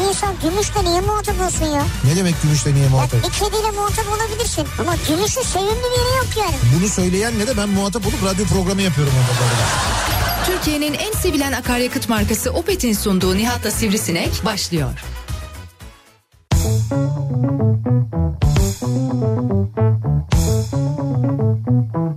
Bir 0.00 0.08
insan 0.08 0.34
gümüşle 0.42 0.84
niye 0.84 1.00
muhatap 1.00 1.40
olsun 1.40 1.66
ya? 1.66 1.82
Ne 2.04 2.16
demek 2.16 2.42
gümüşle 2.42 2.74
niye 2.74 2.84
Ya 2.84 2.90
muhatap? 2.90 3.24
bir 3.24 3.30
kediyle 3.30 3.70
muhatap 3.70 4.04
olabilirsin. 4.08 4.66
Ama 4.80 4.94
gümüşün 5.08 5.42
sevimli 5.42 5.70
bir 5.70 5.98
yeri 5.98 6.16
yok 6.16 6.26
yani. 6.38 6.54
Bunu 6.78 6.88
söyleyen 6.88 7.38
ne 7.38 7.46
de 7.46 7.56
ben 7.56 7.68
muhatap 7.68 8.06
olup 8.06 8.24
radyo 8.24 8.46
programı 8.46 8.82
yapıyorum 8.82 9.12
orada. 9.16 9.52
Türkiye'nin 10.46 10.94
en 10.94 11.12
sevilen 11.12 11.52
akaryakıt 11.52 12.08
markası 12.08 12.50
Opet'in 12.50 12.92
sunduğu 12.92 13.36
Nihat'la 13.36 13.70
Sivrisinek 13.70 14.44
başlıyor. 14.44 14.90
Türkiye'nin 21.58 22.07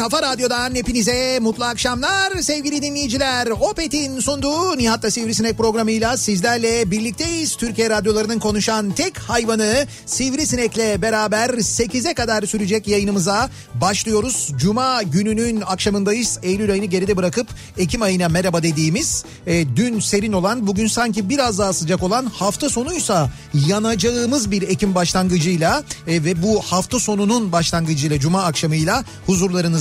kafa 0.00 0.22
radyodan 0.22 0.74
hepinize 0.74 1.38
mutlu 1.40 1.64
akşamlar 1.64 2.36
sevgili 2.42 2.82
dinleyiciler. 2.82 3.46
Opet'in 3.46 4.20
sunduğu 4.20 4.78
Nihat'la 4.78 5.10
Sivrisinek 5.10 5.58
programıyla 5.58 6.16
sizlerle 6.16 6.90
birlikteyiz. 6.90 7.56
Türkiye 7.56 7.90
radyolarının 7.90 8.38
konuşan 8.38 8.90
tek 8.90 9.18
hayvanı 9.18 9.86
Sivrisinek'le 10.06 11.02
beraber 11.02 11.48
8'e 11.48 12.14
kadar 12.14 12.42
sürecek 12.42 12.88
yayınımıza 12.88 13.50
başlıyoruz. 13.74 14.48
Cuma 14.56 15.02
gününün 15.02 15.60
akşamındayız. 15.60 16.38
Eylül 16.42 16.72
ayını 16.72 16.84
geride 16.84 17.16
bırakıp 17.16 17.46
Ekim 17.78 18.02
ayına 18.02 18.28
merhaba 18.28 18.62
dediğimiz 18.62 19.24
e, 19.46 19.76
dün 19.76 20.00
serin 20.00 20.32
olan 20.32 20.66
bugün 20.66 20.86
sanki 20.86 21.28
biraz 21.28 21.58
daha 21.58 21.72
sıcak 21.72 22.02
olan 22.02 22.26
hafta 22.26 22.68
sonuysa 22.68 23.30
yanacağımız 23.66 24.50
bir 24.50 24.62
Ekim 24.62 24.94
başlangıcıyla 24.94 25.84
e, 26.06 26.24
ve 26.24 26.42
bu 26.42 26.62
hafta 26.62 26.98
sonunun 26.98 27.52
başlangıcıyla 27.52 28.18
Cuma 28.18 28.42
akşamıyla 28.42 29.04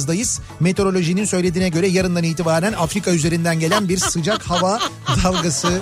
huzurlarınızdayız. 0.09 0.41
Meteorolojinin 0.59 1.25
söylediğine 1.25 1.69
göre 1.69 1.87
yarından 1.87 2.23
itibaren 2.23 2.73
Afrika 2.73 3.11
üzerinden 3.11 3.59
gelen 3.59 3.89
bir 3.89 3.97
sıcak 3.97 4.41
hava 4.43 4.79
dalgası 5.23 5.81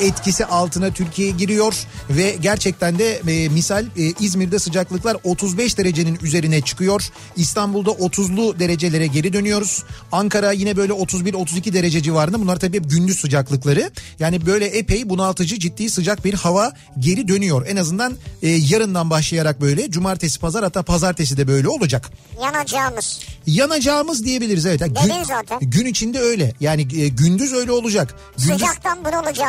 etkisi 0.00 0.44
altına 0.46 0.90
Türkiye 0.90 1.30
giriyor 1.30 1.74
ve 2.10 2.36
gerçekten 2.40 2.98
de 2.98 3.20
e, 3.28 3.48
misal 3.48 3.84
e, 3.84 4.12
İzmir'de 4.20 4.58
sıcaklıklar 4.58 5.16
35 5.24 5.78
derecenin 5.78 6.18
üzerine 6.22 6.60
çıkıyor. 6.60 7.02
İstanbul'da 7.36 7.90
30'lu 7.90 8.58
derecelere 8.58 9.06
geri 9.06 9.32
dönüyoruz. 9.32 9.84
Ankara 10.12 10.52
yine 10.52 10.76
böyle 10.76 10.92
31-32 10.92 11.72
derece 11.72 12.02
civarında. 12.02 12.40
Bunlar 12.40 12.56
tabii 12.56 12.76
hep 12.76 12.90
gündüz 12.90 13.18
sıcaklıkları. 13.20 13.90
Yani 14.18 14.46
böyle 14.46 14.66
epey 14.66 15.08
bunaltıcı 15.08 15.58
ciddi 15.58 15.90
sıcak 15.90 16.24
bir 16.24 16.34
hava 16.34 16.72
geri 16.98 17.28
dönüyor. 17.28 17.66
En 17.66 17.76
azından 17.76 18.16
e, 18.42 18.48
yarından 18.48 19.10
başlayarak 19.10 19.60
böyle 19.60 19.90
cumartesi 19.90 20.40
pazar 20.40 20.64
hatta 20.64 20.82
pazartesi 20.82 21.36
de 21.36 21.48
böyle 21.48 21.68
olacak. 21.68 22.10
Yanacağımız. 22.42 23.20
Yanacağımız 23.46 24.24
diyebiliriz 24.24 24.66
evet. 24.66 24.80
Yani 24.80 24.94
Dedin 24.94 25.22
zaten. 25.22 25.58
gün 25.60 25.86
içinde 25.86 26.20
öyle. 26.20 26.52
Yani 26.60 26.80
e, 26.82 27.08
gündüz 27.08 27.52
öyle 27.52 27.72
olacak. 27.72 28.14
Gündüz 28.38 28.52
Sıcaktan 28.52 29.04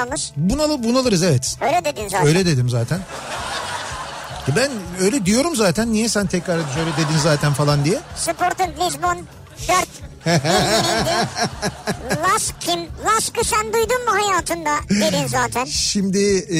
bunalacağımız. 0.07 0.31
bunalı 0.37 0.83
bunalırız 0.83 1.23
evet. 1.23 1.57
Öyle 1.61 1.85
dedin 1.85 2.07
zaten. 2.09 2.27
Öyle 2.27 2.45
dedim 2.45 2.69
zaten. 2.69 2.99
Ben 4.55 4.71
öyle 5.01 5.25
diyorum 5.25 5.55
zaten. 5.55 5.93
Niye 5.93 6.09
sen 6.09 6.27
tekrar 6.27 6.59
şöyle 6.75 6.93
dedin 6.93 7.17
zaten 7.23 7.53
falan 7.53 7.85
diye? 7.85 7.99
Sporting 8.15 8.79
Lisbon 8.79 9.17
4 9.67 10.06
Laskim, 12.23 12.79
Lask'ı 13.05 13.43
sen 13.43 13.73
duydun 13.73 14.05
mu 14.05 14.11
hayatında 14.11 14.75
dedin 14.89 15.27
zaten. 15.27 15.65
Şimdi 15.65 16.19
e, 16.49 16.59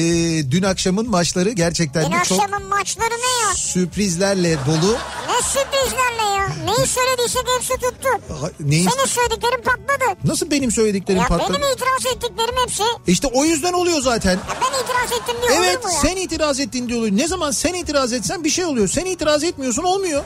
dün 0.50 0.62
akşamın 0.62 1.10
maçları 1.10 1.50
gerçekten 1.50 2.04
Dün 2.04 2.12
de 2.18 2.24
çok 2.24 2.40
akşamın 2.40 2.68
maçları 2.68 3.10
ne 3.14 3.48
ya? 3.48 3.54
sürprizlerle 3.56 4.56
dolu. 4.66 4.92
Ne 5.28 5.42
sürprizlerle 5.42 6.22
ya? 6.36 6.48
Neyi 6.64 6.86
söylediysek 6.86 7.42
hepsi 7.56 7.72
tuttu. 7.74 8.08
Ha, 8.40 8.50
Neyin, 8.60 8.88
Senin 8.88 9.06
söylediklerin 9.06 9.62
patladı. 9.62 10.18
nasıl 10.24 10.50
benim 10.50 10.70
söylediklerim 10.72 11.20
Ya 11.20 11.26
patladı? 11.28 11.52
benim 11.58 11.72
itiraz 11.72 12.06
ettiklerim 12.16 12.54
hepsi. 12.66 12.82
İşte 13.06 13.26
o 13.26 13.44
yüzden 13.44 13.72
oluyor 13.72 14.00
zaten. 14.02 14.30
Ya 14.32 14.38
ben 14.60 14.84
itiraz 14.84 15.12
ettim 15.20 15.36
diye 15.48 15.58
Evet 15.60 15.76
olur 15.78 15.84
mu 15.86 15.92
ya? 15.94 16.00
sen 16.00 16.16
itiraz 16.16 16.60
ettin 16.60 16.88
diyor. 16.88 17.02
Ne 17.10 17.28
zaman 17.28 17.50
sen 17.50 17.74
itiraz 17.74 18.12
etsen 18.12 18.44
bir 18.44 18.50
şey 18.50 18.64
oluyor. 18.64 18.88
Sen 18.88 19.04
itiraz 19.04 19.44
etmiyorsun 19.44 19.82
olmuyor. 19.82 20.24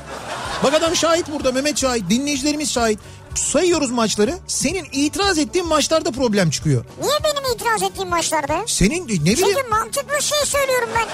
Bak 0.65 0.75
adam 0.75 0.97
şahit 0.97 1.33
burada 1.33 1.53
Mehmet 1.53 1.79
şahit 1.79 2.11
dinleyicilerimiz 2.11 2.71
şahit. 2.73 2.99
Sayıyoruz 3.35 3.91
maçları. 3.91 4.39
Senin 4.47 4.87
itiraz 4.93 5.39
ettiğin 5.39 5.67
maçlarda 5.69 6.11
problem 6.11 6.51
çıkıyor. 6.51 6.85
Niye 7.01 7.13
benim 7.25 7.55
itiraz 7.55 7.83
ettiğim 7.83 8.09
maçlarda? 8.09 8.65
Senin 8.67 9.05
ne 9.05 9.09
bileyim 9.09 9.37
Çünkü 9.37 9.69
mantıklı 9.71 10.23
şey 10.23 10.39
söylüyorum 10.47 10.89
ben. 10.97 11.07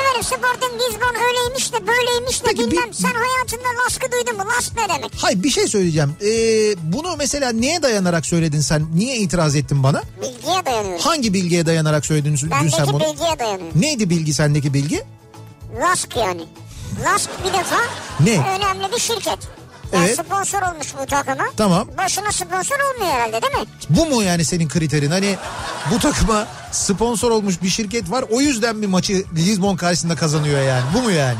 Efendim 0.00 0.22
Sporting 0.22 0.72
Lisbon 0.82 1.14
öyleymiş 1.28 1.72
de 1.72 1.86
böyleymiş 1.86 2.42
de 2.42 2.46
Peki, 2.46 2.70
bilmem. 2.70 2.88
bir- 2.88 2.92
Sen 2.94 3.08
hayatında 3.14 3.84
Lask'ı 3.84 4.12
duydun 4.12 4.36
mu? 4.36 4.44
Lask 4.56 4.72
ne 4.76 4.88
demek? 4.94 5.12
Hayır 5.16 5.42
bir 5.42 5.50
şey 5.50 5.68
söyleyeceğim. 5.68 6.16
Ee, 6.22 6.26
bunu 6.92 7.16
mesela 7.18 7.52
neye 7.52 7.82
dayanarak 7.82 8.26
söyledin 8.26 8.60
sen? 8.60 8.86
Niye 8.94 9.16
itiraz 9.16 9.56
ettin 9.56 9.82
bana? 9.82 10.02
Bilgiye 10.22 10.66
dayanıyor. 10.66 11.00
Hangi 11.00 11.34
bilgiye 11.34 11.66
dayanarak 11.66 12.06
söyledin 12.06 12.30
dün 12.30 12.36
sen 12.36 12.50
Bendeki 12.50 12.92
bunu? 12.92 13.00
bilgiye 13.00 13.38
dayanıyor. 13.38 13.70
Neydi 13.74 14.10
bilgi 14.10 14.34
sendeki 14.34 14.74
bilgi? 14.74 15.04
Lask 15.80 16.16
yani. 16.16 16.44
Lask 17.04 17.30
bir 17.44 17.52
defa 17.52 17.76
Ne? 18.20 18.30
önemli 18.56 18.92
bir 18.94 18.98
şirket. 19.00 19.38
Yani 19.92 20.06
Evet. 20.06 20.18
sponsor 20.26 20.62
olmuş 20.62 20.86
bu 21.02 21.06
takıma. 21.06 21.44
Tamam. 21.56 21.88
Başına 21.98 22.32
sponsor 22.32 22.76
olmuyor 22.94 23.12
herhalde 23.14 23.42
değil 23.42 23.52
mi? 23.62 23.68
Bu 23.90 24.06
mu 24.06 24.22
yani 24.22 24.44
senin 24.44 24.68
kriterin? 24.68 25.10
Hani 25.10 25.36
bu 25.90 25.98
takıma 25.98 26.46
sponsor 26.72 27.30
olmuş 27.30 27.62
bir 27.62 27.68
şirket 27.68 28.10
var. 28.10 28.24
O 28.30 28.40
yüzden 28.40 28.82
bir 28.82 28.86
maçı 28.86 29.24
Lisbon 29.34 29.76
karşısında 29.76 30.16
kazanıyor 30.16 30.60
yani. 30.62 30.84
Bu 30.94 31.02
mu 31.02 31.10
yani? 31.10 31.38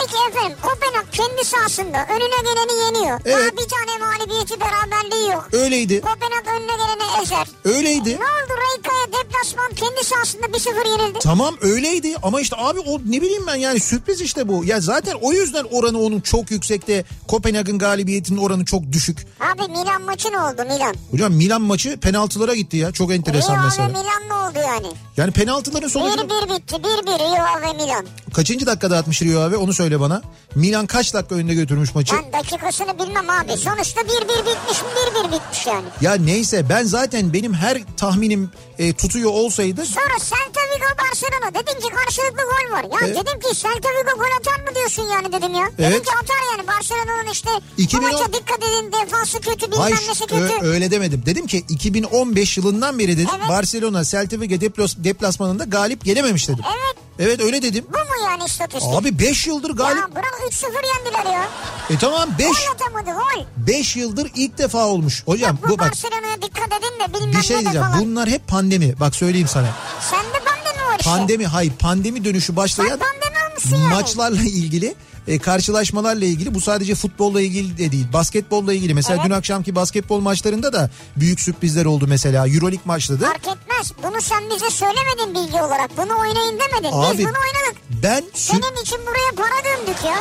Peki 0.00 0.16
efendim 0.28 0.56
Kopenhag 0.62 1.06
kendi 1.12 1.44
sahasında 1.44 1.98
önüne 2.14 2.40
geleni 2.50 2.84
yeniyor. 2.84 3.20
Evet. 3.24 3.36
Daha 3.52 3.64
bir 3.64 3.68
tane 3.68 3.98
mağlubiyeti 4.04 4.60
beraberliği 4.60 5.30
yok. 5.32 5.48
Öyleydi. 5.52 6.00
Kopenhag 6.00 6.46
önüne 6.56 6.72
geleni 6.76 7.22
ezer. 7.22 7.46
Öyleydi. 7.64 8.10
Ne 8.10 8.14
oldu 8.24 8.54
Reyka'ya 8.64 9.24
deplasman 9.24 9.70
kendi 9.76 10.04
sahasında 10.04 10.46
1-0 10.46 10.88
yenildi. 11.00 11.18
Tamam 11.22 11.54
öyleydi 11.60 12.16
ama 12.22 12.40
işte 12.40 12.56
abi 12.58 12.80
o 12.80 12.98
ne 12.98 13.22
bileyim 13.22 13.46
ben 13.46 13.54
yani 13.54 13.80
sürpriz 13.80 14.20
işte 14.20 14.48
bu. 14.48 14.64
Ya 14.64 14.80
zaten 14.80 15.14
o 15.20 15.32
yüzden 15.32 15.64
oranı 15.70 15.98
onun 16.00 16.20
çok 16.20 16.50
yüksekte. 16.50 17.04
Kopenhag'ın 17.28 17.78
galibiyetinin 17.78 18.38
oranı 18.38 18.64
çok 18.64 18.92
düşük. 18.92 19.26
Abi 19.40 19.72
Milan 19.72 20.02
maçı 20.02 20.32
ne 20.32 20.38
oldu 20.38 20.62
Milan? 20.74 20.94
Hocam 21.10 21.32
Milan 21.32 21.62
maçı 21.62 21.96
penaltılara 22.00 22.54
gitti 22.54 22.76
ya. 22.76 22.92
Çok 22.92 23.12
enteresan 23.12 23.54
Rio 23.56 23.64
mesela. 23.64 23.88
ve 23.88 23.92
Milan 23.92 24.22
ne 24.28 24.34
oldu 24.34 24.58
yani? 24.68 24.86
Yani 25.16 25.30
penaltıların 25.32 25.88
sonucu 25.88 26.20
1-1 26.20 26.56
bitti 26.56 26.74
1-1 26.74 27.18
Rio 27.18 27.68
ve 27.68 27.84
Milan. 27.84 28.06
kaçıncı 28.34 28.66
dakikada 28.66 28.98
atmış 28.98 29.22
Rio 29.22 29.40
abi 29.40 29.56
onu 29.56 29.72
söyle 29.74 29.83
bana. 30.00 30.22
Milan 30.54 30.86
kaç 30.86 31.14
dakika 31.14 31.34
önde 31.34 31.54
götürmüş 31.54 31.94
maçı? 31.94 32.14
Ben 32.16 32.32
dakikasını 32.40 32.98
bilmem 32.98 33.30
abi. 33.30 33.56
Sonuçta 33.56 34.00
1-1 34.00 34.06
bitmiş 34.28 34.78
1-1 35.16 35.32
bitmiş 35.32 35.66
yani. 35.66 35.84
Ya 36.00 36.14
neyse 36.14 36.68
ben 36.68 36.82
zaten 36.84 37.32
benim 37.32 37.54
her 37.54 37.78
tahminim 37.96 38.50
e, 38.78 38.92
tutuyor 38.92 39.30
olsaydı 39.30 39.86
Sonra 39.86 40.18
Celta 40.18 40.60
Vigo 40.60 40.86
Barcelona. 41.08 41.54
Dedim 41.54 41.80
ki 41.80 41.88
karşılıklı 41.94 42.42
gol 42.42 42.72
var. 42.72 42.84
Ya 42.84 42.98
Evet. 43.06 43.16
dedim 43.16 43.40
ki 43.40 43.48
Celta 43.58 43.88
Vigo 43.88 44.18
gol 44.18 44.40
atar 44.40 44.60
mı 44.68 44.74
diyorsun 44.74 45.02
yani 45.02 45.32
dedim 45.32 45.54
ya. 45.54 45.66
Dedim 45.78 45.84
Evet. 45.92 46.02
ki 46.04 46.10
atar 46.22 46.36
yani 46.56 46.68
Barcelona'nın 46.68 47.32
işte 47.32 47.50
2010 47.78 48.08
bu 48.10 48.12
maça 48.12 48.32
dikkat 48.32 48.58
edin 48.58 48.92
defansı 48.92 49.40
kötü 49.40 49.66
bilmem 49.66 49.80
Hayır 49.80 49.96
nesi 50.08 50.24
ö- 50.24 50.26
kötü. 50.48 50.66
öyle 50.66 50.90
demedim. 50.90 51.22
Dedim 51.26 51.46
ki 51.46 51.64
2015 51.68 52.56
yılından 52.56 52.98
beri 52.98 53.16
dedim 53.18 53.28
Evet. 53.38 53.48
Barcelona 53.48 54.04
Celta 54.04 54.40
Vigo 54.40 54.60
deplas, 54.60 54.94
deplasmanında 54.98 55.64
galip 55.64 56.04
gelememiş 56.04 56.48
dedim. 56.48 56.64
Evet 56.66 56.96
Evet 57.18 57.40
öyle 57.40 57.62
dedim. 57.62 57.84
Bu 57.88 57.98
mu 57.98 58.28
yani 58.30 58.44
istatistik? 58.44 58.94
Abi 58.94 59.18
5 59.18 59.46
yıldır 59.46 59.70
galip. 59.70 59.96
Ya 60.00 60.14
bırak 60.14 60.40
3-0 60.50 60.64
yendiler 60.96 61.32
ya. 61.32 61.48
E 61.90 61.98
tamam 61.98 62.28
5 62.38 62.46
Gol 62.46 62.54
atamadı 62.74 63.18
gol. 63.18 63.44
5 63.56 63.96
yıldır 63.96 64.30
ilk 64.34 64.58
defa 64.58 64.86
olmuş. 64.86 65.22
Hocam 65.26 65.58
Bu, 65.62 65.68
bu 65.68 65.78
bak 65.78 65.88
Barcelona'ya 65.90 66.42
dikkat 66.42 66.68
edin 66.68 67.00
de 67.00 67.14
bilmem 67.14 67.40
bir 67.40 67.46
şey 67.46 67.56
ne 67.56 67.60
de 67.60 67.62
diyeceğim. 67.64 67.86
falan. 67.86 68.00
Bunlar 68.00 68.28
hep 68.28 68.48
pandemi. 68.48 69.00
Bak 69.00 69.14
söyleyeyim 69.16 69.48
sana. 69.48 69.68
Sende 70.10 70.44
pandemi 70.44 70.86
var 70.88 70.98
işte. 70.98 71.10
Pandemi 71.10 71.46
hayır 71.46 71.72
pandemi 71.72 72.24
dönüşü 72.24 72.46
Sen 72.46 72.56
başlayan 72.56 72.98
pandemi 72.98 73.48
olmuşsun 73.50 73.76
yani. 73.76 73.94
maçlarla 73.94 74.40
ilgili 74.42 74.94
e, 75.28 75.38
karşılaşmalarla 75.38 76.24
ilgili 76.24 76.54
bu 76.54 76.60
sadece 76.60 76.94
futbolla 76.94 77.40
ilgili 77.40 77.78
de 77.78 77.92
değil 77.92 78.06
basketbolla 78.12 78.72
ilgili 78.72 78.94
mesela 78.94 79.16
Evet. 79.16 79.26
dün 79.26 79.34
akşamki 79.34 79.74
basketbol 79.74 80.20
maçlarında 80.20 80.72
da 80.72 80.90
büyük 81.16 81.40
sürprizler 81.40 81.84
oldu 81.84 82.04
mesela 82.08 82.48
Euroleague 82.48 82.80
maçladı. 82.84 83.24
Fark 83.24 83.36
etmez. 83.58 83.92
Bunu 84.02 84.20
sen 84.20 84.42
bize 84.54 84.70
söylemedin 84.70 85.34
bilgi 85.34 85.62
olarak. 85.62 85.90
Bunu 85.96 86.18
oynayın 86.20 86.58
demedin. 86.60 86.96
Abi, 86.96 87.18
Biz 87.18 87.26
bunu 87.26 87.34
oynadık. 87.34 87.76
Ben 88.02 88.24
Senin 88.34 88.82
için 88.82 88.98
buraya 89.06 89.34
para 89.36 89.64
döndük 89.64 90.04
ya. 90.04 90.14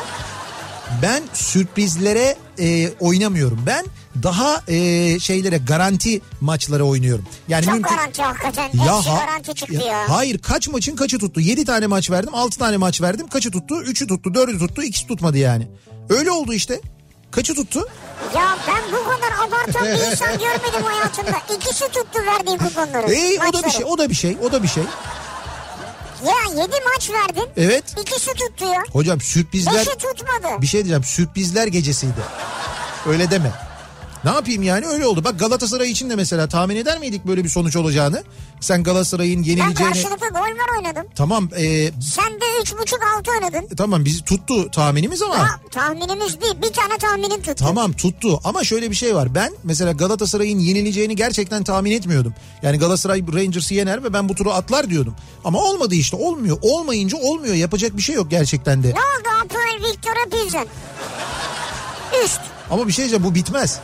ben 1.02 1.24
sürprizlere 1.34 2.36
e, 2.60 2.90
oynamıyorum. 3.00 3.60
Ben 3.66 3.86
daha 4.24 4.62
e, 4.68 5.20
şeylere 5.20 5.58
garanti 5.58 6.22
maçlara 6.42 6.84
oynuyorum. 6.84 7.26
Yani 7.48 7.66
Çok 7.66 7.74
mümkün 7.74 7.96
garanti 7.96 8.22
hakikaten. 8.22 8.70
Ya 8.86 8.98
Hepsi 8.98 9.10
garanti 9.10 9.54
çıktı 9.56 9.74
ya- 9.74 9.86
ya. 9.86 10.10
Hayır 10.10 10.38
kaç 10.38 10.68
maçın 10.68 10.96
kaçı 10.96 11.20
tuttu? 11.20 11.40
7 11.40 11.66
tane 11.66 11.88
maç 11.88 12.12
verdim 12.12 12.36
6 12.36 12.60
tane 12.60 12.78
maç 12.78 13.02
verdim. 13.02 13.28
Kaçı 13.28 13.52
tuttu? 13.52 13.76
3'ü 13.84 14.08
tuttu 14.08 14.30
4'ü 14.30 14.60
tuttu 14.60 14.84
2'si 14.84 15.08
tutmadı 15.08 15.38
yani. 15.38 15.68
Öyle 16.10 16.32
oldu 16.32 16.54
işte. 16.54 16.82
Kaçı 17.32 17.56
tuttu? 17.56 17.88
Ya 18.36 18.58
ben 18.68 18.82
bu 18.92 19.04
kadar 19.10 19.48
abartan 19.48 19.84
bir 19.86 20.12
insan 20.12 20.28
görmedim 20.40 20.84
hayatımda. 20.84 21.56
İkisi 21.56 21.86
tuttu 21.86 22.20
verdiği 22.28 22.58
kuponları. 22.58 23.12
Ey 23.14 23.38
o 23.40 23.42
da 23.42 23.48
bir 23.48 23.54
maçları. 23.54 23.72
şey 23.72 23.86
o 23.86 23.98
da 23.98 24.10
bir 24.10 24.16
şey 24.16 24.38
o 24.44 24.52
da 24.52 24.64
bir 24.64 24.68
şey. 24.68 24.84
Ya 26.26 26.62
7 26.64 26.72
maç 26.94 27.10
verdin. 27.10 27.50
Evet. 27.58 27.84
İkisi 28.02 28.34
tuttu 28.34 28.66
ya. 28.66 28.84
Hocam 28.92 29.22
sürprizler 29.22 29.74
Beşi 29.76 29.90
tutmadı. 29.98 30.62
bir 30.62 30.68
şey 30.68 30.80
diyeceğim 30.80 31.04
sürprizler 31.04 31.68
gecesiydi. 31.68 32.22
Öyle 33.08 33.32
deme. 33.32 33.52
Ne 34.26 34.32
yapayım 34.32 34.64
yani 34.64 34.86
öyle 34.86 35.06
oldu. 35.08 35.24
Bak 35.24 35.40
Galatasaray 35.40 35.92
için 35.92 36.10
de 36.10 36.16
mesela 36.16 36.48
tahmin 36.50 36.76
eder 36.76 37.00
miydik 37.00 37.28
böyle 37.28 37.44
bir 37.44 37.50
sonuç 37.50 37.76
olacağını? 37.76 38.24
Sen 38.60 38.84
Galatasaray'ın 38.84 39.44
Ben 39.44 39.50
yenileceğini... 39.50 39.94
karşılıklı 39.94 40.28
gol 40.30 40.40
var 40.40 40.78
oynadım. 40.78 41.04
Tamam 41.16 41.50
e, 41.58 41.92
Sen 42.02 42.34
de 42.42 42.46
3.5-6 42.64 43.30
oynadın. 43.32 43.76
tamam 43.76 44.06
bizi 44.06 44.24
tuttu 44.24 44.72
tahminimiz 44.72 45.22
ama... 45.22 45.40
Ha, 45.40 45.60
tahminimiz 45.72 46.42
değil. 46.42 46.54
Bir 46.62 46.74
tane 46.74 46.98
tahminin 46.98 47.38
tuttu. 47.42 47.56
Tamam 47.56 47.94
tuttu 47.94 48.40
ama 48.44 48.64
şöyle 48.64 48.90
bir 48.92 48.96
şey 48.96 49.16
var. 49.16 49.36
Ben 49.36 49.54
mesela 49.64 49.92
Galatasaray'ın 49.92 50.60
yenileceğini 50.60 51.16
gerçekten 51.16 51.64
tahmin 51.64 51.92
etmiyordum. 51.92 52.34
Yani 52.62 52.80
Galatasaray 52.80 53.22
Rangers'ı 53.34 53.74
yener 53.74 54.04
ve 54.04 54.14
ben 54.14 54.30
bu 54.30 54.36
turu 54.36 54.52
atlar 54.52 54.90
diyordum. 54.90 55.16
Ama 55.46 55.60
olmadı 55.60 55.96
işte 55.96 56.18
olmuyor. 56.18 56.58
Olmayınca 56.62 57.18
olmuyor. 57.18 57.56
Yapacak 57.56 57.98
bir 57.98 58.02
şey 58.02 58.16
yok 58.16 58.30
gerçekten 58.32 58.84
de. 58.84 58.88
Ne 58.88 58.92
oldu 58.92 59.30
Apoel 59.44 59.90
Victor'a 59.92 60.30
Pilsen? 60.30 60.68
Üst. 62.26 62.42
Ama 62.74 62.88
bir 62.88 62.94
şey 62.94 63.04
diyeceğim 63.04 63.24
bu 63.24 63.36
bitmez. 63.36 63.80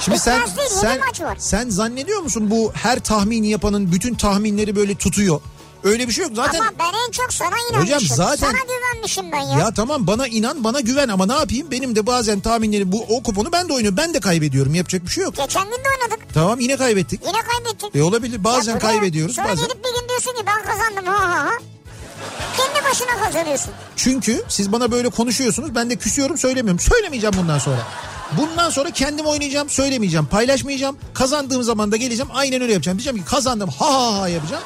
Şimdi 0.00 0.18
sen 0.18 0.40
değil, 0.56 0.68
sen 0.68 1.00
maç 1.06 1.20
var. 1.20 1.36
sen 1.40 1.68
zannediyor 1.70 2.20
musun 2.20 2.50
bu 2.50 2.72
her 2.74 2.98
tahmin 3.00 3.42
yapanın 3.42 3.92
bütün 3.92 4.14
tahminleri 4.14 4.76
böyle 4.76 4.94
tutuyor? 4.94 5.40
Öyle 5.84 6.08
bir 6.08 6.12
şey 6.12 6.24
yok 6.24 6.32
zaten. 6.36 6.60
Ama 6.60 6.70
ben 6.78 6.92
en 7.06 7.10
çok 7.10 7.32
sana 7.32 7.54
inanmışım. 7.70 7.96
Hocam 7.96 8.16
zaten- 8.16 8.36
Sana 8.50 8.58
güvenmişim 8.92 9.32
ben 9.32 9.40
ya. 9.40 9.58
Ya 9.58 9.74
tamam 9.74 10.06
bana 10.06 10.26
inan 10.28 10.64
bana 10.64 10.80
güven 10.80 11.08
ama 11.08 11.26
ne 11.26 11.32
yapayım? 11.32 11.70
Benim 11.70 11.96
de 11.96 12.06
bazen 12.06 12.40
tahminleri 12.40 12.92
bu 12.92 13.04
o 13.08 13.22
kuponu 13.22 13.52
ben 13.52 13.68
de 13.68 13.72
oynuyorum. 13.72 13.96
Ben 13.96 14.14
de 14.14 14.20
kaybediyorum. 14.20 14.74
Yapacak 14.74 15.02
bir 15.04 15.10
şey 15.10 15.24
yok. 15.24 15.36
Geçen 15.36 15.64
gün 15.64 15.72
de 15.72 15.88
oynadık. 16.02 16.34
Tamam 16.34 16.60
yine 16.60 16.76
kaybettik. 16.76 17.20
Yine 17.26 17.38
kaybettik. 17.42 17.96
E 17.96 18.02
olabilir. 18.02 18.44
Bazen 18.44 18.72
Ya 18.72 18.78
kaybediyoruz. 18.78 19.36
Sonra 19.36 19.48
Bazen. 19.48 19.66
gelip 19.68 19.84
bir 19.84 20.00
gün 20.00 20.08
diyorsun 20.08 20.30
ki 20.32 20.42
ben 20.46 20.62
kazandım 20.64 21.06
ha 21.06 21.28
ha 21.28 21.44
ha. 21.44 21.50
Kendi 22.56 22.84
başına 22.90 23.24
kazanıyorsun. 23.24 23.70
Çünkü 23.96 24.42
siz 24.48 24.72
bana 24.72 24.90
böyle 24.92 25.08
konuşuyorsunuz. 25.08 25.74
Ben 25.74 25.90
de 25.90 25.96
küsüyorum 25.96 26.38
söylemiyorum. 26.38 26.80
Söylemeyeceğim 26.80 27.34
bundan 27.38 27.58
sonra. 27.58 27.78
Bundan 28.38 28.70
sonra 28.70 28.90
kendim 28.90 29.26
oynayacağım, 29.26 29.68
söylemeyeceğim, 29.70 30.26
paylaşmayacağım. 30.26 30.96
Kazandığım 31.14 31.62
zaman 31.62 31.92
da 31.92 31.96
geleceğim 31.96 32.30
aynen 32.34 32.62
öyle 32.62 32.72
yapacağım. 32.72 32.98
Diyeceğim 32.98 33.18
ki 33.18 33.24
kazandım 33.30 33.68
ha 33.68 33.94
ha 33.94 34.20
ha 34.20 34.28
yapacağım. 34.28 34.62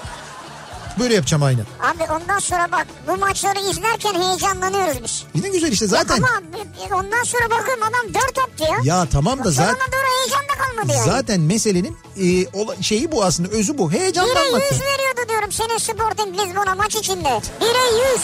Böyle 0.99 1.15
yapacağım 1.15 1.43
aynen. 1.43 1.65
Abi 1.83 2.12
ondan 2.12 2.39
sonra 2.39 2.73
bak 2.73 2.87
bu 3.09 3.17
maçları 3.17 3.61
izlerken 3.71 4.15
heyecanlanıyoruz 4.23 5.03
biz. 5.05 5.25
Yine 5.35 5.49
güzel 5.49 5.73
işte 5.73 5.87
zaten. 5.87 6.17
Ama 6.17 6.29
bir- 6.53 6.91
ondan 6.91 7.23
sonra 7.23 7.50
bakıyorum 7.50 7.83
adam 7.83 8.15
dört 8.15 8.39
attı 8.39 8.65
ya. 8.73 8.79
Ya 8.85 9.06
tamam 9.12 9.45
da 9.45 9.50
zaten 9.50 9.73
Sonuna 9.75 9.87
doğru 9.93 10.19
heyecan 10.21 10.43
da 10.43 10.65
kalmadı 10.65 10.93
yani. 10.99 11.11
zaten 11.11 11.41
meselenin 11.41 11.97
e, 12.17 12.83
şeyi 12.83 13.12
bu 13.12 13.25
aslında 13.25 13.49
özü 13.49 13.79
bu. 13.79 13.91
Bire 13.91 13.99
Heyecanlanmak. 14.00 14.62
yüz 14.73 14.81
veriyordu 14.81 15.29
diyorum 15.29 15.53
senin 15.53 15.79
Sporting 15.79 16.39
Lisbon'a 16.41 16.75
maç 16.75 16.95
içinde. 16.97 17.41
Bire 17.61 18.12
yüz. 18.12 18.23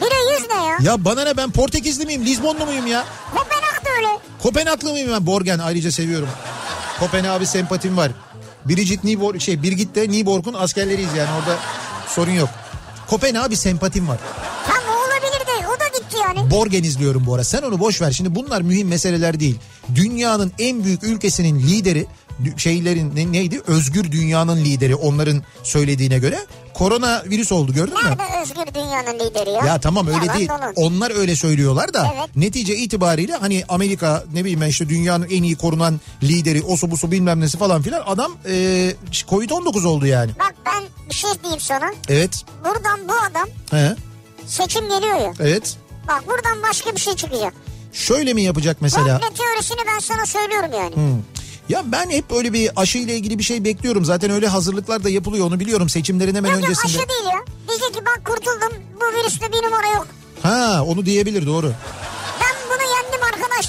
Bire 0.00 0.32
yüz 0.34 0.48
ne 0.50 0.66
ya? 0.66 0.78
Ya 0.80 1.04
bana 1.04 1.24
ne 1.24 1.36
ben 1.36 1.50
Portekizli 1.50 2.06
miyim, 2.06 2.24
Lizbonlu 2.24 2.66
muyum 2.66 2.86
ya? 2.86 3.04
Kopenhag 3.34 3.84
da 3.84 3.90
öyle. 3.96 4.08
Kopenhaglı 4.42 4.90
mıyım 4.92 5.12
ben? 5.12 5.26
Borgen 5.26 5.58
ayrıca 5.58 5.92
seviyorum. 5.92 6.28
Kopenhag'a 7.00 7.46
sempatim 7.46 7.96
var. 7.96 8.10
Birgit 8.64 9.04
Nyborg 9.04 9.40
şey 9.40 9.62
Birgit 9.62 9.94
de 9.94 10.08
Nyborg'un 10.08 10.54
askerleriyiz 10.54 11.14
yani 11.16 11.30
orada 11.40 11.58
sorun 12.08 12.30
yok. 12.32 12.48
Kopenhag'a 13.08 13.50
bir 13.50 13.56
sempatim 13.56 14.08
var. 14.08 14.18
Tam 14.66 14.76
o 14.88 14.98
olabilir 14.98 15.46
de 15.46 15.68
o 15.68 15.80
da 15.80 15.98
gitti 15.98 16.16
yani. 16.22 16.50
Borgen 16.50 16.82
izliyorum 16.82 17.26
bu 17.26 17.34
ara. 17.34 17.44
Sen 17.44 17.62
onu 17.62 17.80
boş 17.80 18.00
ver. 18.02 18.12
Şimdi 18.12 18.34
bunlar 18.34 18.62
mühim 18.62 18.88
meseleler 18.88 19.40
değil. 19.40 19.58
Dünyanın 19.94 20.52
en 20.58 20.84
büyük 20.84 21.02
ülkesinin 21.04 21.58
lideri 21.60 22.06
şeylerin 22.56 23.16
ne- 23.16 23.32
neydi? 23.32 23.60
Özgür 23.66 24.12
dünyanın 24.12 24.56
lideri 24.56 24.94
onların 24.94 25.42
söylediğine 25.62 26.18
göre 26.18 26.38
korona 26.74 27.22
virüs 27.26 27.52
oldu 27.52 27.72
gördün 27.72 27.94
mü? 27.94 28.00
Nerede 28.04 28.42
özgür 28.42 28.74
dünyanın 28.74 29.14
lideri 29.18 29.50
ya? 29.50 29.64
Ya 29.66 29.80
tamam 29.80 30.06
öyle 30.06 30.18
Yalan 30.26 30.38
değil. 30.38 30.48
dolan. 30.48 30.72
Onlar 30.76 31.18
öyle 31.20 31.36
söylüyorlar 31.36 31.94
da 31.94 32.10
Evet. 32.16 32.36
netice 32.36 32.76
itibariyle 32.76 33.32
hani 33.34 33.64
Amerika 33.68 34.24
ne 34.32 34.40
bileyim 34.40 34.60
ben 34.60 34.68
işte 34.68 34.88
dünyanın 34.88 35.26
en 35.30 35.42
iyi 35.42 35.56
korunan 35.56 36.00
lideri 36.22 36.62
osu 36.62 36.90
busu 36.90 37.10
bilmem 37.10 37.40
nesi 37.40 37.58
falan 37.58 37.82
filan 37.82 38.02
adam 38.06 38.32
e, 38.46 38.52
Covid-19 39.30 39.86
oldu 39.86 40.06
yani. 40.06 40.30
Bak 40.38 40.54
ben 40.66 40.82
bir 41.08 41.14
şey 41.14 41.30
diyeyim 41.42 41.60
sana. 41.60 41.92
Evet. 42.08 42.44
Buradan 42.64 43.08
bu 43.08 43.12
adam 43.12 43.48
He, 43.70 43.96
seçim 44.46 44.88
geliyor 44.88 45.14
ya. 45.20 45.32
evet. 45.40 45.76
Bak 46.08 46.24
buradan 46.28 46.62
başka 46.70 46.92
bir 46.94 47.00
şey 47.00 47.14
çıkacak. 47.14 47.54
Şöyle 47.92 48.34
mi 48.34 48.42
yapacak 48.42 48.76
mesela? 48.80 49.18
Komple 49.20 49.34
teorisini 49.34 49.78
ben 49.94 49.98
sana 49.98 50.26
söylüyorum 50.26 50.70
yani. 50.78 50.94
Hmm. 50.96 51.22
Ya 51.68 51.82
ben 51.92 52.10
hep 52.10 52.32
öyle 52.32 52.52
bir 52.52 52.70
aşı 52.76 52.98
ile 52.98 53.16
ilgili 53.16 53.38
bir 53.38 53.44
şey 53.44 53.64
bekliyorum. 53.64 54.04
Zaten 54.04 54.30
öyle 54.30 54.48
hazırlıklar 54.48 55.04
da 55.04 55.08
yapılıyor 55.10 55.46
onu 55.46 55.60
biliyorum 55.60 55.88
seçimlerin 55.88 56.34
hemen 56.34 56.50
Yok 56.50 56.60
yok 56.60 56.68
öncesinde. 56.70 57.02
aşı 57.02 57.08
değil 57.08 57.24
ya. 57.24 57.44
Diyecek 57.68 57.94
ki 57.94 58.00
bak 58.06 58.22
kurtuldum 58.24 58.78
bu 59.00 59.18
virüste 59.18 59.52
bir 59.52 59.66
numara 59.66 59.86
yok. 59.86 60.06
Ha 60.42 60.84
onu 60.86 61.06
diyebilir 61.06 61.46
doğru. 61.46 61.72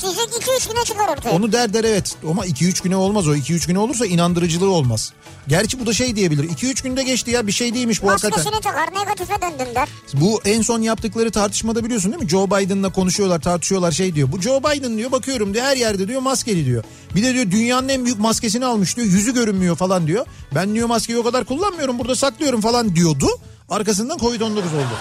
Diyecek 0.06 0.48
2-3 0.48 0.70
güne 0.74 0.84
çıkar 0.84 1.08
ortaya. 1.10 1.32
Onu 1.32 1.52
der 1.52 1.74
der 1.74 1.84
evet 1.84 2.16
ama 2.30 2.46
2-3 2.46 2.84
güne 2.84 2.96
olmaz 2.96 3.28
o 3.28 3.36
2-3 3.36 3.68
güne 3.68 3.80
olursa 3.80 4.06
inandırıcılığı 4.06 4.70
olmaz. 4.70 5.14
Gerçi 5.48 5.80
bu 5.80 5.86
da 5.86 5.94
şey 5.94 6.16
diyebilir 6.16 6.50
2-3 6.50 6.84
günde 6.84 7.04
geçti 7.04 7.32
ya 7.32 7.48
bir 7.48 7.52
şey 7.52 7.74
değilmiş 7.74 8.04
bu 8.04 8.10
hakikaten. 8.10 8.38
Maskesini 8.38 8.62
takar 8.62 8.94
negatife 8.94 9.34
döndün 9.42 9.76
der. 9.76 9.90
Bu 10.14 10.42
en 10.46 10.62
son 10.62 10.82
yaptıkları 10.82 11.32
tartışmada 11.32 11.84
biliyorsun 11.86 12.12
değil 12.12 12.24
mi? 12.24 12.30
Joe 12.30 12.48
Biden'la 12.48 12.92
konuşuyorlar 12.92 13.42
tartışıyorlar 13.42 13.92
şey 13.92 14.16
diyor. 14.16 14.32
Bu 14.32 14.42
Joe 14.42 14.60
Biden 14.60 14.98
diyor 14.98 15.12
bakıyorum 15.12 15.54
diyor 15.54 15.66
her 15.66 15.78
yerde 15.78 16.08
diyor 16.08 16.22
maskeli 16.22 16.66
diyor. 16.66 16.84
Bir 17.16 17.24
de 17.24 17.34
diyor 17.34 17.52
dünyanın 17.52 17.90
en 17.90 18.06
büyük 18.06 18.20
maskesini 18.20 18.66
almış 18.66 18.98
diyor 18.98 19.08
yüzü 19.08 19.34
görünmüyor 19.34 19.76
falan 19.76 20.08
diyor. 20.08 20.26
Ben 20.56 20.76
diyor 20.76 20.88
maskeyi 20.88 21.20
o 21.20 21.24
kadar 21.24 21.46
kullanmıyorum 21.46 22.00
burada 22.00 22.16
saklıyorum 22.16 22.62
falan 22.62 22.96
diyordu. 22.96 23.28
Arkasından 23.70 24.18
Covid-19 24.18 24.58
oldu. 24.58 24.96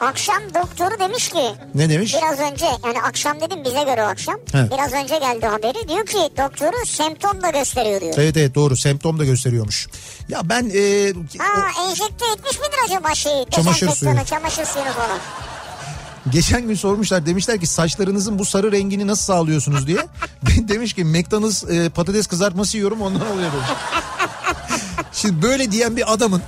Akşam 0.00 0.42
doktoru 0.54 0.98
demiş 1.00 1.28
ki 1.28 1.54
Ne 1.74 1.88
demiş? 1.88 2.16
biraz 2.22 2.52
önce 2.52 2.64
yani 2.84 3.02
akşam 3.02 3.40
dedim 3.40 3.64
bize 3.64 3.82
göre 3.82 4.02
o 4.02 4.06
akşam. 4.06 4.34
He. 4.52 4.70
Biraz 4.70 4.92
önce 4.92 5.18
geldi 5.18 5.46
haberi 5.46 5.88
diyor 5.88 6.06
ki 6.06 6.18
doktoru 6.38 6.86
semptom 6.86 7.42
da 7.42 7.50
gösteriyor 7.50 8.00
diyor. 8.00 8.14
Evet 8.18 8.36
evet 8.36 8.54
doğru 8.54 8.76
semptom 8.76 9.18
da 9.18 9.24
gösteriyormuş. 9.24 9.88
Ya 10.28 10.40
ben 10.44 10.70
e, 10.74 11.12
Ha 11.38 11.84
enjekte 11.88 12.24
etmiş 12.36 12.58
midir 12.58 12.78
acaba 12.86 13.14
şeyi? 13.14 13.46
Çamaşır 13.50 13.88
suyu. 13.90 14.24
Çamaşır 14.26 14.64
suyunu 14.64 14.92
falan. 14.92 15.18
Geçen 16.30 16.62
gün 16.68 16.74
sormuşlar 16.74 17.26
demişler 17.26 17.60
ki 17.60 17.66
saçlarınızın 17.66 18.38
bu 18.38 18.44
sarı 18.44 18.72
rengini 18.72 19.06
nasıl 19.06 19.24
sağlıyorsunuz 19.24 19.86
diye. 19.86 19.98
Demiş 20.68 20.92
ki 20.94 21.04
McDonald's 21.04 21.64
e, 21.70 21.88
patates 21.88 22.26
kızartması 22.26 22.76
yiyorum 22.76 23.00
ondan 23.00 23.30
oluyor 23.32 23.52
demiş. 23.52 23.68
Şimdi 25.12 25.42
böyle 25.42 25.72
diyen 25.72 25.96
bir 25.96 26.12
adamın 26.12 26.42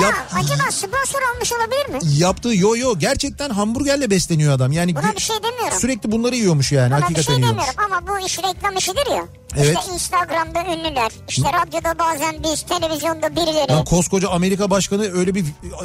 Ya 0.00 0.06
yap- 0.06 0.14
acaba 0.34 0.70
sponsor 0.72 1.20
olmuş 1.34 1.52
olabilir 1.52 1.88
mi? 1.94 1.98
yaptığı 2.18 2.54
yo 2.56 2.76
yo 2.76 2.98
gerçekten 2.98 3.50
hamburgerle 3.50 4.10
besleniyor 4.10 4.52
adam. 4.54 4.72
Yani 4.72 4.96
Buna 4.96 5.12
bir 5.16 5.20
şey 5.20 5.36
demiyorum. 5.42 5.80
sürekli 5.80 6.12
bunları 6.12 6.36
yiyormuş 6.36 6.72
yani 6.72 6.90
Buna 6.90 6.96
bir 6.98 7.02
hakikaten 7.02 7.22
şey 7.22 7.34
yiyormuş. 7.36 7.66
demiyorum 7.66 7.96
ama 7.96 8.08
bu 8.20 8.26
iş 8.26 8.38
reklam 8.38 8.76
işidir 8.76 9.10
ya. 9.10 9.24
Evet. 9.56 9.76
İşte 9.80 9.92
Instagram'da 9.94 10.60
ünlüler, 10.74 11.12
işte 11.28 11.42
radyoda 11.52 11.98
bazen 11.98 12.42
biz, 12.42 12.62
televizyonda 12.62 13.36
birileri. 13.36 13.72
Lan 13.72 13.84
koskoca 13.84 14.28
Amerika 14.28 14.70
başkanı 14.70 15.18
öyle 15.18 15.34
bir 15.34 15.44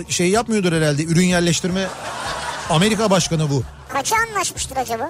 şey 0.09 0.29
yapmıyordur 0.29 0.73
herhalde. 0.73 1.03
Ürün 1.03 1.25
yerleştirme 1.25 1.87
Amerika 2.69 3.09
başkanı 3.09 3.49
bu. 3.49 3.63
Kaça 3.89 4.15
anlaşmıştır 4.29 4.77
acaba? 4.77 5.09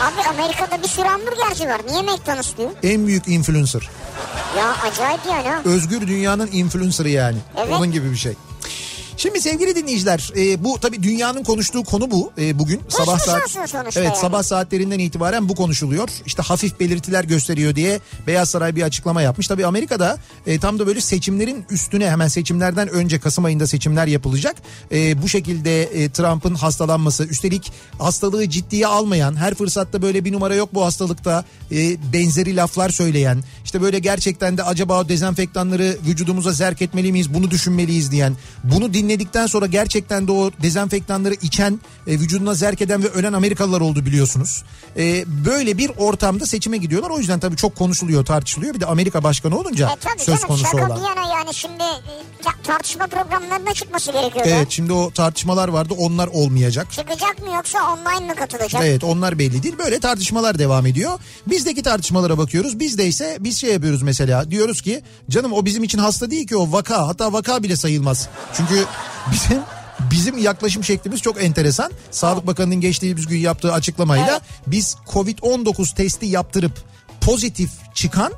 Abi 0.00 0.28
Amerika'da 0.28 0.82
bir 0.82 0.88
sürü 0.88 1.06
hamburgerci 1.06 1.68
var. 1.68 1.80
Niye 1.90 2.02
McDonald's 2.02 2.56
diyor? 2.56 2.70
En 2.82 3.06
büyük 3.06 3.28
influencer. 3.28 3.90
Ya 4.58 4.76
acayip 4.90 5.20
yani 5.30 5.48
ha. 5.48 5.60
Özgür 5.64 6.00
dünyanın 6.00 6.48
influencer'ı 6.52 7.08
yani. 7.08 7.36
Evet. 7.56 7.72
Onun 7.72 7.92
gibi 7.92 8.10
bir 8.10 8.16
şey. 8.16 8.34
Şimdi 9.16 9.40
sevgili 9.40 9.76
dinleyiciler 9.76 10.32
e, 10.36 10.64
bu 10.64 10.78
tabii 10.80 11.02
dünyanın 11.02 11.44
konuştuğu 11.44 11.84
konu 11.84 12.10
bu 12.10 12.32
e, 12.38 12.58
bugün 12.58 12.80
sabah 12.88 13.18
Geçmiş 13.18 13.70
saat 13.70 13.96
Evet 13.96 14.06
yani. 14.06 14.16
sabah 14.16 14.42
saatlerinden 14.42 14.98
itibaren 14.98 15.48
bu 15.48 15.54
konuşuluyor. 15.54 16.08
İşte 16.26 16.42
hafif 16.42 16.80
belirtiler 16.80 17.24
gösteriyor 17.24 17.74
diye 17.74 18.00
Beyaz 18.26 18.50
Saray 18.50 18.76
bir 18.76 18.82
açıklama 18.82 19.22
yapmış. 19.22 19.48
Tabii 19.48 19.66
Amerika'da 19.66 20.18
e, 20.46 20.58
tam 20.58 20.78
da 20.78 20.86
böyle 20.86 21.00
seçimlerin 21.00 21.64
üstüne 21.70 22.10
hemen 22.10 22.28
seçimlerden 22.28 22.88
önce 22.88 23.18
Kasım 23.18 23.44
ayında 23.44 23.66
seçimler 23.66 24.06
yapılacak. 24.06 24.56
E, 24.92 25.22
bu 25.22 25.28
şekilde 25.28 25.82
e, 25.82 26.08
Trump'ın 26.08 26.54
hastalanması 26.54 27.24
üstelik 27.24 27.72
hastalığı 27.98 28.50
ciddiye 28.50 28.86
almayan 28.86 29.36
her 29.36 29.54
fırsatta 29.54 30.02
böyle 30.02 30.24
bir 30.24 30.32
numara 30.32 30.54
yok 30.54 30.74
bu 30.74 30.84
hastalıkta 30.84 31.44
e, 31.72 32.12
benzeri 32.12 32.56
laflar 32.56 32.90
söyleyen 32.90 33.42
işte 33.74 33.82
böyle 33.84 33.98
gerçekten 33.98 34.58
de 34.58 34.62
acaba 34.62 35.00
o 35.00 35.08
dezenfektanları 35.08 35.96
vücudumuza 36.06 36.52
zerk 36.52 36.82
etmeli 36.82 37.12
miyiz 37.12 37.34
bunu 37.34 37.50
düşünmeliyiz 37.50 38.10
diyen 38.10 38.36
bunu 38.64 38.94
dinledikten 38.94 39.46
sonra 39.46 39.66
gerçekten 39.66 40.28
de 40.28 40.32
o 40.32 40.50
dezenfektanları 40.62 41.34
içen 41.34 41.80
e, 42.06 42.12
vücuduna 42.12 42.54
zerk 42.54 42.82
eden 42.82 43.02
ve 43.02 43.08
ölen 43.08 43.32
Amerikalılar 43.32 43.80
oldu 43.80 44.06
biliyorsunuz. 44.06 44.62
E, 44.96 45.24
böyle 45.44 45.78
bir 45.78 45.90
ortamda 45.96 46.46
seçime 46.46 46.76
gidiyorlar 46.76 47.10
o 47.10 47.18
yüzden 47.18 47.40
tabii 47.40 47.56
çok 47.56 47.76
konuşuluyor 47.76 48.24
tartışılıyor 48.24 48.74
bir 48.74 48.80
de 48.80 48.86
Amerika 48.86 49.22
başkanı 49.24 49.58
olunca 49.58 49.86
E 49.90 49.96
tabii 50.00 50.18
söz 50.18 50.26
canım 50.26 50.40
konusu 50.48 50.64
şaka 50.64 50.76
olan. 50.86 50.96
bir 50.96 51.02
yana 51.02 51.32
yani 51.38 51.54
şimdi 51.54 51.82
e, 51.82 52.42
ta- 52.42 52.62
tartışma 52.72 53.06
programlarına 53.06 53.74
çıkması 53.74 54.12
gerekiyor. 54.12 54.44
Evet 54.48 54.66
şimdi 54.70 54.92
o 54.92 55.10
tartışmalar 55.10 55.68
vardı 55.68 55.94
onlar 55.98 56.26
olmayacak. 56.26 56.92
Çıkacak 56.92 57.42
mı 57.42 57.54
yoksa 57.54 57.78
online 57.92 58.26
mı 58.26 58.34
katılacak? 58.36 58.82
Evet 58.84 59.04
onlar 59.04 59.38
belli 59.38 59.62
değil. 59.62 59.74
Böyle 59.78 60.00
tartışmalar 60.00 60.58
devam 60.58 60.86
ediyor. 60.86 61.18
Bizdeki 61.46 61.82
tartışmalara 61.82 62.38
bakıyoruz. 62.38 62.80
Bizde 62.80 63.06
ise 63.06 63.36
biz 63.40 63.58
şey 63.64 63.72
yapıyoruz 63.72 64.02
mesela. 64.02 64.50
Diyoruz 64.50 64.82
ki 64.82 65.02
canım 65.30 65.52
o 65.52 65.64
bizim 65.64 65.84
için 65.84 65.98
hasta 65.98 66.30
değil 66.30 66.46
ki 66.46 66.56
o 66.56 66.72
vaka. 66.72 67.08
Hatta 67.08 67.32
vaka 67.32 67.62
bile 67.62 67.76
sayılmaz. 67.76 68.28
Çünkü 68.56 68.74
bizim 69.32 69.62
bizim 70.10 70.38
yaklaşım 70.38 70.84
şeklimiz 70.84 71.20
çok 71.22 71.42
enteresan. 71.42 71.92
Sağlık 72.10 72.46
Bakanı'nın 72.46 72.80
geçtiğimiz 72.80 73.26
gün 73.26 73.38
yaptığı 73.38 73.72
açıklamayla 73.72 74.30
Evet. 74.30 74.42
biz 74.66 74.96
Covid-19 75.12 75.94
testi 75.94 76.26
yaptırıp 76.26 76.84
pozitif 77.20 77.70
çıkan 77.94 78.32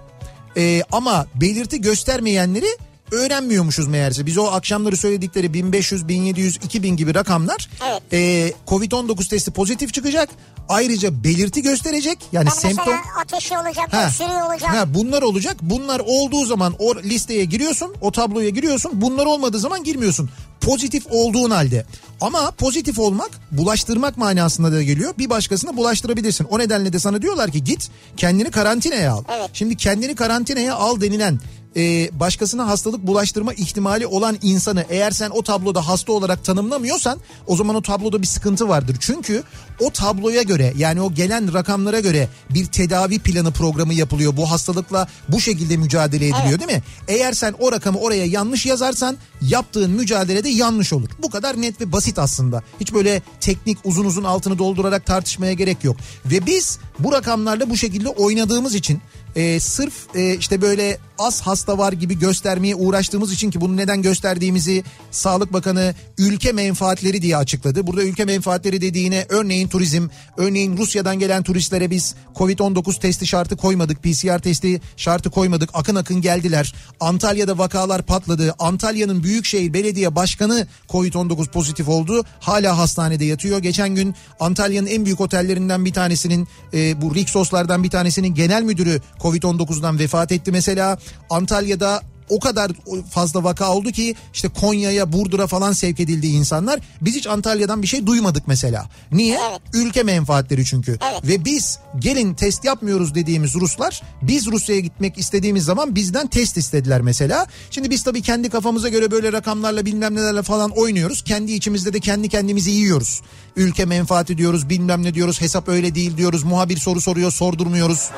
e, 0.57 0.83
ama 0.93 1.27
belirti 1.35 1.81
göstermeyenleri 1.81 2.79
öğrenmiyormuşuz 3.13 3.89
meğerse. 3.89 4.27
Biz 4.27 4.39
o 4.39 4.45
akşamları 4.47 4.97
söyledikleri 4.97 5.55
1500, 5.55 6.09
1700, 6.09 6.57
2000 6.57 6.97
gibi 6.97 7.15
rakamlar 7.15 7.69
Evet. 7.91 8.03
e, 8.13 8.53
Covid-19 8.67 9.29
testi 9.29 9.51
pozitif 9.51 9.95
çıkacak. 9.95 10.29
Ayrıca 10.69 11.25
belirti 11.25 11.63
gösterecek. 11.63 12.19
Yani 12.33 12.49
Yani 12.49 12.61
semptom 12.61 12.95
ateşi 13.23 13.59
olacak, 13.59 13.93
Ha. 13.93 14.07
öksürüğü 14.07 14.43
olacak. 14.47 14.71
Ha, 14.71 14.95
bunlar 14.95 15.23
olacak. 15.23 15.57
Bunlar 15.63 16.03
olduğu 16.07 16.45
zaman 16.47 16.75
o 16.79 16.95
listeye 16.97 17.45
giriyorsun, 17.45 17.95
o 18.01 18.13
tabloya 18.13 18.49
giriyorsun. 18.49 18.91
Bunlar 18.95 19.27
olmadığı 19.27 19.59
zaman 19.59 19.85
girmiyorsun. 19.85 20.31
Pozitif 20.61 21.05
olduğun 21.11 21.51
halde. 21.51 21.87
Ama 22.21 22.51
pozitif 22.51 22.99
olmak 22.99 23.31
bulaştırmak 23.51 24.17
manasında 24.17 24.73
da 24.73 24.83
geliyor. 24.83 25.15
Bir 25.19 25.31
başkasına 25.31 25.77
bulaştırabilirsin. 25.77 26.45
O 26.45 26.59
nedenle 26.59 26.93
de 26.93 26.99
sana 26.99 27.23
diyorlar 27.23 27.51
ki 27.51 27.65
git 27.65 27.89
kendini 28.17 28.51
karantinaya 28.51 29.13
al. 29.13 29.25
Evet. 29.39 29.51
Şimdi 29.53 29.77
kendini 29.77 30.15
karantinaya 30.15 30.75
al 30.75 31.01
denilen 31.01 31.41
e, 31.77 32.11
başkasına 32.21 32.69
hastalık 32.69 33.07
bulaştırma 33.07 33.53
ihtimali 33.53 34.07
olan 34.07 34.39
insanı 34.43 34.85
eğer 34.89 35.11
sen 35.11 35.31
o 35.31 35.43
tabloda 35.43 35.89
hasta 35.89 36.13
olarak 36.13 36.45
tanımlamıyorsan 36.45 37.19
o 37.47 37.57
zaman 37.57 37.77
o 37.77 37.83
tabloda 37.83 38.23
bir 38.23 38.27
sıkıntı 38.27 38.69
vardır. 38.69 38.97
Çünkü 39.01 39.43
o 39.81 39.91
tabloya 39.91 40.43
göre 40.43 40.73
yani 40.77 41.01
o 41.01 41.15
gelen 41.15 41.55
rakamlara 41.55 42.01
göre 42.01 42.29
bir 42.51 42.67
tedavi 42.67 43.19
planı 43.19 43.53
programı 43.53 43.95
yapılıyor. 43.95 44.37
Bu 44.37 44.51
hastalıkla 44.51 45.09
bu 45.29 45.41
şekilde 45.41 45.77
mücadele 45.77 46.27
ediliyor 46.27 46.59
değil 46.61 46.73
mi? 46.73 46.83
Eğer 47.09 47.33
sen 47.33 47.55
o 47.59 47.73
rakamı 47.73 47.99
oraya 47.99 48.27
yanlış 48.27 48.67
yazarsan 48.67 49.17
yaptığın 49.43 49.91
mücadelede 49.91 50.49
yanlış 50.49 50.93
olur. 50.93 51.09
Bu 51.23 51.31
kadar 51.31 51.63
net 51.63 51.81
ve 51.81 51.93
basit 51.93 52.19
aslında. 52.19 52.63
Hiç 52.81 52.95
böyle 52.95 53.23
teknik 53.41 53.79
uzun 53.85 54.05
uzun 54.05 54.25
altını 54.25 54.59
doldurarak 54.59 55.07
tartışmaya 55.07 55.53
gerek 55.53 55.85
yok. 55.85 55.97
Ve 56.27 56.47
biz 56.47 56.79
bu 56.99 57.13
rakamlarla 57.13 57.71
bu 57.71 57.77
şekilde 57.77 58.09
oynadığımız 58.09 58.75
için 58.75 59.01
e, 59.37 59.61
sırf 59.61 59.95
e, 60.15 60.37
işte 60.37 60.63
böyle 60.63 60.99
az 61.19 61.41
hasta 61.41 61.79
var 61.79 61.93
gibi 61.93 62.19
göstermeye 62.19 62.75
uğraştığımız 62.75 63.33
için 63.33 63.51
ki 63.51 63.61
bunu 63.61 63.77
neden 63.77 64.03
gösterdiğimizi 64.03 64.85
Sağlık 65.11 65.53
Bakanı 65.53 65.95
ülke 66.19 66.53
menfaatleri 66.53 67.23
diye 67.23 67.37
açıkladı. 67.37 67.87
Burada 67.87 68.03
ülke 68.03 68.25
menfaatleri 68.25 68.81
dediğine 68.81 69.27
örneğin 69.29 69.66
turizm, 69.67 70.09
örneğin 70.37 70.77
Rusya'dan 70.77 71.19
gelen 71.19 71.43
turistlere 71.43 71.91
biz 71.91 72.15
Covid-19 72.35 73.01
testi 73.01 73.27
şartı 73.27 73.57
koymadık, 73.57 74.03
PCR 74.03 74.39
testi 74.39 74.81
şartı 74.97 75.31
koymadık. 75.31 75.71
Akın 75.75 75.95
akın 75.95 76.21
geldiler. 76.21 76.75
Antalya'da 77.01 77.59
vakalar 77.59 78.03
patladı. 78.03 78.55
Antalya'nın 78.59 79.23
Büyükşehir 79.23 79.73
Belediye 79.73 80.17
Başkanı 80.17 80.67
Covid-19 80.89 81.51
pozitif 81.51 81.89
oldu. 81.89 82.25
Hala 82.41 82.79
hastanede 82.79 83.25
yatıyor. 83.25 83.59
Geçen 83.59 83.95
gün 83.95 84.15
Antalya'nın 84.41 84.87
en 84.87 85.05
büyük 85.05 85.21
otellerinden 85.21 85.85
bir 85.85 85.93
tanesinin 85.93 86.49
e, 86.75 87.03
bu 87.03 87.15
Rixos'lardan 87.15 87.85
bir 87.85 87.91
tanesinin 87.91 88.35
genel 88.35 88.63
müdürü 88.63 89.01
Covid-19'dan 89.21 89.99
vefat 89.99 90.33
etti 90.33 90.53
mesela. 90.53 90.99
Antalya'da 91.31 92.03
o 92.29 92.41
kadar 92.41 92.73
fazla 93.11 93.45
vaka 93.45 93.73
oldu 93.73 93.93
ki 93.93 94.15
işte 94.35 94.49
Konya'ya, 94.49 95.13
Burdur'a 95.13 95.47
falan 95.47 95.73
sevk 95.73 96.01
edildi 96.01 96.27
insanlar. 96.27 96.81
Biz 97.01 97.15
hiç 97.15 97.27
Antalya'dan 97.27 97.83
bir 97.83 97.87
şey 97.87 98.07
duymadık 98.07 98.43
mesela. 98.47 98.87
Niye? 99.13 99.39
Evet. 99.51 99.61
Ülke 99.73 100.03
menfaatleri 100.03 100.65
çünkü. 100.65 100.99
Evet. 101.11 101.21
Ve 101.25 101.45
biz 101.45 101.79
gelin 101.99 102.35
test 102.35 102.65
yapmıyoruz 102.65 103.15
dediğimiz 103.15 103.55
Ruslar 103.55 104.03
biz 104.23 104.47
Rusya'ya 104.47 104.81
gitmek 104.81 105.19
istediğimiz 105.19 105.65
zaman 105.65 105.95
bizden 105.95 106.27
test 106.27 106.57
istediler 106.57 107.01
mesela. 107.01 107.47
Şimdi 107.71 107.91
biz 107.91 108.03
tabii 108.03 108.23
kendi 108.23 108.51
kafamıza 108.51 108.89
göre 108.89 109.11
böyle 109.11 109.33
rakamlarla 109.33 109.87
bilmem 109.87 110.15
nelerle 110.15 110.43
falan 110.43 110.71
oynuyoruz. 110.71 111.23
Kendi 111.23 111.53
içimizde 111.53 111.93
de 111.93 112.01
kendi 112.01 112.29
kendimizi 112.29 112.71
yiyoruz. 112.71 113.21
Ülke 113.57 113.85
menfaati 113.85 114.39
diyoruz 114.39 114.69
bilmem 114.69 115.03
ne 115.03 115.15
diyoruz 115.15 115.41
hesap 115.41 115.69
öyle 115.69 115.95
değil 115.95 116.17
diyoruz. 116.17 116.43
Muhabir 116.43 116.77
soru 116.77 117.01
soruyor 117.01 117.31
sordurmuyoruz. 117.33 118.11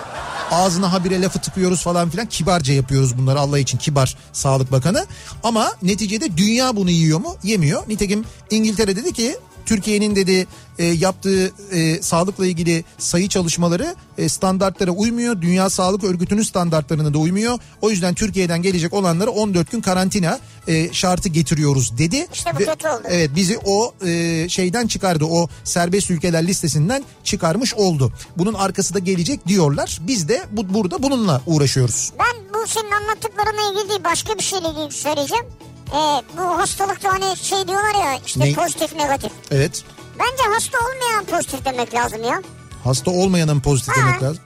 Ağzına 0.51 0.93
habire 0.93 1.23
lafı 1.23 1.39
tıkıyoruz 1.39 1.83
falan 1.83 2.11
filan 2.11 2.27
kibarca 2.27 2.75
yapıyoruz 2.75 3.19
bunları 3.19 3.41
Allah 3.41 3.59
için 3.59 3.79
kibar 3.79 3.98
Sağlık 4.33 4.73
Bakanı. 4.73 5.07
Ama 5.43 5.73
neticede 5.83 6.37
dünya 6.37 6.77
bunu 6.77 6.91
yiyor 6.91 7.21
mu? 7.21 7.37
Yemiyor. 7.43 7.83
Nitekim 7.89 8.25
İngiltere 8.51 8.97
dedi 8.97 9.13
ki 9.13 9.37
Türkiye'nin 9.69 10.17
dedi 10.17 10.47
e, 10.79 10.85
yaptığı 10.85 11.53
e, 11.73 12.03
sağlıkla 12.03 12.47
ilgili 12.47 12.85
sayı 12.99 13.29
çalışmaları 13.29 13.95
e, 14.19 14.29
standartlara 14.29 14.91
uymuyor. 14.91 15.43
Dünya 15.43 15.71
Sağlık 15.71 16.05
Örgütü'nün 16.05 16.43
standartlarına 16.43 17.15
da 17.15 17.19
uymuyor. 17.19 17.59
O 17.83 17.91
yüzden 17.91 18.15
Türkiye'den 18.15 18.63
gelecek 18.63 18.95
olanlara 18.95 19.31
14 19.31 19.71
gün 19.71 19.81
karantina 19.81 20.39
e, 20.69 20.93
şartı 20.93 21.29
getiriyoruz 21.29 21.99
dedi. 21.99 22.27
İşte 22.33 22.51
bu 22.55 22.59
kötü 22.59 22.89
oldu. 22.89 23.03
Evet 23.09 23.31
bizi 23.35 23.59
o 23.65 23.95
e, 24.07 24.49
şeyden 24.49 24.87
çıkardı. 24.87 25.25
O 25.25 25.49
serbest 25.65 26.11
ülkeler 26.11 26.47
listesinden 26.47 27.05
çıkarmış 27.25 27.75
oldu. 27.75 28.13
Bunun 28.37 28.55
arkası 28.55 28.95
da 28.95 28.99
gelecek 28.99 29.49
diyorlar. 29.49 29.99
Biz 30.01 30.29
de 30.29 30.43
bu, 30.53 30.75
burada 30.75 31.03
bununla 31.03 31.43
uğraşıyoruz. 31.47 32.13
Ben 32.19 32.45
bu 32.55 32.67
senin 32.67 32.91
anlattıklarına 32.91 33.71
ilgili 33.73 33.89
değil 33.89 34.05
başka 34.05 34.35
bir 34.35 34.43
şeyle 34.43 34.69
ilgili 34.69 34.93
söyleyeceğim. 34.93 35.45
Ee, 35.93 36.23
bu 36.39 36.59
hastalıkta 36.59 37.13
hani 37.13 37.37
şey 37.37 37.69
diyorlar 37.69 37.95
ya 38.05 38.19
işte 38.27 38.41
Ne? 38.41 38.53
pozitif 38.53 38.95
negatif. 38.97 39.33
Evet. 39.51 39.85
Bence 40.19 40.43
hasta 40.55 40.79
olmayan 40.79 41.25
pozitif 41.25 41.65
demek 41.65 41.95
lazım 41.95 42.25
ya. 42.25 42.43
Hasta 42.85 43.11
olmayanın 43.11 43.61
pozitif 43.61 43.97
Ha. 43.97 44.01
demek 44.01 44.23
lazım. 44.23 44.43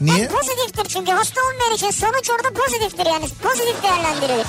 Niye? 0.00 0.30
Bak 0.32 0.38
pozitiftir 0.40 0.84
çünkü 0.84 1.12
hasta 1.12 1.40
olmayan 1.40 1.74
için 1.74 1.90
sonuç 1.90 2.30
orada 2.30 2.54
pozitiftir 2.64 3.06
yani. 3.06 3.28
Pozitif 3.42 3.82
değerlendirilir. 3.82 4.46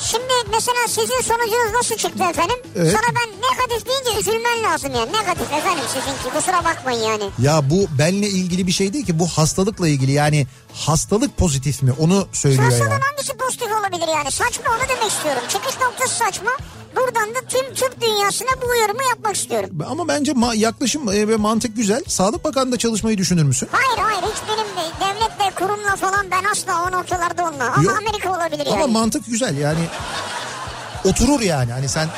Şimdi 0.00 0.32
mesela 0.50 0.88
sizin 0.88 1.20
sonucunuz 1.20 1.72
nasıl 1.74 1.94
çıktı 1.96 2.24
efendim? 2.30 2.56
Evet. 2.76 2.92
Sonra 2.92 3.06
ben 3.16 3.30
negatif 3.50 3.86
deyince 3.88 4.20
üzülmen 4.20 4.62
lazım 4.62 4.94
yani. 4.94 5.12
Negatif 5.12 5.52
efendim 5.52 5.84
sizinki 5.88 6.36
kusura 6.38 6.64
bakmayın 6.64 7.00
yani. 7.02 7.24
Ya 7.38 7.70
bu 7.70 7.86
benle 7.98 8.26
ilgili 8.28 8.66
bir 8.66 8.72
şey 8.72 8.92
değil 8.92 9.06
ki 9.06 9.18
bu 9.18 9.26
hastalıkla 9.28 9.88
ilgili 9.88 10.12
yani 10.12 10.46
hastalık 10.74 11.36
pozitif 11.36 11.82
mi 11.82 11.92
onu 11.98 12.26
söylüyor 12.32 12.64
Hastalığın 12.64 12.90
yani. 12.90 13.02
hangisi 13.02 13.32
pozitif 13.36 13.68
olabilir 13.72 14.08
yani? 14.16 14.30
Saçma 14.30 14.64
onu 14.70 14.88
demek 14.88 15.12
istiyorum. 15.12 15.42
Çıkış 15.48 15.80
noktası 15.80 16.14
saçma. 16.16 16.50
Buradan 16.96 17.34
da 17.34 17.38
tüm 17.48 17.74
Türk 17.74 18.00
dünyasına 18.00 18.48
bu 18.62 18.66
uyarımı 18.66 19.04
yapmak 19.04 19.36
istiyorum. 19.36 19.70
Ama 19.90 20.08
bence 20.08 20.32
ma- 20.32 20.56
yaklaşım 20.56 21.08
e, 21.12 21.28
ve 21.28 21.36
mantık 21.36 21.76
güzel. 21.76 22.02
Sağlık 22.08 22.44
Bakanı 22.44 22.72
da 22.72 22.76
çalışmayı 22.78 23.18
düşünür 23.18 23.42
müsün? 23.42 23.68
Hayır 23.72 23.98
hayır 23.98 24.22
hiç 24.22 24.42
benim 24.48 24.66
de 24.76 24.90
devletle 25.00 25.21
kurumla 25.62 25.96
falan 25.96 26.30
ben 26.30 26.44
asla 26.52 26.88
o 26.88 26.92
noktalarda 26.92 27.42
olmam. 27.42 27.72
Ama 27.74 27.82
Yok. 27.82 27.98
Amerika 27.98 28.30
olabilir 28.30 28.66
yani. 28.66 28.82
Ama 28.82 28.86
mantık 28.86 29.26
güzel 29.26 29.58
yani 29.58 29.80
oturur 31.04 31.40
yani. 31.40 31.72
Hani 31.72 31.88
sen 31.88 32.08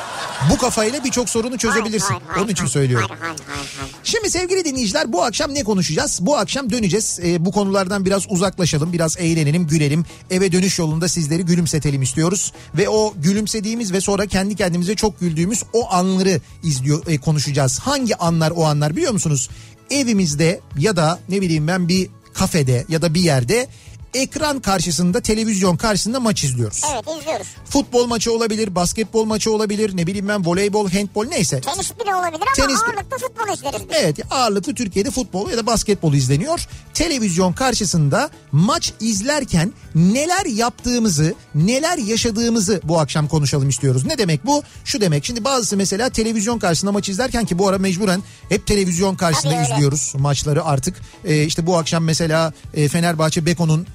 bu 0.49 0.57
kafayla 0.57 1.03
birçok 1.03 1.29
sorunu 1.29 1.57
çözebilirsin. 1.57 2.07
Hayır, 2.07 2.21
hayır, 2.27 2.39
Onun 2.39 2.51
için 2.51 2.63
hayır, 2.63 2.71
söylüyorum. 2.71 3.07
Hayır 3.09 3.21
hayır 3.21 3.39
hayır. 3.47 3.69
hayır. 3.79 3.95
Şimdi 4.03 4.29
sevgili 4.29 4.65
dinleyiciler 4.65 5.13
bu 5.13 5.23
akşam 5.23 5.53
ne 5.53 5.63
konuşacağız? 5.63 6.19
Bu 6.21 6.37
akşam 6.37 6.69
döneceğiz. 6.69 7.19
Ee, 7.23 7.45
bu 7.45 7.51
konulardan 7.51 8.05
biraz 8.05 8.25
uzaklaşalım, 8.29 8.93
biraz 8.93 9.17
eğlenelim, 9.17 9.67
gülelim. 9.67 10.05
Eve 10.29 10.51
dönüş 10.51 10.79
yolunda 10.79 11.07
sizleri 11.07 11.45
gülümsetelim 11.45 12.01
istiyoruz. 12.01 12.53
Ve 12.75 12.89
o 12.89 13.13
gülümsediğimiz 13.17 13.93
ve 13.93 14.01
sonra 14.01 14.25
kendi 14.25 14.55
kendimize 14.55 14.95
çok 14.95 15.19
güldüğümüz 15.19 15.63
o 15.73 15.93
anları 15.93 16.41
izliyor 16.63 17.07
e, 17.07 17.17
konuşacağız. 17.17 17.79
Hangi 17.79 18.15
anlar 18.15 18.51
o 18.55 18.65
anlar 18.65 18.95
biliyor 18.95 19.11
musunuz? 19.11 19.49
Evimizde 19.89 20.59
ya 20.77 20.95
da 20.95 21.19
ne 21.29 21.41
bileyim 21.41 21.67
ben 21.67 21.87
bir 21.87 22.09
kafede 22.37 22.85
ya 22.89 23.01
da 23.01 23.13
bir 23.13 23.21
yerde 23.21 23.67
ekran 24.15 24.59
karşısında 24.61 25.21
televizyon 25.21 25.77
karşısında 25.77 26.19
maç 26.19 26.43
izliyoruz. 26.43 26.81
Evet 26.93 27.05
izliyoruz. 27.21 27.47
Futbol 27.69 28.07
maçı 28.07 28.31
olabilir, 28.33 28.75
basketbol 28.75 29.25
maçı 29.25 29.51
olabilir, 29.51 29.97
ne 29.97 30.07
bileyim 30.07 30.27
ben 30.27 30.45
voleybol, 30.45 30.89
handbol 30.89 31.25
neyse. 31.25 31.61
Tenis 31.61 31.91
bile 31.99 32.15
olabilir 32.15 32.41
ama 32.57 32.67
Tenis- 32.67 32.83
ağırlıklı 32.85 33.17
futbol 33.17 33.53
izleriz 33.53 33.89
biz. 33.89 33.97
Evet 33.99 34.17
ağırlıklı 34.31 34.73
Türkiye'de 34.75 35.11
futbol 35.11 35.49
ya 35.49 35.57
da 35.57 35.65
basketbol 35.67 36.13
izleniyor. 36.13 36.67
Televizyon 36.93 37.53
karşısında 37.53 38.29
maç 38.51 38.93
izlerken 38.99 39.73
neler 39.95 40.45
yaptığımızı, 40.45 41.33
neler 41.55 41.97
yaşadığımızı 41.97 42.81
bu 42.83 42.99
akşam 42.99 43.27
konuşalım 43.27 43.69
istiyoruz. 43.69 44.05
Ne 44.05 44.17
demek 44.17 44.45
bu? 44.45 44.63
Şu 44.85 45.01
demek 45.01 45.25
şimdi 45.25 45.43
bazısı 45.43 45.77
mesela 45.77 46.09
televizyon 46.09 46.59
karşısında 46.59 46.91
maç 46.91 47.09
izlerken 47.09 47.45
ki 47.45 47.57
bu 47.59 47.67
ara 47.67 47.77
mecburen 47.77 48.23
hep 48.49 48.67
televizyon 48.67 49.15
karşısında 49.15 49.51
Tabii 49.53 49.63
öyle. 49.63 49.73
izliyoruz 49.73 50.13
maçları 50.17 50.65
artık. 50.65 50.95
Ee, 51.25 51.43
işte 51.43 51.65
bu 51.67 51.77
akşam 51.77 52.03
mesela 52.03 52.53
e, 52.73 52.87
Fenerbahçe 52.87 53.45
Beko'nun 53.45 53.87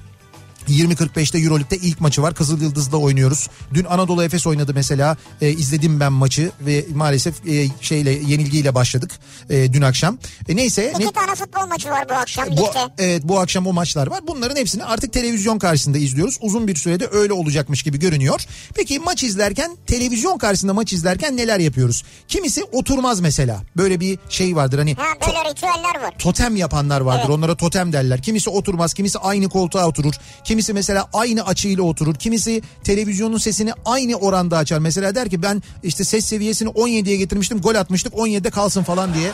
20.45'te 0.71 1.37
Euroleague'de 1.39 1.77
ilk 1.77 2.01
maçı 2.01 2.21
var. 2.21 2.33
Kızıl 2.35 2.61
Yıldız'da 2.61 2.97
oynuyoruz. 2.97 3.47
Dün 3.73 3.85
Anadolu 3.85 4.23
Efes 4.23 4.47
oynadı 4.47 4.71
mesela. 4.75 5.17
E, 5.41 5.49
izledim 5.49 5.99
ben 5.99 6.13
maçı 6.13 6.51
ve 6.61 6.85
maalesef 6.95 7.47
e, 7.47 7.67
şeyle 7.81 8.11
yenilgiyle 8.11 8.75
başladık 8.75 9.11
e, 9.49 9.73
dün 9.73 9.81
akşam. 9.81 10.17
E, 10.49 10.55
neyse 10.55 10.91
İki 10.95 11.05
ne- 11.07 11.11
tane 11.11 11.35
futbol 11.35 11.67
maçı 11.67 11.89
var 11.89 12.09
bu 12.09 12.13
akşam 12.13 12.45
bu, 12.57 12.69
evet 12.97 13.23
bu 13.23 13.39
akşam 13.39 13.67
o 13.67 13.73
maçlar 13.73 14.07
var. 14.07 14.19
Bunların 14.27 14.55
hepsini 14.55 14.83
artık 14.83 15.13
televizyon 15.13 15.59
karşısında 15.59 15.97
izliyoruz. 15.97 16.37
Uzun 16.41 16.67
bir 16.67 16.75
sürede 16.75 17.07
öyle 17.11 17.33
olacakmış 17.33 17.83
gibi 17.83 17.99
görünüyor. 17.99 18.41
Peki 18.75 18.99
maç 18.99 19.23
izlerken 19.23 19.77
televizyon 19.87 20.37
karşısında 20.37 20.73
maç 20.73 20.93
izlerken 20.93 21.37
neler 21.37 21.59
yapıyoruz? 21.59 22.03
Kimisi 22.27 22.63
oturmaz 22.63 23.19
mesela. 23.19 23.63
Böyle 23.77 23.99
bir 23.99 24.19
şey 24.29 24.55
vardır 24.55 24.77
hani 24.79 24.95
Ha 24.95 25.05
böyle 25.27 25.49
ritüeller 25.49 26.01
var. 26.03 26.13
totem 26.19 26.55
yapanlar 26.55 27.01
vardır. 27.01 27.21
Evet. 27.25 27.35
Onlara 27.37 27.55
totem 27.57 27.93
derler. 27.93 28.21
Kimisi 28.21 28.49
oturmaz, 28.49 28.93
kimisi 28.93 29.19
aynı 29.19 29.49
koltuğa 29.49 29.87
oturur. 29.87 30.13
Kimisi 30.43 30.60
mesela 30.69 31.09
aynı 31.13 31.45
açıyla 31.45 31.83
oturur. 31.83 32.15
Kimisi 32.15 32.61
televizyonun 32.83 33.37
sesini 33.37 33.73
aynı 33.85 34.15
oranda 34.15 34.57
açar. 34.57 34.79
Mesela 34.79 35.15
der 35.15 35.29
ki 35.29 35.41
ben 35.41 35.63
işte 35.83 36.03
ses 36.03 36.25
seviyesini 36.25 36.69
17'ye 36.69 37.15
getirmiştim. 37.15 37.61
Gol 37.61 37.75
atmıştık 37.75 38.13
17'de 38.13 38.49
kalsın 38.49 38.83
falan 38.83 39.13
diye. 39.13 39.31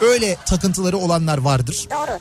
Öyle 0.00 0.36
takıntıları 0.46 0.96
olanlar 0.98 1.38
vardır. 1.38 1.88
Doğru. 1.90 2.18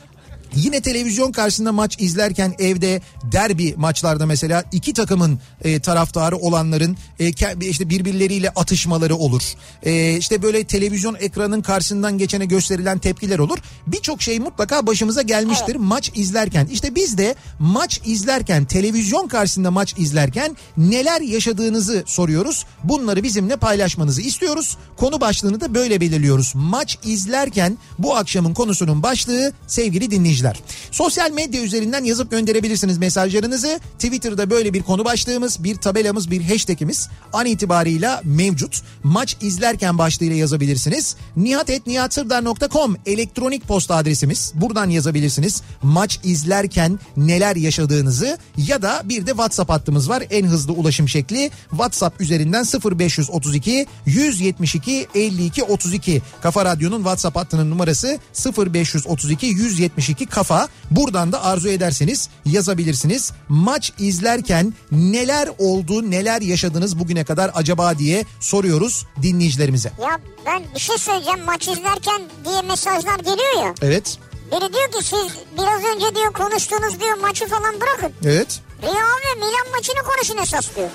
Yine 0.55 0.81
televizyon 0.81 1.31
karşısında 1.31 1.71
maç 1.71 1.95
izlerken 1.99 2.55
evde 2.59 3.01
derbi 3.31 3.75
maçlarda 3.77 4.25
mesela 4.25 4.63
iki 4.71 4.93
takımın 4.93 5.39
e, 5.63 5.79
taraftarı 5.79 6.37
olanların 6.37 6.97
e, 7.19 7.29
işte 7.61 7.89
birbirleriyle 7.89 8.49
atışmaları 8.49 9.15
olur. 9.15 9.43
E, 9.83 10.17
işte 10.17 10.41
böyle 10.41 10.63
televizyon 10.63 11.15
ekranın 11.19 11.61
karşısından 11.61 12.17
geçene 12.17 12.45
gösterilen 12.45 12.99
tepkiler 12.99 13.39
olur. 13.39 13.57
Birçok 13.87 14.21
şey 14.21 14.39
mutlaka 14.39 14.87
başımıza 14.87 15.21
gelmiştir 15.21 15.75
maç 15.75 16.11
izlerken. 16.15 16.65
İşte 16.65 16.95
biz 16.95 17.17
de 17.17 17.35
maç 17.59 18.01
izlerken 18.05 18.65
televizyon 18.65 19.27
karşısında 19.27 19.71
maç 19.71 19.93
izlerken 19.97 20.57
neler 20.77 21.21
yaşadığınızı 21.21 22.03
soruyoruz. 22.05 22.65
Bunları 22.83 23.23
bizimle 23.23 23.55
paylaşmanızı 23.55 24.21
istiyoruz. 24.21 24.77
Konu 24.97 25.21
başlığını 25.21 25.61
da 25.61 25.73
böyle 25.73 26.01
belirliyoruz. 26.01 26.51
Maç 26.55 26.97
izlerken 27.03 27.77
bu 27.99 28.15
akşamın 28.15 28.53
konusunun 28.53 29.03
başlığı 29.03 29.53
sevgili 29.67 30.11
dinleyiciler. 30.11 30.42
Sosyal 30.91 31.31
medya 31.31 31.61
üzerinden 31.61 32.03
yazıp 32.03 32.31
gönderebilirsiniz 32.31 32.97
mesajlarınızı. 32.97 33.79
Twitter'da 33.99 34.49
böyle 34.49 34.73
bir 34.73 34.83
konu 34.83 35.05
başlığımız, 35.05 35.63
bir 35.63 35.75
tabelamız, 35.75 36.31
bir 36.31 36.41
hashtagimiz 36.43 37.09
an 37.33 37.45
itibarıyla 37.45 38.21
mevcut. 38.23 38.81
Maç 39.03 39.37
izlerken 39.41 39.97
başlığıyla 39.97 40.35
yazabilirsiniz. 40.35 41.15
nihatetnihatsırdar.com 41.37 42.95
elektronik 43.05 43.67
posta 43.67 43.95
adresimiz. 43.95 44.51
Buradan 44.55 44.89
yazabilirsiniz. 44.89 45.61
Maç 45.83 46.19
izlerken 46.23 46.99
neler 47.17 47.55
yaşadığınızı 47.55 48.37
ya 48.57 48.81
da 48.81 49.01
bir 49.05 49.25
de 49.25 49.31
WhatsApp 49.31 49.69
hattımız 49.69 50.09
var. 50.09 50.23
En 50.29 50.45
hızlı 50.45 50.73
ulaşım 50.73 51.09
şekli 51.09 51.51
WhatsApp 51.69 52.21
üzerinden 52.21 52.65
0532 52.99 53.85
172 54.05 55.07
52 55.15 55.63
32. 55.63 56.21
Kafa 56.41 56.65
Radyo'nun 56.65 56.97
WhatsApp 56.97 57.35
hattının 57.35 57.69
numarası 57.69 58.19
0532 58.57 59.45
172 59.45 60.25
kafa. 60.33 60.67
Buradan 60.91 61.31
da 61.31 61.43
arzu 61.43 61.69
ederseniz 61.69 62.29
yazabilirsiniz. 62.45 63.31
Maç 63.49 63.93
izlerken 63.99 64.73
neler 64.91 65.49
oldu, 65.57 66.11
neler 66.11 66.41
yaşadınız 66.41 66.99
bugüne 66.99 67.23
kadar 67.23 67.51
acaba 67.55 67.97
diye 67.99 68.25
soruyoruz 68.39 69.05
dinleyicilerimize. 69.21 69.91
Ya 70.01 70.19
ben 70.45 70.63
bir 70.75 70.79
şey 70.79 70.97
söyleyeceğim 70.97 71.43
maç 71.45 71.67
izlerken 71.67 72.21
diye 72.45 72.61
mesajlar 72.61 73.19
geliyor 73.19 73.65
ya. 73.65 73.73
Evet. 73.81 74.17
Biri 74.51 74.73
diyor 74.73 74.91
ki 74.91 75.03
siz 75.03 75.27
biraz 75.57 75.95
önce 75.95 76.15
diyor 76.15 76.33
konuştuğunuz 76.33 76.99
diyor 76.99 77.17
maçı 77.17 77.47
falan 77.47 77.81
bırakın. 77.81 78.11
Evet. 78.25 78.61
Real 78.83 78.91
ve 78.93 79.35
Milan 79.35 79.71
maçını 79.75 80.03
konuşun 80.03 80.37
esas 80.37 80.75
diyor. 80.75 80.89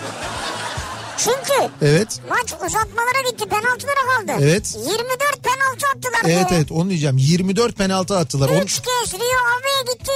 Çünkü 1.19 1.71
Evet. 1.83 2.21
maç 2.29 2.53
uzatmalara 2.67 3.31
gitti 3.31 3.49
penaltılara 3.49 4.03
kaldı. 4.17 4.33
Evet. 4.45 4.77
24 4.77 5.45
penaltı. 5.45 5.98
Evet 6.33 6.47
evet 6.53 6.73
onu 6.73 6.89
diyeceğim. 6.89 7.19
24 7.19 7.77
penaltı 7.77 8.17
attılar. 8.19 8.49
On- 8.49 8.63
Üç 8.63 8.75
kez 8.75 9.15
Rio 9.15 9.21
Ave'ye 9.21 9.95
gitti. 9.95 10.13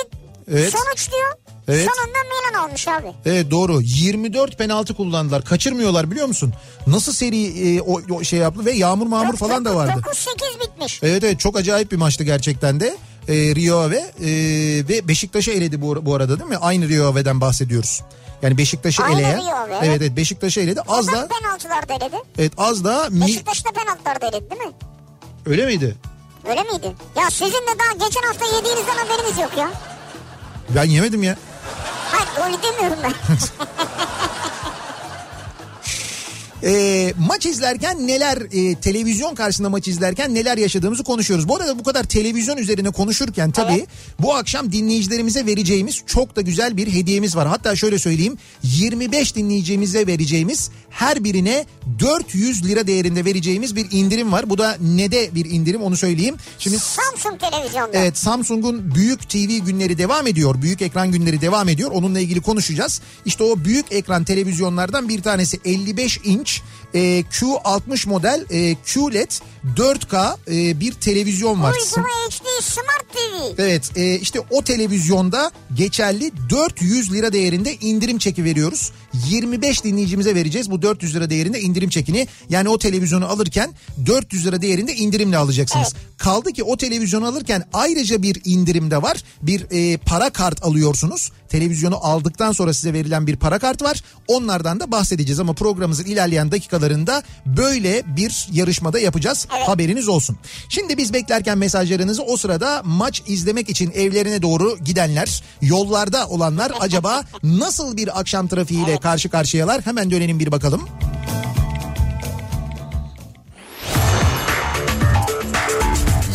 Evet. 0.51 0.73
Sonuç 0.73 1.11
diyor. 1.13 1.33
Evet. 1.69 1.89
Sonunda 1.97 2.19
Milan 2.23 2.65
almış 2.69 2.89
abi. 2.89 3.07
Evet 3.27 3.51
doğru 3.51 3.81
24 3.81 4.59
penaltı 4.59 4.95
kullandılar 4.95 5.45
kaçırmıyorlar 5.45 6.11
biliyor 6.11 6.27
musun? 6.27 6.53
Nasıl 6.87 7.13
seri 7.13 7.75
e, 7.77 7.81
o, 7.81 8.01
o 8.15 8.25
şey 8.25 8.39
yaptı 8.39 8.65
ve 8.65 8.73
yağmur 8.73 9.07
mağmur 9.07 9.37
falan 9.37 9.65
da 9.65 9.75
vardı. 9.77 10.01
9-8 10.07 10.61
bitmiş. 10.61 11.01
Evet 11.03 11.25
evet 11.25 11.41
çok 11.41 11.57
acayip 11.57 11.93
bir 11.93 11.97
maçtı 11.97 12.25
gerçekten 12.25 12.81
de. 12.81 12.97
E, 13.29 13.35
Rio 13.35 13.79
Ave 13.79 13.97
e, 13.97 14.29
ve 14.89 15.09
Beşiktaş'ı 15.09 15.51
eledi 15.51 15.83
bu, 15.83 16.07
bu 16.07 16.15
arada 16.15 16.39
değil 16.39 16.51
mi? 16.51 16.57
Aynı 16.57 16.89
Rio 16.89 17.07
Ave'den 17.07 17.41
bahsediyoruz. 17.41 18.03
Yani 18.43 18.59
Beşiktaş'ı 18.59 19.03
Aynı 19.03 19.21
eleyen. 19.21 19.39
Rio 19.39 19.55
Ave. 19.57 19.79
Evet 19.83 19.97
evet 20.03 20.17
Beşiktaş'ı 20.17 20.61
eledi. 20.61 20.81
Az 20.89 21.07
da 21.09 21.29
penaltılar 21.29 21.89
da 21.89 21.95
eledi. 21.95 22.17
evet 22.39 22.53
az 22.59 22.85
da 22.85 23.09
mi, 23.11 23.21
Beşiktaş 23.21 23.65
da 23.65 23.71
penaltılar 23.71 24.21
da 24.21 24.27
eledi 24.27 24.51
değil 24.51 24.63
mi? 24.63 24.73
Öyle 25.47 25.67
miydi? 25.67 25.97
Öyle 26.49 26.63
miydi? 26.63 26.93
Ya 27.17 27.31
sizin 27.31 27.53
de 27.53 27.79
daha 27.79 28.07
geçen 28.09 28.23
hafta 28.23 28.57
yediğinizden 28.57 28.97
haberiniz 28.97 29.39
yok 29.39 29.51
ya. 29.59 29.71
Ben 30.75 30.85
yemedim 30.85 31.23
ya. 31.23 31.37
Hayır 32.13 32.47
öyle 32.47 32.63
demiyorum 32.63 32.99
ben. 33.03 33.13
E, 36.65 37.13
maç 37.19 37.47
izlerken 37.47 38.07
neler 38.07 38.39
e, 38.53 38.75
televizyon 38.81 39.35
karşısında 39.35 39.69
maç 39.69 39.89
izlerken 39.89 40.35
neler 40.35 40.59
yaşadığımızı 40.59 41.05
konuşuyoruz. 41.05 41.49
Bu 41.49 41.57
arada 41.57 41.79
bu 41.79 41.83
kadar 41.83 42.05
televizyon 42.05 42.57
üzerine 42.57 42.91
konuşurken 42.91 43.51
tabii 43.51 43.73
Evet. 43.73 43.89
bu 44.21 44.35
akşam 44.35 44.73
dinleyicilerimize 44.73 45.47
vereceğimiz 45.47 46.03
çok 46.07 46.37
da 46.37 46.41
güzel 46.41 46.77
bir 46.77 46.93
hediyemiz 46.93 47.37
var. 47.37 47.49
Hatta 47.49 47.77
şöyle 47.77 47.99
söyleyeyim 47.99 48.39
25 48.63 49.37
dinleyicimize 49.37 50.07
vereceğimiz 50.07 50.71
her 50.93 51.25
birine 51.25 51.67
400 51.99 52.65
lira 52.65 52.87
değerinde 52.87 53.25
vereceğimiz 53.25 53.77
bir 53.77 53.87
indirim 53.91 54.33
var. 54.33 54.51
Bu 54.51 54.59
da 54.59 54.77
ne 54.81 55.13
de 55.13 55.35
bir 55.35 55.45
indirim 55.45 55.83
onu 55.83 55.97
söyleyeyim. 55.97 56.37
Şimdi 56.59 56.79
Samsung 56.79 57.41
televizyonda. 57.41 57.91
Evet 57.93 58.19
Samsung'un 58.19 58.95
büyük 58.95 59.29
TV 59.29 59.67
günleri 59.67 59.99
devam 59.99 60.27
ediyor. 60.27 60.63
Büyük 60.63 60.83
ekran 60.83 61.13
günleri 61.13 61.41
devam 61.41 61.69
ediyor. 61.69 61.91
Onunla 61.91 62.21
ilgili 62.21 62.41
konuşacağız. 62.41 63.01
İşte 63.25 63.45
o 63.45 63.65
büyük 63.65 63.93
ekran 63.93 64.25
televizyonlardan 64.25 65.09
bir 65.09 65.23
tanesi 65.23 65.61
55 65.65 66.21
inç 66.25 66.63
e, 66.95 67.21
Q60 67.21 68.09
model 68.09 68.45
e, 68.51 68.75
QLED 68.75 69.31
4K 69.77 70.37
e, 70.49 70.81
bir 70.81 70.93
televizyon 70.93 71.63
var. 71.63 71.75
Uygulama 71.75 72.09
HD 72.09 72.63
Smart 72.63 73.13
TV. 73.13 73.63
Evet 73.63 73.91
e, 73.97 74.19
işte 74.19 74.41
o 74.51 74.63
televizyonda 74.63 75.51
geçerli 75.75 76.33
400 76.51 77.13
lira 77.13 77.33
değerinde 77.33 77.77
indirim 77.77 78.19
çeki 78.19 78.45
veriyoruz. 78.45 78.93
25 79.29 79.85
dinleyicimize 79.85 80.35
vereceğiz 80.35 80.71
bu 80.71 80.83
400 80.83 81.15
lira 81.15 81.31
değerinde 81.31 81.61
indirim 81.61 81.91
çekini. 81.91 82.27
Yani 82.49 82.69
o 82.69 82.79
televizyonu 82.79 83.27
alırken 83.27 83.75
400 84.07 84.47
lira 84.47 84.63
değerinde 84.63 84.95
indirimle 84.95 85.37
alacaksınız. 85.37 85.95
Kaldı 86.19 86.53
ki 86.53 86.63
o 86.63 86.77
televizyonu 86.77 87.27
alırken 87.27 87.65
ayrıca 87.73 88.23
bir 88.23 88.41
indirim 88.45 88.91
de 88.91 89.03
var. 89.03 89.25
Bir 89.43 89.67
e, 89.71 89.97
para 89.97 90.31
kart 90.31 90.63
alıyorsunuz. 90.63 91.31
Televizyonu 91.53 91.97
aldıktan 92.03 92.53
sonra 92.53 92.75
size 92.75 92.93
verilen 92.93 93.27
bir 93.27 93.37
para 93.37 93.59
kart 93.59 93.83
var. 93.83 94.03
Onlardan 94.29 94.81
da 94.81 94.93
bahsedeceğiz 94.93 95.41
ama 95.41 95.53
programımızın 95.53 96.05
ilerleyen 96.05 96.53
dakikalarında 96.53 97.23
böyle 97.47 98.03
bir 98.17 98.49
yarışmada 98.53 98.99
yapacağız. 98.99 99.47
Haberiniz 99.49 100.09
olsun. 100.09 100.37
Şimdi 100.69 100.97
biz 100.97 101.13
beklerken 101.13 101.59
mesajlarınızı 101.59 102.23
o 102.23 102.37
sırada 102.37 102.83
maç 102.85 103.23
izlemek 103.27 103.69
için 103.69 103.91
evlerine 103.91 104.43
doğru 104.43 104.79
gidenler, 104.85 105.43
yollarda 105.63 106.29
olanlar 106.29 106.73
acaba 106.81 107.25
nasıl 107.43 107.97
bir 107.97 108.21
akşam 108.21 108.49
trafiğiyle 108.49 109.01
karşı 109.01 109.29
karşıyalar? 109.29 109.87
Hemen 109.87 110.11
dönelim 110.11 110.39
bir 110.39 110.53
bakalım. 110.53 110.89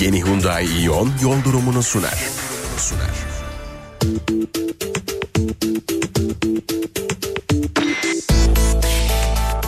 Yeni 0.02 0.24
Hyundai 0.26 0.66
Ion 0.84 1.12
yol 1.22 1.44
durumunu 1.44 1.84
sunar. 1.84 2.24
Sunar. 2.78 3.27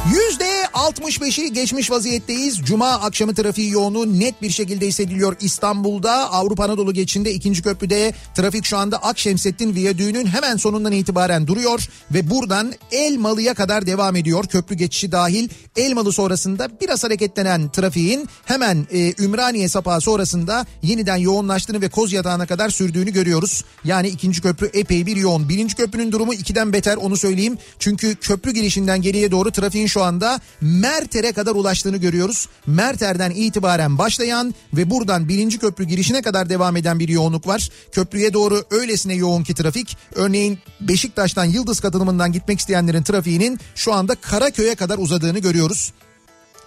Yüzde 0.10 0.59
65'i 0.74 1.54
geçmiş 1.54 1.92
vaziyetteyiz. 1.92 2.58
Cuma 2.58 2.90
akşamı 2.90 3.36
trafiği 3.36 3.72
yoğunluğu 3.72 4.20
net 4.20 4.42
bir 4.42 4.50
şekilde 4.50 4.88
hissediliyor 4.88 5.36
İstanbul'da. 5.42 6.32
Avrupa 6.32 6.64
Anadolu 6.64 6.94
geçişinde 6.94 7.34
ikinci 7.34 7.62
köprüde 7.62 8.14
trafik 8.36 8.66
şu 8.66 8.78
anda 8.78 8.98
Akşemsettin 8.98 9.76
Viyadüğü'nün 9.76 10.26
hemen 10.26 10.58
sonundan 10.58 10.92
itibaren 10.92 11.48
duruyor. 11.48 11.88
Ve 12.12 12.30
buradan 12.30 12.74
Elmalı'ya 12.92 13.54
kadar 13.54 13.86
devam 13.86 14.16
ediyor. 14.16 14.46
Köprü 14.46 14.76
geçişi 14.76 15.12
dahil 15.12 15.50
Elmalı 15.76 16.14
sonrasında 16.14 16.70
biraz 16.82 17.04
hareketlenen 17.04 17.70
trafiğin 17.70 18.30
hemen 18.46 18.88
e, 18.92 19.14
Ümraniye 19.24 19.70
sapağı 19.70 20.02
sonrasında 20.02 20.66
yeniden 20.82 21.18
yoğunlaştığını 21.18 21.82
ve 21.82 21.90
Koz 21.90 22.14
Yatağı'na 22.14 22.46
kadar 22.46 22.70
sürdüğünü 22.70 23.12
görüyoruz. 23.12 23.64
Yani 23.84 24.08
ikinci 24.08 24.42
köprü 24.42 24.70
epey 24.74 25.06
bir 25.06 25.16
yoğun. 25.16 25.50
Birinci 25.50 25.76
köprünün 25.76 26.12
durumu 26.12 26.34
ikiden 26.34 26.74
beter 26.74 26.98
onu 26.98 27.18
söyleyeyim. 27.18 27.58
Çünkü 27.80 28.16
köprü 28.16 28.52
girişinden 28.52 29.02
geriye 29.02 29.32
doğru 29.32 29.52
trafiğin 29.52 29.88
şu 29.88 30.04
anda 30.04 30.40
Merter'e 30.70 31.32
kadar 31.32 31.56
ulaştığını 31.56 31.98
görüyoruz. 31.98 32.48
Merter'den 32.68 33.32
itibaren 33.32 33.98
başlayan 33.98 34.56
ve 34.74 34.90
buradan 34.90 35.30
birinci 35.30 35.60
köprü 35.60 35.84
girişine 35.84 36.22
kadar 36.22 36.50
devam 36.50 36.78
eden 36.78 37.00
bir 37.00 37.10
yoğunluk 37.10 37.48
var. 37.48 37.70
Köprüye 37.92 38.34
doğru 38.34 38.64
öylesine 38.72 39.14
yoğun 39.14 39.44
ki 39.44 39.54
trafik. 39.54 39.98
Örneğin 40.16 40.60
Beşiktaş'tan 40.82 41.46
Yıldız 41.46 41.80
katılımından 41.80 42.32
gitmek 42.32 42.60
isteyenlerin 42.60 43.04
trafiğinin 43.04 43.60
şu 43.76 43.94
anda 43.94 44.16
Karaköy'e 44.16 44.76
kadar 44.76 44.98
uzadığını 44.98 45.40
görüyoruz 45.40 45.94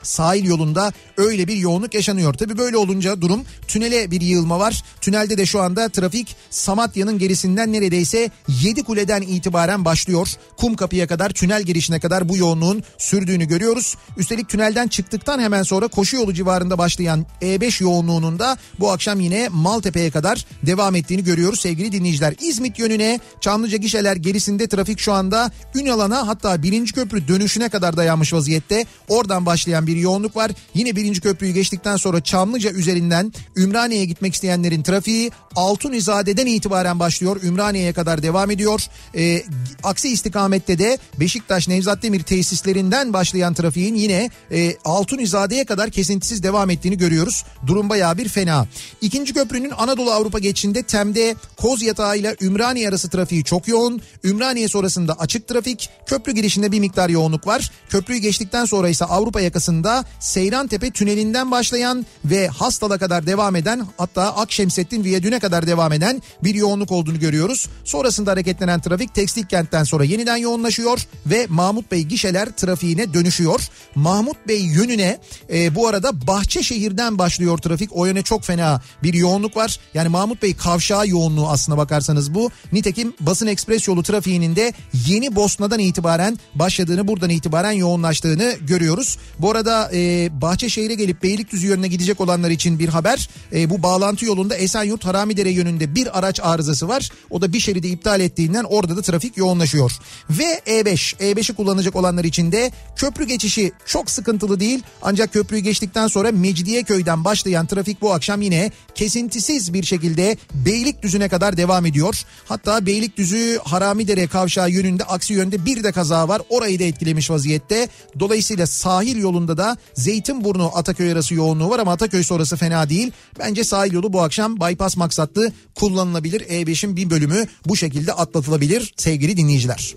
sahil 0.03 0.45
yolunda 0.45 0.93
öyle 1.17 1.49
bir 1.49 1.57
yoğunluk 1.57 1.95
yaşanıyor. 1.95 2.35
Tabii 2.35 2.59
böyle 2.59 2.77
olunca 2.77 3.21
durum 3.21 3.43
tünele 3.69 4.11
bir 4.11 4.21
yığılma 4.21 4.59
var. 4.59 4.85
Tünelde 5.01 5.39
de 5.39 5.47
şu 5.47 5.61
anda 5.63 5.89
trafik 5.89 6.37
Samatya'nın 6.51 7.19
gerisinden 7.19 7.73
neredeyse 7.73 8.31
7 8.49 8.83
kuleden 8.83 9.23
itibaren 9.23 9.85
başlıyor. 9.85 10.29
Kum 10.57 10.75
kapıya 10.75 11.07
kadar 11.07 11.31
tünel 11.31 11.63
girişine 11.63 12.01
kadar 12.01 12.29
bu 12.29 12.37
yoğunluğun 12.37 12.83
sürdüğünü 12.99 13.45
görüyoruz. 13.45 13.97
Üstelik 14.17 14.49
tünelden 14.49 14.89
çıktıktan 14.89 15.41
hemen 15.41 15.63
sonra 15.63 15.89
koşu 15.89 16.17
yolu 16.17 16.35
civarında 16.35 16.79
başlayan 16.79 17.27
E5 17.41 17.83
yoğunluğunun 17.83 18.39
da 18.39 18.59
bu 18.81 18.91
akşam 18.91 19.21
yine 19.21 19.49
Maltepe'ye 19.49 20.11
kadar 20.11 20.47
devam 20.67 20.95
ettiğini 20.95 21.25
görüyoruz 21.25 21.61
sevgili 21.61 21.93
dinleyiciler. 21.93 22.35
İzmit 22.41 22.79
yönüne 22.79 23.21
Çamlıca 23.41 23.77
gişeler 23.77 24.17
gerisinde 24.17 24.69
trafik 24.69 24.99
şu 24.99 25.13
anda 25.13 25.51
Ünalan'a 25.75 26.27
hatta 26.29 26.63
birinci 26.63 26.93
köprü 26.93 27.29
dönüşüne 27.29 27.69
kadar 27.69 27.97
dayanmış 27.97 28.33
vaziyette. 28.33 28.87
Oradan 29.09 29.47
başlayan 29.47 29.87
bir 29.87 29.92
yoğunluk 30.01 30.37
var. 30.37 30.51
Yine 30.75 30.97
birinci 30.97 31.21
köprüyü 31.21 31.55
geçtikten 31.55 31.97
sonra 31.97 32.21
Çamlıca 32.21 32.71
üzerinden 32.71 33.33
Ümraniye'ye 33.57 34.07
gitmek 34.07 34.35
isteyenlerin 34.35 34.83
trafiği 34.83 35.31
Altunizade'den 35.57 36.47
itibaren 36.47 36.99
başlıyor. 36.99 37.43
Ümraniye'ye 37.43 37.93
kadar 37.93 38.23
devam 38.23 38.51
ediyor. 38.51 38.83
Ee, 39.17 39.43
aksi 39.83 40.09
istikamette 40.09 40.79
de 40.79 40.99
Beşiktaş 41.21 41.69
Nevzat 41.69 42.03
Demir 42.03 42.23
tesislerinden 42.23 43.13
başlayan 43.13 43.55
trafiğin 43.55 43.95
yine 43.95 44.31
e, 44.53 44.77
Altunizade'ye 44.85 45.65
kadar 45.65 45.91
kesintisiz 45.91 46.43
devam 46.43 46.71
ettiğini 46.71 46.99
görüyoruz. 46.99 47.45
Durum 47.67 47.89
bayağı 47.89 48.19
bir 48.19 48.29
fena. 48.29 48.67
İkinci 49.01 49.35
köprünün 49.35 49.71
Anadolu 49.71 50.11
Avrupa 50.11 50.39
geçişinde 50.39 50.83
Tem'de 50.83 51.37
Koz 51.57 51.83
Yatağı 51.83 52.17
ile 52.17 52.37
Ümraniye 52.41 52.89
arası 52.89 53.11
trafiği 53.11 53.45
çok 53.45 53.69
yoğun. 53.69 54.01
Ümraniye 54.25 54.69
sonrasında 54.69 55.15
açık 55.19 55.49
trafik. 55.49 55.89
Köprü 56.07 56.33
girişinde 56.33 56.73
bir 56.73 56.81
miktar 56.81 57.09
yoğunluk 57.09 57.47
var. 57.47 57.71
Köprüyü 57.89 58.21
geçtikten 58.21 58.65
sonra 58.65 58.89
ise 58.89 59.05
Avrupa 59.05 59.41
yakasında 59.41 59.82
Seyrantepe 60.21 60.91
tünelinden 60.91 61.51
başlayan 61.51 62.07
ve 62.25 62.49
Hastal'a 62.49 62.99
kadar 62.99 63.27
devam 63.27 63.57
eden 63.57 63.87
hatta 63.97 64.37
Akşemsettin 64.37 65.05
Viyadüğü'ne 65.05 65.39
kadar 65.39 65.67
devam 65.67 65.93
eden 65.93 66.23
bir 66.45 66.55
yoğunluk 66.55 66.93
olduğunu 66.93 67.19
görüyoruz. 67.19 67.69
Sonrasında 67.85 68.31
hareketlenen 68.31 68.81
trafik 68.81 69.15
Tekstil 69.15 69.47
kentten 69.47 69.85
sonra 69.85 70.05
yeniden 70.05 70.37
yoğunlaşıyor 70.37 70.99
ve 71.27 71.47
Mahmut 71.49 71.93
Bey 71.93 72.03
gişeler 72.03 72.57
trafiğine 72.57 73.15
dönüşüyor. 73.15 73.61
Mahmut 73.95 74.49
Bey 74.49 74.61
yönüne 74.61 75.19
e, 75.53 75.75
bu 75.75 75.89
arada 75.89 76.27
Bahçeşehir'den 76.27 77.19
başlıyor 77.19 77.59
trafik. 77.59 77.97
O 77.97 78.07
yöne 78.07 78.23
çok 78.23 78.45
fena 78.45 78.83
bir 79.03 79.15
yoğunluk 79.15 79.57
var. 79.57 79.81
Yani 79.95 80.09
Mahmut 80.09 80.43
Bey 80.43 80.57
kavşağı 80.57 81.09
yoğunluğu 81.09 81.49
aslına 81.49 81.79
bakarsanız 81.79 82.35
bu. 82.35 82.51
Nitekim 82.73 83.15
basın 83.21 83.47
ekspres 83.47 83.89
yolu 83.89 84.03
trafiğinin 84.03 84.57
de 84.57 84.73
yeni 85.07 85.37
Bosna'dan 85.37 85.79
itibaren 85.79 86.39
başladığını 86.55 87.09
buradan 87.09 87.31
itibaren 87.31 87.73
yoğunlaştığını 87.73 88.53
görüyoruz. 88.61 89.19
Bu 89.39 89.51
arada 89.51 89.72
e, 89.95 90.29
Bahçeşehir'e 90.41 90.95
gelip 90.95 91.23
Beylikdüzü 91.23 91.67
yönüne 91.67 91.89
gidecek 91.89 92.21
olanlar 92.21 92.51
için 92.51 92.79
bir 92.79 92.89
haber. 92.89 93.29
E, 93.55 93.71
bu 93.71 93.83
bağlantı 93.83 94.25
yolunda 94.25 94.57
Esenyurt 94.57 95.05
Haramidere 95.05 95.51
yönünde 95.51 95.95
bir 95.95 96.19
araç 96.19 96.41
arızası 96.43 96.89
var. 96.89 97.11
O 97.31 97.43
da 97.43 97.53
bir 97.53 97.61
şeridi 97.61 97.89
iptal 97.89 98.21
ettiğinden 98.21 98.65
orada 98.65 98.97
da 98.97 99.03
trafik 99.03 99.37
yoğunlaşıyor. 99.37 99.93
Ve 100.31 100.61
E5. 100.67 101.17
E5'i 101.17 101.55
kullanacak 101.55 101.97
olanlar 101.97 102.25
için 102.25 102.53
de 102.53 102.71
köprü 102.97 103.25
geçişi 103.25 103.73
çok 103.87 104.11
sıkıntılı 104.11 104.61
değil. 104.61 104.83
Ancak 105.03 105.33
köprüyü 105.33 105.63
geçtikten 105.63 106.07
sonra 106.07 106.33
Mecidiyeköy'den 106.33 107.25
başlayan 107.25 107.67
trafik 107.67 108.03
bu 108.03 108.13
akşam 108.13 108.43
yine 108.43 108.71
kesintisiz 108.95 109.75
bir 109.75 109.83
şekilde 109.83 110.37
Beylikdüzü'ne 110.55 111.29
kadar 111.29 111.57
devam 111.57 111.87
ediyor. 111.87 112.23
Hatta 112.45 112.87
Beylikdüzü 112.87 113.59
Haramidere 113.65 114.27
kavşağı 114.27 114.71
yönünde 114.71 115.05
aksi 115.05 115.35
yönde 115.35 115.67
bir 115.67 115.85
de 115.85 115.93
kaza 115.93 116.29
var. 116.29 116.43
Orayı 116.49 116.79
da 116.79 116.85
etkilemiş 116.85 117.31
vaziyette. 117.31 117.89
Dolayısıyla 118.21 118.67
sahil 118.67 119.17
yolunda 119.17 119.57
da 119.57 119.62
Zeytinburnu 119.95 120.71
Ataköy 120.75 121.13
arası 121.13 121.35
yoğunluğu 121.35 121.71
var 121.71 121.79
ama 121.79 121.93
Ataköy 121.93 122.23
sonrası 122.23 122.57
fena 122.57 122.89
değil. 122.89 123.13
Bence 123.39 123.65
sahil 123.65 123.93
yolu 123.93 124.13
bu 124.13 124.23
akşam 124.23 124.61
bypass 124.61 124.97
maksatlı 124.97 125.53
kullanılabilir. 125.75 126.41
E5'in 126.41 126.97
bir 126.97 127.11
bölümü 127.11 127.47
bu 127.67 127.77
şekilde 127.77 128.13
atlatılabilir 128.13 128.95
sevgili 128.97 129.37
dinleyiciler. 129.37 129.95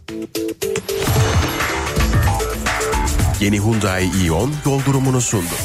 Yeni 3.42 3.60
Hyundai 3.60 4.10
Ion 4.26 4.54
yol 4.66 4.86
durumunu 4.86 5.22
sundu. 5.22 5.56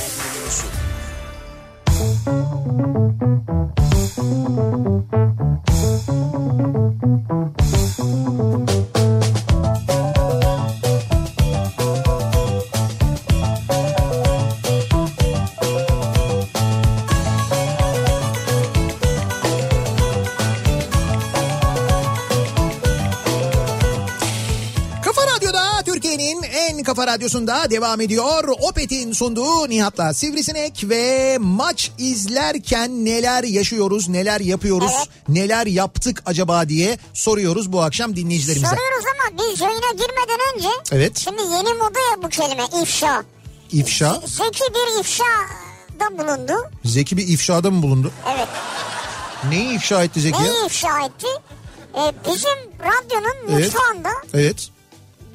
Radyosunda 27.24 27.70
devam 27.70 28.00
ediyor. 28.00 28.44
Opet'in 28.48 29.12
sunduğu 29.12 29.68
Nihat'la 29.68 30.14
Sivrisinek 30.14 30.84
ve 30.84 31.36
maç 31.40 31.90
izlerken 31.98 33.04
neler 33.04 33.44
yaşıyoruz, 33.44 34.08
neler 34.08 34.40
yapıyoruz, 34.40 34.92
Evet. 34.96 35.08
neler 35.28 35.66
yaptık 35.66 36.22
acaba 36.26 36.68
diye 36.68 36.98
soruyoruz 37.14 37.72
bu 37.72 37.82
akşam 37.82 38.16
dinleyicilerimize. 38.16 38.66
Soruyoruz 38.66 39.04
ama 39.04 39.38
biz 39.38 39.60
yayına 39.60 39.90
girmeden 39.92 40.38
önce 40.54 40.68
Evet. 40.92 41.18
şimdi 41.18 41.42
yeni 41.42 41.74
moda 41.74 41.98
ya 42.10 42.22
bu 42.22 42.28
kelime 42.28 42.64
ifşa. 42.82 43.24
İfşa, 43.72 44.20
Zeki 44.26 44.64
bir 44.74 45.00
ifşada 45.00 46.18
bulundu. 46.18 46.52
Zeki 46.84 47.16
bir 47.16 47.28
ifşada 47.28 47.70
mı 47.70 47.82
bulundu? 47.82 48.12
Evet. 48.34 48.48
Neyi 49.48 49.76
ifşa 49.76 50.02
etti 50.04 50.20
Zeki? 50.20 50.42
Neyi 50.42 50.66
ifşa 50.66 51.00
etti? 51.06 51.26
Ee, 51.94 52.12
bizim 52.30 52.58
radyonun 52.80 53.54
Evet. 53.58 53.72
mutfağında 53.74 54.10
Evet. 54.34 54.68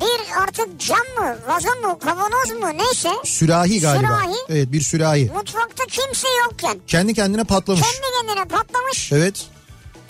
Bir 0.02 0.42
artık 0.44 0.80
cam 0.80 0.98
mı, 1.18 1.38
vazo 1.48 1.70
mu, 1.88 2.00
kavanoz 2.00 2.52
mu 2.62 2.78
neyse 2.78 3.10
Sürahi 3.26 3.80
galiba. 3.82 4.08
Sürahi. 4.08 4.36
Evet 4.50 4.72
bir 4.72 4.82
sürahi. 4.82 5.32
mutfakta 5.36 5.84
kimse 5.86 6.28
yokken 6.44 6.80
Kendi 6.88 7.14
kendine 7.14 7.44
patlamış. 7.44 7.82
kendi 7.82 8.28
kendine 8.28 8.46
patlamış. 8.58 9.12
Evet. 9.12 9.44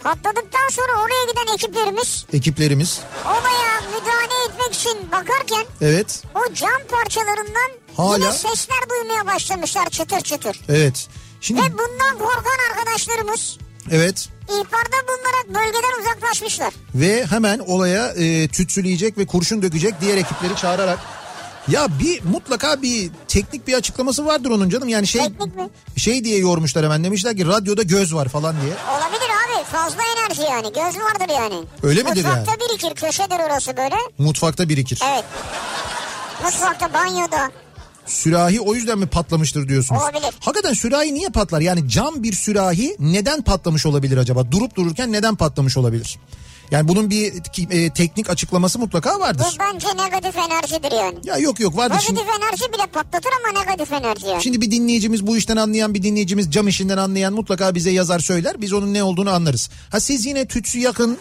Patladıktan 0.04 0.70
sonra 0.72 0.92
oraya 1.02 1.32
giden 1.32 1.54
ekiplerimiz 1.54 2.26
Ekiplerimiz. 2.34 3.00
olaya 3.26 3.82
müdahale 3.82 4.46
etmek 4.50 4.74
için 4.76 5.12
bakarken 5.12 5.66
Evet. 5.82 6.24
o 6.36 6.54
cam 6.54 6.82
parçalarından 6.92 7.72
Hala- 7.98 8.18
yine 8.18 8.32
sesler 8.32 8.90
duymaya 8.90 9.26
başlamışlar 9.28 9.90
çıtır 9.90 10.22
çıtır. 10.22 10.60
Evet. 10.70 11.08
Şimdi 11.42 11.62
Ve 11.62 11.66
bundan 11.74 12.18
korkan 12.18 12.58
arkadaşlarımız 12.72 13.58
evet. 13.92 14.30
İhbarda 14.50 15.08
bulunarak 15.08 15.48
bölgeden 15.48 16.02
uzaklaşmışlar. 16.02 16.74
ve 16.96 17.26
hemen 17.26 17.60
olaya 17.60 18.08
e, 18.08 18.48
tütsüleyecek 18.48 19.18
ve 19.18 19.26
kurşun 19.26 19.62
dökecek 19.62 19.94
diğer 20.02 20.18
ekipleri 20.18 20.56
çağırarak 20.56 21.00
ya 21.68 21.88
bir 22.00 22.24
mutlaka 22.24 22.82
bir 22.82 23.12
teknik 23.28 23.68
bir 23.68 23.74
açıklaması 23.74 24.26
vardır 24.26 24.50
onun 24.50 24.70
canım 24.70 24.90
yani 24.90 25.08
şey 25.08 25.22
Teknik 25.22 25.56
mi? 25.56 25.70
şey 25.98 26.24
diye 26.24 26.38
yormuşlar 26.38 26.86
hemen 26.86 27.04
demişler 27.04 27.36
ki 27.38 27.46
radyoda 27.48 27.82
göz 27.84 28.14
var 28.16 28.28
falan 28.30 28.56
diye. 28.62 28.74
Olabilir 28.92 29.30
abi 29.30 29.64
fazla 29.64 30.02
enerji 30.18 30.42
yani 30.42 30.68
göz 30.68 31.02
vardır 31.04 31.34
yani. 31.34 31.64
Öyle 31.84 32.04
midir 32.04 32.16
Mutfakta 32.26 32.52
yani? 32.52 32.60
birikir 32.70 32.96
köşedir 32.96 33.40
orası 33.48 33.78
böyle. 33.78 33.96
Mutfakta 34.18 34.70
birikir. 34.70 35.00
Evet. 35.14 35.24
Mutfakta 36.44 36.94
banyoda. 36.94 37.52
Sürahi 38.06 38.62
o 38.62 38.76
yüzden 38.76 39.00
mi 39.00 39.06
patlamıştır 39.08 39.70
diyorsunuz? 39.70 40.02
Olabilir. 40.02 40.34
Hakikaten 40.40 40.74
sürahi 40.74 41.14
niye 41.14 41.30
patlar? 41.30 41.62
Yani 41.62 41.90
cam 41.90 42.24
bir 42.24 42.34
sürahi 42.34 42.96
neden 43.00 43.42
patlamış 43.42 43.86
olabilir 43.86 44.18
acaba? 44.18 44.52
Durup 44.52 44.76
dururken 44.76 45.12
neden 45.12 45.36
patlamış 45.36 45.78
olabilir? 45.78 46.20
Yani 46.72 46.88
bunun 46.88 47.10
bir 47.10 47.34
e, 47.70 47.90
teknik 47.90 48.30
açıklaması 48.30 48.80
mutlaka 48.80 49.20
vardır. 49.20 49.46
Bu 49.56 49.60
bence 49.60 49.88
negatif 49.88 50.38
enerjidir 50.38 50.92
yani. 50.92 51.18
Ya 51.24 51.38
yok 51.38 51.60
yok 51.60 51.78
vardır. 51.78 51.96
Pozitif 51.96 52.18
Şimdi, 52.18 52.30
enerji 52.30 52.74
bile 52.74 52.86
patlatır 52.94 53.30
ama 53.40 53.60
negatif 53.60 53.92
enerji 53.94 54.28
yani. 54.28 54.44
şimdi 54.44 54.62
bir 54.62 54.72
dinleyicimiz 54.72 55.28
bu 55.28 55.38
işten 55.38 55.58
anlayan 55.58 55.94
bir 55.94 56.04
dinleyicimiz 56.04 56.52
cam 56.52 56.68
işinden 56.68 56.98
anlayan 56.98 57.34
mutlaka 57.34 57.76
bize 57.76 57.92
yazar 57.92 58.20
söyler. 58.20 58.62
Biz 58.62 58.74
onun 58.74 58.94
ne 58.94 59.04
olduğunu 59.04 59.32
anlarız. 59.32 59.70
Ha 59.90 60.00
siz 60.00 60.26
yine 60.26 60.46
tütsü 60.46 60.80
yakın. 60.80 61.18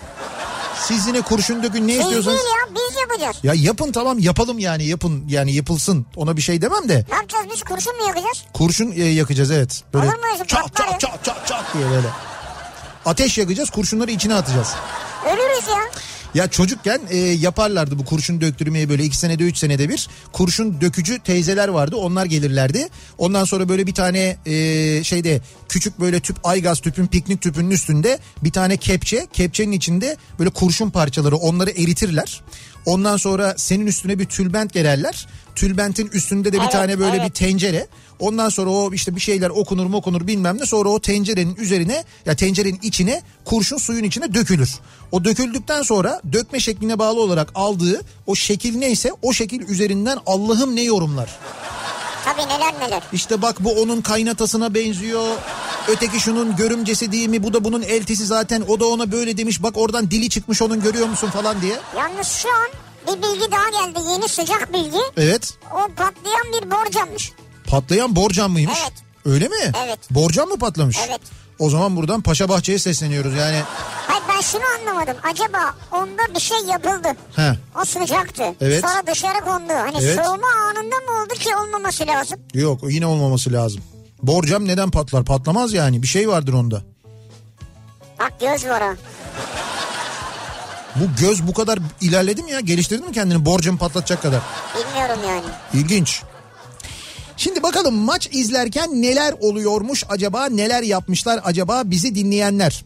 Siz 0.88 1.06
yine 1.06 1.20
kurşun 1.22 1.62
dökün 1.62 1.88
ne 1.88 1.92
Biz 1.92 2.00
istiyorsanız. 2.00 2.36
değil 2.38 2.48
ya 2.48 2.74
biz 2.74 2.96
yapacağız. 3.00 3.36
Ya 3.42 3.52
yapın 3.56 3.92
tamam 3.92 4.18
yapalım 4.18 4.58
yani 4.58 4.84
yapın 4.84 5.24
yani 5.28 5.52
yapılsın 5.54 6.06
ona 6.16 6.36
bir 6.36 6.42
şey 6.42 6.62
demem 6.62 6.88
de 6.88 7.04
Ne 7.10 7.16
yapacağız 7.16 7.46
biz 7.52 7.62
kurşun 7.62 7.96
mu 7.96 8.04
yakacağız? 8.08 8.44
kurşun 8.54 8.92
e, 8.92 9.04
yakacağız 9.04 9.50
evet. 9.50 9.82
Böyle 9.94 10.06
Olur 10.06 10.14
mu 10.14 10.46
çat 10.46 10.76
çat 10.76 11.00
çat 11.00 11.24
çat 11.24 11.46
çat 11.46 11.64
diye 11.74 11.90
böyle. 11.90 12.08
Ateş 13.06 13.38
yakacağız 13.38 13.70
kurşunları 13.70 14.10
içine 14.10 14.34
atacağız. 14.34 14.68
Ölürüz 15.26 15.68
ya. 15.68 15.78
Ya 16.34 16.48
çocukken 16.48 17.00
e, 17.10 17.16
yaparlardı 17.16 17.98
bu 17.98 18.04
kurşun 18.04 18.40
döktürmeyi 18.40 18.88
böyle 18.88 19.04
iki 19.04 19.16
senede 19.16 19.44
üç 19.44 19.58
senede 19.58 19.88
bir. 19.88 20.08
Kurşun 20.32 20.80
dökücü 20.80 21.18
teyzeler 21.18 21.68
vardı 21.68 21.96
onlar 21.96 22.26
gelirlerdi. 22.26 22.88
Ondan 23.18 23.44
sonra 23.44 23.68
böyle 23.68 23.86
bir 23.86 23.94
tane 23.94 24.36
e, 24.46 25.04
şeyde 25.04 25.40
küçük 25.68 26.00
böyle 26.00 26.20
tüp 26.20 26.36
aygaz 26.44 26.80
tüpün 26.80 27.06
piknik 27.06 27.42
tüpünün 27.42 27.70
üstünde 27.70 28.18
bir 28.44 28.50
tane 28.50 28.76
kepçe. 28.76 29.26
Kepçenin 29.32 29.72
içinde 29.72 30.16
böyle 30.38 30.50
kurşun 30.50 30.90
parçaları 30.90 31.36
onları 31.36 31.70
eritirler. 31.70 32.42
Ondan 32.86 33.16
sonra 33.16 33.54
senin 33.56 33.86
üstüne 33.86 34.18
bir 34.18 34.24
tülbent 34.24 34.72
gererler. 34.72 35.26
Tülbentin 35.54 36.10
üstünde 36.12 36.52
de 36.52 36.56
bir 36.56 36.62
Evet, 36.62 36.72
tane 36.72 36.98
böyle 36.98 37.16
evet. 37.16 37.26
bir 37.28 37.34
tencere. 37.34 37.86
Ondan 38.18 38.48
sonra 38.48 38.70
o 38.70 38.92
işte 38.92 39.16
bir 39.16 39.20
şeyler 39.20 39.50
okunur 39.50 39.86
mu 39.86 39.96
okunur 39.96 40.26
bilmem 40.26 40.58
ne. 40.60 40.66
Sonra 40.66 40.88
o 40.88 41.00
tencerenin 41.00 41.56
üzerine 41.56 42.04
ya 42.26 42.36
tencerenin 42.36 42.78
içine 42.82 43.22
kurşun 43.44 43.78
suyun 43.78 44.04
içine 44.04 44.34
dökülür. 44.34 44.74
O 45.12 45.24
döküldükten 45.24 45.82
sonra 45.82 46.20
dökme 46.32 46.60
şekline 46.60 46.98
bağlı 46.98 47.20
olarak 47.20 47.50
aldığı 47.54 48.00
o 48.26 48.34
şekil 48.34 48.78
neyse 48.78 49.10
o 49.22 49.32
şekil 49.32 49.68
üzerinden 49.68 50.18
Allah'ım 50.26 50.76
ne 50.76 50.82
yorumlar. 50.82 51.38
Tabii 52.24 52.48
neler 52.48 52.74
neler. 52.80 53.02
İşte 53.12 53.42
bak 53.42 53.64
bu 53.64 53.72
onun 53.72 54.00
kaynatasına 54.00 54.74
benziyor. 54.74 55.36
Öteki 55.88 56.20
şunun 56.20 56.56
görümcesi 56.56 57.12
değil 57.12 57.28
mi? 57.28 57.42
Bu 57.42 57.52
da 57.52 57.64
bunun 57.64 57.82
eltisi 57.82 58.26
zaten. 58.26 58.64
O 58.68 58.80
da 58.80 58.86
ona 58.86 59.12
böyle 59.12 59.36
demiş. 59.36 59.62
Bak 59.62 59.76
oradan 59.76 60.10
dili 60.10 60.28
çıkmış 60.28 60.62
onun 60.62 60.80
görüyor 60.80 61.06
musun 61.06 61.30
falan 61.30 61.62
diye. 61.62 61.76
Yalnız 61.96 62.26
şu 62.28 62.48
an 62.48 62.68
bir 63.06 63.22
bilgi 63.22 63.52
daha 63.52 63.70
geldi. 63.70 63.98
Yeni 64.10 64.28
sıcak 64.28 64.72
bilgi. 64.72 64.98
Evet. 65.16 65.54
O 65.72 65.76
patlayan 65.96 66.52
bir 66.52 66.70
borcammış. 66.70 67.32
Patlayan 67.74 68.16
borcam 68.16 68.52
mıymış? 68.52 68.78
Evet. 68.82 68.92
Öyle 69.24 69.48
mi? 69.48 69.72
Evet. 69.86 69.98
Borcam 70.10 70.48
mı 70.48 70.58
patlamış? 70.58 70.96
Evet. 71.08 71.20
O 71.58 71.70
zaman 71.70 71.96
buradan 71.96 72.20
Paşa 72.20 72.48
Bahçe'ye 72.48 72.78
sesleniyoruz 72.78 73.34
yani. 73.34 73.62
Hayır 74.06 74.22
ben 74.28 74.40
şunu 74.40 74.62
anlamadım. 74.80 75.16
Acaba 75.22 75.74
onda 75.92 76.34
bir 76.34 76.40
şey 76.40 76.58
yapıldı. 76.58 77.08
He. 77.36 77.58
O 77.80 77.84
sıcaktı. 77.84 78.42
Evet. 78.60 78.84
Sonra 78.84 79.06
dışarı 79.06 79.40
kondu. 79.44 79.72
Hani 79.72 79.96
Evet. 80.00 80.14
soğuma 80.24 80.46
anında 80.70 80.96
mı 80.96 81.22
oldu 81.24 81.34
ki 81.34 81.56
olmaması 81.56 82.06
lazım? 82.06 82.40
Yok 82.54 82.80
yine 82.88 83.06
olmaması 83.06 83.52
lazım. 83.52 83.82
Borcam 84.22 84.66
neden 84.68 84.90
patlar? 84.90 85.24
Patlamaz 85.24 85.72
yani. 85.72 86.02
Bir 86.02 86.06
şey 86.06 86.28
vardır 86.28 86.52
onda. 86.52 86.82
Bak 88.20 88.32
göz 88.40 88.64
var. 88.66 88.82
Bu 90.96 91.04
göz 91.20 91.46
bu 91.46 91.54
kadar 91.54 91.78
ilerledi 92.00 92.42
mi 92.42 92.50
ya? 92.50 92.60
Geliştirdi 92.60 93.02
mi 93.02 93.12
kendini 93.12 93.44
borcamı 93.44 93.78
patlatacak 93.78 94.22
kadar? 94.22 94.40
Bilmiyorum 94.74 95.18
yani. 95.28 95.44
İlginç. 95.74 96.22
Şimdi 97.44 97.62
bakalım 97.62 97.94
maç 97.94 98.28
izlerken 98.32 99.02
neler 99.02 99.34
oluyormuş 99.40 100.04
acaba 100.08 100.46
neler 100.46 100.82
yapmışlar 100.82 101.40
acaba 101.44 101.82
bizi 101.84 102.14
dinleyenler. 102.14 102.84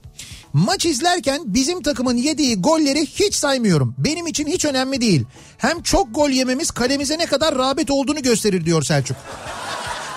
Maç 0.53 0.87
izlerken 0.87 1.43
bizim 1.45 1.83
takımın 1.83 2.17
yediği 2.17 2.61
golleri 2.61 3.07
hiç 3.07 3.35
saymıyorum. 3.35 3.95
Benim 3.99 4.27
için 4.27 4.47
hiç 4.47 4.65
önemli 4.65 5.01
değil. 5.01 5.25
Hem 5.59 5.83
çok 5.83 6.15
gol 6.15 6.31
yememiz 6.31 6.71
kalemize 6.71 7.19
ne 7.19 7.27
kadar 7.27 7.59
rağbet 7.59 7.91
olduğunu 7.91 8.23
gösterir 8.23 8.65
diyor 8.65 8.83
Selçuk. 8.83 9.17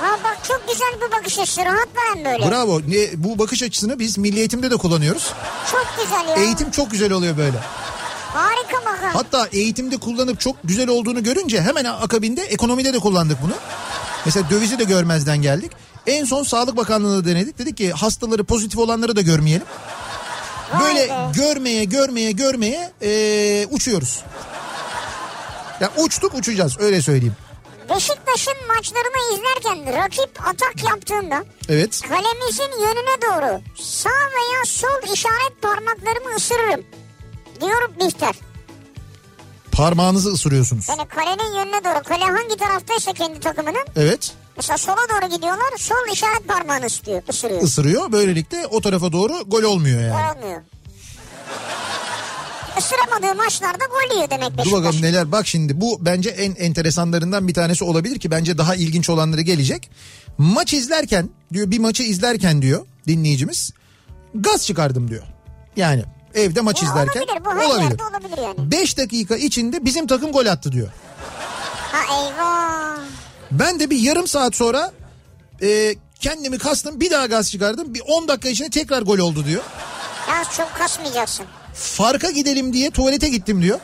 Ha 0.02 0.20
bak 0.24 0.38
çok 0.48 0.64
güzel 0.68 0.94
bir 0.96 1.18
bakış 1.18 1.40
açısı. 1.40 1.62
Rahat 1.66 1.90
veren 1.96 2.26
böyle. 2.26 2.52
Bravo. 2.52 2.82
Ne, 2.88 3.24
bu 3.24 3.40
bakış 3.40 3.64
açısını 3.64 4.00
biz 4.00 4.18
milli 4.18 4.40
eğitimde 4.40 4.72
de 4.72 4.78
kullanıyoruz. 4.78 5.34
Çok 5.72 5.88
güzel 6.04 6.28
ya. 6.28 6.46
Eğitim 6.46 6.72
çok 6.72 6.92
güzel 6.92 7.12
oluyor 7.12 7.38
böyle. 7.38 7.58
Harika 8.34 8.86
bakın. 8.86 9.08
Hatta 9.14 9.48
eğitimde 9.52 9.98
kullanıp 9.98 10.40
çok 10.40 10.56
güzel 10.64 10.90
olduğunu 10.90 11.24
görünce 11.24 11.62
hemen 11.62 11.86
akabinde 11.86 12.42
ekonomide 12.42 12.94
de 12.94 13.00
kullandık 13.00 13.38
bunu. 13.42 13.54
Mesela 14.26 14.50
dövizi 14.50 14.80
de 14.80 14.84
görmezden 14.84 15.42
geldik. 15.42 15.72
En 16.08 16.26
son 16.26 16.44
Sağlık 16.44 16.78
Bakanlığı'na 16.78 17.26
denedik. 17.26 17.58
Dedik 17.58 17.78
ki 17.78 17.92
hastaları 17.92 18.44
pozitif 18.44 18.80
olanları 18.80 19.16
da 19.16 19.22
görmeyelim. 19.22 19.68
Böyle 20.80 21.10
be. 21.10 21.32
görmeye 21.36 21.84
görmeye 21.86 22.32
görmeye 22.32 22.92
eee, 23.02 23.68
uçuyoruz. 23.72 24.22
Ya 25.80 25.92
uçtuk 25.98 26.34
uçacağız 26.36 26.78
öyle 26.80 27.02
söyleyeyim. 27.02 27.36
Beşiktaş'ın 27.90 28.68
maçlarını 28.68 29.34
izlerken 29.34 29.94
rakip 30.04 30.48
atak 30.48 30.84
yaptığında 30.84 31.44
Evet. 31.70 32.02
kalemizin 32.02 32.82
yönüne 32.82 33.22
doğru 33.22 33.62
sağ 33.84 34.10
veya 34.10 34.66
sol 34.66 35.14
işaret 35.14 35.62
parmaklarımı 35.62 36.36
ısırırım. 36.36 36.82
Diyor 37.62 37.90
Bihter. 38.00 38.36
Parmağınızı 39.72 40.30
ısırıyorsunuz. 40.30 40.90
Yani 40.90 41.08
kalenin 41.08 41.56
yönüne 41.56 41.84
doğru. 41.84 42.04
Kale 42.04 42.24
hangi 42.24 42.58
taraftaysa 42.58 43.14
kendi 43.14 43.40
takımının. 43.40 43.86
Evet. 43.96 44.32
Mesela 44.58 44.78
sola 44.78 44.98
doğru 44.98 45.36
gidiyorlar. 45.36 45.78
Sol 45.78 46.14
işaret 46.14 46.48
parmağını 46.48 46.86
ısırıyor. 46.86 47.22
ısırıyor. 47.30 47.62
ısırıyor. 47.64 48.12
Böylelikle 48.12 48.68
o 48.68 48.82
tarafa 48.82 49.12
doğru 49.12 49.34
gol 49.48 49.64
olmuyor 49.64 50.02
yani. 50.02 50.38
Olmuyor. 50.38 50.62
Isıramadığı 52.78 53.36
maçlarda 53.38 53.86
gol 53.86 54.16
yiyor 54.16 54.30
demek 54.30 54.66
Dur 54.66 54.72
bakalım 54.72 55.02
neler. 55.02 55.32
Bak 55.32 55.48
şimdi 55.48 55.82
bu 55.82 55.98
bence 56.02 56.30
en 56.30 56.56
enteresanlarından 56.56 57.48
bir 57.48 57.54
tanesi 57.54 57.84
olabilir 57.84 58.20
ki 58.20 58.32
bence 58.32 58.58
daha 58.58 58.76
ilginç 58.76 59.10
olanları 59.10 59.42
gelecek. 59.42 59.90
Maç 60.38 60.74
izlerken 60.74 61.30
diyor 61.54 61.72
bir 61.72 61.80
maçı 61.80 62.04
izlerken 62.04 62.62
diyor 62.62 62.86
dinleyicimiz 63.08 63.74
gaz 64.36 64.66
çıkardım 64.66 65.10
diyor. 65.10 65.24
Yani 65.76 66.04
evde 66.36 66.62
maç 66.62 66.84
Ya 66.84 66.90
izlerken 66.90 67.22
olabilir 67.22 67.46
bu 67.46 67.50
her 67.52 67.66
olabilir. 67.66 67.90
yerde 67.90 68.04
olabilir 68.04 68.38
yani. 68.38 68.72
5 68.72 68.98
dakika 68.98 69.36
içinde 69.36 69.86
bizim 69.86 70.08
takım 70.08 70.32
gol 70.32 70.46
attı 70.46 70.72
diyor. 70.72 70.88
Ha 71.92 72.16
eyvah. 72.16 72.98
Ben 73.52 73.80
de 73.80 73.90
bir 73.90 74.00
yarım 74.00 74.28
saat 74.28 74.56
sonra 74.56 74.92
e, 75.62 75.96
kendimi 76.20 76.58
kastım 76.58 77.00
bir 77.00 77.12
daha 77.12 77.26
gaz 77.26 77.52
çıkardım. 77.52 77.94
Bir 77.94 78.02
10 78.08 78.28
dakika 78.28 78.50
içinde 78.50 78.70
tekrar 78.70 79.02
gol 79.02 79.20
oldu 79.20 79.46
diyor. 79.46 79.64
Ya 80.30 80.44
çok 80.58 80.76
kasmayacaksın. 80.76 81.46
Farka 81.74 82.32
gidelim 82.32 82.74
diye 82.74 82.92
tuvalete 82.92 83.30
gittim 83.30 83.62
diyor. 83.62 83.80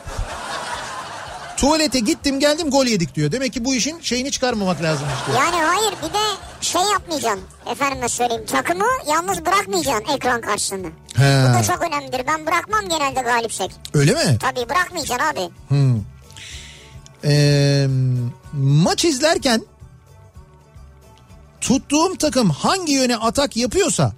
Tuvalete 1.58 1.98
gittim 1.98 2.40
geldim 2.40 2.70
gol 2.70 2.86
yedik 2.86 3.14
diyor. 3.14 3.32
Demek 3.32 3.52
ki 3.52 3.64
bu 3.64 3.74
işin 3.74 4.00
şeyini 4.00 4.30
çıkarmamak 4.30 4.82
lazım 4.82 5.06
diyor. 5.26 5.38
Yani 5.38 5.56
hayır 5.64 5.92
bir 6.02 6.14
de 6.14 6.18
şey 6.60 6.82
yapmayacaksın. 6.82 7.40
Efendime 7.70 8.08
söyleyeyim 8.08 8.46
takımı 8.46 8.86
yalnız 9.08 9.46
bırakmayacaksın 9.46 10.14
ekran 10.14 10.40
karşısında. 10.40 10.88
He. 11.14 11.44
Bu 11.50 11.54
da 11.58 11.62
çok 11.62 11.82
önemlidir. 11.82 12.26
Ben 12.26 12.46
bırakmam 12.46 12.88
genelde 12.88 13.20
galipsek. 13.20 13.70
Öyle 13.94 14.12
mi? 14.12 14.38
Tabii 14.40 14.68
bırakmayacaksın 14.68 15.26
abi. 15.26 15.50
Ee, 17.24 17.86
maç 18.62 19.04
izlerken 19.04 19.62
tuttuğum 21.60 22.16
takım 22.18 22.50
hangi 22.50 22.92
yöne 22.92 23.16
atak 23.16 23.56
yapıyorsa 23.56 24.12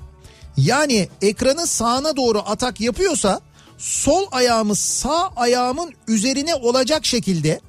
yani 0.57 1.09
ekranın 1.23 1.65
sağına 1.65 2.17
doğru 2.17 2.39
atak 2.47 2.81
yapıyorsa 2.81 3.41
sol 3.81 4.27
ayağımı 4.33 4.75
sağ 4.77 5.31
ayağımın 5.37 5.93
üzerine 6.09 6.55
olacak 6.55 7.07
şekilde 7.07 7.61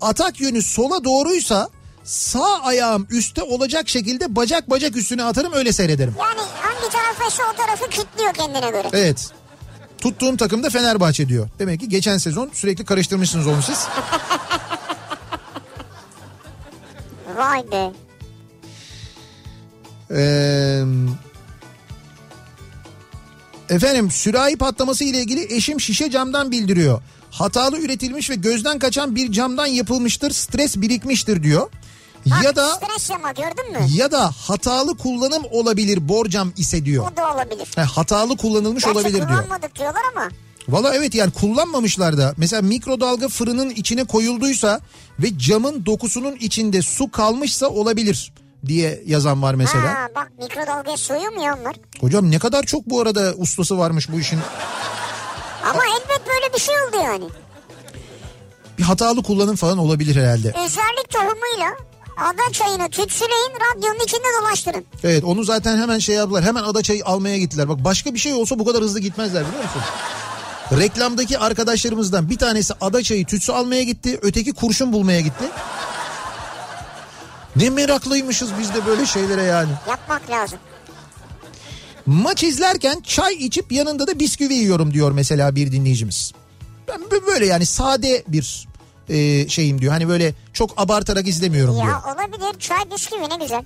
atak 0.00 0.40
yönü 0.40 0.62
sola 0.62 1.04
doğruysa 1.04 1.68
sağ 2.04 2.60
ayağım 2.62 3.06
üstte 3.10 3.42
olacak 3.42 3.88
şekilde 3.88 4.36
bacak 4.36 4.70
bacak 4.70 4.96
üstüne 4.96 5.24
atarım 5.24 5.52
öyle 5.52 5.72
seyrederim. 5.72 6.14
Yani 6.18 6.40
hangi 6.60 6.92
taraftaysa 6.92 7.42
o 7.52 7.56
tarafı 7.56 7.90
kilitliyor 7.90 8.34
kendine 8.34 8.70
göre. 8.70 8.88
Evet. 8.92 9.30
Tuttuğum 9.98 10.36
takım 10.36 10.62
da 10.62 10.70
Fenerbahçe 10.70 11.28
diyor. 11.28 11.48
Demek 11.58 11.80
ki 11.80 11.88
geçen 11.88 12.18
sezon 12.18 12.50
sürekli 12.52 12.84
karıştırmışsınız 12.84 13.46
onu 13.46 13.62
siz. 13.62 13.86
Vay 17.36 17.70
be. 17.72 17.92
Ee, 20.10 20.84
efendim 23.70 24.10
sürahi 24.10 24.56
patlaması 24.56 25.04
ile 25.04 25.18
ilgili 25.20 25.54
eşim 25.54 25.80
şişe 25.80 26.10
camdan 26.10 26.50
bildiriyor. 26.50 27.02
Hatalı 27.30 27.78
üretilmiş 27.78 28.30
ve 28.30 28.34
gözden 28.34 28.78
kaçan 28.78 29.16
bir 29.16 29.32
camdan 29.32 29.66
yapılmıştır. 29.66 30.30
Stres 30.30 30.76
birikmiştir 30.76 31.42
diyor. 31.42 31.70
Bak, 32.26 32.44
ya 32.44 32.56
da 32.56 32.68
Stres 32.74 33.10
yama 33.10 33.32
gördün 33.32 33.72
mü? 33.72 33.78
ya 33.94 34.12
da 34.12 34.30
hatalı 34.30 34.96
kullanım 34.96 35.42
olabilir 35.50 36.08
borcam 36.08 36.52
ise 36.56 36.84
diyor. 36.84 37.12
O 37.12 37.16
da 37.16 37.34
olabilir. 37.34 37.68
He, 37.76 37.80
hatalı 37.82 38.36
kullanılmış 38.36 38.84
Gerçi 38.84 38.98
olabilir 38.98 39.14
diyor. 39.18 39.28
kullanmadık 39.28 39.78
diyorlar 39.78 40.02
ama. 40.16 40.28
Valla 40.68 40.94
evet 40.94 41.14
yani 41.14 41.30
kullanmamışlar 41.32 42.18
da. 42.18 42.34
Mesela 42.36 42.62
mikrodalga 42.62 43.28
fırının 43.28 43.70
içine 43.70 44.04
koyulduysa 44.04 44.80
ve 45.18 45.38
camın 45.38 45.86
dokusunun 45.86 46.36
içinde 46.36 46.82
su 46.82 47.10
kalmışsa 47.10 47.68
olabilir 47.68 48.32
diye 48.66 49.02
yazan 49.06 49.42
var 49.42 49.54
mesela. 49.54 49.94
Ha 49.94 50.08
bak 50.16 50.32
mikrodalgaya 50.38 50.96
soyuyor 50.96 51.32
mu 51.32 51.42
ya 51.42 51.56
onlar? 51.60 51.76
Hocam 52.00 52.30
ne 52.30 52.38
kadar 52.38 52.62
çok 52.62 52.86
bu 52.86 53.00
arada 53.00 53.34
ustası 53.36 53.78
varmış 53.78 54.08
bu 54.12 54.20
işin. 54.20 54.40
Ama 55.70 55.82
elbet 55.86 56.22
böyle 56.28 56.54
bir 56.54 56.60
şey 56.60 56.74
oldu 56.74 56.96
yani. 57.04 57.24
Bir 58.78 58.82
hatalı 58.82 59.22
kullanım 59.22 59.56
falan 59.56 59.78
olabilir 59.78 60.16
herhalde. 60.16 60.48
Özellik 60.48 61.10
tohumuyla 61.10 61.74
ada 62.16 62.52
çayını 62.52 62.88
tütsüleyin 62.90 63.52
radyonun 63.60 64.04
içinde 64.04 64.26
dolaştırın. 64.40 64.84
Evet 65.04 65.24
onu 65.24 65.44
zaten 65.44 65.76
hemen 65.78 65.98
şey 65.98 66.14
yaptılar. 66.16 66.44
Hemen 66.44 66.62
adaçayı 66.62 67.04
almaya 67.04 67.38
gittiler. 67.38 67.68
Bak 67.68 67.84
başka 67.84 68.14
bir 68.14 68.18
şey 68.18 68.32
olsa 68.34 68.58
bu 68.58 68.64
kadar 68.64 68.82
hızlı 68.82 69.00
gitmezler 69.00 69.44
biliyor 69.48 69.62
musun? 69.64 69.82
Reklamdaki 70.72 71.38
arkadaşlarımızdan 71.38 72.30
bir 72.30 72.38
tanesi 72.38 72.74
adaçayı 72.80 73.26
tütsü 73.26 73.52
almaya 73.52 73.82
gitti. 73.82 74.18
Öteki 74.22 74.52
kurşun 74.52 74.92
bulmaya 74.92 75.20
gitti. 75.20 75.44
Ne 77.56 77.70
meraklıymışız 77.70 78.50
biz 78.58 78.74
de 78.74 78.86
böyle 78.86 79.06
şeylere 79.06 79.42
yani. 79.42 79.70
Yapmak 79.88 80.30
lazım. 80.30 80.58
Maç 82.06 82.42
izlerken 82.44 83.00
çay 83.00 83.34
içip 83.34 83.72
yanında 83.72 84.06
da 84.06 84.18
bisküvi 84.18 84.54
yiyorum 84.54 84.94
diyor 84.94 85.12
mesela 85.12 85.54
bir 85.56 85.72
dinleyicimiz. 85.72 86.32
Ben 86.88 87.00
bö- 87.00 87.26
böyle 87.26 87.46
yani 87.46 87.66
sade 87.66 88.24
bir 88.28 88.68
e, 89.08 89.48
şeyim 89.48 89.80
diyor. 89.80 89.92
Hani 89.92 90.08
böyle 90.08 90.34
çok 90.52 90.70
abartarak 90.76 91.28
izlemiyorum 91.28 91.74
diyor. 91.74 91.86
Ya 91.86 92.02
olabilir 92.14 92.58
çay 92.58 92.90
bisküvi 92.90 93.30
ne 93.30 93.36
güzel. 93.42 93.64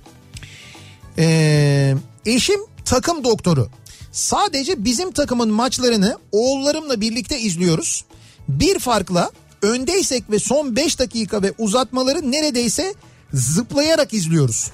Ee, 1.17 1.95
eşim 2.25 2.59
takım 2.85 3.23
doktoru. 3.23 3.69
Sadece 4.11 4.83
bizim 4.85 5.11
takımın 5.11 5.49
maçlarını 5.51 6.17
oğullarımla 6.31 7.01
birlikte 7.01 7.39
izliyoruz. 7.39 8.05
Bir 8.47 8.79
farkla 8.79 9.31
öndeysek 9.61 10.31
ve 10.31 10.39
son 10.39 10.75
5 10.75 10.99
dakika 10.99 11.41
ve 11.41 11.53
uzatmaları 11.57 12.31
neredeyse 12.31 12.93
zıplayarak 13.33 14.13
izliyoruz. 14.13 14.71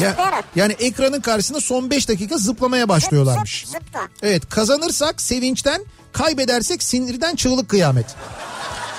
Ya- 0.00 0.10
Zıplayarak. 0.10 0.44
yani 0.56 0.72
ekranın 0.72 1.20
karşısında 1.20 1.60
son 1.60 1.90
5 1.90 2.08
dakika 2.08 2.38
zıplamaya 2.38 2.88
başlıyorlarmış. 2.88 3.64
Zıp, 3.66 3.82
zıpla. 3.84 4.08
Evet 4.22 4.48
kazanırsak 4.48 5.20
sevinçten 5.22 5.82
kaybedersek 6.12 6.82
sinirden 6.82 7.36
çığlık 7.36 7.68
kıyamet. 7.68 8.06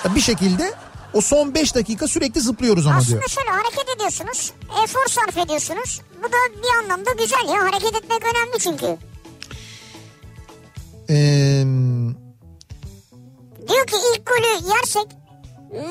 Ya 0.06 0.16
Bir 0.16 0.22
şekilde 0.22 0.74
o 1.14 1.22
son 1.22 1.54
5 1.56 1.76
dakika 1.76 2.08
sürekli 2.08 2.42
zıplıyoruz 2.42 2.88
ama 2.88 3.02
diyor. 3.06 3.24
Aslında 3.24 3.28
şöyle 3.42 3.50
hareket 3.50 3.96
ediyorsunuz. 3.96 4.52
Efor 4.84 5.06
sarf 5.10 5.38
ediyorsunuz. 5.38 6.02
Bu 6.24 6.24
da 6.28 6.62
bir 6.64 6.84
anlamda 6.84 7.12
güzel 7.12 7.48
ya. 7.56 7.64
Hareket 7.64 7.96
etmek 7.96 8.22
önemli 8.24 8.60
çünkü. 8.60 8.98
Ee, 11.10 11.64
Diyor 13.70 13.88
ki 13.88 13.96
ilk 14.16 14.26
golü 14.26 14.70
yersek 14.76 15.08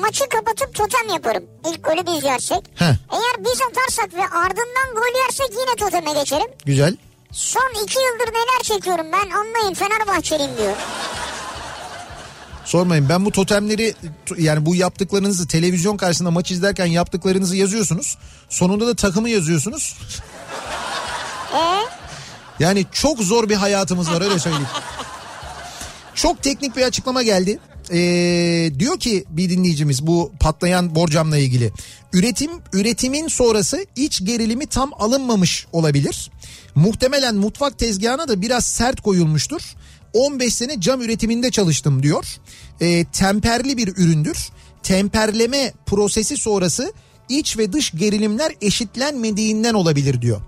maçı 0.01 0.29
kapatıp 0.29 0.75
totem 0.75 1.09
yaparım. 1.13 1.43
İlk 1.71 1.83
golü 1.83 2.05
biz 2.07 2.23
yersek. 2.23 2.59
Heh. 2.75 2.85
Eğer 3.11 3.35
biz 3.45 3.59
atarsak 3.71 4.13
ve 4.13 4.37
ardından 4.37 4.95
gol 4.95 5.19
yersek 5.23 5.49
yine 5.51 5.75
toteme 5.75 6.13
geçerim. 6.19 6.47
güzel. 6.65 6.97
Son 7.31 7.69
iki 7.83 7.99
yıldır 7.99 8.33
neler 8.33 8.63
çekiyorum 8.63 9.05
ben 9.11 9.29
anlayın 9.29 9.73
Fenerbahçeliyim 9.73 10.57
diyor. 10.57 10.75
Sormayın 12.65 13.09
ben 13.09 13.25
bu 13.25 13.31
totemleri 13.31 13.93
yani 14.37 14.65
bu 14.65 14.75
yaptıklarınızı 14.75 15.47
televizyon 15.47 15.97
karşısında 15.97 16.31
maç 16.31 16.51
izlerken 16.51 16.85
yaptıklarınızı 16.85 17.55
yazıyorsunuz. 17.55 18.17
Sonunda 18.49 18.87
da 18.87 18.95
takımı 18.95 19.29
yazıyorsunuz. 19.29 19.97
Ee, 21.53 21.57
Yani 22.59 22.85
çok 22.91 23.19
zor 23.19 23.49
bir 23.49 23.55
hayatımız 23.55 24.11
var 24.11 24.21
öyle 24.21 24.39
söyleyeyim. 24.39 24.67
Çok 26.15 26.43
teknik 26.43 26.75
bir 26.77 26.83
açıklama 26.83 27.23
geldi. 27.23 27.59
Ee, 27.91 28.71
diyor 28.79 28.99
ki 28.99 29.25
bir 29.29 29.49
dinleyicimiz 29.49 30.07
bu 30.07 30.31
patlayan 30.39 30.95
borcamla 30.95 31.37
ilgili. 31.37 31.71
Üretim 32.13 32.51
üretimin 32.73 33.27
sonrası 33.27 33.85
iç 33.95 34.25
gerilimi 34.25 34.65
tam 34.65 34.91
alınmamış 34.99 35.67
olabilir. 35.71 36.31
Muhtemelen 36.75 37.35
mutfak 37.35 37.77
tezgahına 37.79 38.27
da 38.27 38.41
biraz 38.41 38.65
sert 38.65 39.01
koyulmuştur. 39.01 39.61
15 40.13 40.55
sene 40.55 40.81
cam 40.81 41.01
üretiminde 41.01 41.51
çalıştım 41.51 42.03
diyor. 42.03 42.25
Ee, 42.81 43.05
temperli 43.05 43.77
bir 43.77 43.87
üründür. 43.87 44.49
Temperleme 44.83 45.73
prosesi 45.85 46.37
sonrası 46.37 46.93
iç 47.29 47.57
ve 47.57 47.73
dış 47.73 47.91
gerilimler 47.91 48.51
eşitlenmediğinden 48.61 49.73
olabilir 49.73 50.21
diyor. 50.21 50.41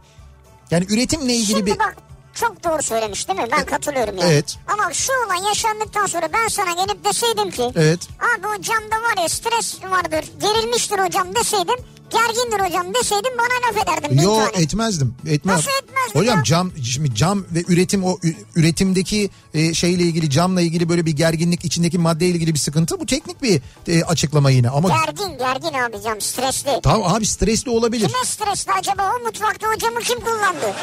Yani 0.71 0.86
üretimle 0.89 1.34
ilgili 1.34 1.52
şimdi 1.52 1.65
bir 1.65 1.80
bak 1.80 2.05
çok 2.36 2.63
doğru 2.63 2.84
söylemiş 2.84 3.28
değil 3.28 3.39
mi? 3.39 3.48
Ben 3.52 3.65
katılıyorum 3.65 4.17
yani. 4.17 4.32
Evet. 4.34 4.58
Ama 4.67 4.93
şu 4.93 5.12
olay 5.26 5.48
yaşandıktan 5.48 6.06
sonra 6.06 6.30
ben 6.34 6.48
sana 6.48 6.71
gelip 6.86 7.06
deseydim 7.06 7.52
ki 7.52 7.71
Evet. 7.76 8.00
abi 8.19 8.48
o 8.48 8.62
camda 8.62 8.95
var 8.95 9.21
ya 9.21 9.30
stres 9.30 9.84
vardır 9.84 10.26
gerilmiştir 10.41 11.00
hocam 11.00 11.36
deseydim 11.36 11.76
gergindir 12.10 12.65
hocam 12.69 12.93
deseydim 12.93 13.32
bana 13.38 13.67
laf 13.78 13.84
ederdin 13.84 14.21
Yo 14.21 14.36
tane. 14.36 14.63
etmezdim. 14.63 15.15
Etmez. 15.28 15.56
Nasıl 15.56 15.71
etmezdin 15.84 16.19
Hocam 16.19 16.38
ya? 16.38 16.43
cam 16.43 16.71
şimdi 16.84 17.15
cam 17.15 17.45
ve 17.52 17.63
üretim 17.67 18.04
o 18.04 18.17
üretimdeki 18.56 19.30
e, 19.54 19.74
şeyle 19.74 20.04
ilgili 20.04 20.30
camla 20.30 20.62
ilgili 20.62 20.89
böyle 20.89 21.06
bir 21.06 21.12
gerginlik 21.12 21.65
içindeki 21.65 21.98
maddeyle 21.98 22.36
ilgili 22.36 22.54
bir 22.54 22.60
sıkıntı 22.60 23.00
bu 23.00 23.06
teknik 23.06 23.41
bir 23.41 23.62
e, 23.88 24.04
açıklama 24.04 24.50
yine 24.52 24.69
ama 24.69 24.89
Gergin 24.89 25.38
gergin 25.38 25.74
abi 25.80 26.02
cam 26.04 26.21
stresli. 26.21 26.80
tamam 26.84 27.13
abi 27.15 27.26
stresli 27.26 27.69
olabilir. 27.71 28.08
Kime 28.08 28.26
stresli 28.26 28.71
acaba 28.71 29.12
o 29.19 29.24
mutfakta 29.26 29.67
o 29.76 29.78
camı 29.78 30.00
kim 30.00 30.19
kullandı? 30.19 30.74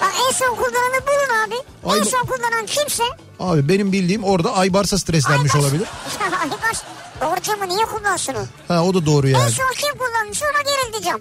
Bak 0.00 0.12
en 0.28 0.32
son 0.32 0.56
kullananı 0.56 1.00
bulun 1.06 1.46
abi. 1.46 1.54
Ay 1.92 1.98
en 1.98 2.02
son 2.02 2.20
kullanan 2.26 2.66
kimse. 2.66 3.02
Abi 3.40 3.68
benim 3.68 3.92
bildiğim 3.92 4.24
orada 4.24 4.52
Aybars'a 4.54 4.98
streslenmiş 4.98 5.52
Aybars- 5.52 5.58
olabilir. 5.60 5.86
Aybars 6.42 6.82
doğru 7.20 7.40
camı 7.42 7.68
niye 7.68 7.84
kullansın 7.86 8.34
o? 8.34 8.44
Ha 8.74 8.84
o 8.84 8.94
da 8.94 9.06
doğru 9.06 9.28
En 9.28 9.32
yani. 9.32 9.50
son 9.50 9.72
kim 9.78 9.98
kullanmış 9.98 10.42
ona 10.42 10.62
gerildi 10.62 11.04
cam. 11.04 11.20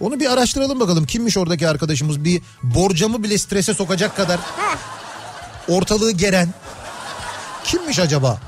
Onu 0.00 0.20
bir 0.20 0.32
araştıralım 0.32 0.80
bakalım 0.80 1.06
kimmiş 1.06 1.36
oradaki 1.36 1.68
arkadaşımız 1.68 2.24
bir 2.24 2.42
borcamı 2.62 3.22
bile 3.22 3.38
strese 3.38 3.74
sokacak 3.74 4.16
kadar 4.16 4.40
ortalığı 5.68 6.10
geren 6.12 6.48
kimmiş 7.64 7.98
acaba? 7.98 8.38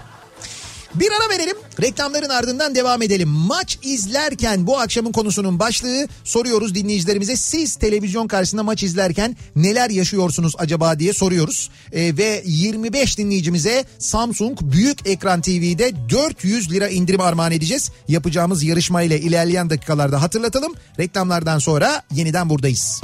Bir 0.95 1.09
ara 1.13 1.39
verelim. 1.39 1.57
Reklamların 1.83 2.29
ardından 2.29 2.75
devam 2.75 3.03
edelim. 3.03 3.29
Maç 3.29 3.79
izlerken 3.83 4.67
bu 4.67 4.79
akşamın 4.79 5.13
konusunun 5.13 5.59
başlığı 5.59 6.09
soruyoruz 6.25 6.75
dinleyicilerimize. 6.75 7.37
Siz 7.37 7.75
televizyon 7.75 8.27
karşısında 8.27 8.63
maç 8.63 8.83
izlerken 8.83 9.37
neler 9.57 9.91
yaşıyorsunuz 9.91 10.53
acaba 10.59 10.99
diye 10.99 11.13
soruyoruz. 11.13 11.71
Ee, 11.93 12.17
ve 12.17 12.43
25 12.47 13.19
dinleyicimize 13.19 13.85
Samsung 13.99 14.59
Büyük 14.63 15.07
Ekran 15.07 15.41
TV'de 15.41 15.93
400 16.11 16.71
lira 16.73 16.89
indirim 16.89 17.21
armağan 17.21 17.53
edeceğiz. 17.53 17.91
Yapacağımız 18.09 18.63
yarışma 18.63 19.03
ile 19.03 19.21
ilerleyen 19.21 19.71
dakikalarda 19.71 20.23
hatırlatalım. 20.23 20.75
Reklamlardan 20.99 21.59
sonra 21.59 22.03
yeniden 22.15 22.51
buradayız. 22.51 23.01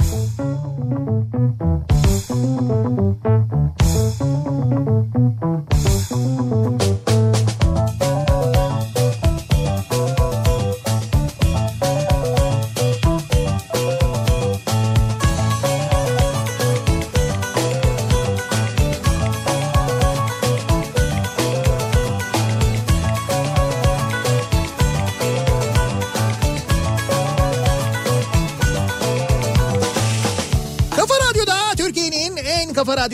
Kafa 6.79 7.08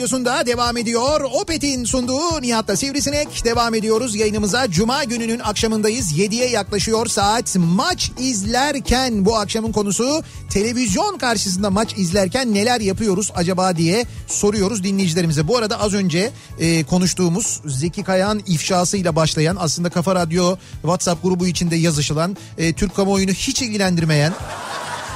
radyosunda 0.06 0.46
devam 0.46 0.76
ediyor. 0.76 1.20
Opet'in 1.20 1.84
sunduğu 1.84 2.42
Nihat'ta 2.42 2.76
Sivrisinek 2.76 3.44
devam 3.44 3.74
ediyoruz 3.74 4.14
yayınımıza. 4.14 4.70
Cuma 4.70 5.04
gününün 5.04 5.38
akşamındayız. 5.38 6.12
7'ye 6.18 6.50
yaklaşıyor 6.50 7.06
saat. 7.06 7.56
Maç 7.56 8.10
izlerken 8.18 9.24
bu 9.24 9.36
akşamın 9.36 9.72
konusu 9.72 10.22
televizyon 10.50 11.18
karşısında 11.18 11.70
maç 11.70 11.94
izlerken 11.96 12.54
neler 12.54 12.80
yapıyoruz 12.80 13.32
acaba 13.34 13.76
diye 13.76 14.06
soruyoruz 14.26 14.84
dinleyicilerimize. 14.84 15.48
Bu 15.48 15.56
arada 15.56 15.80
az 15.80 15.94
önce 15.94 16.30
e, 16.58 16.84
konuştuğumuz 16.84 17.60
Zeki 17.64 18.02
Kayağan 18.02 18.42
ifşasıyla 18.46 19.16
başlayan 19.16 19.56
aslında 19.60 19.90
Kafa 19.90 20.14
Radyo 20.14 20.56
WhatsApp 20.82 21.22
grubu 21.22 21.46
içinde 21.46 21.76
yazışılan 21.76 22.36
e, 22.58 22.72
Türk 22.72 22.96
kamuoyunu 22.96 23.32
hiç 23.32 23.62
ilgilendirmeyen 23.62 24.32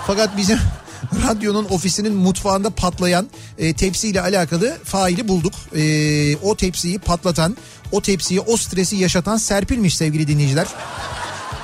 fakat 0.06 0.36
bizim 0.36 0.58
radyonun 1.28 1.64
ofisinin 1.70 2.14
mutfağında 2.14 2.70
patlayan 2.70 3.28
e, 3.58 3.72
tepsiyle 3.74 4.20
alakalı 4.20 4.76
faili 4.84 5.28
bulduk. 5.28 5.52
E, 5.76 6.36
o 6.36 6.56
tepsiyi 6.56 6.98
patlatan, 6.98 7.56
o 7.92 8.00
tepsiyi, 8.02 8.40
o 8.40 8.56
stresi 8.56 8.96
yaşatan 8.96 9.36
Serpil'miş 9.36 9.96
sevgili 9.96 10.28
dinleyiciler. 10.28 10.66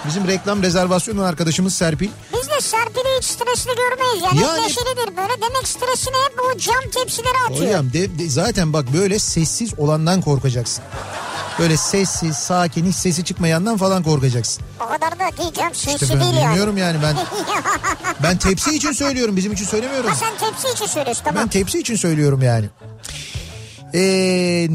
Bizim 0.07 0.27
reklam 0.27 0.63
rezervasyonu 0.63 1.23
arkadaşımız 1.23 1.75
Serpil. 1.75 2.09
Biz 2.33 2.49
de 2.49 2.61
Serpil'i 2.61 3.19
hiç 3.19 3.25
stresli 3.25 3.71
görmeyiz 3.77 4.23
yani. 4.25 4.41
Yani- 4.41 4.63
neşelidir 4.63 5.17
böyle. 5.17 5.33
Demek 5.43 5.69
stresini 5.69 6.15
hep 6.29 6.39
bu 6.39 6.59
cam 6.59 6.91
tepsilere 6.95 7.39
atıyor. 7.51 7.69
Hocam 7.69 7.93
de, 7.93 8.19
de- 8.19 8.29
zaten 8.29 8.73
bak 8.73 8.85
böyle 8.95 9.19
sessiz 9.19 9.79
olandan 9.79 10.21
korkacaksın. 10.21 10.85
Böyle 11.59 11.77
sessiz, 11.77 12.37
sakin, 12.37 12.87
hiç 12.87 12.97
sesi 12.97 13.25
çıkmayandan 13.25 13.77
falan 13.77 14.03
korkacaksın. 14.03 14.65
O 14.81 14.87
kadar 14.89 15.13
da 15.19 15.37
değil 15.39 15.53
cam. 15.53 15.75
Sinsi 15.75 16.05
İşte 16.05 16.21
değil 16.21 16.35
yani. 16.35 16.47
bilmiyorum 16.47 16.77
yani 16.77 16.99
ben 17.03 17.17
ben 18.23 18.37
tepsi 18.39 18.75
için 18.77 18.93
söylüyorum 18.93 19.37
bizim 19.37 19.53
için 19.53 19.65
söylemiyorum. 19.65 20.11
Ha 20.11 20.17
sen 20.17 20.51
tepsi 20.51 20.69
için 20.75 20.87
söylüyorsun 20.87 21.25
tamam. 21.25 21.43
Ben 21.43 21.49
tepsi 21.49 21.79
için 21.79 21.97
söylüyorum 21.97 22.43
yani. 22.43 22.67
Ee, 23.95 24.67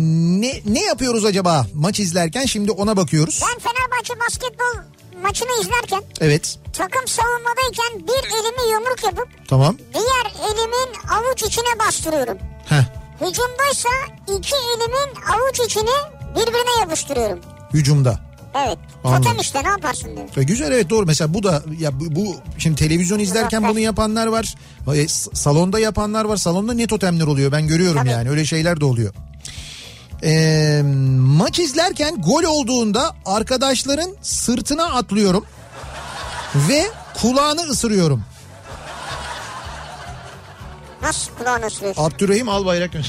ne, 0.42 0.62
ne 0.66 0.84
yapıyoruz 0.84 1.26
acaba 1.26 1.66
maç 1.74 2.00
izlerken? 2.00 2.46
Şimdi 2.46 2.72
ona 2.72 2.98
bakıyoruz. 2.98 3.42
Ben 3.42 3.60
Fenerbahçe 3.60 4.14
basketbol 4.20 4.82
maçını 5.24 5.62
izlerken 5.62 6.04
Evet 6.22 6.60
takım 6.74 7.08
savunmadayken 7.08 8.08
bir 8.08 8.28
elimi 8.28 8.72
yumruk 8.72 9.04
yapıp 9.04 9.28
tamam. 9.48 9.78
diğer 9.94 10.50
elimin 10.50 10.96
avuç 11.12 11.44
içine 11.44 11.80
bastırıyorum. 11.88 12.38
Heh, 12.66 12.84
Hücumdaysa 13.22 13.90
iki 14.28 14.56
elimin 14.56 15.16
avuç 15.34 15.60
içini 15.60 15.90
birbirine 16.36 16.80
yapıştırıyorum. 16.82 17.40
hücumda. 17.74 18.20
Evet. 18.66 18.78
Anladım. 19.04 19.24
Totem 19.24 19.40
işte 19.42 19.64
ne 19.64 19.68
yaparsın 19.68 20.16
diyor. 20.16 20.28
E, 20.38 20.44
güzel 20.44 20.72
evet 20.72 20.90
doğru 20.90 21.06
mesela 21.06 21.34
bu 21.34 21.44
da 21.44 21.64
ya 21.80 22.00
bu, 22.00 22.16
bu 22.16 22.36
şimdi 22.58 22.76
televizyon 22.76 23.20
izlerken 23.20 23.68
bunu 23.70 23.80
yapanlar 23.80 24.28
var. 24.28 24.56
E, 24.96 25.08
salonda 25.34 25.80
yapanlar 25.80 26.26
var. 26.26 26.38
Salonda 26.38 26.74
ne 26.74 26.88
totemler 26.88 27.28
oluyor 27.28 27.52
ben 27.52 27.68
görüyorum 27.68 27.98
Tabii. 27.98 28.10
yani 28.10 28.30
öyle 28.30 28.46
şeyler 28.46 28.80
de 28.80 28.86
oluyor. 28.86 29.14
E, 30.24 30.82
maç 31.18 31.60
izlerken 31.60 32.22
gol 32.22 32.44
olduğunda 32.44 33.16
arkadaşların 33.26 34.12
sırtına 34.22 34.86
atlıyorum 34.86 35.46
ve 36.56 36.84
kulağını 37.22 37.62
ısırıyorum. 37.62 38.24
Nasıl 41.04 41.32
kulağını 41.38 41.66
ısırıyorsun? 41.66 42.04
Abdurrahim 42.04 42.50
Albayrak 42.50 42.92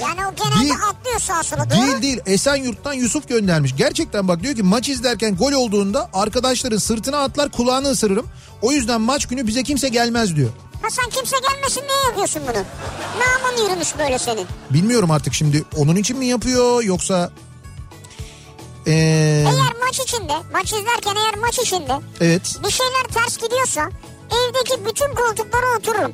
Yani 0.00 0.26
o 0.26 0.34
genelde 0.34 0.60
Değil. 0.60 0.74
atlıyor 0.90 1.20
sağa 1.20 1.42
sola 1.42 1.70
doğru. 1.70 1.80
Değil 1.80 2.02
değil 2.02 2.20
Esenyurt'tan 2.26 2.92
Yusuf 2.92 3.28
göndermiş. 3.28 3.76
Gerçekten 3.76 4.28
bak 4.28 4.42
diyor 4.42 4.54
ki 4.54 4.62
maç 4.62 4.88
izlerken 4.88 5.36
gol 5.36 5.52
olduğunda 5.52 6.10
arkadaşların 6.12 6.78
sırtına 6.78 7.18
atlar 7.18 7.50
kulağını 7.50 7.88
ısırırım. 7.90 8.26
O 8.62 8.72
yüzden 8.72 9.00
maç 9.00 9.26
günü 9.26 9.46
bize 9.46 9.62
kimse 9.62 9.88
gelmez 9.88 10.36
diyor. 10.36 10.50
Ha 10.82 10.90
sen 10.90 11.10
kimse 11.10 11.36
gelmesin 11.50 11.80
diye 11.80 11.98
yapıyorsun 12.08 12.42
bunu. 12.42 12.64
Namın 13.20 13.64
yürümüş 13.68 13.98
böyle 13.98 14.18
senin. 14.18 14.46
Bilmiyorum 14.70 15.10
artık 15.10 15.34
şimdi 15.34 15.64
onun 15.76 15.96
için 15.96 16.18
mi 16.18 16.26
yapıyor 16.26 16.82
yoksa... 16.82 17.30
Ee, 18.86 18.92
Eğer 19.46 19.74
maç 19.86 20.00
içinde, 20.00 20.32
maç 20.52 20.72
izlerken 20.72 21.16
eğer 21.16 21.34
maç 21.36 21.58
içinde 21.58 21.92
evet 22.20 22.42
bir 22.64 22.70
şeyler 22.70 23.02
ters 23.14 23.36
gidiyorsa 23.38 23.88
evdeki 24.30 24.86
bütün 24.86 25.14
koltuklara 25.14 25.76
otururum. 25.78 26.12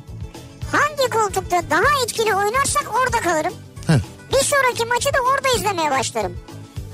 Hangi 0.71 1.09
koltukta 1.09 1.61
daha 1.69 2.03
etkili 2.03 2.35
oynarsak 2.35 2.91
orada 3.03 3.17
kalırım. 3.21 3.53
Heh. 3.87 3.99
Bir 4.33 4.43
sonraki 4.45 4.85
maçı 4.85 5.09
da 5.13 5.17
orada 5.33 5.57
izlemeye 5.57 5.91
başlarım. 5.91 6.37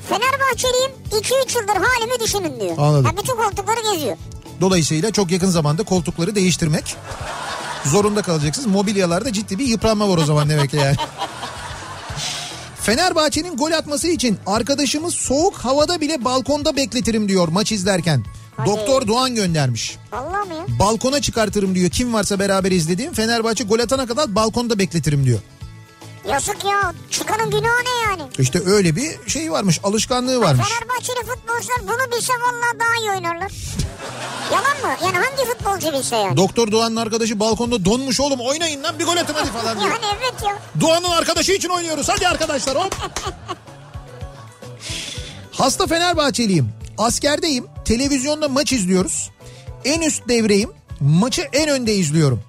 Fenerbahçeliyim 0.09 0.91
2-3 1.11 1.59
yıldır 1.59 1.75
halimi 1.75 2.19
düşünün 2.19 2.59
diyor. 2.59 2.77
Anladım. 2.77 3.05
Ha, 3.05 3.11
bütün 3.21 3.35
koltukları 3.35 3.93
geziyor. 3.93 4.17
Dolayısıyla 4.61 5.11
çok 5.11 5.31
yakın 5.31 5.49
zamanda 5.49 5.83
koltukları 5.83 6.35
değiştirmek 6.35 6.95
zorunda 7.85 8.21
kalacaksınız. 8.21 8.67
Mobilyalarda 8.67 9.33
ciddi 9.33 9.59
bir 9.59 9.65
yıpranma 9.65 10.09
var 10.09 10.17
o 10.17 10.25
zaman 10.25 10.49
demek 10.49 10.71
ki 10.71 10.77
yani. 10.77 10.95
Fenerbahçe'nin 12.81 13.57
gol 13.57 13.71
atması 13.71 14.07
için 14.07 14.39
arkadaşımız 14.45 15.13
soğuk 15.13 15.55
havada 15.57 16.01
bile 16.01 16.25
balkonda 16.25 16.75
bekletirim 16.75 17.29
diyor 17.29 17.47
maç 17.47 17.71
izlerken. 17.71 18.25
Hadi. 18.57 18.69
Doktor 18.69 19.07
Doğan 19.07 19.35
göndermiş. 19.35 19.97
Vallahi 20.11 20.49
mi? 20.49 20.55
Balkona 20.79 21.21
çıkartırım 21.21 21.75
diyor. 21.75 21.89
Kim 21.89 22.13
varsa 22.13 22.39
beraber 22.39 22.71
izlediğim 22.71 23.13
Fenerbahçe 23.13 23.63
gol 23.63 23.79
atana 23.79 24.05
kadar 24.05 24.35
balkonda 24.35 24.79
bekletirim 24.79 25.25
diyor. 25.25 25.39
Yazık 26.29 26.65
ya. 26.65 26.93
Çıkanın 27.09 27.51
günahı 27.51 27.83
ne 27.85 28.11
yani? 28.11 28.21
İşte 28.39 28.61
öyle 28.65 28.95
bir 28.95 29.29
şey 29.29 29.51
varmış, 29.51 29.79
alışkanlığı 29.83 30.41
varmış. 30.41 30.67
Fenerbahçeli 30.67 31.19
futbolcular 31.25 31.81
bunu 31.81 32.17
bilse 32.17 32.33
vallahi 32.33 32.79
daha 32.79 32.95
iyi 33.01 33.09
oynarlar. 33.11 33.51
Yalan 34.51 34.77
mı? 34.81 34.97
Yani 35.05 35.17
hangi 35.25 35.45
futbolcu 35.51 35.93
bilse 35.99 36.15
yani? 36.15 36.37
Doktor 36.37 36.71
Doğan'ın 36.71 36.95
arkadaşı 36.95 37.39
balkonda 37.39 37.85
donmuş 37.85 38.19
oğlum 38.19 38.39
oynayın 38.39 38.83
lan 38.83 38.99
bir 38.99 39.05
gol 39.05 39.17
atın 39.17 39.33
hadi 39.33 39.49
falan 39.51 39.79
diyor. 39.79 39.89
Yani 39.91 40.05
evet 40.19 40.33
ya. 40.43 40.57
Doğan'ın 40.81 41.09
arkadaşı 41.09 41.51
için 41.51 41.69
oynuyoruz. 41.69 42.09
Hadi 42.09 42.27
arkadaşlar 42.27 42.75
hop. 42.77 42.95
Hasta 45.51 45.87
Fenerbahçeliyim. 45.87 46.82
Askerdeyim. 46.97 47.65
Televizyonda 47.85 48.49
maç 48.49 48.73
izliyoruz. 48.73 49.29
En 49.85 50.01
üst 50.01 50.29
devreyim. 50.29 50.69
Maçı 50.99 51.41
en 51.53 51.69
önde 51.69 51.95
izliyorum. 51.95 52.43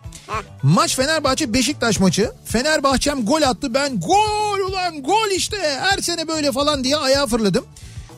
Maç 0.63 0.97
Fenerbahçe 0.97 1.53
Beşiktaş 1.53 2.01
maçı. 2.01 2.33
Fenerbahçem 2.45 3.27
gol 3.27 3.43
attı. 3.43 3.75
Ben 3.75 4.01
gol 4.01 4.59
ulan 4.69 5.03
gol 5.03 5.31
işte. 5.31 5.57
Her 5.81 5.99
sene 5.99 6.29
böyle 6.29 6.53
falan 6.53 6.85
diye 6.85 6.97
ayağa 6.97 7.27
fırladım. 7.27 7.65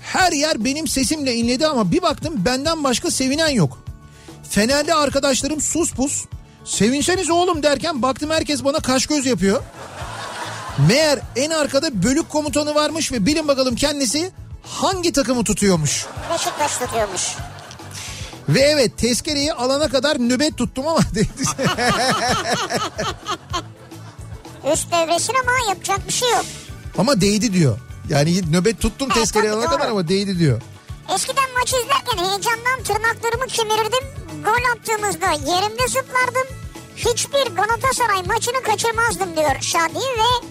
Her 0.01 0.33
yer 0.33 0.65
benim 0.65 0.89
sesimle 0.89 1.35
inledi 1.35 1.67
ama 1.67 1.93
bir 1.93 2.03
baktım 2.03 2.35
benden 2.45 2.85
başka 2.85 3.11
sevinen 3.11 3.49
yok. 3.49 3.85
Fenerli 4.51 4.95
arkadaşlarım 4.95 5.61
sus 5.61 5.93
pus. 5.93 6.25
Sevinseniz 6.65 7.31
oğlum 7.31 7.63
derken 7.63 8.03
baktım 8.03 8.31
herkes 8.31 8.65
bana 8.65 8.79
kaş 8.79 9.07
göz 9.07 9.27
yapıyor. 9.27 9.63
Meğer 10.89 11.19
en 11.37 11.51
arkada 11.51 12.03
bölük 12.03 12.29
komutanı 12.29 12.75
varmış 12.75 13.13
ve 13.13 13.27
bilin 13.27 13.49
bakalım 13.49 13.77
kendisi 13.77 14.31
hangi 14.69 15.13
takımı 15.13 15.45
tutuyormuş. 15.45 16.07
Beşiktaş 16.33 16.77
tutuyormuş. 16.79 17.23
Ve 18.49 18.61
evet 18.61 18.99
tezkereyi 18.99 19.53
alana 19.53 19.89
kadar 19.89 20.17
nöbet 20.21 20.57
tuttum 20.59 20.87
ama 20.89 21.01
Üst 24.73 24.93
devresin 24.93 25.35
ama 25.43 25.53
yapacak 25.69 26.07
bir 26.09 26.13
şey 26.13 26.31
yok. 26.31 26.45
ama 26.99 27.21
değdi 27.21 27.53
diyor. 27.53 27.79
Yani 28.09 28.53
nöbet 28.53 28.81
tuttum 28.81 29.11
Ha, 29.11 29.15
tezkereyi 29.21 29.53
alana 29.53 29.67
kadar 29.67 29.81
doğru. 29.81 29.91
ama 29.91 30.09
değdi 30.09 30.39
diyor. 30.39 30.63
Eskiden 31.15 31.45
maç 31.59 31.69
izlerken 31.75 32.19
heyecandan 32.25 32.83
tırnaklarımı 32.85 33.47
kemirirdim. 33.47 34.05
Gol 34.45 34.63
attığımızda 34.77 35.31
yerimde 35.31 35.89
zıplardım. 35.89 36.57
Hiçbir 36.97 37.47
Galatasaray 37.57 38.23
maçını 38.23 38.63
kaçırmazdım 38.63 39.37
diyor 39.37 39.61
Şadi 39.61 39.95
ve 39.99 40.47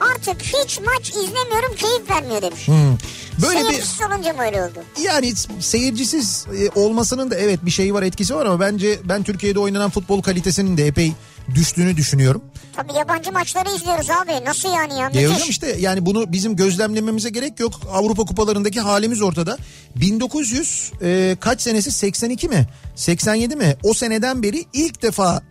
artık 0.00 0.42
hiç 0.42 0.80
maç 0.80 1.08
izlemiyorum 1.10 1.74
keyif 1.76 2.10
vermiyor 2.10 2.42
demiş. 2.42 2.68
Hmm. 2.68 2.96
Böyle 3.42 3.60
bir 3.60 3.64
Seyircisiz 3.64 4.00
olunca 4.00 4.32
mı 4.32 4.42
öyle 4.42 4.62
oldu? 4.62 4.84
yani 5.02 5.32
seyircisiz 5.60 6.46
e, 6.58 6.80
olmasının 6.80 7.30
da 7.30 7.34
evet 7.36 7.58
bir 7.64 7.70
şeyi 7.70 7.94
var 7.94 8.02
etkisi 8.02 8.34
var 8.34 8.46
ama 8.46 8.60
bence 8.60 8.98
ben 9.04 9.22
Türkiye'de 9.22 9.58
oynanan 9.58 9.90
futbol 9.90 10.22
kalitesinin 10.22 10.76
de 10.76 10.86
epey 10.86 11.12
düştüğünü 11.54 11.96
düşünüyorum. 11.96 12.42
Tabii 12.76 12.92
yabancı 12.92 13.32
maçları 13.32 13.76
izliyoruz 13.76 14.10
abi. 14.10 14.44
Nasıl 14.44 14.68
yani 14.74 14.92
ya? 14.92 14.98
Ya 14.98 15.08
Müthiş. 15.08 15.24
hocam 15.36 15.50
işte 15.50 15.76
yani 15.78 16.06
bunu 16.06 16.32
bizim 16.32 16.56
gözlemlememize 16.56 17.30
gerek 17.30 17.60
yok. 17.60 17.80
Avrupa 17.92 18.22
kupalarındaki 18.24 18.80
halimiz 18.80 19.22
ortada. 19.22 19.58
1900 19.96 20.92
e, 21.02 21.36
kaç 21.40 21.60
senesi 21.62 21.92
82 21.92 22.48
mi? 22.48 22.66
87 22.96 23.56
mi? 23.56 23.76
O 23.82 23.94
seneden 23.94 24.42
beri 24.42 24.64
ilk 24.72 25.02
defa 25.02 25.42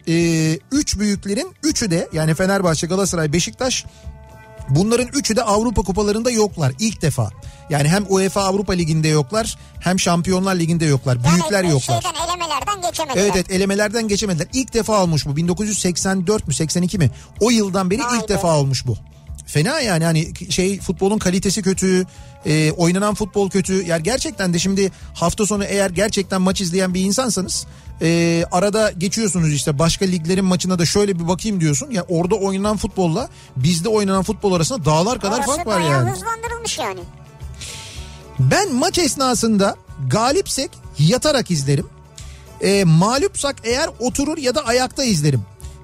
3 0.71 0.99
büyüklerin 0.99 1.47
3'ü 1.63 1.91
de 1.91 2.09
yani 2.13 2.33
Fenerbahçe, 2.35 2.87
Galatasaray, 2.87 3.33
Beşiktaş 3.33 3.85
Bunların 4.70 5.07
üçü 5.07 5.36
de 5.36 5.43
Avrupa 5.43 5.82
kupalarında 5.82 6.32
yoklar 6.32 6.74
ilk 6.80 7.01
defa. 7.01 7.30
Yani 7.70 7.88
hem 7.88 8.05
UEFA 8.09 8.41
Avrupa 8.41 8.74
Ligi'nde 8.74 9.07
yoklar 9.07 9.57
hem 9.80 9.99
Şampiyonlar 9.99 10.55
Ligi'nde 10.55 10.86
yoklar. 10.86 11.24
Büyükler 11.24 11.63
yani 11.63 11.72
yoklar. 11.72 12.01
Şeyden 12.01 12.28
elemelerden 12.28 12.82
geçemediler. 12.82 13.24
Evet 13.24 13.32
evet 13.36 13.51
elemelerden 13.51 14.07
geçemediler. 14.07 14.47
İlk 14.53 14.74
defa 14.74 15.03
olmuş 15.03 15.26
bu. 15.26 15.36
1984 15.36 16.47
mü 16.47 16.53
82 16.53 16.97
mi? 16.97 17.11
O 17.39 17.49
yıldan 17.49 17.91
beri 17.91 18.01
Vay 18.01 18.17
ilk 18.17 18.24
be. 18.24 18.34
defa 18.34 18.57
olmuş 18.57 18.88
bu. 18.88 18.97
Fena 19.45 19.80
yani 19.80 20.05
hani 20.05 20.32
şey 20.49 20.80
futbolun 20.80 21.17
kalitesi 21.17 21.61
kötü, 21.61 22.05
e, 22.45 22.72
oynanan 22.72 23.13
futbol 23.13 23.49
kötü. 23.49 23.86
Yani 23.86 24.03
gerçekten 24.03 24.53
de 24.53 24.59
şimdi 24.59 24.91
hafta 25.13 25.45
sonu 25.45 25.63
eğer 25.63 25.89
gerçekten 25.89 26.41
maç 26.41 26.61
izleyen 26.61 26.93
bir 26.93 27.01
insansanız 27.01 27.67
e, 28.01 28.45
arada 28.51 28.91
geçiyorsunuz 28.91 29.53
işte 29.53 29.79
başka 29.79 30.05
liglerin 30.05 30.45
maçına 30.45 30.79
da 30.79 30.85
şöyle 30.85 31.19
bir 31.19 31.27
bakayım 31.27 31.61
diyorsun. 31.61 31.91
Ya 31.91 32.05
orada 32.09 32.35
oynanan 32.35 32.77
futbolla 32.77 33.29
bizde 33.55 33.89
oynanan 33.89 34.23
futbol 34.23 34.53
arasında 34.53 34.85
dağlar 34.85 35.19
kadar 35.19 35.37
Orası 35.37 35.51
fark 35.51 35.67
var 35.67 35.79
yani. 35.79 36.09
hızlandırılmış 36.11 36.79
yani. 36.79 36.99
Ben 38.39 38.73
maç 38.75 38.97
esnasında 38.99 39.75
galipsek 40.09 40.71
yatarak 40.99 41.51
izlerim. 41.51 41.87
E, 42.61 42.83
mağlupsak 42.83 43.55
eğer 43.63 43.89
oturur 43.99 44.37
ya 44.37 44.55
da 44.55 44.65
ayakta 44.65 45.03
izlerim. 45.03 45.41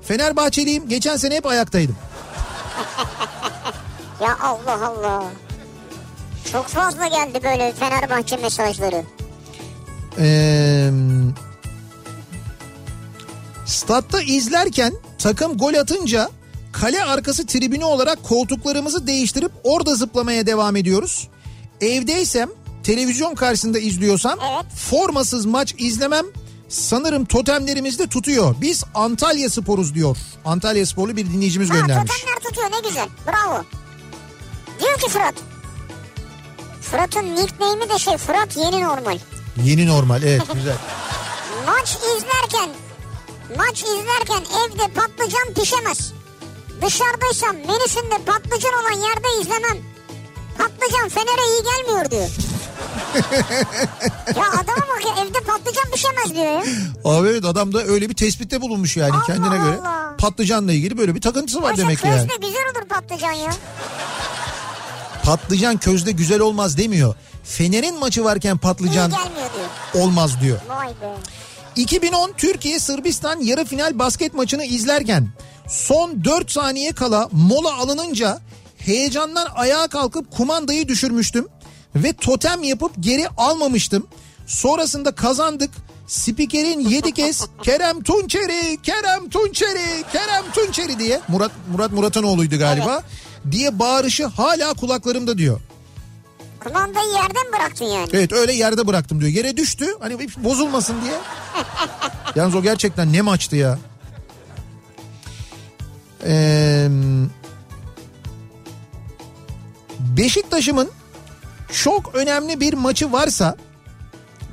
Fenerbahçeliyim 0.07 0.89
geçen 0.89 1.18
sene 1.18 1.36
hep 1.36 1.45
ayaktaydım. 1.45 1.95
Ya 4.22 4.38
Allah 4.41 4.88
Allah. 4.88 5.24
Çok 6.51 6.68
fazla 6.68 7.07
geldi 7.07 7.39
böyle 7.43 7.74
Fenerbahçe 7.74 8.38
mesajları. 8.38 9.03
Ee, 10.20 10.89
statta 13.66 14.22
izlerken 14.22 14.93
takım 15.20 15.57
gol 15.57 15.74
atınca 15.74 16.30
kale 16.74 17.03
arkası 17.03 17.45
tribünü 17.47 17.84
olarak 17.84 18.24
koltuklarımızı 18.24 19.07
değiştirip 19.07 19.51
orada 19.63 19.95
zıplamaya 19.95 20.45
devam 20.47 20.76
ediyoruz. 20.76 21.28
Evdeysem 21.82 22.49
televizyon 22.84 23.36
karşısında 23.36 23.80
izliyorsam 23.80 24.39
Evet. 24.53 24.66
formasız 24.76 25.45
maç 25.45 25.76
izlemem. 25.78 26.26
Sanırım 26.70 27.26
totemlerimiz 27.26 27.99
de 27.99 28.07
tutuyor. 28.07 28.55
Biz 28.61 28.84
Antalya 28.95 29.49
Sporuz 29.49 29.93
diyor. 29.95 30.18
Antalya 30.45 30.86
Sporlu 30.86 31.18
bir 31.18 31.26
dinleyicimiz 31.26 31.70
Ha 31.70 31.74
göndermiş. 31.80 32.11
totemler 32.11 32.39
tutuyor 32.39 32.72
ne 32.72 32.88
güzel. 32.89 33.07
Bravo. 33.28 33.63
Diyor 34.80 34.99
ki 34.99 35.09
Fırat. 35.09 35.34
Fırat'ın 36.82 37.36
nickname'i 37.36 37.89
de 37.89 37.99
şey 37.99 38.18
Fırat 38.18 38.57
yeni 38.57 38.82
normal. 38.84 39.18
Yeni 39.63 39.88
normal 39.88 40.24
evet 40.24 40.41
güzel. 40.53 40.76
Maç 41.68 41.97
izlerken 42.18 42.70
maç 43.58 43.84
izlerken 43.84 44.43
evde 44.66 44.88
patlıcan 44.93 45.54
pişemez. 45.62 46.14
Dışarıdaysam 46.82 47.56
menüsünde 47.56 48.18
patlıcan 48.26 48.74
olan 48.74 49.02
yerde 49.08 49.41
izlemem. 49.41 49.78
Patlıcan 50.58 51.10
Fener'e 51.10 51.46
iyi 51.48 51.64
gelmiyor 51.64 52.12
diyor. 52.12 52.30
ya 54.38 54.48
adama 54.50 54.86
bak 54.96 55.06
ya 55.06 55.24
evde 55.24 55.39
patlıcan 55.39 55.91
pişemez 55.93 56.34
diyor 56.36 56.46
ya. 56.46 56.64
Abi 57.06 57.28
evet 57.28 57.46
adam 57.46 57.74
da 57.74 57.84
öyle 57.84 58.10
bir 58.10 58.16
tespitte 58.16 58.62
bulunmuş 58.62 58.98
yani 58.98 59.14
Allah 59.14 59.24
kendine 59.24 59.58
göre. 59.58 59.78
Allah. 59.82 60.16
Patlıcanla 60.18 60.74
ilgili 60.74 60.98
böyle 60.98 61.16
bir 61.16 61.22
takıntısı 61.22 61.62
var 61.62 61.70
Oysa 61.70 61.82
demek 61.82 62.02
ki 62.02 62.08
yani. 62.08 62.22
közde 62.28 62.48
güzel 62.48 62.64
olur 62.76 62.88
patlıcan 62.89 63.32
ya. 63.32 63.52
Patlıcan 65.24 65.78
közde 65.78 66.12
güzel 66.12 66.39
olmaz 66.39 66.78
demiyor. 66.78 67.16
Fener'in 67.43 68.00
maçı 68.00 68.24
varken 68.24 68.58
patlıcan 68.58 69.12
İyi 69.12 69.16
gelmiyor 69.18 69.50
diyor. 69.93 70.04
olmaz 70.06 70.41
diyor. 70.41 70.60
Vay 70.70 70.88
be. 70.88 71.16
2010 71.76 72.32
Türkiye 72.38 72.80
Sırbistan 72.80 73.40
yarı 73.40 73.66
final 73.66 74.00
basket 74.00 74.34
maçını 74.34 74.66
izlerken 74.66 75.28
son 75.68 76.24
4 76.24 76.52
saniye 76.52 76.92
kala 76.92 77.30
mola 77.32 77.76
alınınca 77.76 78.40
heyecandan 78.78 79.48
ayağa 79.56 79.88
kalkıp 79.88 80.32
kumandayı 80.32 80.88
düşürmüştüm 80.88 81.48
ve 81.96 82.14
totem 82.14 82.64
yapıp 82.64 82.92
geri 83.00 83.28
almamıştım. 83.38 84.08
Sonrasında 84.48 85.16
kazandık. 85.16 85.72
Spikerin 86.08 86.80
7 86.80 87.12
kez 87.12 87.46
Kerem 87.64 88.04
Tunçeri, 88.04 88.78
Kerem 88.84 89.30
Tunçeri, 89.30 90.04
Kerem 90.14 90.44
Tunçeri 90.54 91.00
diye 91.00 91.22
Murat 91.28 91.52
Murat 91.72 91.92
Muratanoğlu'ydu 91.92 92.58
galiba. 92.58 93.04
Diye 93.52 93.80
bağırışı 93.80 94.26
hala 94.26 94.74
kulaklarımda 94.74 95.38
diyor. 95.38 95.60
Kumandayı 96.68 97.13
yerden 97.13 97.53
bıraktın 97.53 97.86
yani. 97.86 98.09
Evet 98.13 98.34
öyle 98.34 98.53
yerde 98.53 98.88
bıraktım 98.88 99.22
diyor. 99.22 99.32
Yere 99.32 99.57
düştü 99.57 99.86
hani 99.99 100.28
bozulmasın 100.38 100.95
diye. 101.01 101.13
Yalnız 102.36 102.55
o 102.55 102.61
gerçekten 102.61 103.13
ne 103.13 103.22
maçtı 103.22 103.55
ya. 103.55 103.80
Ee, 106.26 106.88
Beşiktaş'ımın 109.99 110.89
çok 111.72 112.16
önemli 112.16 112.59
bir 112.59 112.74
maçı 112.74 113.11
varsa 113.11 113.57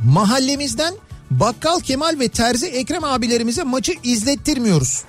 mahallemizden 0.05 0.95
Bakkal 1.31 1.81
Kemal 1.81 2.17
ve 2.21 2.29
Terzi 2.29 2.67
Ekrem 2.67 3.05
abilerimize 3.05 3.63
maçı 3.63 3.93
izlettirmiyoruz. 4.03 5.05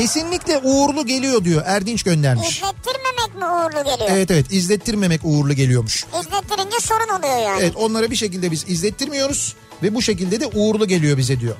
Kesinlikle 0.00 0.58
uğurlu 0.58 1.06
geliyor 1.06 1.44
diyor 1.44 1.62
Erdinç 1.66 2.02
göndermiş. 2.02 2.48
İzlettirmemek 2.48 3.34
mi 3.34 3.44
uğurlu 3.44 3.84
geliyor? 3.84 4.10
Evet 4.10 4.30
evet 4.30 4.52
izlettirmemek 4.52 5.20
uğurlu 5.24 5.52
geliyormuş. 5.52 6.04
İzlettirince 6.20 6.80
sorun 6.80 7.08
oluyor 7.18 7.36
yani. 7.36 7.60
Evet 7.60 7.76
onlara 7.76 8.10
bir 8.10 8.16
şekilde 8.16 8.50
biz 8.50 8.68
izlettirmiyoruz 8.68 9.56
ve 9.82 9.94
bu 9.94 10.02
şekilde 10.02 10.40
de 10.40 10.46
uğurlu 10.46 10.88
geliyor 10.88 11.16
bize 11.16 11.40
diyor. 11.40 11.56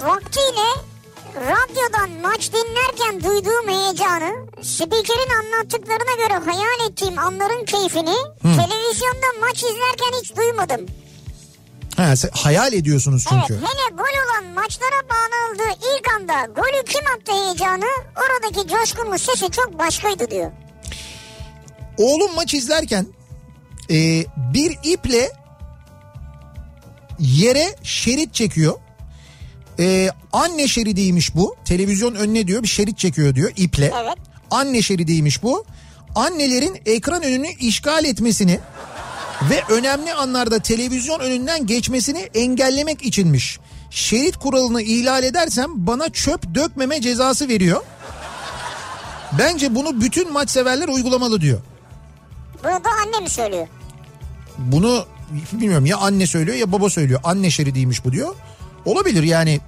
Vaktiyle 0.00 0.68
radyodan 1.36 2.10
maç 2.22 2.50
dinlerken 2.52 3.30
duyduğum 3.30 3.68
heyecanı, 3.68 4.46
spikerin 4.62 5.30
anlattıklarına 5.42 6.26
göre 6.26 6.50
hayal 6.50 6.90
ettiğim 6.90 7.18
anların 7.18 7.64
keyfini 7.64 8.16
televizyonda 8.42 9.26
maç 9.40 9.56
izlerken 9.56 10.20
hiç 10.20 10.36
duymadım. 10.36 10.86
Ha, 11.96 12.14
hayal 12.32 12.72
ediyorsunuz 12.72 13.24
çünkü. 13.28 13.54
Evet 13.54 13.62
hele 13.62 13.96
gol 13.96 14.04
olan 14.24 14.54
maçlara 14.54 15.02
bağlanıldığı 15.10 15.78
ilk 15.78 16.14
anda 16.14 16.44
golü 16.52 16.84
kim 16.84 17.02
attı 17.16 17.32
heyecanı 17.32 17.84
oradaki 18.16 18.68
coşkunun 18.68 19.16
sesi 19.16 19.50
çok 19.50 19.78
başkaydı 19.78 20.30
diyor. 20.30 20.50
Oğlum 21.98 22.34
maç 22.34 22.54
izlerken 22.54 23.06
e, 23.90 24.24
bir 24.54 24.78
iple 24.84 25.32
yere 27.18 27.76
şerit 27.82 28.34
çekiyor. 28.34 28.74
E, 29.78 30.10
anne 30.32 30.68
şeridiymiş 30.68 31.34
bu. 31.34 31.56
Televizyon 31.64 32.14
önüne 32.14 32.46
diyor 32.46 32.62
bir 32.62 32.68
şerit 32.68 32.98
çekiyor 32.98 33.34
diyor 33.34 33.52
iple. 33.56 33.92
Evet. 34.02 34.16
Anne 34.50 34.82
şeridiymiş 34.82 35.42
bu. 35.42 35.64
Annelerin 36.14 36.80
ekran 36.86 37.22
önünü 37.22 37.48
işgal 37.48 38.04
etmesini 38.04 38.60
ve 39.50 39.74
önemli 39.74 40.12
anlarda 40.12 40.58
televizyon 40.58 41.20
önünden 41.20 41.66
geçmesini 41.66 42.18
engellemek 42.18 43.02
içinmiş. 43.02 43.58
Şerit 43.90 44.36
kuralını 44.36 44.82
ihlal 44.82 45.24
edersem 45.24 45.70
bana 45.74 46.08
çöp 46.08 46.54
dökmeme 46.54 47.00
cezası 47.00 47.48
veriyor. 47.48 47.82
Bence 49.38 49.74
bunu 49.74 50.00
bütün 50.00 50.32
maç 50.32 50.50
severler 50.50 50.88
uygulamalı 50.88 51.40
diyor. 51.40 51.60
Bunu 52.64 52.84
da 52.84 52.90
anne 53.04 53.20
mi 53.20 53.30
söylüyor? 53.30 53.66
Bunu 54.58 55.06
bilmiyorum 55.52 55.86
ya 55.86 55.96
anne 55.96 56.26
söylüyor 56.26 56.56
ya 56.56 56.72
baba 56.72 56.90
söylüyor. 56.90 57.20
Anne 57.24 57.50
şeridiymiş 57.50 58.04
bu 58.04 58.12
diyor. 58.12 58.34
Olabilir 58.84 59.22
yani. 59.22 59.60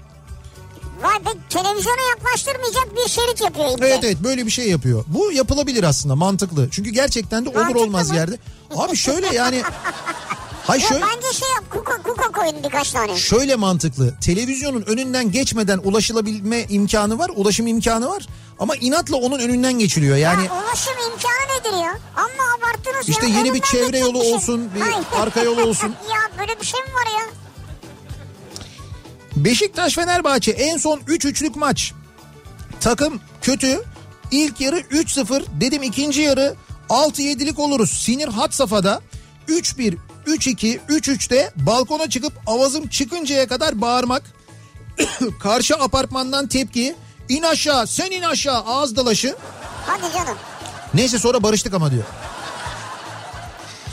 Vay 1.03 1.25
be 1.25 1.29
televizyona 1.51 2.03
yaklaştırmayacak 2.11 2.97
bir 2.97 3.11
şerit 3.11 3.41
yapıyor 3.41 3.73
iple. 3.73 3.87
Evet 3.89 4.05
evet 4.05 4.17
böyle 4.25 4.47
bir 4.47 4.51
şey 4.51 4.69
yapıyor. 4.71 5.05
Bu 5.09 5.33
yapılabilir 5.33 5.85
aslında 5.85 6.17
mantıklı. 6.17 6.69
Çünkü 6.71 6.91
gerçekten 6.91 7.45
de 7.45 7.49
olur 7.49 7.57
Mantıklı 7.59 7.83
olmaz 7.83 8.11
mı? 8.11 8.17
yerde. 8.17 8.39
Abi 8.77 8.97
şöyle 8.97 9.27
yani. 9.35 9.63
Hay 10.67 10.81
Ya 10.81 10.89
şöyle, 10.89 11.01
bence 11.05 11.33
şey 11.39 11.49
yap 11.49 11.65
kuka, 11.71 12.03
kuka 12.03 12.33
koyun 12.33 12.63
birkaç 12.65 12.91
tane. 12.93 13.17
şöyle 13.17 13.57
mantıklı. 13.57 14.15
Televizyonun 14.21 14.83
önünden 14.83 15.33
geçmeden 15.33 15.79
ulaşılabilme 15.85 16.63
imkanı 16.69 17.19
var. 17.19 17.31
Ulaşım 17.35 17.67
imkanı 17.67 18.09
var. 18.09 18.27
Ama 18.59 18.77
inatla 18.77 19.17
onun 19.17 19.39
önünden 19.39 19.73
geçiliyor. 19.73 20.17
Yani 20.17 20.45
Ya 20.45 20.53
ulaşım 20.53 20.93
imkanı 21.13 21.59
nedir 21.59 21.85
ya? 21.85 21.99
Amma 22.17 22.45
abarttınız 22.59 23.09
işte 23.09 23.27
ya. 23.27 23.39
yeni 23.39 23.55
bir 23.55 23.61
çevre 23.61 23.99
yolu 23.99 24.19
olsun, 24.19 24.71
bir 24.75 24.81
Hayır. 24.81 24.97
arka 25.17 25.43
yolu 25.43 25.65
olsun. 25.69 25.89
ya 25.89 26.39
böyle 26.39 26.61
bir 26.61 26.67
şey 26.67 26.81
mi 26.81 26.87
var 26.95 27.21
ya? 27.21 27.27
Beşiktaş 29.37 29.95
Fenerbahçe 29.95 30.51
en 30.51 30.77
son 30.77 30.99
3-3'lük 30.99 31.59
maç. 31.59 31.93
Takım 32.81 33.21
kötü. 33.43 33.83
İlk 34.31 34.61
yarı 34.61 34.79
3-0 34.81 35.43
dedim 35.61 35.83
ikinci 35.83 36.21
yarı 36.21 36.55
6-7'lik 36.89 37.59
oluruz. 37.59 37.91
Sinir 37.91 38.29
hat 38.29 38.55
safhada 38.55 39.01
3-1, 39.49 39.97
3-2, 40.27 40.79
3-3'te 40.89 41.53
balkona 41.57 42.11
çıkıp 42.11 42.33
avazım 42.47 42.89
çıkıncaya 42.89 43.49
kadar 43.49 43.81
bağırmak. 43.81 44.23
Karşı 45.41 45.75
apartmandan 45.75 46.47
tepki. 46.47 46.97
İn 47.29 47.43
aşağı 47.43 47.87
sen 47.87 48.11
in 48.11 48.23
aşağı 48.23 48.59
ağız 48.65 48.97
dalaşı. 48.97 49.37
Hadi 49.87 50.13
canım. 50.13 50.39
Neyse 50.95 51.19
sonra 51.19 51.43
barıştık 51.43 51.75
ama 51.75 51.91
diyor. 51.91 52.05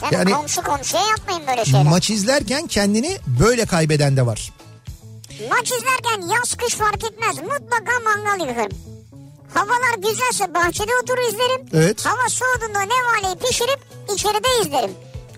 Yani, 0.02 0.16
Yani- 0.16 0.32
komşu 0.32 0.62
komşuya 0.62 1.04
yapmayın 1.04 1.48
böyle 1.48 1.66
şeyler. 1.66 1.84
Maç 1.84 2.10
izlerken 2.10 2.68
kendini 2.68 3.18
böyle 3.40 3.66
kaybeden 3.66 4.18
de 4.18 4.26
var. 4.26 4.52
Maç 5.50 5.72
izlerken 5.72 6.28
yaz 6.36 6.56
kış 6.56 6.76
fark 6.76 7.04
etmez. 7.04 7.36
Mutlaka 7.38 8.00
mangal 8.04 8.48
yakarım. 8.48 8.78
Havalar 9.54 9.96
güzelse 9.98 10.54
bahçede 10.54 10.92
oturur 11.04 11.30
izlerim. 11.34 11.66
Evet. 11.74 12.06
Hava 12.06 12.30
soğuduğunda 12.30 12.80
nevaleyi 12.80 13.36
pişirip 13.48 13.80
içeride 14.16 14.48
izlerim. 14.62 14.92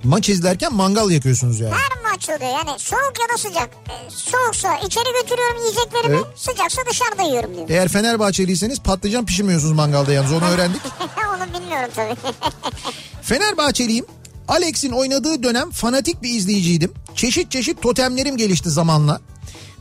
Maç 0.04 0.30
izlerken 0.30 0.74
mangal 0.74 1.10
yakıyorsunuz 1.12 1.60
yani. 1.60 1.74
Her 1.74 2.12
maç 2.12 2.30
oluyor 2.30 2.52
yani 2.66 2.80
soğuk 2.80 3.14
ya 3.22 3.34
da 3.34 3.38
sıcak. 3.38 3.70
Ee, 3.90 4.10
soğuksa 4.10 4.78
içeri 4.78 5.22
götürüyorum 5.22 5.62
yiyeceklerimi. 5.62 6.16
Evet. 6.16 6.26
Sıcaksa 6.36 6.82
dışarıda 6.90 7.22
yiyorum 7.24 7.56
diyor. 7.58 7.70
Eğer 7.70 7.88
Fenerbahçeliyseniz 7.88 8.80
patlıcan 8.80 9.26
pişirmiyorsunuz 9.26 9.74
mangalda 9.74 10.14
yalnız 10.14 10.32
onu 10.32 10.46
öğrendik. 10.46 10.82
Onu 11.36 11.54
bilmiyorum 11.62 11.90
tabii. 11.96 12.16
Fenerbahçeliyim. 13.22 14.06
Alex'in 14.48 14.92
oynadığı 14.92 15.44
dönem 15.44 15.72
fanatik 15.72 16.24
bir 16.24 16.30
izleyiciydim. 16.30 16.94
Çeşit 17.16 17.52
çeşit 17.52 17.82
totemlerim 17.82 18.38
gelişti 18.38 18.70
zamanla. 18.70 19.22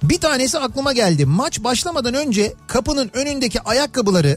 Bir 0.04 0.18
tanesi 0.18 0.58
aklıma 0.58 0.92
geldi. 0.92 1.26
Maç 1.26 1.64
başlamadan 1.64 2.14
önce 2.14 2.54
kapının 2.66 3.10
önündeki 3.14 3.60
ayakkabıları 3.60 4.36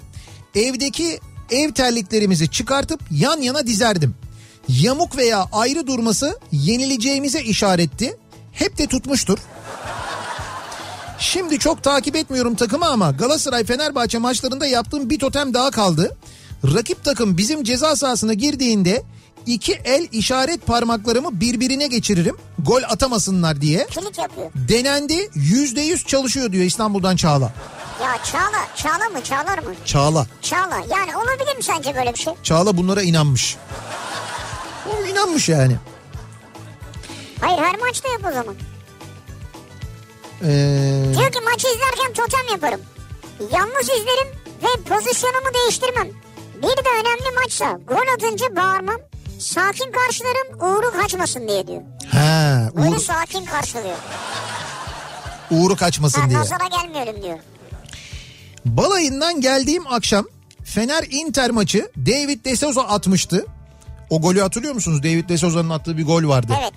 evdeki 0.56 1.20
ev 1.52 1.72
terliklerimizi 1.72 2.52
çıkartıp 2.52 3.00
yan 3.12 3.42
yana 3.42 3.68
dizerdim. 3.68 4.16
Yamuk 4.68 5.18
veya 5.18 5.46
ayrı 5.52 5.88
durması 5.88 6.40
yenileceğimize 6.52 7.42
işaretti. 7.42 8.18
Hep 8.52 8.78
de 8.78 8.88
tutmuştur. 8.88 9.38
Şimdi 11.20 11.60
çok 11.60 11.84
takip 11.84 12.16
etmiyorum 12.16 12.56
takımı 12.56 12.86
ama 12.86 13.12
Galatasaray 13.12 13.64
Fenerbahçe 13.64 14.18
maçlarında 14.18 14.66
yaptığım 14.66 15.10
bir 15.10 15.20
totem 15.20 15.54
daha 15.54 15.72
kaldı. 15.72 16.18
Rakip 16.64 17.04
takım 17.04 17.38
bizim 17.38 17.64
ceza 17.64 17.96
sahasına 17.96 18.34
girdiğinde 18.34 19.04
iki 19.48 19.74
el 19.74 20.08
işaret 20.12 20.66
parmaklarımı 20.68 21.30
birbirine 21.42 21.88
geçiririm. 21.88 22.38
Gol 22.60 22.82
atamasınlar 22.90 23.62
diye. 23.62 23.88
Kilit 23.88 24.18
yapıyor. 24.18 24.52
Denendi 24.56 25.30
yüzde 25.34 25.82
yüz 25.82 26.06
çalışıyor 26.06 26.52
diyor 26.52 26.64
İstanbul'dan 26.66 27.16
Çağla. 27.16 27.52
Ya 28.04 28.24
Çağla, 28.32 28.68
Çağla 28.76 29.10
mı 29.10 29.24
Çağlar 29.24 29.58
mı? 29.58 29.74
Çağla. 29.86 30.28
Çağla 30.42 30.78
yani 30.90 31.18
olabilir 31.18 31.56
mi 31.58 31.64
sence 31.64 31.96
böyle 31.96 32.14
bir 32.14 32.20
şey? 32.20 32.34
Çağla 32.44 32.78
bunlara 32.78 33.02
inanmış. 33.02 33.58
O 34.90 35.06
inanmış 35.06 35.50
yani. 35.50 35.76
Hayır 37.42 37.58
her 37.58 37.80
maçta 37.80 38.10
yap 38.10 38.22
o 38.30 38.34
zaman. 38.34 38.56
Ee, 40.44 41.04
Diyor 41.18 41.32
ki 41.32 41.40
maçı 41.52 41.68
izlerken 41.68 42.14
totem 42.14 42.48
yaparım. 42.52 42.82
Yalnız 43.54 43.84
izlerim 43.84 44.28
ve 44.64 44.82
pozisyonumu 44.90 45.54
değiştirmem. 45.54 46.08
Bir 46.58 46.84
de 46.86 46.90
önemli 47.02 47.36
maçsa 47.44 47.80
gol 47.88 48.14
atınca 48.16 48.56
bağırmam. 48.56 48.98
Sakin 49.40 49.92
karşılarım 49.92 50.62
uğru 50.62 50.92
kaçmasın 50.92 51.48
diye 51.48 51.68
diyor. 51.68 51.82
Böyle 52.76 52.90
uğur, 52.96 53.00
sakin 53.00 53.46
karşılıyor. 53.46 53.98
uğuru 55.52 55.76
kaçmasın 55.76 56.22
Ha, 56.22 56.30
diye. 56.30 56.40
nazara 56.40 56.68
gelmeyelim 56.68 57.24
diyor. 57.24 57.40
Balayından 58.66 59.42
geldiğim 59.42 59.88
akşam 59.88 60.26
Fener 60.64 61.04
Inter 61.12 61.50
maçı 61.52 61.92
David 61.98 62.46
De 62.46 62.56
Souza 62.56 62.82
atmıştı. 62.82 63.46
O 64.10 64.22
golü 64.22 64.42
hatırlıyor 64.42 64.74
musunuz? 64.74 65.04
David 65.04 65.30
De 65.30 65.38
Souza'nın 65.38 65.70
attığı 65.70 65.98
bir 65.98 66.06
gol 66.06 66.28
vardı. 66.28 66.54
Evet. 66.62 66.74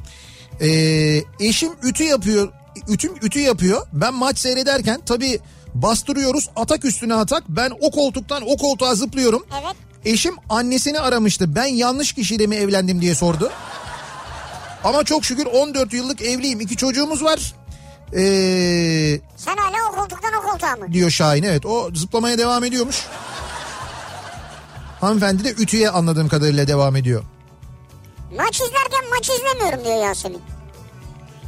Ee, 1.41 1.47
eşim 1.47 1.73
ütü 1.83 2.05
yapıyor. 2.05 2.53
Ütüm 2.89 3.13
ütü 3.23 3.41
yapıyor. 3.41 3.87
Ben 3.93 4.15
maç 4.15 4.39
seyrederken 4.39 5.01
tabii 5.07 5.41
bastırıyoruz 5.75 6.51
atak 6.57 6.85
üstüne 6.85 7.15
atak. 7.15 7.43
Ben 7.49 7.73
o 7.81 7.91
koltuktan 7.91 8.43
o 8.47 8.57
koltuğa 8.57 8.95
zıplıyorum. 8.95 9.47
Evet. 9.63 9.77
Eşim 10.05 10.35
annesini 10.49 11.01
aramıştı. 11.01 11.55
Ben 11.55 11.65
yanlış 11.67 12.13
kişiyle 12.13 12.47
mi 12.47 12.57
evlendim 12.57 13.01
diye 13.01 13.15
sordu. 13.15 13.51
Ama 14.85 15.05
çok 15.05 15.25
şükür 15.25 15.47
14 15.47 15.93
yıllık 15.93 16.23
evliyim. 16.23 16.61
İki 16.61 16.77
çocuğumuz 16.77 17.25
var. 17.25 17.55
Ee, 18.13 19.21
Sen 19.37 19.57
hala 19.57 19.91
o 19.93 19.95
koltuktan 19.97 20.33
o 20.33 20.43
koltuğa 20.51 20.77
mı? 20.77 20.93
diyor 20.93 21.11
Şahin 21.11 21.43
evet 21.43 21.67
o 21.67 21.91
zıplamaya 21.95 22.39
devam 22.39 22.65
ediyormuş. 22.65 22.97
Hanımefendi 25.01 25.45
de 25.45 25.51
ütüye 25.51 25.91
anladığım 25.91 26.29
kadarıyla 26.29 26.67
devam 26.69 26.97
ediyor. 26.97 27.23
Maç 28.37 28.55
izlerken 28.61 29.11
maç 29.11 29.31
izlemiyorum 29.31 29.85
diyor 29.85 30.05
Yasemin. 30.07 30.41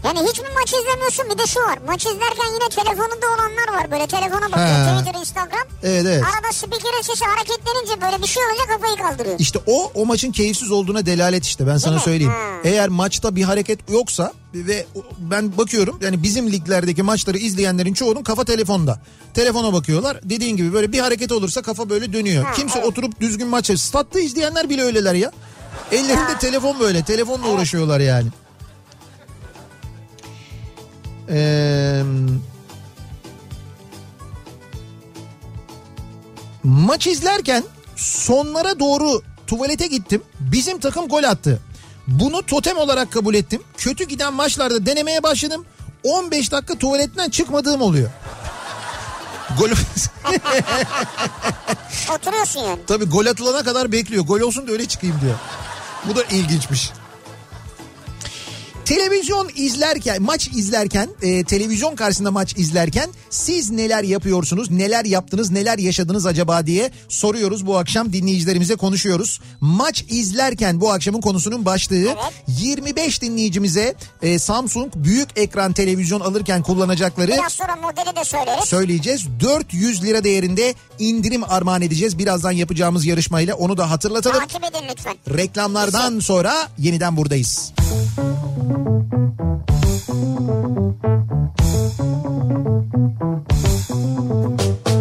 Yani 0.05 0.18
hiç 0.28 0.38
mi 0.40 0.46
maç 0.61 0.72
izlemiyorsun? 0.72 1.24
Bir 1.30 1.38
de 1.38 1.46
şu 1.46 1.61
var. 1.61 1.78
Maç 1.86 2.07
izlerken 2.07 2.46
yine 2.55 2.68
telefonunda 2.68 3.26
olanlar 3.26 3.80
var. 3.80 3.90
Böyle 3.90 4.07
telefona 4.07 4.53
bakıyor. 4.53 4.66
He. 4.66 4.98
Twitter, 4.98 5.20
Instagram. 5.20 5.66
Evet 5.82 6.03
evet. 6.07 6.22
Arada 6.22 6.53
spikerin 6.53 7.03
sesi 7.03 7.24
hareketlenince 7.24 8.00
böyle 8.00 8.22
bir 8.22 8.26
şey 8.26 8.42
olunca 8.46 8.66
kafayı 8.66 8.96
kaldırıyor. 8.96 9.36
İşte 9.38 9.59
o 9.66 9.92
o 9.94 10.07
maçın 10.07 10.32
keyifsiz 10.32 10.70
olduğuna 10.70 11.07
delalet 11.07 11.44
işte 11.44 11.66
ben 11.66 11.76
sana 11.76 11.94
mi? 11.94 12.00
söyleyeyim. 12.00 12.32
Ha. 12.32 12.38
Eğer 12.64 12.88
maçta 12.88 13.36
bir 13.36 13.42
hareket 13.42 13.90
yoksa 13.90 14.32
ve 14.55 14.86
ben 15.18 15.59
bakıyorum 15.59 15.98
yani 16.03 16.22
bizim 16.22 16.53
liglerdeki 16.53 17.03
maçları 17.03 17.38
izleyenlerin 17.38 17.94
çoğunun 17.94 18.22
kafa 18.22 18.44
telefonda. 18.44 19.00
Telefona 19.34 19.72
bakıyorlar. 19.72 20.20
Dediğin 20.22 20.57
gibi 20.57 20.72
böyle 20.72 20.92
bir 20.92 20.98
hareket 20.98 21.32
olursa 21.32 21.62
kafa 21.62 21.90
böyle 21.90 22.12
dönüyor. 22.12 22.44
Ha, 22.44 22.53
Kimse 22.53 22.78
evet. 22.78 22.88
oturup 22.88 23.20
düzgün 23.20 23.48
maç 23.48 23.80
Statta 23.80 24.20
izleyenler 24.20 24.68
bile 24.68 24.82
öyleler 24.82 25.14
ya. 25.14 25.32
Ellerinde 25.92 26.38
telefon 26.40 26.80
böyle. 26.80 27.05
Telefonla 27.05 27.48
uğraşıyorlar 27.48 28.00
yani. 28.00 28.28
Eee 31.33 32.03
Maç 36.64 37.07
izlerken 37.07 37.64
sonlara 37.97 38.78
doğru 38.78 39.22
tuvalete 39.47 39.87
gittim. 39.87 40.22
Bizim 40.41 40.78
takım 40.80 41.09
gol 41.09 41.24
attı. 41.24 41.61
Bunu 42.07 42.43
totem 42.47 42.76
olarak 42.78 43.12
kabul 43.12 43.35
ettim. 43.35 43.62
Kötü 43.76 44.05
giden 44.05 44.35
maçlarda 44.35 44.87
denemeye 44.87 45.22
başladım. 45.22 45.64
15 46.03 46.53
dakika 46.53 46.78
tuvaletten 46.78 47.30
çıkmadığım 47.30 47.83
oluyor. 47.83 48.11
Gol 49.59 49.70
Oturuyorsun 52.14 52.61
yani. 52.61 52.80
tabii 52.87 53.05
gol 53.05 53.26
atılana 53.26 53.62
kadar 53.62 53.93
bekliyor. 53.93 54.24
Gol 54.24 54.41
olsun 54.41 54.68
da 54.68 54.72
öyle 54.72 54.87
çıkayım 54.87 55.20
diyor. 55.20 55.35
Bu 56.09 56.16
da 56.16 56.22
ilginçmiş. 56.24 56.91
Televizyon 58.85 59.49
izlerken, 59.57 60.22
maç 60.22 60.49
izlerken, 60.49 61.09
e, 61.22 61.45
televizyon 61.45 61.97
karşısında 61.97 62.30
maç 62.30 62.57
izlerken 62.57 63.11
siz 63.30 63.70
neler 63.70 64.05
yapıyorsunuz, 64.05 64.70
neler 64.70 65.05
yaptınız, 65.05 65.51
neler 65.51 65.78
yaşadınız 65.78 66.26
acaba 66.26 66.66
diye 66.66 66.91
soruyoruz 67.09 67.66
bu 67.66 67.78
akşam 67.78 68.12
dinleyicilerimize 68.12 68.76
konuşuyoruz. 68.76 69.41
Maç 69.61 70.05
izlerken 70.09 70.80
bu 70.80 70.93
akşamın 70.93 71.20
konusunun 71.20 71.64
başlığı 71.64 72.14
25 72.49 73.22
dinleyicimize 73.22 73.95
e, 74.22 74.39
Samsung 74.39 74.93
büyük 74.97 75.28
ekran 75.37 75.72
televizyon 75.72 76.20
alırken 76.20 76.62
kullanacakları 76.62 77.33
Biraz 77.33 77.53
sonra 77.53 77.76
modeli 77.76 78.16
de 78.16 78.24
söyleriz. 78.24 78.64
söyleyeceğiz. 78.64 79.26
400 79.41 80.03
lira 80.05 80.24
değerinde 80.24 80.74
indirim 80.99 81.43
armağan 81.49 81.83
edeceğiz. 81.83 82.18
Birazdan 82.18 82.53
yapacağımız 82.53 83.07
yarışmayla 83.07 83.55
onu 83.55 83.76
da 83.76 83.91
hatırlatalım. 83.91 84.39
Takip 84.39 84.64
edin 84.64 84.87
lütfen. 84.91 85.16
Reklamlardan 85.37 86.18
sonra 86.20 86.68
yeniden 86.78 87.16
buradayız. 87.16 87.72
Kafa 87.76 88.41
Thank 88.55 89.07
you. 94.86 94.91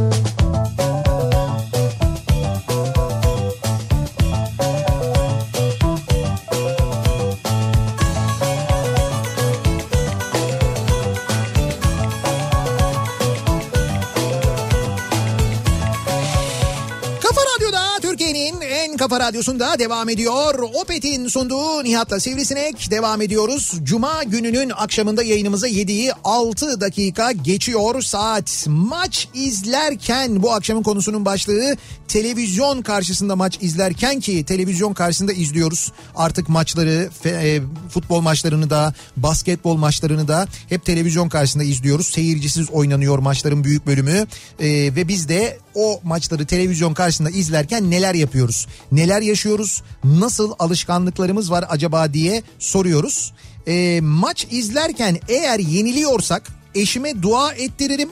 Kafa 19.11 19.27
radyosunda 19.27 19.79
devam 19.79 20.09
ediyor. 20.09 20.59
Opet'in 20.73 21.27
sunduğu 21.27 21.83
Nihat'la 21.83 22.19
Sivrisinek 22.19 22.91
devam 22.91 23.21
ediyoruz. 23.21 23.73
Cuma 23.83 24.23
gününün 24.23 24.69
akşamında 24.69 25.23
yayınımıza 25.23 25.67
7'yi 25.67 26.11
6 26.23 26.81
dakika 26.81 27.31
geçiyor 27.31 28.01
saat. 28.01 28.65
Maç 28.67 29.27
izlerken 29.33 30.43
bu 30.43 30.53
akşamın 30.53 30.83
konusunun 30.83 31.25
başlığı 31.25 31.77
televizyon 32.07 32.81
karşısında 32.81 33.35
maç 33.35 33.57
izlerken 33.61 34.19
ki 34.19 34.43
televizyon 34.43 34.93
karşısında 34.93 35.33
izliyoruz. 35.33 35.91
Artık 36.15 36.49
maçları, 36.49 37.09
e, 37.25 37.61
futbol 37.89 38.21
maçlarını 38.21 38.69
da, 38.69 38.93
basketbol 39.17 39.77
maçlarını 39.77 40.27
da 40.27 40.47
hep 40.69 40.85
televizyon 40.85 41.29
karşısında 41.29 41.63
izliyoruz. 41.63 42.07
Seyircisiz 42.07 42.69
oynanıyor 42.69 43.19
maçların 43.19 43.63
büyük 43.63 43.87
bölümü 43.87 44.27
E, 44.59 44.67
ve 44.95 45.07
biz 45.07 45.29
de 45.29 45.59
o 45.75 45.99
maçları 46.03 46.45
televizyon 46.45 46.93
karşısında 46.93 47.29
izlerken 47.29 47.91
neler 47.91 48.13
yapıyoruz? 48.13 48.67
Neler 48.91 49.21
yaşıyoruz? 49.21 49.83
Nasıl 50.03 50.53
alışkanlıklarımız 50.59 51.51
var 51.51 51.65
acaba 51.69 52.13
diye 52.13 52.43
soruyoruz. 52.59 53.33
E, 53.67 53.99
maç 54.01 54.47
izlerken 54.51 55.19
eğer 55.27 55.59
yeniliyorsak 55.59 56.43
eşime 56.75 57.21
dua 57.21 57.53
ettiririm. 57.53 58.09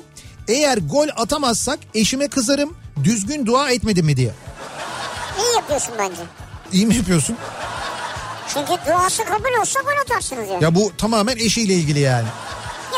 Eğer 0.47 0.77
gol 0.77 1.07
atamazsak 1.15 1.79
eşime 1.93 2.27
kızarım. 2.27 2.73
Düzgün 3.03 3.45
dua 3.45 3.71
etmedim 3.71 4.05
mi 4.05 4.17
diye. 4.17 4.31
İyi 5.39 5.55
yapıyorsun 5.55 5.93
bence. 5.99 6.21
İyi 6.73 6.85
mi 6.85 6.95
yapıyorsun? 6.95 7.35
Çünkü 8.53 8.71
duası 8.87 9.23
kabul 9.25 9.61
olsa 9.61 9.79
gol 9.81 10.01
atarsınız 10.01 10.41
yani. 10.49 10.53
Ya, 10.53 10.59
Ya 10.61 10.75
bu 10.75 10.91
tamamen 10.97 11.37
eşiyle 11.37 11.73
ilgili 11.73 11.99
yani. 11.99 12.27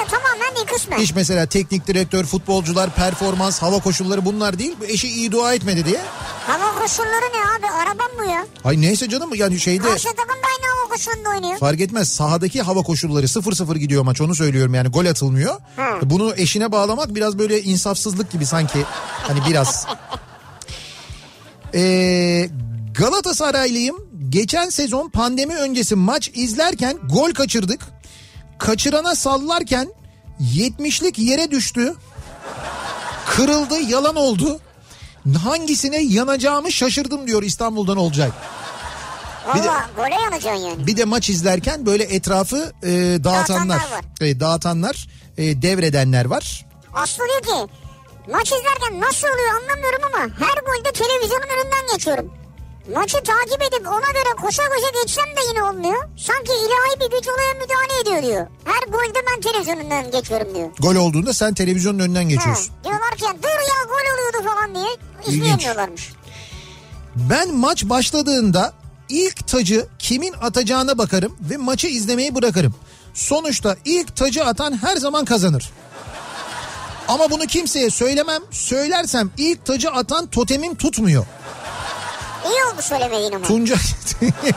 Tamamen 0.09 0.55
değil 0.55 0.67
kısmen. 0.67 0.97
Hiç 0.99 1.15
mesela 1.15 1.45
teknik 1.45 1.87
direktör, 1.87 2.23
futbolcular, 2.25 2.95
performans, 2.95 3.61
hava 3.61 3.79
koşulları 3.79 4.25
bunlar 4.25 4.59
değil. 4.59 4.75
Eşi 4.87 5.07
iyi 5.07 5.31
dua 5.31 5.53
etmedi 5.53 5.85
diye. 5.85 6.01
Hava 6.47 6.79
koşulları 6.81 7.09
ne 7.33 7.57
abi? 7.67 7.73
Arabam 7.73 8.07
bu 8.19 8.23
ya. 8.31 8.45
Ay 8.63 8.81
neyse 8.81 9.09
canım 9.09 9.35
yani 9.35 9.59
şeyde 9.59 9.83
Karşı 9.87 10.03
takım 10.07 10.27
da 10.29 10.47
aynı 10.47 10.75
hava 10.79 10.89
koşulunda 10.95 11.29
oynuyor. 11.29 11.59
fark 11.59 11.81
etmez. 11.81 12.09
Sahadaki 12.09 12.61
hava 12.61 12.81
koşulları 12.81 13.25
0-0 13.25 13.77
gidiyor 13.77 14.03
maç 14.03 14.21
onu 14.21 14.35
söylüyorum 14.35 14.73
yani 14.73 14.87
gol 14.89 15.05
atılmıyor. 15.05 15.53
Hı. 15.75 16.09
Bunu 16.09 16.33
eşine 16.37 16.71
bağlamak 16.71 17.15
biraz 17.15 17.39
böyle 17.39 17.61
insafsızlık 17.61 18.31
gibi 18.31 18.45
sanki. 18.45 18.85
Hani 19.27 19.39
biraz. 19.49 19.87
Ee, 21.75 22.49
Galatasaraylıyım. 22.97 23.97
Geçen 24.29 24.69
sezon 24.69 25.09
pandemi 25.09 25.55
öncesi 25.55 25.95
maç 25.95 26.31
izlerken 26.33 26.97
gol 27.13 27.31
kaçırdık. 27.33 27.81
Kaçırana 28.65 29.15
sallarken 29.15 29.93
70'lik 30.41 31.19
yere 31.19 31.51
düştü. 31.51 31.93
Kırıldı, 33.29 33.79
yalan 33.81 34.15
oldu. 34.15 34.59
Hangisine 35.43 36.01
yanacağımı 36.03 36.71
şaşırdım 36.71 37.27
diyor 37.27 37.43
İstanbul'dan 37.43 37.97
olacak. 37.97 38.31
Bir 39.55 39.63
de- 39.63 39.69
gole 39.95 40.21
yanacaksın 40.23 40.65
yani. 40.65 40.87
Bir 40.87 40.97
de 40.97 41.05
maç 41.05 41.29
izlerken 41.29 41.85
böyle 41.85 42.03
etrafı 42.03 42.73
e, 42.83 42.89
dağıtanlar, 43.23 43.79
Dağıtanlar. 43.79 43.81
Evet, 44.21 44.39
dağıtanlar, 44.39 45.07
e, 45.37 45.61
devredenler 45.61 46.25
var. 46.25 46.65
Aslı 46.93 47.23
diyor 47.27 47.41
ki 47.67 47.73
maç 48.31 48.47
izlerken 48.47 49.01
nasıl 49.01 49.27
oluyor 49.27 49.61
anlamıyorum 49.61 50.01
ama 50.13 50.23
her 50.47 50.61
golde 50.63 50.91
televizyonun 50.91 51.47
önünden 51.61 51.93
geçiyorum. 51.93 52.33
Maçı 52.95 53.17
takip 53.17 53.61
edip 53.61 53.87
ona 53.87 54.11
göre 54.11 54.29
koşa 54.41 54.63
koşa 54.63 55.01
geçsem 55.01 55.25
de 55.25 55.39
yine 55.49 55.63
olmuyor. 55.63 56.03
Sanki 56.17 56.51
ilahi 56.51 56.99
bir 56.99 57.17
güç 57.17 57.27
olaya 57.27 57.53
müdahale 57.53 58.01
ediyor 58.01 58.23
diyor. 58.23 58.47
Her 58.65 58.91
golde 58.91 59.19
ben 59.31 59.41
televizyonundan 59.41 60.11
geçiyorum 60.11 60.55
diyor. 60.55 60.69
Gol 60.79 60.95
olduğunda 60.95 61.33
sen 61.33 61.53
televizyonun 61.53 61.99
önünden 61.99 62.23
Ha, 62.23 62.29
geçiyorsun. 62.29 62.73
diyorlar 62.83 63.11
ki 63.15 63.23
dur 63.43 63.49
ya 63.49 63.83
gol 63.87 64.13
oluyordu 64.15 64.49
falan 64.49 64.75
diye 64.75 64.97
izleyemiyorlarmış. 65.27 66.09
Ben 67.15 67.53
maç 67.55 67.83
başladığında 67.83 68.73
ilk 69.09 69.47
tacı 69.47 69.87
kimin 69.99 70.33
atacağına 70.41 70.97
bakarım 70.97 71.37
ve 71.49 71.57
maçı 71.57 71.87
izlemeyi 71.87 72.35
bırakırım. 72.35 72.75
Sonuçta 73.13 73.75
ilk 73.85 74.15
tacı 74.15 74.45
atan 74.45 74.77
her 74.83 74.97
zaman 74.97 75.25
kazanır. 75.25 75.69
Ama 77.07 77.31
bunu 77.31 77.45
kimseye 77.45 77.89
söylemem. 77.89 78.41
Söylersem 78.51 79.31
ilk 79.37 79.65
tacı 79.65 79.91
atan 79.91 80.27
totemim 80.27 80.75
tutmuyor. 80.75 81.25
İyi 82.45 82.73
oldu 82.73 82.81
söylemediğin 82.81 83.31
ama. 83.31 83.45
Tunca 83.47 83.75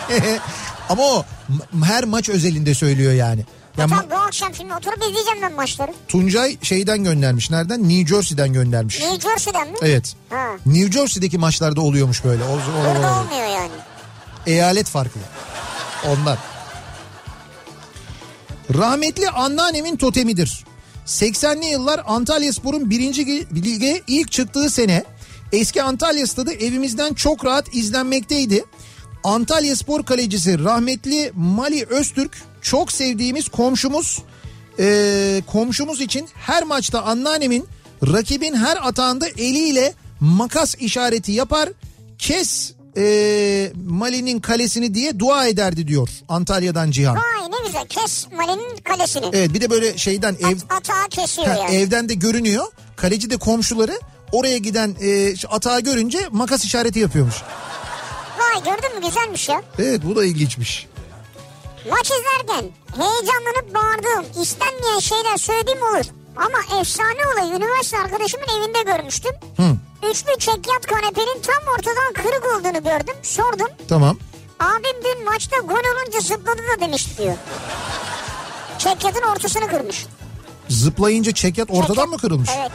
ama 0.89 1.03
o 1.03 1.25
her 1.85 2.05
maç 2.05 2.29
özelinde 2.29 2.75
söylüyor 2.75 3.13
yani. 3.13 3.41
Ya 3.79 3.87
Tamam 3.87 4.05
ma- 4.05 4.11
bu 4.11 4.15
akşam 4.15 4.55
şimdi 4.55 4.75
oturup 4.75 4.99
izleyeceğim 4.99 5.43
ben 5.43 5.53
maçları. 5.53 5.93
Tuncay 6.09 6.57
şeyden 6.63 7.05
göndermiş. 7.05 7.51
Nereden? 7.51 7.89
New 7.89 8.15
Jersey'den 8.17 8.53
göndermiş. 8.53 9.01
New 9.01 9.31
Jersey'den 9.31 9.69
mi? 9.71 9.77
Evet. 9.83 10.15
Ha. 10.31 10.47
New 10.67 10.93
Jersey'deki 10.93 11.39
maçlarda 11.39 11.81
oluyormuş 11.81 12.25
böyle. 12.25 12.45
O, 12.45 12.47
o- 12.47 12.53
o- 12.53 12.95
Burada 12.95 13.13
o- 13.15 13.19
olmuyor 13.21 13.47
yani. 13.47 13.71
Eyalet 14.47 14.87
farklı. 14.87 15.21
Ondan. 16.09 16.39
Rahmetli 18.75 19.31
anneannemin 19.31 19.97
totemidir. 19.97 20.65
80'li 21.07 21.67
yıllar 21.67 22.03
Antalya 22.07 22.53
Spor'un 22.53 22.91
birinci 22.91 23.27
lige 23.63 24.03
ilk 24.07 24.33
çıktığı 24.33 24.71
sene 24.71 25.05
eski 25.55 25.83
Antalya 25.83 26.27
stadı 26.27 26.53
evimizden 26.53 27.15
çok 27.15 27.45
rahat 27.45 27.75
izlenmekteydi. 27.75 28.65
Antalya 29.25 29.77
Spor 29.77 30.05
kalecisi 30.05 30.65
rahmetli 30.65 31.33
Mali 31.35 31.85
Öztürk 31.85 32.43
çok 32.63 32.93
sevdiğimiz 32.93 33.49
komşumuz 33.49 34.23
Ee, 34.79 35.43
komşumuz 35.47 36.01
için 36.01 36.29
her 36.35 36.63
maçta 36.63 37.03
anneannemin 37.03 37.67
rakibin 38.03 38.55
her 38.55 38.79
atağında 38.89 39.29
eliyle 39.29 39.95
makas 40.21 40.75
işareti 40.75 41.33
yapar 41.33 41.69
kes 42.19 42.73
ee, 42.97 43.73
Mali'nin 43.87 44.41
kalesini 44.41 44.95
diye 44.95 45.19
dua 45.19 45.47
ederdi 45.47 45.89
diyor 45.89 46.09
Antalya'dan 46.29 46.91
Cihan. 46.91 47.17
Vay 47.17 47.51
ne 47.51 47.67
güzel 47.67 47.87
kes 47.87 48.27
Mali'nin 48.37 48.77
kalesini. 48.85 49.27
Evet 49.33 49.55
bir 49.55 49.61
de 49.61 49.71
böyle 49.71 49.99
şeyden 49.99 50.37
ev 50.41 50.47
At, 50.47 50.65
atağı 50.69 51.09
kesiyor 51.11 51.49
Ha, 51.49 51.57
yani. 51.59 51.75
evden 51.77 52.09
de 52.09 52.15
görünüyor. 52.15 52.65
Kaleci 52.97 53.31
de 53.31 53.37
komşuları 53.37 54.01
oraya 54.35 54.59
giden 54.59 54.97
e, 55.03 55.35
atağı 55.49 55.81
görünce 55.81 56.29
makas 56.31 56.65
işareti 56.65 56.99
yapıyormuş. 56.99 57.35
Vay 58.39 58.63
gördün 58.63 58.99
mü 58.99 59.07
güzelmiş 59.07 59.49
ya. 59.49 59.63
Evet 59.79 60.01
bu 60.05 60.17
da 60.17 60.25
ilginçmiş. 60.25 60.87
Maç 61.91 62.07
izlerken 62.11 62.65
heyecanlanıp 62.97 63.75
bağırdığım 63.75 64.43
istenmeyen 64.43 64.99
şeyler 64.99 65.37
söylediğim 65.37 65.83
olur. 65.83 66.05
Ama 66.37 66.81
efsane 66.81 67.19
olayı 67.35 67.55
üniversite 67.57 67.99
arkadaşımın 67.99 68.47
evinde 68.59 68.83
görmüştüm. 68.83 69.33
Hı, 69.57 69.63
Üçlü 70.11 70.39
çekyat 70.39 70.87
kanepenin 70.87 71.41
tam 71.43 71.63
ortadan 71.79 72.13
kırık 72.15 72.45
olduğunu 72.45 72.83
gördüm. 72.85 73.15
Sordum. 73.23 73.69
tamam. 73.89 74.19
Abim 74.61 75.05
dün 75.05 75.25
maçta 75.25 75.57
gol 75.59 75.75
olunca 75.75 76.21
zıpladı 76.21 76.59
da 76.59 76.81
demişti 76.81 77.19
diyor. 77.19 77.35
Çekyatın 78.79 79.23
ortasını 79.23 79.69
kırmış. 79.69 80.07
Zıplayınca 80.69 81.33
çekyat 81.33 81.71
ortadan 81.71 81.87
Çekyat- 81.95 82.09
mı 82.09 82.19
kırılmış? 82.19 82.51
Evet. 82.59 82.71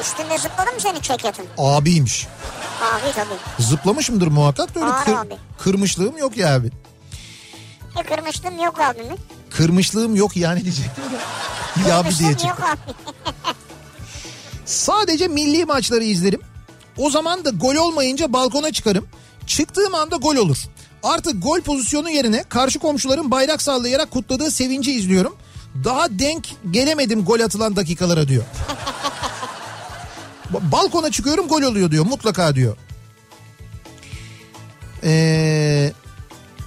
Üstünde 0.00 0.38
zıpladı 0.38 0.72
mı 0.72 0.80
senin 0.80 1.00
çekyatın? 1.00 1.46
Abiymiş. 1.58 2.26
Abi 2.82 3.12
tabii. 3.14 3.64
Zıplamış 3.68 4.10
mıdır 4.10 4.26
muhakkak 4.28 4.74
da 4.74 4.80
öyle 4.80 4.92
Ağır 4.92 5.04
kır- 5.04 5.12
abi. 5.14 5.34
kırmışlığım 5.58 6.18
yok 6.18 6.36
ya 6.36 6.54
abi. 6.54 6.70
E 8.00 8.02
kırmıştım 8.02 8.58
yok 8.62 8.80
abimin. 8.80 9.18
Kırmışlığım 9.50 10.16
yok 10.16 10.36
yani 10.36 10.64
diyecektim 10.64 11.04
ya. 11.14 11.88
Ya 11.88 11.98
abi 11.98 12.18
diye 12.18 12.30
çıktı. 12.36 12.64
abi. 12.64 12.94
Sadece 14.66 15.28
milli 15.28 15.64
maçları 15.64 16.04
izlerim. 16.04 16.40
O 16.98 17.10
zaman 17.10 17.44
da 17.44 17.50
gol 17.50 17.74
olmayınca 17.74 18.32
balkona 18.32 18.72
çıkarım. 18.72 19.08
Çıktığım 19.46 19.94
anda 19.94 20.16
gol 20.16 20.36
olur. 20.36 20.58
Artık 21.02 21.42
gol 21.42 21.60
pozisyonu 21.60 22.10
yerine 22.10 22.44
karşı 22.48 22.78
komşuların 22.78 23.30
bayrak 23.30 23.62
sallayarak 23.62 24.10
kutladığı 24.10 24.50
sevinci 24.50 24.92
izliyorum. 24.92 25.36
Daha 25.84 26.06
denk 26.18 26.48
gelemedim 26.70 27.24
gol 27.24 27.40
atılan 27.40 27.76
dakikalara 27.76 28.28
diyor. 28.28 28.44
Ba- 30.52 30.72
Balkona 30.72 31.10
çıkıyorum 31.10 31.48
gol 31.48 31.62
oluyor 31.62 31.90
diyor 31.90 32.06
mutlaka 32.06 32.54
diyor. 32.54 32.76
Ee, 35.04 35.92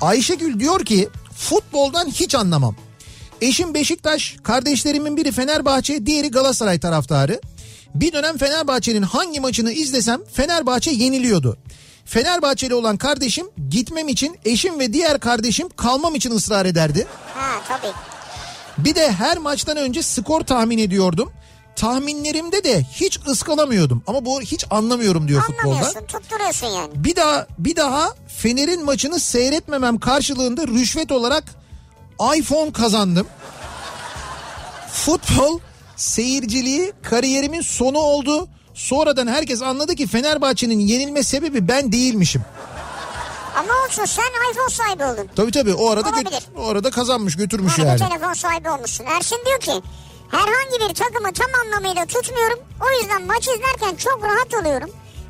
Ayşegül 0.02 0.60
diyor 0.60 0.86
ki 0.86 1.10
futboldan 1.36 2.08
hiç 2.08 2.36
anlamam. 2.36 2.76
Eşim 3.42 3.74
Beşiktaş, 3.74 4.36
kardeşlerimin 4.44 5.18
biri 5.18 5.32
Fenerbahçe, 5.32 6.06
diğeri 6.06 6.32
Galatasaray 6.32 6.80
taraftarı. 6.80 7.42
Bir 7.96 8.14
dönem 8.14 8.38
Fenerbahçe'nin 8.38 9.02
hangi 9.02 9.40
maçını 9.40 9.72
izlesem 9.72 10.22
Fenerbahçe 10.34 10.92
yeniliyordu. 10.92 11.58
Fenerbahçeli 12.06 12.74
olan 12.74 12.98
kardeşim 12.98 13.48
gitmem 13.70 14.08
için 14.08 14.38
eşim 14.46 14.80
ve 14.80 14.94
diğer 14.94 15.20
kardeşim 15.20 15.70
kalmam 15.70 16.16
için 16.16 16.32
ısrar 16.32 16.66
ederdi. 16.66 17.08
Ha 17.36 17.50
tabii. 17.68 17.94
Bir 18.78 18.96
de 18.96 19.12
her 19.12 19.38
maçtan 19.38 19.78
önce 19.78 20.04
skor 20.04 20.42
tahmin 20.42 20.78
ediyordum. 20.78 21.32
Tahminlerimde 21.76 22.64
de 22.64 22.82
hiç 22.94 23.20
ıskalamıyordum 23.28 24.04
ama 24.08 24.26
bu 24.26 24.42
hiç 24.42 24.66
anlamıyorum 24.70 25.28
diyor 25.28 25.42
futbolda. 25.42 25.92
Tutturuyorsun 26.08 26.68
yani. 26.68 26.90
Bir 26.96 27.16
daha 27.16 27.48
bir 27.60 27.76
daha 27.76 28.14
Fener'in 28.28 28.86
maçını 28.86 29.20
seyretmemem 29.20 30.00
karşılığında 30.00 30.68
rüşvet 30.68 31.12
olarak 31.12 31.44
iPhone 32.38 32.72
kazandım. 32.72 33.28
Futbol 34.92 35.60
seyirciliği 35.96 36.94
kariyerimin 37.04 37.62
sonu 37.62 37.98
oldu. 37.98 38.48
Sonradan 38.74 39.28
herkes 39.28 39.62
anladı 39.62 39.96
ki 39.96 40.08
Fenerbahçe'nin 40.08 40.80
yenilme 40.80 41.24
sebebi 41.24 41.68
ben 41.68 41.92
değilmişim. 41.92 42.42
Ama 43.58 43.74
olsun 43.88 44.06
sen 44.06 44.24
iPhone 44.52 44.70
sahibi 44.70 45.04
oldun. 45.06 45.30
Tabii 45.36 45.52
tabii 45.52 45.74
o 45.74 45.90
arada 45.90 46.10
Olabilir. 46.10 46.32
gö- 46.32 46.58
o 46.58 46.68
arada 46.68 46.92
kazanmış 46.92 47.36
götürmüş 47.38 47.78
Yani, 47.78 47.88
yani. 47.88 48.00
telefon 48.10 48.34
sahibi 48.34 48.70
olmuşsun. 48.70 49.06
Ersin 49.06 49.38
diyor 49.46 49.60
ki 49.60 49.88
herhangi 50.38 50.90
bir 50.90 50.96
takımı 50.96 51.34
tam 51.34 51.48
anlamıyla 51.66 52.06
tutmuyorum. 52.06 52.60
O 52.82 53.02
yüzden 53.02 53.26
maç 53.28 53.48
izlerken 53.48 53.96
çok 53.96 54.24
rahat 54.24 54.54
oluyorum. 54.64 54.90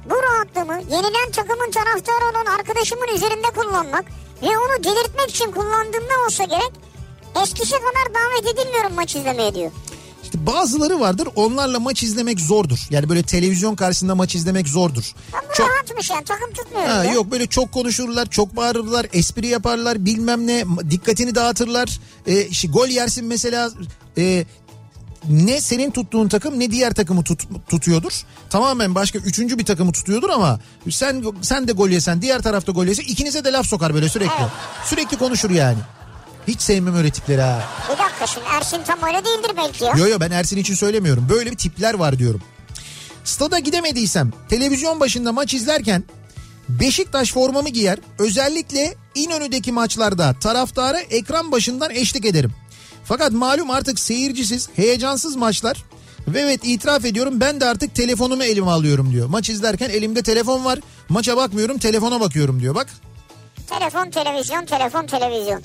Bu 0.09 0.15
rahatlığımı 0.23 0.81
yenilen 0.95 1.31
takımın 1.31 1.71
taraftarı 1.71 2.25
olan 2.31 2.45
arkadaşımın 2.59 3.07
üzerinde 3.15 3.47
kullanmak 3.55 4.05
ve 4.41 4.47
onu 4.47 4.83
delirtmek 4.83 5.29
için 5.29 5.51
kullandığımda 5.51 6.13
olsa 6.27 6.43
gerek 6.43 6.71
eskisi 7.43 7.71
kadar 7.71 8.13
davet 8.13 8.53
edilmiyorum 8.53 8.93
maç 8.95 9.15
izlemeye 9.15 9.55
diyor. 9.55 9.71
İşte 10.23 10.45
bazıları 10.45 10.99
vardır 10.99 11.27
onlarla 11.35 11.79
maç 11.79 12.03
izlemek 12.03 12.39
zordur. 12.39 12.79
Yani 12.89 13.09
böyle 13.09 13.23
televizyon 13.23 13.75
karşısında 13.75 14.15
maç 14.15 14.35
izlemek 14.35 14.67
zordur. 14.67 15.11
Ama 15.33 15.53
Çok 15.53 15.69
rahatmış 15.69 16.09
yani 16.09 16.23
takım 16.25 16.53
tutmuyorum 16.53 16.91
Ha, 16.91 17.03
ya. 17.03 17.13
yok 17.13 17.31
böyle 17.31 17.47
çok 17.47 17.71
konuşurlar, 17.71 18.29
çok 18.29 18.55
bağırırlar, 18.55 19.05
espri 19.13 19.47
yaparlar, 19.47 20.05
bilmem 20.05 20.47
ne, 20.47 20.65
dikkatini 20.89 21.35
dağıtırlar. 21.35 21.99
E, 22.27 22.41
işte 22.45 22.67
gol 22.67 22.87
yersin 22.87 23.25
mesela 23.25 23.71
e, 24.17 24.45
ne 25.29 25.61
senin 25.61 25.91
tuttuğun 25.91 26.27
takım 26.27 26.59
ne 26.59 26.71
diğer 26.71 26.93
takımı 26.93 27.23
tut, 27.23 27.41
tutuyordur. 27.69 28.21
Tamamen 28.49 28.95
başka 28.95 29.19
üçüncü 29.19 29.57
bir 29.59 29.65
takımı 29.65 29.91
tutuyordur 29.91 30.29
ama 30.29 30.59
sen 30.89 31.23
sen 31.41 31.67
de 31.67 31.71
gol 31.71 31.89
yesen 31.89 32.21
diğer 32.21 32.41
tarafta 32.41 32.71
gol 32.71 32.85
yese 32.85 33.03
ikinize 33.03 33.45
de 33.45 33.51
laf 33.51 33.65
sokar 33.65 33.93
böyle 33.93 34.09
sürekli. 34.09 34.41
Evet. 34.41 34.51
Sürekli 34.85 35.17
konuşur 35.17 35.49
yani. 35.49 35.79
Hiç 36.47 36.61
sevmem 36.61 36.95
öyle 36.95 37.09
tipleri 37.09 37.41
ha. 37.41 37.63
Bir 37.93 37.97
dakika 37.97 38.27
şimdi 38.27 38.47
Ersin 38.51 38.83
tam 38.87 39.03
öyle 39.03 39.25
değildir 39.25 39.51
belki 39.57 39.83
ya. 39.83 39.93
Yo 39.97 40.07
yo 40.07 40.19
ben 40.19 40.31
Ersin 40.31 40.57
için 40.57 40.75
söylemiyorum. 40.75 41.27
Böyle 41.29 41.51
bir 41.51 41.57
tipler 41.57 41.93
var 41.93 42.19
diyorum. 42.19 42.41
Stada 43.23 43.59
gidemediysem 43.59 44.31
televizyon 44.49 44.99
başında 44.99 45.31
maç 45.31 45.53
izlerken 45.53 46.03
Beşiktaş 46.69 47.33
formamı 47.33 47.69
giyer. 47.69 47.99
Özellikle 48.19 48.95
İnönü'deki 49.15 49.71
maçlarda 49.71 50.35
taraftara 50.39 50.99
ekran 50.99 51.51
başından 51.51 51.91
eşlik 51.91 52.25
ederim. 52.25 52.51
Fakat 53.05 53.31
malum 53.31 53.71
artık 53.71 53.99
seyircisiz, 53.99 54.69
heyecansız 54.75 55.35
maçlar. 55.35 55.83
Ve 56.27 56.39
evet 56.41 56.59
itiraf 56.63 57.05
ediyorum 57.05 57.39
ben 57.39 57.61
de 57.61 57.65
artık 57.65 57.95
telefonumu 57.95 58.43
elime 58.43 58.71
alıyorum 58.71 59.11
diyor. 59.11 59.27
Maç 59.29 59.49
izlerken 59.49 59.89
elimde 59.89 60.23
telefon 60.23 60.65
var. 60.65 60.79
Maça 61.09 61.37
bakmıyorum 61.37 61.77
telefona 61.77 62.19
bakıyorum 62.19 62.59
diyor 62.59 62.75
bak. 62.75 62.87
Telefon 63.67 64.09
televizyon 64.09 64.65
telefon 64.65 65.05
televizyon. 65.05 65.61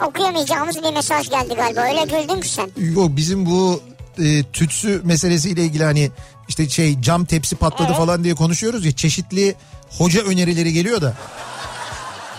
Okuyamayacağımız 0.06 0.76
bir 0.76 0.92
mesaj 0.92 1.30
geldi 1.30 1.54
galiba 1.54 1.80
öyle 1.80 2.04
güldün 2.04 2.40
ki 2.40 2.48
sen. 2.48 2.70
Yok 2.94 3.16
bizim 3.16 3.46
bu 3.46 3.80
e, 4.18 4.42
tütsü 4.52 5.00
meselesiyle 5.04 5.64
ilgili 5.64 5.84
hani 5.84 6.10
işte 6.48 6.68
şey 6.68 7.00
cam 7.00 7.24
tepsi 7.24 7.56
patladı 7.56 7.88
Evet. 7.88 7.96
falan 7.96 8.24
diye 8.24 8.34
konuşuyoruz 8.34 8.84
ya 8.84 8.92
çeşitli 8.92 9.54
hoca 9.98 10.22
önerileri 10.22 10.72
geliyor 10.72 11.00
da 11.00 11.14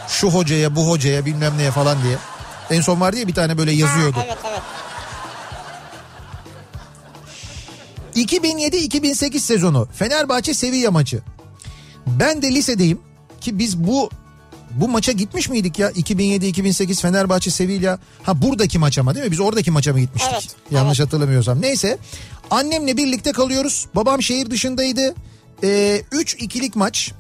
şu 0.10 0.30
hocaya 0.30 0.76
bu 0.76 0.89
hocaya 0.89 1.26
bilmem 1.26 1.57
neye 1.57 1.72
falan 1.72 2.03
diye. 2.03 2.18
En 2.70 2.82
son 2.82 3.01
vardı 3.01 3.18
ya 3.20 3.28
bir 3.28 3.34
tane 3.34 3.57
böyle 3.57 3.72
yazıyordu. 3.72 4.18
Ha, 4.18 4.24
evet. 4.26 4.38
evet. 4.45 4.62
2007-2008 8.16 9.39
sezonu. 9.39 9.88
Fenerbahçe 9.93 10.53
Sevilla 10.53 10.91
maçı. 10.91 11.22
Ben 12.07 12.41
de 12.41 12.51
lisedeyim 12.51 12.99
ki 13.41 13.60
biz 13.60 13.78
bu 13.78 14.10
bu 14.72 14.88
maça 14.88 15.12
gitmiş 15.12 15.49
miydik 15.49 15.80
ya? 15.80 15.91
2007-2008 15.91 17.01
Fenerbahçe 17.01 17.51
Sevilla. 17.51 17.99
Ha 18.24 18.41
buradaki 18.41 18.80
maç 18.80 18.97
ama 18.97 19.16
değil 19.16 19.26
mi? 19.26 19.32
Biz 19.32 19.39
oradaki 19.39 19.72
maça 19.72 19.93
mı 19.93 19.99
gitmiştik? 19.99 20.34
Evet, 20.34 20.55
yanlış 20.72 20.99
hatırlamıyorsam. 20.99 21.62
Neyse 21.62 21.97
annemle 22.51 22.97
birlikte 22.97 23.32
kalıyoruz. 23.32 23.88
Babam 23.95 24.22
şehir 24.22 24.51
dışındaydı. 24.51 25.16
3-2'lik 25.64 26.76
maç. 26.76 27.12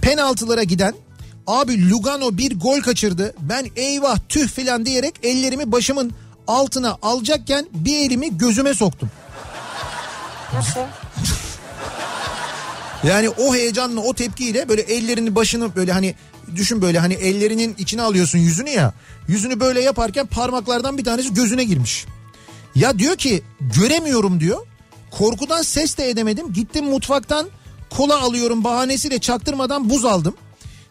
Penaltılara 0.00 0.62
giden 0.62 0.94
abi 1.46 1.90
Lugano 1.90 2.38
bir 2.38 2.60
gol 2.60 2.80
kaçırdı 2.80 3.34
ben 3.40 3.66
eyvah 3.76 4.18
tüh 4.28 4.48
filan 4.48 4.86
diyerek 4.86 5.14
ellerimi 5.22 5.72
başımın 5.72 6.12
altına 6.46 6.98
alacakken 7.02 7.66
bir 7.72 7.96
elimi 7.96 8.38
gözüme 8.38 8.74
soktum. 8.74 9.10
Nasıl? 10.54 10.80
Yani 13.04 13.28
o 13.28 13.54
heyecanla 13.54 14.00
o 14.00 14.14
tepkiyle 14.14 14.68
böyle 14.68 14.82
ellerini 14.82 15.34
başını 15.34 15.76
böyle 15.76 15.92
hani 15.92 16.14
düşün 16.56 16.82
böyle 16.82 16.98
hani 16.98 17.14
ellerinin 17.14 17.74
içine 17.78 18.02
alıyorsun 18.02 18.38
yüzünü 18.38 18.70
ya. 18.70 18.92
Yüzünü 19.28 19.60
böyle 19.60 19.80
yaparken 19.80 20.26
parmaklardan 20.26 20.98
bir 20.98 21.04
tanesi 21.04 21.34
gözüne 21.34 21.64
girmiş. 21.64 22.06
Ya 22.74 22.98
diyor 22.98 23.16
ki 23.16 23.42
göremiyorum 23.60 24.40
diyor. 24.40 24.66
Korkudan 25.10 25.62
ses 25.62 25.98
de 25.98 26.10
edemedim. 26.10 26.52
Gittim 26.52 26.84
mutfaktan 26.84 27.46
kola 27.90 28.20
alıyorum 28.20 28.64
bahanesiyle 28.64 29.18
çaktırmadan 29.18 29.90
buz 29.90 30.04
aldım. 30.04 30.34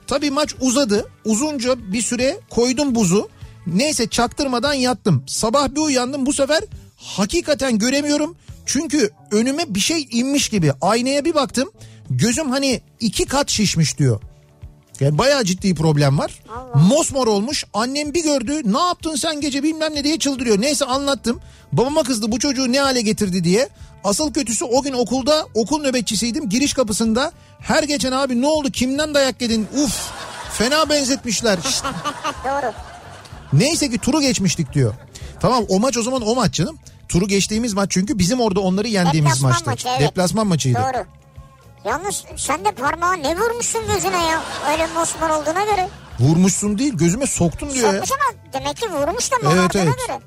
Tabii 0.08 0.32
maç 0.32 0.56
uzadı. 0.62 1.06
Uzunca 1.26 1.92
bir 1.94 2.02
süre 2.02 2.40
koydum 2.50 2.96
buzu. 2.96 3.30
Neyse 3.68 4.08
çaktırmadan 4.08 4.74
yattım. 4.74 5.24
Sabah 5.28 5.70
bir 5.70 5.82
uyandım 5.82 6.26
bu 6.26 6.34
sefer 6.34 6.64
hakikaten 6.98 7.78
göremiyorum. 7.80 8.36
Çünkü 8.66 9.10
önüme 9.32 9.64
bir 9.68 9.80
şey 9.80 10.08
inmiş 10.12 10.50
gibi. 10.50 10.72
Aynaya 10.82 11.26
bir 11.26 11.36
baktım. 11.36 11.72
Gözüm 12.10 12.52
hani 12.52 12.82
iki 13.00 13.26
kat 13.26 13.50
şişmiş 13.50 13.98
diyor. 13.98 14.22
Yani 15.00 15.18
bayağı 15.18 15.44
ciddi 15.44 15.76
problem 15.76 16.18
var. 16.20 16.40
Mosmor 16.76 17.28
olmuş. 17.28 17.64
Annem 17.74 18.14
bir 18.14 18.24
gördü. 18.24 18.62
Ne 18.74 18.80
yaptın 18.80 19.16
sen 19.16 19.42
gece 19.42 19.64
bilmem 19.64 19.96
ne 19.96 20.04
diye 20.04 20.20
çıldırıyor. 20.20 20.62
Neyse 20.62 20.86
anlattım. 20.86 21.42
Babama 21.72 22.04
kızdı 22.04 22.32
bu 22.32 22.40
çocuğu 22.40 22.72
ne 22.72 22.80
hale 22.80 23.02
getirdi 23.02 23.44
diye. 23.44 23.70
Asıl 24.04 24.34
kötüsü 24.34 24.66
o 24.66 24.82
gün 24.82 24.94
okulda 24.94 25.46
okul 25.54 25.82
nöbetçisiydim. 25.82 26.50
Giriş 26.50 26.74
kapısında 26.74 27.32
her 27.60 27.84
geçen 27.84 28.12
abi 28.12 28.42
ne 28.42 28.48
oldu 28.48 28.72
kimden 28.72 29.14
dayak 29.14 29.42
yedin? 29.42 29.68
Uf 29.84 30.10
fena 30.54 30.90
benzetmişler. 30.90 31.60
Doğru. 32.46 32.72
Neyse 33.54 33.90
ki 33.90 33.98
turu 33.98 34.22
geçmiştik 34.22 34.74
diyor. 34.74 34.94
Tamam 35.40 35.64
o 35.70 35.80
maç 35.80 35.98
o 35.98 36.04
zaman 36.04 36.22
o 36.22 36.36
maç 36.36 36.54
canım. 36.54 36.78
Turu 37.10 37.28
geçtiğimiz 37.28 37.74
maç 37.74 37.92
çünkü 37.92 38.20
bizim 38.20 38.42
orada 38.42 38.60
onları 38.60 38.88
yendiğimiz 38.88 39.32
Deplasman 39.32 39.52
maçtı. 39.52 39.70
maçı, 39.70 39.88
evet. 39.90 40.02
Deplasman 40.10 40.48
maçıydı. 40.48 40.80
Doğru. 40.80 41.06
Yalnız 41.86 42.24
sen 42.38 42.66
de 42.66 42.72
parmağı 42.72 43.24
ne 43.24 43.38
vurmuşsun 43.38 43.82
gözüne 43.88 44.26
ya? 44.26 44.44
Öyle 44.72 44.88
mosmor 44.88 45.30
olduğuna 45.30 45.64
göre. 45.64 45.90
Vurmuşsun 46.20 46.78
değil 46.78 46.94
gözüme 46.98 47.28
soktun 47.28 47.70
diyor 47.70 47.94
ya. 47.94 48.06
Sokmuş 48.06 48.12
ama 48.12 48.40
demek 48.54 48.78
ki 48.78 48.92
vurmuş 48.92 49.32
da 49.32 49.36
Evet, 49.44 49.76
evet. 49.76 50.08
göre. 50.08 50.20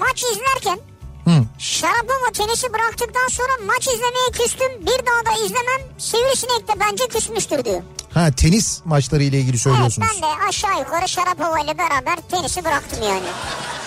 Maç 0.00 0.22
izlerken 0.32 0.78
Hı. 1.24 1.44
Şarapova 1.58 2.30
tenisi 2.32 2.72
bıraktıktan 2.72 3.28
sonra 3.28 3.52
maç 3.66 3.86
izlemeye 3.88 4.30
küstüm. 4.32 4.72
Bir 4.80 5.06
daha 5.06 5.26
da 5.36 5.44
izlemem. 5.44 5.80
Sivrisinek 5.98 6.68
de 6.68 6.72
bence 6.80 7.08
küsmüştür 7.08 7.64
diyor. 7.64 7.82
Ha 8.14 8.30
tenis 8.30 8.80
maçları 8.84 9.22
ile 9.22 9.40
ilgili 9.40 9.58
söylüyorsunuz. 9.58 10.08
Evet 10.12 10.22
ben 10.22 10.28
de 10.30 10.48
aşağı 10.48 10.78
yukarı 10.78 11.08
Şarapova 11.08 11.60
ile 11.60 11.78
beraber 11.78 12.16
tenisi 12.30 12.64
bıraktım 12.64 12.98
yani. 13.08 13.26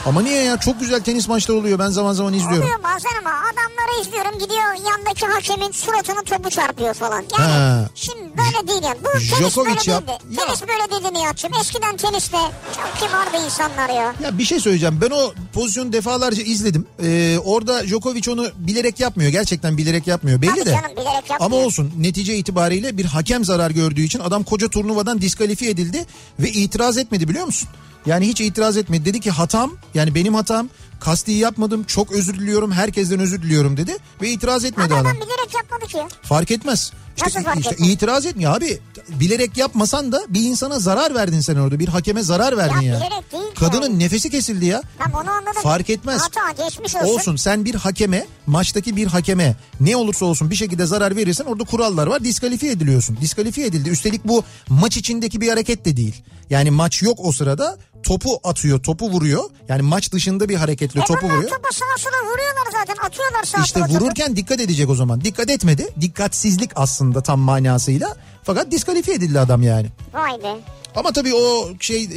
Ama 0.05 0.21
niye 0.21 0.43
ya 0.43 0.57
çok 0.57 0.80
güzel 0.80 1.01
tenis 1.01 1.28
maçları 1.28 1.57
oluyor 1.57 1.80
ben 1.80 1.89
zaman 1.89 2.13
zaman 2.13 2.34
izliyorum. 2.34 2.63
Oluyor 2.63 2.84
bazen 2.84 3.09
ama 3.19 3.30
adamları 3.30 4.01
izliyorum 4.01 4.39
gidiyor 4.39 4.89
yandaki 4.91 5.25
hakemin 5.25 5.71
suratını 5.71 6.23
topu 6.23 6.49
çarpıyor 6.49 6.93
falan. 6.93 7.23
Yani 7.39 7.51
Ha. 7.51 7.89
şimdi 7.95 8.21
böyle 8.38 8.67
değil 8.67 8.84
yani. 8.84 8.97
Bu 9.03 9.11
tenis 9.11 9.30
Djokovic 9.53 9.69
böyle 9.75 9.91
yap- 9.91 10.07
değildi. 10.07 10.39
Ya. 10.39 10.45
Tenis 10.45 10.61
böyle 10.61 11.01
dedi 11.05 11.13
Nihat'cığım. 11.13 11.51
Eskiden 11.61 11.97
teniste 11.97 12.38
çok 12.75 12.99
kibardı 13.09 13.45
insanlar 13.45 13.89
ya. 13.89 14.13
Ya 14.23 14.38
bir 14.38 14.43
şey 14.45 14.59
söyleyeceğim 14.59 14.99
ben 15.01 15.09
o 15.09 15.34
pozisyonu 15.53 15.93
defalarca 15.93 16.43
izledim. 16.43 16.88
Ee, 17.03 17.38
orada 17.45 17.88
Djokovic 17.88 18.32
onu 18.32 18.47
bilerek 18.57 18.99
yapmıyor 18.99 19.32
gerçekten 19.32 19.78
bilerek 19.78 20.07
yapmıyor 20.07 20.41
belli 20.41 20.49
Tabii 20.49 20.65
de. 20.65 20.69
canım, 20.71 20.91
bilerek 20.91 21.30
yapmıyor. 21.30 21.39
Ama 21.39 21.55
olsun 21.55 21.93
netice 21.97 22.36
itibariyle 22.36 22.97
bir 22.97 23.05
hakem 23.05 23.45
zarar 23.45 23.71
gördüğü 23.71 24.01
için 24.01 24.16
adam 24.20 24.43
koca 24.43 24.68
turnuvadan 24.68 25.22
diskalifiye 25.22 25.72
edildi 25.72 26.05
ve 26.39 26.51
itiraz 26.51 26.97
etmedi 26.97 27.28
biliyor 27.28 27.45
musun? 27.45 27.70
Yani 28.05 28.28
hiç 28.28 28.41
itiraz 28.41 28.78
etmedi. 28.78 29.05
Dedi 29.05 29.20
ki 29.20 29.32
hatam 29.32 29.72
yani 29.93 30.15
benim 30.15 30.34
hatam 30.34 30.70
kasti 30.99 31.31
yapmadım 31.31 31.83
çok 31.83 32.11
özür 32.11 32.33
diliyorum 32.33 32.71
herkesten 32.71 33.19
özür 33.19 33.41
diliyorum 33.41 33.77
dedi 33.77 33.97
ve 34.21 34.29
itiraz 34.29 34.65
etmedi 34.65 34.93
adam. 34.93 35.05
adam 35.05 35.15
bilerek 35.17 35.53
yapmadı 35.55 35.85
ki. 35.87 36.15
Fark 36.23 36.51
etmez. 36.51 36.91
İşte, 37.17 37.27
Nasıl 37.29 37.43
fark 37.43 37.59
işte 37.59 37.73
etmez? 37.73 37.89
itiraz 37.89 38.25
etmiyor 38.25 38.57
abi. 38.57 38.79
Bilerek 39.09 39.57
yapmasan 39.57 40.11
da 40.11 40.25
bir 40.29 40.41
insana 40.43 40.79
zarar 40.79 41.15
verdin 41.15 41.39
sen 41.39 41.55
orada. 41.55 41.79
Bir 41.79 41.87
hakeme 41.87 42.23
zarar 42.23 42.57
verdin 42.57 42.81
Ya 42.81 42.93
ya. 42.93 42.99
bilerek 42.99 43.31
değil 43.31 43.55
Kadının 43.59 43.83
yani. 43.89 43.99
nefesi 43.99 44.29
kesildi 44.29 44.65
ya. 44.65 44.81
Tam 44.97 45.11
onu 45.13 45.31
anladım. 45.31 45.61
Fark 45.63 45.89
etmez. 45.89 46.21
Hata 46.21 46.63
geçmiş 46.63 46.95
olsun. 46.95 47.07
Olsun 47.07 47.35
sen 47.35 47.65
bir 47.65 47.75
hakeme 47.75 48.25
maçtaki 48.47 48.95
bir 48.95 49.07
hakeme 49.07 49.55
ne 49.79 49.95
olursa 49.95 50.25
olsun 50.25 50.49
bir 50.49 50.55
şekilde 50.55 50.85
zarar 50.85 51.15
verirsen 51.15 51.45
orada 51.45 51.63
kurallar 51.63 52.07
var 52.07 52.23
diskalifiye 52.23 52.71
ediliyorsun. 52.71 53.17
Diskalifiye 53.21 53.67
edildi. 53.67 53.89
Üstelik 53.89 54.25
bu 54.27 54.43
maç 54.69 54.97
içindeki 54.97 55.41
bir 55.41 55.49
hareket 55.49 55.85
de 55.85 55.97
değil. 55.97 56.23
Yani 56.49 56.71
maç 56.71 57.01
yok 57.01 57.19
o 57.21 57.31
sırada 57.31 57.77
topu 58.07 58.39
atıyor 58.43 58.79
topu 58.83 59.11
vuruyor. 59.11 59.43
Yani 59.69 59.81
maç 59.81 60.11
dışında 60.11 60.49
bir 60.49 60.55
hareketle 60.55 60.99
E 61.01 61.03
topu 61.05 61.25
vuruyor. 61.25 61.49
topa 61.49 61.69
sağa 61.71 61.97
sola 61.97 62.31
vuruyorlar 62.31 62.71
zaten. 62.71 62.95
Atıyorlar 63.05 63.43
sağa 63.43 63.63
İşte 63.63 63.79
sola 63.79 63.87
topu. 63.87 63.99
vururken 64.05 64.35
dikkat 64.35 64.59
edecek 64.59 64.89
o 64.89 64.95
zaman. 64.95 65.21
Dikkat 65.21 65.49
etmedi. 65.49 65.87
Dikkatsizlik 66.01 66.71
aslında 66.75 67.21
tam 67.23 67.39
manasıyla. 67.39 68.15
Fakat 68.43 68.71
diskalifiye 68.71 69.17
edildi 69.17 69.39
adam 69.39 69.61
yani. 69.63 69.87
Vay 70.13 70.43
be. 70.43 70.55
Ama 70.95 71.11
tabii 71.11 71.33
o 71.33 71.69
şey 71.79 72.03
e, 72.03 72.09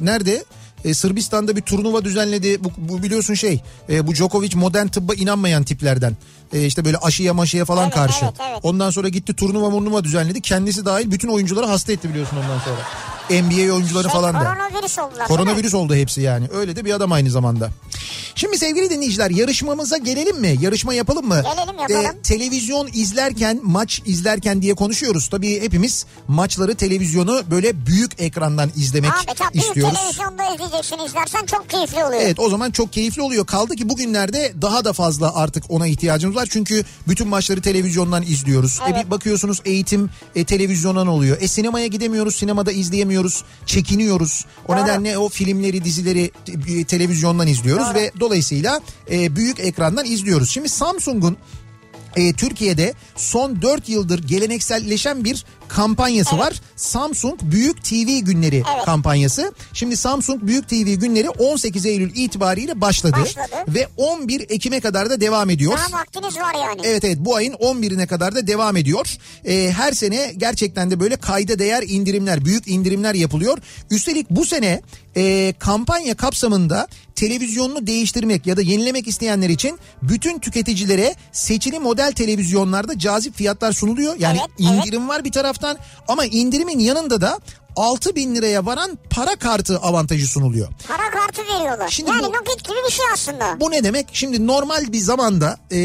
nerede? 0.00 0.44
E, 0.84 0.94
Sırbistan'da 0.94 1.56
bir 1.56 1.62
turnuva 1.62 2.04
düzenledi. 2.04 2.64
Bu, 2.64 2.72
bu 2.78 3.02
biliyorsun 3.02 3.34
şey 3.34 3.62
e, 3.90 4.06
bu 4.06 4.14
Djokovic 4.14 4.50
modern 4.56 4.86
tıbba 4.86 5.14
inanmayan 5.14 5.64
tiplerden. 5.64 6.16
E, 6.52 6.66
işte 6.66 6.84
böyle 6.84 6.96
aşıya 6.96 7.34
maşıya 7.34 7.64
falan 7.64 7.84
Evet, 7.84 7.94
karşı. 7.94 8.24
evet, 8.24 8.34
evet. 8.50 8.58
Ondan 8.62 8.90
sonra 8.90 9.08
gitti 9.08 9.34
turnuva 9.36 9.70
turnuva 9.70 10.04
düzenledi. 10.04 10.40
Kendisi 10.40 10.84
dahil 10.84 11.10
bütün 11.10 11.28
oyuncuları 11.28 11.66
hasta 11.66 11.92
etti 11.92 12.08
biliyorsun 12.08 12.36
ondan 12.36 12.58
sonra. 12.58 12.80
NBA 13.42 13.74
oyuncuları 13.74 14.02
Şey, 14.04 14.12
falan 14.12 14.34
da. 14.34 14.38
koronavirüs 14.38 14.98
oldular? 14.98 15.26
Koronavirüs 15.28 15.74
oldu 15.74 15.94
hepsi 15.94 16.20
yani. 16.20 16.46
Öyle 16.54 16.76
de 16.76 16.84
bir 16.84 16.92
adam 16.94 17.12
aynı 17.12 17.30
zamanda. 17.30 17.70
Şimdi 18.34 18.58
sevgili 18.58 18.90
dinleyiciler 18.90 19.30
yarışmamıza 19.30 19.96
gelelim 19.96 20.40
mi? 20.40 20.56
Yarışma 20.60 20.94
yapalım 20.94 21.28
mı? 21.28 21.42
Gelelim, 21.42 21.78
yapalım. 21.78 22.16
Ee, 22.18 22.22
televizyon 22.22 22.88
izlerken, 22.94 23.60
maç 23.62 24.02
izlerken 24.06 24.62
diye 24.62 24.74
konuşuyoruz. 24.74 25.28
Tabii 25.28 25.60
hepimiz 25.62 26.06
maçları 26.28 26.74
televizyonu 26.74 27.42
böyle 27.50 27.86
büyük 27.86 28.20
ekrandan 28.22 28.70
izlemek 28.76 29.10
Abi 29.10 29.34
tabii 29.38 29.58
istiyoruz. 29.58 29.98
televizyonda 29.98 30.54
izleyeceksin 30.54 30.98
izlersen 31.06 31.46
çok 31.46 31.70
keyifli 31.70 32.04
oluyor. 32.04 32.20
Evet 32.22 32.38
o 32.40 32.48
zaman 32.48 32.70
çok 32.70 32.92
keyifli 32.92 33.22
oluyor. 33.22 33.46
Kaldı 33.46 33.76
ki 33.76 33.88
bugünlerde 33.88 34.52
daha 34.62 34.84
da 34.84 34.92
fazla 34.92 35.34
artık 35.34 35.64
ona 35.68 35.86
ihtiyacımız 35.86 36.36
var. 36.36 36.41
Çünkü 36.50 36.84
bütün 37.08 37.28
maçları 37.28 37.60
televizyondan 37.60 38.22
izliyoruz. 38.22 38.80
E 38.80 38.90
Evet. 38.92 39.04
bir 39.06 39.10
bakıyorsunuz 39.10 39.60
eğitim 39.64 40.10
e, 40.34 40.44
televizyondan 40.44 41.06
oluyor. 41.06 41.36
E 41.40 41.48
sinemaya 41.48 41.86
gidemiyoruz, 41.86 42.34
sinemada 42.34 42.72
izleyemiyoruz, 42.72 43.44
çekiniyoruz. 43.66 44.44
O 44.68 44.72
Doğru. 44.72 44.82
nedenle 44.82 45.18
o 45.18 45.28
filmleri, 45.28 45.84
dizileri 45.84 46.30
e, 46.68 46.84
televizyondan 46.84 47.46
izliyoruz 47.46 47.86
Doğru. 47.86 47.94
ve 47.94 48.12
dolayısıyla 48.20 48.80
e, 49.10 49.36
büyük 49.36 49.60
ekrandan 49.60 50.04
izliyoruz. 50.04 50.50
Şimdi 50.50 50.68
Samsung'un 50.68 51.36
e, 52.16 52.32
Türkiye'de 52.32 52.94
son 53.16 53.62
4 53.62 53.88
yıldır 53.88 54.22
gelenekselleşen 54.22 55.24
bir 55.24 55.44
kampanyası 55.72 56.38
var. 56.38 56.60
Samsung 56.76 57.38
Büyük 57.42 57.84
TV 57.84 58.18
Günleri 58.18 58.56
Evet. 58.56 58.84
kampanyası. 58.84 59.52
Şimdi 59.72 59.96
Samsung 59.96 60.42
Büyük 60.42 60.68
TV 60.68 60.74
Günleri 60.94 61.28
18 61.30 61.86
Eylül 61.86 62.10
itibariyle 62.14 62.80
başladı. 62.80 63.16
Başladı. 63.20 63.46
Ve 63.68 63.88
11 63.96 64.40
Ekim'e 64.40 64.80
kadar 64.80 65.10
da 65.10 65.20
devam 65.20 65.50
ediyor. 65.50 65.72
Daha 65.72 65.98
vaktiniz 66.00 66.36
var 66.36 66.54
yani. 66.54 66.80
Evet 66.84 67.04
evet 67.04 67.16
bu 67.20 67.36
ayın 67.36 67.52
11'ine 67.52 68.06
kadar 68.06 68.34
da 68.34 68.46
devam 68.46 68.76
ediyor. 68.76 69.16
Ee, 69.44 69.72
her 69.76 69.92
sene 69.92 70.32
gerçekten 70.36 70.90
de 70.90 71.00
böyle 71.00 71.16
kayda 71.16 71.58
değer 71.58 71.82
indirimler, 71.86 72.44
büyük 72.44 72.68
indirimler 72.68 73.14
yapılıyor. 73.14 73.58
Üstelik 73.90 74.30
bu 74.30 74.46
sene 74.46 74.80
e, 75.16 75.54
kampanya 75.58 76.14
kapsamında 76.16 76.88
televizyonunu 77.14 77.86
değiştirmek 77.86 78.46
ya 78.46 78.56
da 78.56 78.62
yenilemek 78.62 79.08
isteyenler 79.08 79.48
için 79.48 79.78
bütün 80.02 80.38
tüketicilere 80.38 81.14
seçili 81.32 81.78
model 81.78 82.12
televizyonlarda 82.12 82.98
cazip 82.98 83.36
fiyatlar 83.36 83.72
sunuluyor. 83.72 84.14
Yani 84.18 84.38
Evet, 84.40 84.70
evet. 84.72 84.84
indirim 84.84 85.08
var 85.08 85.24
bir 85.24 85.32
taraftan 85.62 85.78
ama 86.08 86.24
indirimin 86.24 86.78
yanında 86.78 87.20
da 87.20 87.38
6 87.76 88.16
bin 88.16 88.34
liraya 88.34 88.66
varan 88.66 88.98
para 89.10 89.36
kartı 89.36 89.78
avantajı 89.78 90.26
sunuluyor. 90.26 90.68
Para 90.88 91.10
kartı 91.10 91.42
veriyorlar. 91.42 91.88
Şimdi 91.88 92.10
yani 92.10 92.22
bu- 92.26 92.32
nakit 92.32 92.64
gibi 92.64 92.76
bir 92.86 92.92
şey 92.92 93.04
aslında. 93.14 93.60
Bu 93.60 93.70
ne 93.70 93.84
demek? 93.84 94.06
Şimdi 94.12 94.46
normal 94.46 94.92
bir 94.92 94.98
zamanda 94.98 95.58
e, 95.70 95.76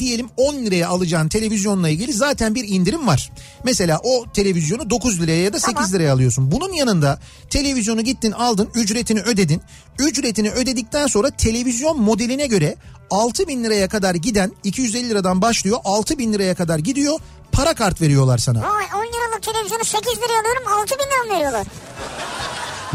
diyelim 0.00 0.28
10 0.36 0.54
liraya 0.54 0.88
alacağın 0.88 1.28
televizyonla 1.28 1.88
ilgili 1.88 2.12
zaten 2.12 2.54
bir 2.54 2.68
indirim 2.68 3.06
var. 3.06 3.32
Mesela 3.64 4.00
o 4.04 4.24
televizyonu 4.34 4.90
9 4.90 5.20
liraya 5.20 5.42
ya 5.42 5.52
da 5.52 5.58
8 5.60 5.74
Tamam. 5.74 5.92
liraya 5.92 6.12
alıyorsun. 6.12 6.50
Bunun 6.52 6.72
yanında 6.72 7.20
televizyonu 7.50 8.00
gittin 8.00 8.32
aldın 8.32 8.68
ücretini 8.74 9.20
ödedin. 9.20 9.62
Ücretini 9.98 10.50
ödedikten 10.50 11.06
sonra 11.06 11.30
televizyon 11.30 12.00
modeline 12.00 12.46
göre 12.46 12.76
6 13.10 13.48
bin 13.48 13.64
liraya 13.64 13.88
kadar 13.88 14.14
giden 14.14 14.52
250 14.64 15.08
liradan 15.08 15.42
başlıyor 15.42 15.78
6 15.84 16.18
bin 16.18 16.32
liraya 16.32 16.54
kadar 16.54 16.78
gidiyor 16.78 17.18
para 17.52 17.74
kart 17.74 18.00
veriyorlar 18.00 18.38
sana. 18.38 18.60
Vay 18.62 18.84
10 18.84 19.04
liralık 19.36 19.42
televizyonu 19.42 19.84
8 19.84 20.22
liraya 20.22 20.40
alıyorum 20.40 20.62
6 20.68 20.98
bin 20.98 21.04
lira 21.04 21.24
mı 21.24 21.34
veriyorlar? 21.34 21.66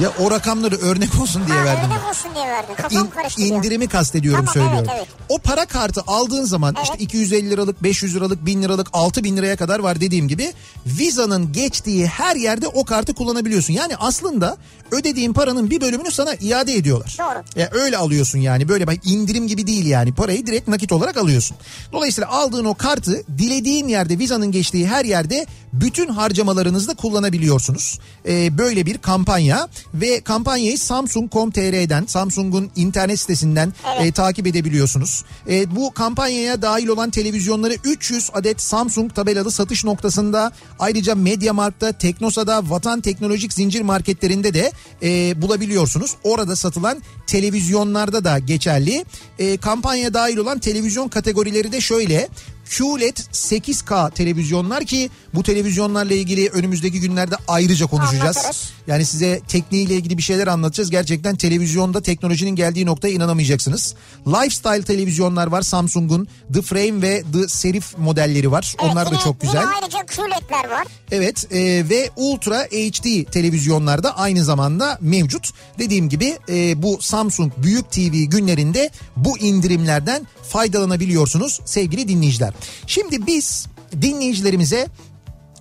Ya 0.01 0.11
o 0.19 0.31
rakamları 0.31 0.75
örnek 0.75 1.09
olsun 1.21 1.47
diye 1.47 1.57
ha, 1.57 1.65
verdim. 1.65 1.89
örnek 1.91 2.09
olsun 2.09 2.31
diye 2.35 2.47
verdin. 2.47 2.73
Kafam 2.75 3.09
karıştı 3.09 3.41
indirimi 3.41 3.87
kastediyorum 3.87 4.45
Tamam, 4.45 4.53
söylüyorum. 4.53 4.87
evet, 4.95 5.07
evet. 5.07 5.07
O 5.29 5.37
para 5.37 5.65
kartı 5.65 6.01
aldığın 6.07 6.45
zaman 6.45 6.75
Evet. 6.77 6.85
işte 6.85 6.97
250 7.03 7.49
liralık, 7.49 7.83
500 7.83 8.15
liralık, 8.15 8.45
1000 8.45 8.61
liralık, 8.63 8.87
6000 8.93 9.37
liraya 9.37 9.55
kadar 9.55 9.79
var 9.79 10.01
dediğim 10.01 10.27
gibi 10.27 10.53
Visa'nın 10.85 11.51
geçtiği 11.53 12.07
her 12.07 12.35
yerde 12.35 12.67
o 12.67 12.85
kartı 12.85 13.13
kullanabiliyorsun. 13.13 13.73
Yani 13.73 13.95
aslında 13.95 14.57
ödediğin 14.91 15.33
paranın 15.33 15.69
bir 15.69 15.81
bölümünü 15.81 16.11
sana 16.11 16.33
iade 16.41 16.73
ediyorlar. 16.73 17.17
Doğru. 17.19 17.59
Ya 17.61 17.69
öyle 17.71 17.97
alıyorsun 17.97 18.39
yani 18.39 18.67
böyle 18.69 18.87
bak 18.87 18.97
indirim 19.03 19.47
gibi 19.47 19.67
değil 19.67 19.85
yani 19.85 20.13
parayı 20.13 20.47
direkt 20.47 20.67
nakit 20.67 20.91
olarak 20.91 21.17
alıyorsun. 21.17 21.57
Dolayısıyla 21.93 22.29
aldığın 22.29 22.65
o 22.65 22.73
kartı 22.73 23.23
dilediğin 23.37 23.87
yerde 23.87 24.19
Visa'nın 24.19 24.51
geçtiği 24.51 24.87
her 24.87 25.05
yerde 25.05 25.45
bütün 25.73 26.07
harcamalarınızda 26.09 26.93
kullanabiliyorsunuz. 26.93 27.99
Ee, 28.27 28.57
böyle 28.57 28.85
bir 28.85 28.97
kampanya 28.97 29.67
ve 29.93 30.21
kampanyayı 30.21 30.77
Samsung.com.tr'den 30.77 32.05
Samsung'un 32.05 32.71
internet 32.75 33.19
sitesinden 33.19 33.73
e, 33.99 34.11
takip 34.11 34.47
edebiliyorsunuz. 34.47 35.23
E, 35.49 35.75
bu 35.75 35.93
kampanyaya 35.93 36.61
dahil 36.61 36.87
olan 36.87 37.09
televizyonları 37.09 37.75
300 37.83 38.29
adet 38.33 38.61
Samsung 38.61 39.15
tabelalı 39.15 39.51
satış 39.51 39.83
noktasında 39.85 40.51
ayrıca 40.79 41.15
Mediamarkt'ta, 41.15 41.91
Teknosa'da, 41.91 42.69
Vatan 42.69 43.01
Teknolojik 43.01 43.53
zincir 43.53 43.81
marketlerinde 43.81 44.53
de 44.53 44.71
e, 45.03 45.41
bulabiliyorsunuz. 45.41 46.15
Orada 46.23 46.55
satılan 46.55 47.01
televizyonlarda 47.27 48.23
da 48.23 48.39
geçerli. 48.39 49.05
E, 49.39 49.57
kampanyaya 49.57 50.13
dahil 50.13 50.37
olan 50.37 50.59
televizyon 50.59 51.07
kategorileri 51.07 51.71
de 51.71 51.81
şöyle. 51.81 52.29
QLED 52.77 53.17
8K 53.17 54.11
televizyonlar 54.13 54.85
ki 54.85 55.09
bu 55.33 55.43
televizyonlarla 55.43 56.13
ilgili 56.13 56.49
önümüzdeki 56.49 56.99
günlerde 56.99 57.35
ayrıca 57.47 57.85
konuşacağız. 57.85 58.37
Anlatırız. 58.37 58.71
Yani 58.87 59.05
size 59.05 59.41
tekniğiyle 59.47 59.93
ilgili 59.93 60.17
bir 60.17 60.23
şeyler 60.23 60.47
anlatacağız. 60.47 60.89
Gerçekten 60.91 61.35
televizyonda 61.35 62.01
teknolojinin 62.01 62.55
geldiği 62.55 62.85
noktaya 62.85 63.13
inanamayacaksınız. 63.13 63.95
Lifestyle 64.27 64.81
televizyonlar 64.81 65.47
var 65.47 65.61
Samsung'un. 65.61 66.27
The 66.53 66.61
Frame 66.61 67.01
ve 67.01 67.23
The 67.33 67.47
Serif 67.47 67.97
modelleri 67.97 68.51
var. 68.51 68.75
Evet, 68.81 68.91
Onlar 68.91 69.05
da 69.05 69.09
yine- 69.09 69.23
çok 69.23 69.41
güzel. 69.41 69.63
Ayrıca 69.75 69.99
QLED'ler 70.05 70.69
var. 70.69 70.87
Evet 71.11 71.47
e, 71.51 71.89
ve 71.89 72.09
Ultra 72.15 72.59
HD 72.63 73.31
televizyonlarda 73.31 74.17
aynı 74.17 74.43
zamanda 74.43 74.97
mevcut. 75.01 75.49
Dediğim 75.79 76.09
gibi 76.09 76.37
e, 76.49 76.81
bu 76.83 76.97
Samsung 77.01 77.51
Büyük 77.57 77.91
TV 77.91 78.23
günlerinde 78.23 78.89
bu 79.15 79.37
indirimlerden 79.37 80.27
faydalanabiliyorsunuz 80.49 81.59
sevgili 81.65 82.07
dinleyiciler. 82.07 82.53
Şimdi 82.87 83.27
biz 83.27 83.67
dinleyicilerimize 84.01 84.87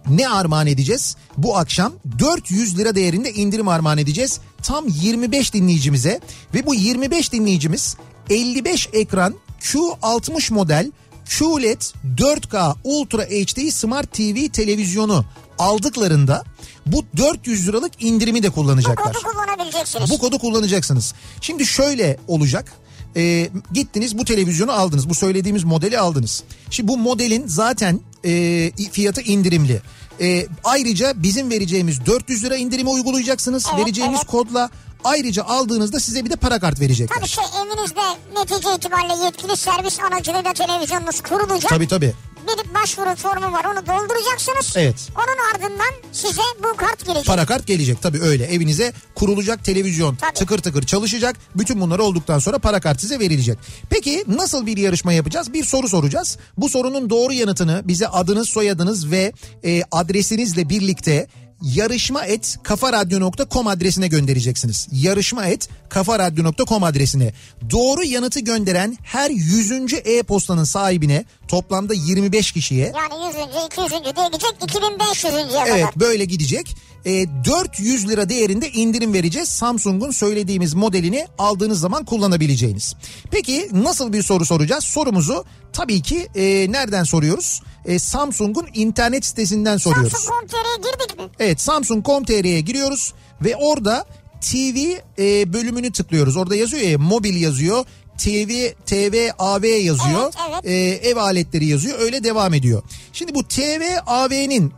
ne 0.09 0.29
armağan 0.29 0.67
edeceğiz? 0.67 1.17
Bu 1.37 1.57
akşam 1.57 1.93
400 2.19 2.79
lira 2.79 2.95
değerinde 2.95 3.33
indirim 3.33 3.69
armağan 3.69 3.99
edeceğiz. 3.99 4.41
Tam 4.63 4.85
25 4.89 5.55
dinleyicimize 5.55 6.21
ve 6.55 6.67
bu 6.67 6.75
25 6.75 7.33
dinleyicimiz 7.33 7.97
55 8.31 8.89
ekran 8.93 9.35
Q60 9.61 10.53
model 10.53 10.93
QLED 11.39 11.81
4K 12.17 12.75
Ultra 12.85 13.23
HD 13.23 13.71
Smart 13.71 14.13
TV 14.13 14.49
televizyonu 14.53 15.25
aldıklarında 15.59 16.45
bu 16.87 17.05
400 17.17 17.69
liralık 17.69 18.03
indirimi 18.03 18.43
de 18.43 18.49
Bu 18.49 18.53
kullanacaklar. 18.53 19.13
kodu 19.13 19.23
kullanabileceksiniz. 19.25 20.11
Bu 20.11 20.19
kodu 20.19 20.39
kullanacaksınız. 20.39 21.15
Şimdi 21.41 21.67
şöyle 21.67 22.17
olacak. 22.29 22.73
Ee, 23.17 23.51
gittiniz 23.73 24.19
bu 24.19 24.25
televizyonu 24.25 24.73
aldınız. 24.73 25.09
Bu 25.09 25.15
söylediğimiz 25.15 25.65
modeli 25.65 25.99
aldınız. 25.99 26.43
Şimdi 26.71 26.89
bu 26.89 26.99
modelin 26.99 27.47
zaten 27.47 28.01
e, 28.25 28.73
fiyatı 28.93 29.21
indirimli. 29.21 29.81
Ee, 30.21 30.47
ayrıca 30.65 31.13
bizim 31.17 31.51
vereceğimiz 31.51 32.07
400 32.07 32.45
lira 32.45 32.57
indirimi 32.57 32.91
uygulayacaksınız. 32.91 33.67
Evet, 33.75 33.85
vereceğimiz 33.85 34.19
evet. 34.19 34.31
kodla 34.31 34.71
ayrıca 35.05 35.45
aldığınızda 35.45 36.01
size 36.01 36.25
bir 36.25 36.31
de 36.31 36.37
para 36.37 36.59
kart 36.61 36.81
verecekler. 36.81 37.17
Tabii 37.17 37.29
şey 37.29 37.45
evinizde 37.45 38.01
netice 38.41 38.75
itibariyle 38.75 39.25
yetkili 39.25 39.57
servis 39.57 40.01
aracılığıyla 40.01 40.53
televizyonunuz 40.53 41.21
kurulacak. 41.21 41.71
Tabii 41.71 41.89
tabii. 41.89 42.15
Bir 42.49 42.75
başvuru 42.75 43.17
formu 43.17 43.53
var 43.53 43.65
onu 43.65 43.87
dolduracaksınız. 43.87 44.73
Evet. 44.77 45.09
Onun 45.17 45.55
ardından 45.55 45.93
size 46.13 46.43
bu 46.59 46.77
kart 46.77 47.07
gelecek. 47.07 47.27
Para 47.27 47.47
kart 47.47 47.67
gelecek 47.67 48.03
tabii 48.03 48.21
öyle 48.21 48.45
evinize 48.45 48.93
kurulacak 49.15 49.65
televizyon 49.65 50.17
Tabii. 50.17 50.35
tıkır 50.35 50.59
tıkır 50.59 50.83
çalışacak. 50.83 51.37
Bütün 51.55 51.81
bunlar 51.81 51.99
olduktan 51.99 52.39
sonra 52.39 52.59
para 52.59 52.81
kart 52.81 53.01
size 53.01 53.19
verilecek. 53.19 53.59
Peki 53.91 54.25
nasıl 54.29 54.67
bir 54.67 54.77
yarışma 54.77 55.13
yapacağız? 55.13 55.53
Bir 55.53 55.65
soru 55.65 55.89
soracağız. 55.89 56.39
Bu 56.57 56.69
sorunun 56.69 57.11
doğru 57.11 57.33
yanıtını 57.33 57.83
bize 57.85 58.09
adınız 58.09 58.49
soyadınız 58.49 59.11
ve 59.11 59.33
e, 59.65 59.83
adresinizle 59.93 60.69
birlikte 60.69 61.27
yarışma 61.63 62.27
et 62.27 62.59
kafaradyo.com 62.63 63.67
adresine 63.67 64.09
göndereceksiniz. 64.09 64.89
Yarışma 64.93 65.47
et 65.47 65.69
kafaradyo.com 65.89 66.83
adresine. 66.85 67.33
Doğru 67.71 68.05
yanıtı 68.05 68.41
gönderen 68.41 68.99
her 69.03 69.31
100. 69.31 69.73
e-postanın 70.05 70.65
sahibine 70.65 71.25
toplamda 71.49 71.95
25 71.95 72.53
kişiye 72.53 72.93
Yani 72.97 73.25
100. 73.27 73.67
200. 73.67 73.91
diye 73.91 74.27
gidecek 74.29 74.53
2500. 74.65 75.33
kadar. 75.33 75.67
Evet 75.67 75.97
böyle 75.97 76.25
gidecek. 76.25 76.77
E, 77.07 77.27
400 77.45 78.09
lira 78.09 78.29
değerinde 78.29 78.71
indirim 78.71 79.13
vereceğiz. 79.13 79.49
Samsung'un 79.49 80.11
söylediğimiz 80.11 80.75
modelini 80.75 81.27
aldığınız 81.39 81.81
zaman 81.81 82.05
kullanabileceğiniz. 82.05 82.95
Peki 83.31 83.69
nasıl 83.73 84.13
bir 84.13 84.23
soru 84.23 84.45
soracağız? 84.45 84.85
Sorumuzu 84.85 85.45
tabii 85.73 86.03
ki 86.03 86.29
e, 86.35 86.73
nereden 86.73 87.05
soruyoruz? 87.05 87.63
E, 87.85 87.99
Samsung'un 87.99 88.67
internet 88.75 89.25
sitesinden 89.25 89.77
soruyoruz. 89.77 90.13
Samsung.com.tr'ye 90.13 90.77
girdik 90.77 91.19
mi? 91.19 91.25
Evet 91.39 91.61
Samsung.com.tr'ye 91.61 92.61
giriyoruz 92.61 93.15
ve 93.45 93.57
orada 93.57 94.07
TV 94.41 94.79
e, 95.19 95.53
bölümünü 95.53 95.93
tıklıyoruz. 95.93 96.37
Orada 96.37 96.57
yazıyor 96.57 96.83
ya 96.83 96.99
mobil 96.99 97.41
yazıyor. 97.41 97.85
TV, 98.19 98.73
TV, 98.87 99.31
AV 99.39 99.65
yazıyor. 99.65 100.23
Evet, 100.23 100.65
evet. 100.65 100.67
E, 101.05 101.09
ev 101.09 101.17
aletleri 101.17 101.67
yazıyor. 101.67 101.99
Öyle 101.99 102.25
devam 102.25 102.55
ediyor. 102.55 102.83
Şimdi 103.13 103.35
bu 103.35 103.49
TV, 103.49 103.83
AV'nin 104.07 104.73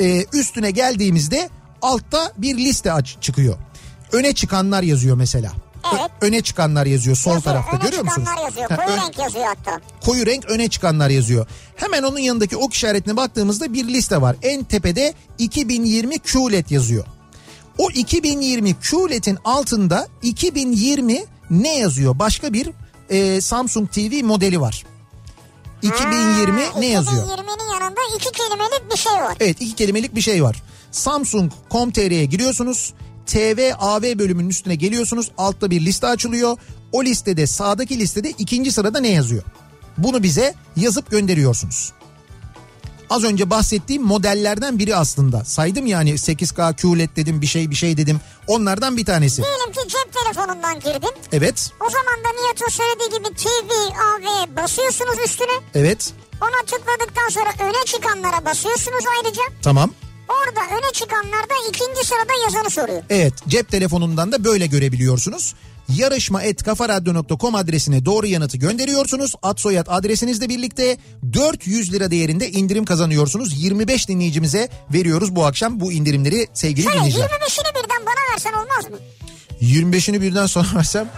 e, 0.00 0.24
üstüne 0.32 0.70
geldiğimizde 0.70 1.48
altta 1.86 2.32
bir 2.38 2.56
liste 2.56 2.92
aç 2.92 3.16
çıkıyor. 3.20 3.56
Öne 4.12 4.32
çıkanlar 4.32 4.82
yazıyor 4.82 5.16
mesela. 5.16 5.52
Ö- 5.92 5.96
Evet. 6.00 6.10
öne 6.20 6.40
çıkanlar 6.42 6.86
yazıyor 6.86 7.16
sol 7.16 7.30
Yazıyor, 7.30 7.54
tarafta 7.54 7.76
öne 7.76 7.84
görüyor 7.84 8.04
musunuz? 8.04 8.28
çıkanlar 8.28 8.44
yazıyor. 8.50 8.70
Ha, 8.70 8.76
Koyu 8.86 8.96
renk 8.96 9.18
yazıyor 9.18 9.44
hatta. 9.46 9.80
koyu 10.04 10.26
renk 10.26 10.44
öne 10.44 10.68
çıkanlar 10.68 11.10
yazıyor. 11.10 11.46
Hemen 11.76 12.02
onun 12.02 12.18
yanındaki 12.18 12.56
ok 12.56 12.74
işaretine 12.74 13.16
baktığımızda 13.16 13.72
bir 13.72 13.88
liste 13.88 14.20
var. 14.20 14.36
En 14.42 14.64
tepede 14.64 15.14
2020 15.38 16.18
QLED 16.18 16.70
yazıyor. 16.70 17.04
O 17.78 17.90
2020 17.90 18.74
QLED'in 18.74 19.38
altında 19.44 20.08
2020 20.22 21.24
ne 21.50 21.78
yazıyor? 21.78 22.18
Başka 22.18 22.52
bir 22.52 22.70
e, 23.10 23.40
Samsung 23.40 23.90
TV 23.92 24.24
modeli 24.24 24.60
var. 24.60 24.84
2020 25.88 26.60
Ha, 26.64 26.78
ne 26.80 26.86
yazıyor? 26.86 27.22
2020'nin 27.26 27.72
yanında 27.72 28.00
iki 28.16 28.32
kelimelik 28.32 28.92
bir 28.92 28.96
şey 28.98 29.12
var. 29.12 29.36
Evet 29.40 29.56
iki 29.60 29.74
kelimelik 29.74 30.14
bir 30.14 30.20
şey 30.20 30.42
var. 30.42 30.62
Samsung.com.tr'ye 30.90 32.24
giriyorsunuz. 32.24 32.94
TV 33.26 33.72
AV 33.78 34.02
bölümünün 34.18 34.48
üstüne 34.48 34.74
geliyorsunuz. 34.74 35.30
Altta 35.38 35.70
bir 35.70 35.80
liste 35.80 36.06
açılıyor. 36.06 36.56
O 36.92 37.04
listede 37.04 37.46
sağdaki 37.46 37.98
listede 37.98 38.30
ikinci 38.30 38.72
sırada 38.72 39.00
ne 39.00 39.08
yazıyor? 39.08 39.42
Bunu 39.98 40.22
bize 40.22 40.54
yazıp 40.76 41.10
gönderiyorsunuz. 41.10 41.92
Az 43.10 43.24
önce 43.24 43.50
bahsettiğim 43.50 44.02
modellerden 44.02 44.78
biri 44.78 44.96
aslında. 44.96 45.44
Saydım 45.44 45.86
yani 45.86 46.10
8K 46.10 46.76
QLED 46.76 47.16
dedim 47.16 47.40
bir 47.42 47.46
şey 47.46 47.70
bir 47.70 47.74
şey 47.74 47.96
dedim. 47.96 48.20
Onlardan 48.46 48.96
bir 48.96 49.04
tanesi. 49.04 49.42
Diyelim 49.42 49.72
ki 49.72 49.80
cep 49.88 50.12
telefonundan 50.24 50.74
girdin. 50.74 51.12
Evet, 51.32 51.70
O 51.86 51.90
zaman 51.90 52.24
da 52.24 52.40
Nihat'ın 52.42 52.68
söylediği 52.68 53.18
gibi 53.18 53.34
TV, 53.36 53.70
AV 53.98 54.56
basıyorsunuz 54.62 55.18
üstüne. 55.24 55.52
evet, 55.74 56.12
Ona 56.40 56.66
tıkladıktan 56.66 57.28
sonra 57.28 57.68
öne 57.68 57.84
çıkanlara 57.86 58.44
basıyorsunuz 58.44 59.04
ayrıca. 59.16 59.42
tamam. 59.62 59.90
Orada 60.28 60.60
öne 60.76 60.92
çıkanlarda 60.92 61.54
ikinci 61.70 62.06
sırada 62.08 62.32
yazanı 62.44 62.70
soruyor. 62.70 63.02
Evet 63.10 63.32
cep 63.48 63.68
telefonundan 63.70 64.32
da 64.32 64.44
böyle 64.44 64.66
görebiliyorsunuz. 64.66 65.54
Yarışma 65.88 66.42
et 66.42 66.62
kafaradyo.com 66.62 67.54
adresine 67.54 68.04
doğru 68.04 68.26
yanıtı 68.26 68.58
gönderiyorsunuz. 68.58 69.32
Ad 69.42 69.58
soyad 69.58 69.86
adresinizle 69.90 70.48
birlikte 70.48 70.96
400 71.32 71.92
lira 71.92 72.10
değerinde 72.10 72.50
indirim 72.50 72.84
kazanıyorsunuz. 72.84 73.62
25 73.62 74.08
dinleyicimize 74.08 74.68
veriyoruz 74.92 75.36
bu 75.36 75.46
akşam 75.46 75.80
bu 75.80 75.92
indirimleri 75.92 76.46
sevgili 76.54 76.82
Şöyle 76.84 76.96
dinleyiciler. 76.98 77.24
25'ini 77.26 77.74
birden 77.74 78.06
bana 78.06 78.32
versen 78.32 78.52
olmaz 78.52 78.90
mı? 78.90 78.96
25'ini 79.62 80.20
birden 80.20 80.46
sana 80.46 80.66
versem. 80.76 81.08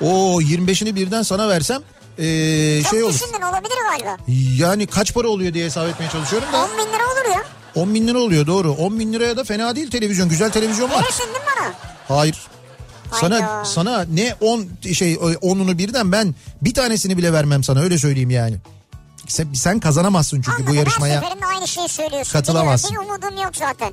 O 0.00 0.40
25'ini 0.40 0.94
birden 0.94 1.22
sana 1.22 1.48
versem 1.48 1.82
ee, 2.18 2.80
Çok 2.82 2.90
şey 2.90 3.02
olur. 3.02 3.14
düşündün 3.14 3.42
olabilir 3.42 3.76
galiba. 3.90 4.16
Yani 4.58 4.86
kaç 4.86 5.14
para 5.14 5.28
oluyor 5.28 5.54
diye 5.54 5.64
hesap 5.64 5.88
etmeye 5.88 6.10
çalışıyorum 6.10 6.48
da. 6.52 6.64
10 6.64 6.70
bin 6.70 6.92
lira 6.92 7.06
olur 7.12 7.34
ya. 7.36 7.44
10 7.74 7.94
bin 7.94 8.08
lira 8.08 8.18
oluyor 8.18 8.46
doğru. 8.46 8.72
10 8.72 8.98
bin 8.98 9.12
liraya 9.12 9.36
da 9.36 9.44
fena 9.44 9.76
değil 9.76 9.90
televizyon. 9.90 10.28
Güzel 10.28 10.50
televizyon 10.50 10.90
var. 10.90 11.02
Verirsin 11.02 11.18
değil 11.24 11.30
mi 11.30 11.42
bana? 11.60 11.72
Hayır. 12.18 12.36
Sana 13.20 13.34
Hayda. 13.34 13.64
sana 13.64 14.04
ne 14.14 14.34
10 14.40 14.68
şey 14.92 15.18
onunu 15.40 15.78
birden 15.78 16.12
ben 16.12 16.34
bir 16.62 16.74
tanesini 16.74 17.16
bile 17.16 17.32
vermem 17.32 17.64
sana 17.64 17.80
öyle 17.80 17.98
söyleyeyim 17.98 18.30
yani. 18.30 18.56
Sen, 19.28 19.48
sen 19.54 19.80
kazanamazsın 19.80 20.36
çünkü 20.36 20.50
Anladım. 20.50 20.72
bu 20.72 20.74
yarışmaya. 20.74 21.22
Her 21.22 21.56
aynı 21.56 21.68
şeyi 21.68 21.88
söylüyorsun. 21.88 22.32
katılamazsın. 22.32 22.90
Bir 22.92 22.96
umudum 22.96 23.42
yok 23.42 23.56
zaten. 23.56 23.92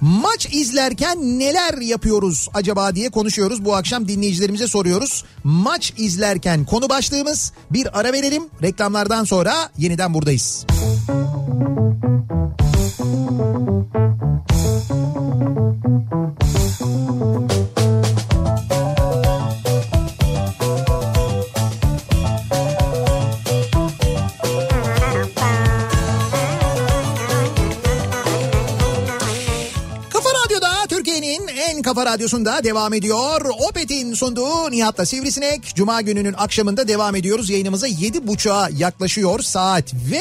Maç 0.00 0.48
izlerken 0.52 1.38
neler 1.38 1.78
yapıyoruz 1.78 2.48
acaba 2.54 2.94
diye 2.94 3.10
konuşuyoruz. 3.10 3.64
Bu 3.64 3.76
akşam 3.76 4.08
dinleyicilerimize 4.08 4.68
soruyoruz. 4.68 5.24
Maç 5.44 5.92
izlerken 5.96 6.64
konu 6.64 6.88
başlığımız 6.88 7.52
bir 7.70 8.00
ara 8.00 8.12
verelim. 8.12 8.42
Reklamlardan 8.62 9.24
sonra 9.24 9.70
yeniden 9.78 10.14
buradayız. 10.14 10.66
Kafa 17.08 17.77
kafa 31.98 32.10
radyosunda 32.10 32.64
devam 32.64 32.94
ediyor. 32.94 33.40
Opet'in 33.68 34.14
sunduğu 34.14 34.70
Nihat'la 34.70 35.06
Sivrisinek. 35.06 35.74
Cuma 35.74 36.00
gününün 36.00 36.34
akşamında 36.38 36.88
devam 36.88 37.16
ediyoruz. 37.16 37.50
Yayınımıza 37.50 37.88
7.30'a 37.88 38.70
yaklaşıyor 38.76 39.40
saat 39.40 39.94
ve 39.94 40.20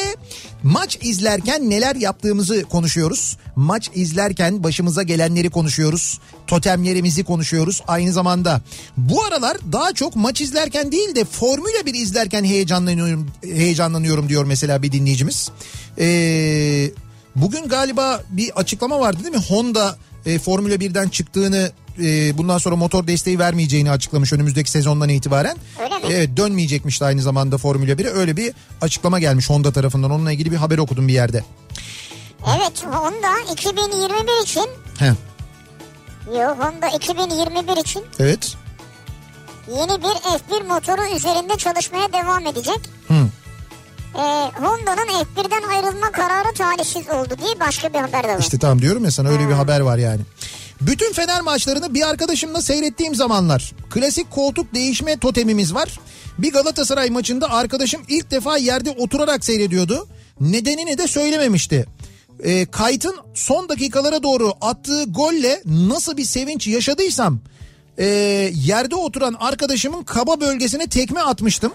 maç 0.64 0.98
izlerken 1.02 1.70
neler 1.70 1.96
yaptığımızı 1.96 2.64
konuşuyoruz. 2.64 3.38
Maç 3.56 3.90
izlerken 3.96 4.64
başımıza 4.64 5.04
gelenleri 5.04 5.50
konuşuyoruz. 5.50 6.20
Totemlerimizi 6.48 7.24
konuşuyoruz 7.24 7.82
aynı 7.88 8.14
zamanda. 8.14 8.62
Bu 8.98 9.24
aralar 9.24 9.58
daha 9.72 9.94
çok 9.94 10.16
maç 10.16 10.42
izlerken 10.42 10.92
değil 10.92 11.16
de 11.16 11.26
Formula 11.26 11.86
1 11.86 11.94
izlerken 11.94 12.44
heyecanlanıyorum, 12.44 13.32
heyecanlanıyorum 13.44 14.30
diyor 14.30 14.44
mesela 14.44 14.84
bir 14.84 14.92
dinleyicimiz. 14.92 15.52
Eee... 15.98 16.92
Bugün 17.36 17.68
galiba 17.68 18.24
bir 18.30 18.52
açıklama 18.56 19.00
vardı 19.00 19.24
değil 19.24 19.36
mi? 19.36 19.44
Honda 19.50 19.98
e, 20.28 20.40
Formula 20.40 20.74
1'den 20.76 21.10
çıktığını 21.10 21.72
e, 22.02 22.38
bundan 22.38 22.58
sonra 22.58 22.76
motor 22.76 23.08
desteği 23.08 23.40
vermeyeceğini 23.40 23.92
açıklamış 23.92 24.34
önümüzdeki 24.34 24.72
sezondan 24.72 25.10
itibaren. 25.10 25.58
Öyle 25.84 25.96
mi? 25.96 26.04
Evet 26.10 26.38
dönmeyecekmiş 26.38 27.02
de 27.02 27.06
aynı 27.06 27.22
zamanda 27.22 27.58
Formula 27.58 27.92
1'e 27.92 28.10
öyle 28.10 28.38
bir 28.38 28.54
açıklama 28.82 29.20
gelmiş 29.20 29.50
Honda 29.50 29.72
tarafından. 29.72 30.12
Onunla 30.12 30.32
ilgili 30.32 30.52
bir 30.52 30.58
haber 30.58 30.78
okudum 30.78 31.08
bir 31.08 31.14
yerde. 31.14 31.44
Evet 32.58 32.86
Honda 32.86 33.52
2021 33.54 34.44
için 34.44 34.66
He, 35.00 35.14
Yok 36.40 36.58
Honda 36.60 36.88
2021 36.88 37.82
için 37.82 38.04
evet. 38.20 38.56
yeni 39.68 40.02
bir 40.02 40.08
F1 40.08 40.68
motoru 40.68 41.16
üzerinde 41.16 41.58
çalışmaya 41.58 42.14
devam 42.14 42.48
edecek. 42.48 42.80
Hı. 44.18 44.22
Ee, 44.22 44.52
Honda'nın 44.66 45.08
F1'den 45.08 45.70
ayrılma 45.70 46.12
kararı 46.12 46.54
talihsiz 46.54 47.10
oldu 47.10 47.36
diye 47.44 47.60
başka 47.60 47.94
bir 47.94 48.00
haber 48.00 48.24
de 48.24 48.34
var. 48.34 48.40
İşte 48.40 48.60
tamam 48.60 48.82
diyorum 48.82 49.04
ya 49.06 49.12
sana 49.12 49.30
öyle 49.30 49.48
bir 49.48 49.54
haber 49.54 49.80
var 49.80 49.98
yani. 49.98 50.22
Bütün 50.82 51.14
Fener 51.14 51.42
maçlarını 51.42 51.94
bir 51.94 52.10
arkadaşımla 52.10 52.62
seyrettiğim 52.62 53.16
zamanlar 53.16 53.74
klasik 53.90 54.32
koltuk 54.32 54.74
değişme 54.74 55.18
totemimiz 55.18 55.74
var. 55.74 56.00
Bir 56.38 56.54
Galatasaray 56.54 57.10
maçında 57.10 57.52
arkadaşım 57.52 58.02
ilk 58.08 58.32
defa 58.32 58.58
yerde 58.58 58.92
oturarak 58.92 59.46
seyrediyordu. 59.46 60.08
Nedenini 60.42 60.98
de 60.98 61.08
söylememişti. 61.08 61.86
E, 62.44 62.66
Kayt'ın 62.66 63.16
son 63.34 63.70
dakikalara 63.70 64.24
doğru 64.24 64.54
attığı 64.62 65.04
golle 65.04 65.62
nasıl 65.66 66.18
bir 66.18 66.26
sevinç 66.26 66.68
yaşadıysam 66.68 67.40
e, 67.98 68.06
yerde 68.54 68.96
oturan 68.96 69.36
arkadaşımın 69.40 70.04
kaba 70.04 70.40
bölgesine 70.40 70.88
tekme 70.88 71.20
atmıştım. 71.20 71.74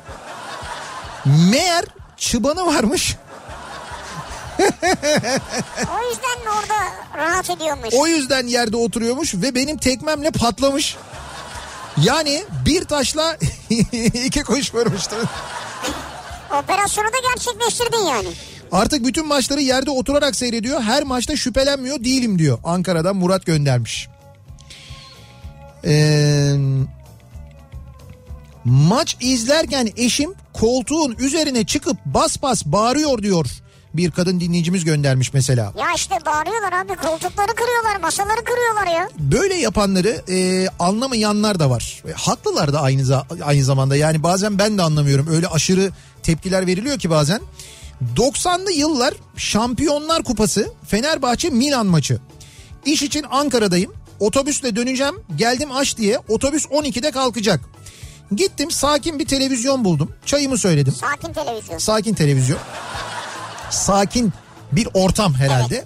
Meğer 1.24 1.84
çıbanı 2.22 2.66
varmış. 2.66 3.16
O 5.78 5.98
yüzden 6.08 6.38
orada 6.46 6.78
rahat 7.18 7.50
ediyormuş? 7.50 7.88
O 7.92 8.06
yüzden 8.06 8.46
yerde 8.46 8.76
oturuyormuş 8.76 9.34
ve 9.34 9.54
benim 9.54 9.78
tekmemle 9.78 10.30
patlamış. 10.30 10.96
Yani 12.02 12.44
bir 12.66 12.84
taşla 12.84 13.36
iki 14.24 14.42
kuş 14.42 14.74
vurmuştu. 14.74 15.16
Operasyonu 16.62 17.06
da 17.06 17.18
gerçekleştirdin 17.34 18.06
yani. 18.06 18.28
Artık 18.72 19.06
bütün 19.06 19.26
maçları 19.26 19.60
yerde 19.60 19.90
oturarak 19.90 20.36
seyrediyor. 20.36 20.82
Her 20.82 21.02
maçta 21.02 21.36
şüphelenmiyor 21.36 22.04
değilim 22.04 22.38
diyor. 22.38 22.58
Ankara'dan 22.64 23.16
Murat 23.16 23.46
göndermiş. 23.46 24.08
Ee, 25.84 26.54
maç 28.64 29.16
izlerken 29.20 29.90
eşim 29.96 30.34
koltuğun 30.52 31.16
üzerine 31.18 31.64
çıkıp 31.66 31.96
bas 32.04 32.42
bas 32.42 32.64
bağırıyor 32.64 33.22
diyor. 33.22 33.46
Bir 33.94 34.10
kadın 34.10 34.40
dinleyicimiz 34.40 34.84
göndermiş 34.84 35.32
mesela. 35.32 35.72
Ya 35.78 35.86
işte 35.96 36.14
bağırıyorlar 36.26 36.72
abi 36.72 36.96
koltukları 36.96 37.54
kırıyorlar 37.54 38.00
masaları 38.02 38.44
kırıyorlar 38.44 38.86
ya. 38.86 39.08
Böyle 39.18 39.54
yapanları 39.54 40.22
e, 40.28 40.68
anlamayanlar 40.78 41.58
da 41.58 41.70
var. 41.70 42.02
E, 42.08 42.12
haklılar 42.12 42.72
da 42.72 42.80
aynı 42.80 43.22
aynı 43.44 43.64
zamanda. 43.64 43.96
Yani 43.96 44.22
bazen 44.22 44.58
ben 44.58 44.78
de 44.78 44.82
anlamıyorum. 44.82 45.26
Öyle 45.30 45.46
aşırı 45.46 45.90
tepkiler 46.22 46.66
veriliyor 46.66 46.98
ki 46.98 47.10
bazen. 47.10 47.40
90'lı 48.16 48.72
yıllar 48.72 49.14
Şampiyonlar 49.36 50.22
Kupası 50.22 50.72
Fenerbahçe 50.86 51.50
Milan 51.50 51.86
maçı. 51.86 52.18
İş 52.84 53.02
için 53.02 53.24
Ankara'dayım. 53.30 53.92
Otobüsle 54.20 54.76
döneceğim. 54.76 55.14
Geldim 55.36 55.72
aç 55.72 55.96
diye. 55.96 56.18
Otobüs 56.28 56.66
12'de 56.66 57.10
kalkacak. 57.10 57.60
Gittim 58.36 58.70
sakin 58.70 59.18
bir 59.18 59.26
televizyon 59.26 59.84
buldum. 59.84 60.14
Çayımı 60.26 60.58
söyledim. 60.58 60.94
Sakin 60.94 61.32
televizyon. 61.32 61.78
Sakin 61.78 62.14
televizyon. 62.14 62.58
Sakin 63.70 64.32
bir 64.72 64.88
ortam 64.94 65.34
herhalde. 65.34 65.84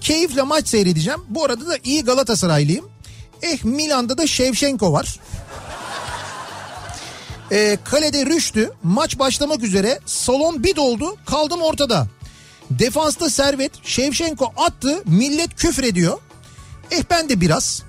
Keyifle 0.00 0.42
maç 0.42 0.68
seyredeceğim. 0.68 1.20
Bu 1.28 1.44
arada 1.44 1.66
da 1.66 1.78
iyi 1.84 2.04
Galatasaraylıyım. 2.04 2.88
Eh 3.42 3.64
Milan'da 3.64 4.18
da 4.18 4.26
Şevşenko 4.26 4.92
var. 4.92 5.20
Ee, 7.52 7.78
kalede 7.84 8.26
Rüştü 8.26 8.72
maç 8.82 9.18
başlamak 9.18 9.62
üzere 9.62 10.00
salon 10.06 10.64
bir 10.64 10.76
doldu 10.76 11.16
kaldım 11.26 11.62
ortada. 11.62 12.06
Defansta 12.70 13.30
Servet 13.30 13.72
Şevşenko 13.82 14.52
attı 14.56 15.02
millet 15.06 15.54
küfür 15.56 15.84
ediyor. 15.84 16.18
Eh 16.90 17.02
ben 17.10 17.28
de 17.28 17.40
biraz. 17.40 17.82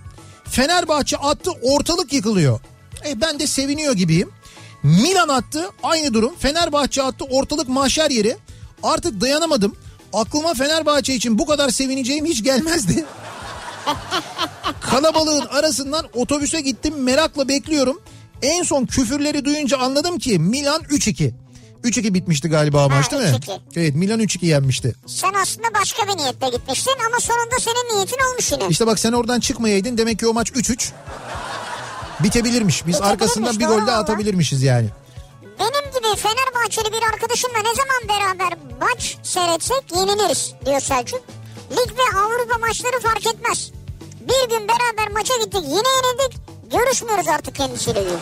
Fenerbahçe 0.44 1.18
attı 1.18 1.52
ortalık 1.62 2.14
yıkılıyor. 2.14 2.60
Eh 3.06 3.16
ben 3.22 3.40
de 3.40 3.48
seviniyor 3.48 3.94
gibiyim. 3.94 4.30
Milan 4.84 5.30
attı 5.30 5.70
aynı 5.84 6.14
durum. 6.14 6.36
Fenerbahçe 6.40 7.04
attı 7.04 7.26
ortalık 7.26 7.70
mahşer 7.70 8.12
yeri. 8.12 8.38
Artık 8.84 9.22
dayanamadım. 9.22 9.76
Aklıma 10.14 10.54
Fenerbahçe 10.54 11.14
için 11.14 11.40
bu 11.40 11.46
kadar 11.46 11.70
sevineceğim 11.70 12.26
hiç 12.26 12.44
gelmezdi. 12.44 13.06
Kalabalığın 14.82 15.46
arasından 15.46 16.06
otobüse 16.14 16.62
gittim 16.62 16.94
merakla 17.04 17.48
bekliyorum. 17.48 18.02
En 18.42 18.64
son 18.64 18.86
küfürleri 18.86 19.46
duyunca 19.46 19.78
anladım 19.78 20.20
ki 20.20 20.40
Milan 20.40 20.82
3-2. 20.82 21.34
3-2 21.84 22.14
bitmişti 22.14 22.50
galiba 22.50 22.88
maç 22.90 23.12
değil 23.12 23.24
mi? 23.24 23.30
3-2. 23.30 23.60
Evet 23.76 23.96
Milan 23.96 24.20
3-2 24.20 24.46
yenmişti. 24.46 24.96
Sen 25.08 25.34
aslında 25.34 25.68
başka 25.74 26.08
bir 26.08 26.18
niyetle 26.18 26.50
gitmiştin 26.50 26.94
ama 27.08 27.20
sonunda 27.20 27.56
senin 27.60 27.96
niyetin 27.96 28.18
olmuş 28.32 28.52
yine. 28.52 28.64
İşte 28.70 28.88
bak 28.88 29.00
sen 29.00 29.12
oradan 29.12 29.40
çıkmayaydın 29.40 29.98
demek 29.98 30.20
ki 30.20 30.28
o 30.28 30.34
maç 30.34 30.50
3-3. 30.50 30.92
Bitebilirmiş. 32.20 32.88
Biz 32.88 33.02
arkasından 33.02 33.60
bir 33.60 33.66
gol 33.68 33.88
de 33.88 33.92
atabilirmişiz 33.92 34.64
yani. 34.64 34.90
Benim 35.60 35.92
gibi 35.92 36.22
Fenerbahçeli 36.22 36.92
bir 36.94 37.04
arkadaşımla 37.14 37.58
ne 37.58 37.76
zaman 37.76 38.02
beraber 38.10 38.58
maç 38.82 39.18
seyretsek 39.24 39.84
yeniliriz 39.96 40.54
diyor 40.66 40.80
Selçuk. 40.80 41.22
Lig 41.72 41.92
ve 41.98 42.20
Avrupa 42.20 42.58
maçları 42.68 43.00
fark 43.00 43.28
etmez. 43.28 43.72
Bir 44.22 44.50
gün 44.50 44.68
beraber 44.68 45.12
maça 45.14 45.34
gittik 45.44 45.64
yine 45.64 45.90
yenildik. 45.90 46.38
Görüşmüyoruz 46.72 47.28
artık 47.28 47.56
kendisiyle 47.56 48.02
diyor. 48.06 48.20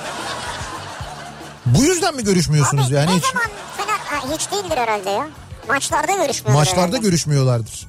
Bu 1.65 1.83
yüzden 1.83 2.15
mi 2.15 2.23
görüşmüyorsunuz 2.23 2.87
Abi 2.87 2.93
yani 2.93 3.11
ne 3.11 3.15
hiç? 3.15 3.25
zaman 3.25 3.47
Fener... 3.77 3.97
Ha, 3.97 4.35
hiç 4.35 4.51
değildir 4.51 4.77
herhalde 4.77 5.09
ya. 5.09 5.27
Maçlarda 5.67 6.11
görüşmüyoruz 6.11 6.59
Maçlarda 6.59 6.81
herhalde. 6.81 6.97
görüşmüyorlardır. 6.97 7.87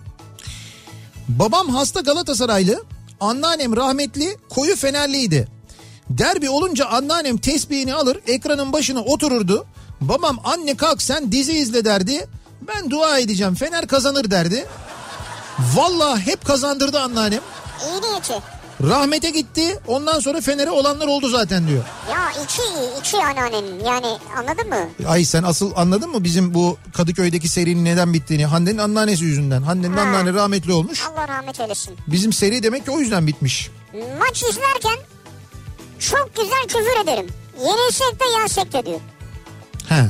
Babam 1.29 1.69
hasta 1.69 2.01
Galatasaraylı. 2.01 2.85
Anneannem 3.21 3.77
rahmetli 3.77 4.37
koyu 4.51 4.77
Fenerliydi. 4.77 5.49
Derbi 6.11 6.51
olunca 6.51 6.87
anneannem 6.87 7.37
tesbihini 7.39 7.95
alır 7.95 8.19
ekranın 8.27 8.73
başına 8.73 9.01
otururdu. 9.01 9.67
Babam 10.01 10.39
anne 10.45 10.77
kalk 10.77 11.03
sen 11.03 11.33
dizi 11.33 11.53
izle 11.53 11.85
derdi. 11.85 12.27
Ben 12.69 12.91
dua 12.91 13.19
edeceğim 13.19 13.55
Fener 13.55 13.87
kazanır 13.87 14.31
derdi. 14.31 14.67
Vallahi 15.75 16.27
hep 16.27 16.45
kazandırdı 16.47 17.01
anneannem. 17.01 17.41
İyi 17.89 18.03
niyeti. 18.11 18.35
Rahmete 18.83 19.31
gitti 19.31 19.79
ondan 19.87 20.21
sonra 20.21 20.41
Fener'e 20.41 20.71
olanlar 20.71 21.07
oldu 21.07 21.29
zaten 21.29 21.69
diyor. 21.69 21.85
Ya 22.11 22.45
içi 22.45 22.63
iyi, 22.63 23.01
içi 23.01 23.17
anneannenin. 23.17 23.85
Yani 23.85 24.07
anladın 24.39 24.69
mı? 24.69 25.09
Ay 25.09 25.25
sen 25.25 25.43
asıl 25.43 25.73
anladın 25.77 26.11
mı 26.11 26.25
bizim 26.25 26.55
bu 26.55 26.77
Kadıköy'deki 26.95 27.49
serinin 27.49 27.85
neden 27.85 28.15
bittiğini? 28.15 28.47
Hande'nin 28.47 28.79
anneannesi 28.79 29.25
yüzünden. 29.25 29.63
Hande'nin 29.63 29.97
Ha. 29.97 30.01
anneanne 30.03 30.33
rahmetli 30.33 30.73
olmuş. 30.73 31.03
Allah 31.03 31.29
rahmet 31.29 31.61
eylesin. 31.61 31.97
Bizim 32.07 32.33
seri 32.33 32.63
demek 32.63 32.85
ki 32.85 32.91
o 32.91 32.99
yüzden 33.01 33.27
bitmiş. 33.27 33.71
Maç 34.19 34.43
izlerken 34.43 34.99
çok 35.99 36.31
güzel 36.37 36.63
küfür 36.69 37.03
ederim. 37.05 37.27
Yenilsek 37.59 38.21
de 38.21 38.25
yensek 38.41 38.73
de 38.73 38.87
diyor. 38.87 39.01
He. 39.89 40.05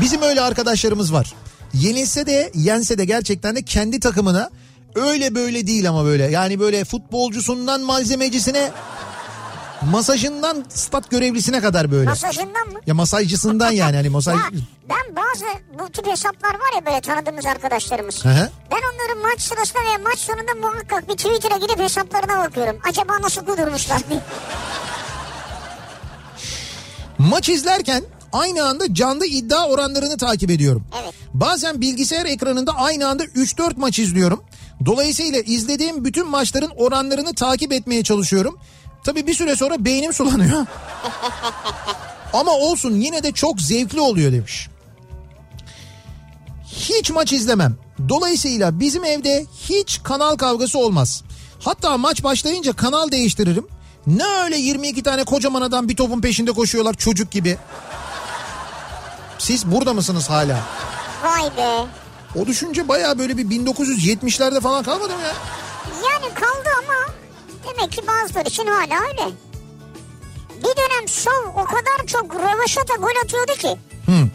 Bizim 0.00 0.22
öyle 0.22 0.40
arkadaşlarımız 0.40 1.12
var. 1.12 1.34
Yenilse 1.74 2.26
de 2.26 2.50
yense 2.54 2.98
de 2.98 3.04
gerçekten 3.04 3.56
de 3.56 3.62
kendi 3.62 4.00
takımına 4.00 4.50
öyle 4.94 5.34
böyle 5.34 5.66
değil 5.66 5.88
ama 5.88 6.04
böyle. 6.04 6.24
Yani 6.24 6.60
böyle 6.60 6.84
futbolcusundan 6.84 7.80
malzemecisine 7.80 8.70
masajından 9.90 10.64
stat 10.68 11.10
görevlisine 11.10 11.60
kadar 11.60 11.90
böyle. 11.90 12.08
Masajından 12.08 12.68
mı? 12.68 12.80
Ya 12.86 12.94
masajcısından 12.94 13.70
yani 13.70 13.96
hani 13.96 14.08
masaj... 14.08 14.36
Ya 14.42 14.50
ben 14.88 15.16
bazı 15.16 15.44
bu 15.78 15.88
tip 15.92 16.06
hesaplar 16.06 16.54
var 16.54 16.76
ya 16.76 16.86
böyle 16.86 17.00
tanıdığımız 17.00 17.46
arkadaşlarımız. 17.46 18.24
Hı 18.24 18.28
hı. 18.28 18.50
Ben 18.70 18.76
onların 18.76 19.22
maç 19.22 19.40
sırasında 19.40 19.82
ve 19.82 20.02
maç 20.02 20.18
sonunda 20.18 20.54
muhakkak 20.60 21.08
bir 21.08 21.14
Twitter'a 21.16 21.56
gidip 21.56 21.78
hesaplarına 21.78 22.38
bakıyorum. 22.38 22.78
Acaba 22.88 23.22
nasıl 23.22 23.44
kudurmuşlar 23.46 24.08
diye. 24.10 24.20
Maç 27.18 27.48
izlerken 27.48 28.04
aynı 28.32 28.64
anda 28.64 28.94
canlı 28.94 29.26
iddia 29.26 29.68
oranlarını 29.68 30.16
takip 30.16 30.50
ediyorum. 30.50 30.84
Evet. 31.02 31.14
Bazen 31.34 31.80
bilgisayar 31.80 32.26
ekranında 32.26 32.72
aynı 32.72 33.08
anda 33.08 33.24
3-4 33.24 33.72
maç 33.76 33.98
izliyorum. 33.98 34.44
Dolayısıyla 34.86 35.40
izlediğim 35.40 36.04
bütün 36.04 36.28
maçların 36.28 36.70
oranlarını 36.76 37.34
takip 37.34 37.72
etmeye 37.72 38.02
çalışıyorum. 38.02 38.58
Tabii 39.04 39.26
bir 39.26 39.34
süre 39.34 39.56
sonra 39.56 39.84
beynim 39.84 40.12
sulanıyor. 40.12 40.66
Ama 42.32 42.50
olsun 42.52 42.94
yine 42.94 43.22
de 43.22 43.32
çok 43.32 43.60
zevkli 43.60 44.00
oluyor 44.00 44.32
demiş. 44.32 44.68
Hiç 46.66 47.10
maç 47.10 47.32
izlemem. 47.32 47.76
Dolayısıyla 48.08 48.80
bizim 48.80 49.04
evde 49.04 49.46
hiç 49.68 50.00
kanal 50.02 50.36
kavgası 50.36 50.78
olmaz. 50.78 51.22
Hatta 51.64 51.98
maç 51.98 52.24
başlayınca 52.24 52.72
kanal 52.72 53.10
değiştiririm. 53.10 53.66
Ne 54.06 54.24
öyle 54.44 54.56
22 54.56 55.02
tane 55.02 55.24
kocaman 55.24 55.62
adam 55.62 55.88
bir 55.88 55.96
topun 55.96 56.20
peşinde 56.20 56.52
koşuyorlar 56.52 56.94
çocuk 56.94 57.30
gibi. 57.30 57.58
Siz 59.38 59.66
burada 59.66 59.94
mısınız 59.94 60.30
hala? 60.30 60.60
Vay 61.24 61.56
be. 61.56 61.86
O 62.36 62.46
düşünce 62.46 62.88
baya 62.88 63.18
böyle 63.18 63.36
bir 63.36 63.44
1970'lerde 63.44 64.60
falan 64.60 64.84
kalmadı 64.84 65.12
mı 65.16 65.22
ya? 65.22 65.34
Yani 66.10 66.34
kaldı 66.34 66.68
ama 66.78 67.14
demek 67.64 67.92
ki 67.92 68.02
bazıları 68.06 68.48
için 68.48 68.66
hala 68.66 69.00
öyle. 69.08 69.34
Bir 70.58 70.76
dönem 70.76 71.08
şov 71.08 71.48
o 71.56 71.64
kadar 71.64 72.06
çok 72.06 72.34
rövaşata 72.34 72.94
gol 72.94 73.24
atıyordu 73.24 73.52
ki. 73.52 73.76
Hı. 74.06 74.28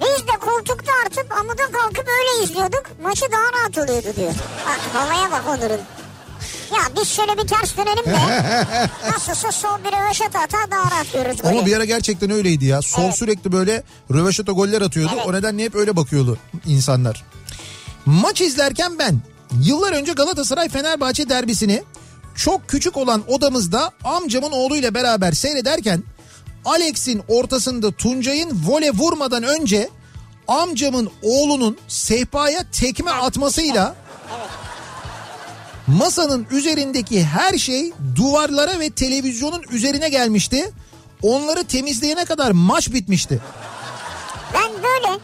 Biz 0.00 0.26
de 0.26 0.38
koltukta 0.40 0.92
artık 1.06 1.32
amuda 1.38 1.62
kalkıp 1.62 2.08
öyle 2.08 2.44
izliyorduk. 2.44 2.82
Maçı 3.02 3.24
daha 3.32 3.60
rahat 3.60 3.78
oluyordu 3.78 4.16
diyor. 4.16 4.32
Bak 4.66 4.80
havaya 4.92 5.30
bak 5.30 5.42
Onur'un. 5.48 5.80
Ya 6.74 6.80
biz 6.96 7.08
şöyle 7.08 7.38
bir 7.38 7.46
ters 7.48 7.76
dönelim 7.76 8.04
de 8.04 8.18
nasılsa 9.12 9.52
sol 9.52 9.78
bir 9.84 9.92
rövaşata 9.92 10.38
atar 10.40 10.70
daha 10.70 10.90
rahat 10.90 11.12
görürüz 11.12 11.42
golü. 11.42 11.52
Ama 11.52 11.66
bir 11.66 11.76
ara 11.76 11.84
gerçekten 11.84 12.30
öyleydi 12.30 12.64
ya. 12.64 12.82
Sol 12.82 13.02
Evet. 13.04 13.16
sürekli 13.18 13.52
böyle 13.52 13.82
röveşata 14.12 14.52
goller 14.52 14.82
atıyordu. 14.82 15.12
Evet. 15.16 15.26
O 15.26 15.32
nedenle 15.32 15.64
hep 15.64 15.74
öyle 15.74 15.96
bakıyordu 15.96 16.38
insanlar. 16.66 17.24
Maç 18.06 18.40
izlerken 18.40 18.98
ben 18.98 19.20
yıllar 19.62 19.92
önce 19.92 20.12
Galatasaray 20.12 20.68
Fenerbahçe 20.68 21.28
derbisini 21.28 21.82
çok 22.36 22.68
küçük 22.68 22.96
olan 22.96 23.22
odamızda 23.28 23.92
amcamın 24.04 24.52
oğluyla 24.52 24.94
beraber 24.94 25.32
seyrederken 25.32 26.02
Alex'in 26.64 27.22
ortasında 27.28 27.92
Tuncay'ın 27.92 28.62
vole 28.66 28.90
vurmadan 28.90 29.42
önce 29.42 29.88
amcamın 30.48 31.10
oğlunun 31.22 31.76
sehpaya 31.88 32.70
tekme 32.72 33.10
atmasıyla 33.10 33.94
masanın 35.86 36.46
üzerindeki 36.50 37.24
her 37.24 37.58
şey 37.58 37.92
duvarlara 38.16 38.80
ve 38.80 38.90
televizyonun 38.90 39.62
üzerine 39.70 40.08
gelmişti. 40.08 40.72
Onları 41.22 41.64
temizleyene 41.64 42.24
kadar 42.24 42.50
maç 42.50 42.92
bitmişti. 42.92 43.40
Ben 44.54 44.72
böyle 44.82 45.18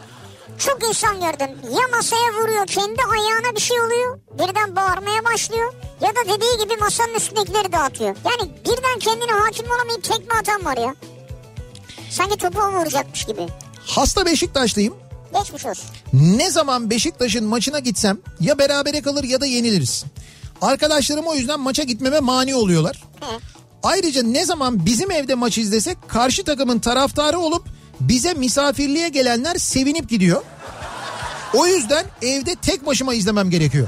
çok 0.65 0.89
insan 0.89 1.15
gördüm. 1.15 1.57
Ya 1.63 1.87
masaya 1.97 2.33
vuruyor 2.41 2.67
kendi 2.67 3.01
ayağına 3.11 3.55
bir 3.55 3.61
şey 3.61 3.81
oluyor. 3.81 4.19
Birden 4.33 4.75
bağırmaya 4.75 5.25
başlıyor. 5.25 5.73
Ya 6.01 6.09
da 6.09 6.35
dediği 6.35 6.63
gibi 6.63 6.77
masanın 6.79 7.13
üstündekileri 7.13 7.71
dağıtıyor. 7.71 8.15
Yani 8.25 8.51
birden 8.65 8.99
kendine 8.99 9.31
hakim 9.31 9.65
olamayıp 9.65 10.03
tekme 10.03 10.33
atan 10.39 10.65
var 10.65 10.77
ya. 10.77 10.95
Sanki 12.09 12.37
topu 12.37 12.59
vuracakmış 12.59 13.25
gibi. 13.25 13.47
Hasta 13.85 14.25
Beşiktaşlıyım. 14.25 14.93
Geçmiş 15.39 15.65
olsun. 15.65 15.85
Ne 16.13 16.51
zaman 16.51 16.89
Beşiktaş'ın 16.89 17.43
maçına 17.43 17.79
gitsem 17.79 18.17
ya 18.39 18.57
berabere 18.57 19.01
kalır 19.01 19.23
ya 19.23 19.41
da 19.41 19.45
yeniliriz. 19.45 20.05
Arkadaşlarım 20.61 21.27
o 21.27 21.35
yüzden 21.35 21.59
maça 21.59 21.83
gitmeme 21.83 22.19
mani 22.19 22.55
oluyorlar. 22.55 23.03
He. 23.19 23.39
Ayrıca 23.83 24.23
ne 24.23 24.45
zaman 24.45 24.85
bizim 24.85 25.11
evde 25.11 25.35
maç 25.35 25.57
izlesek 25.57 25.97
karşı 26.09 26.43
takımın 26.43 26.79
taraftarı 26.79 27.39
olup 27.39 27.63
bize 28.01 28.33
misafirliğe 28.33 29.09
gelenler 29.09 29.55
sevinip 29.55 30.09
gidiyor. 30.09 30.41
O 31.53 31.67
yüzden 31.67 32.05
evde 32.21 32.55
tek 32.55 32.85
başıma 32.85 33.13
izlemem 33.13 33.49
gerekiyor. 33.49 33.87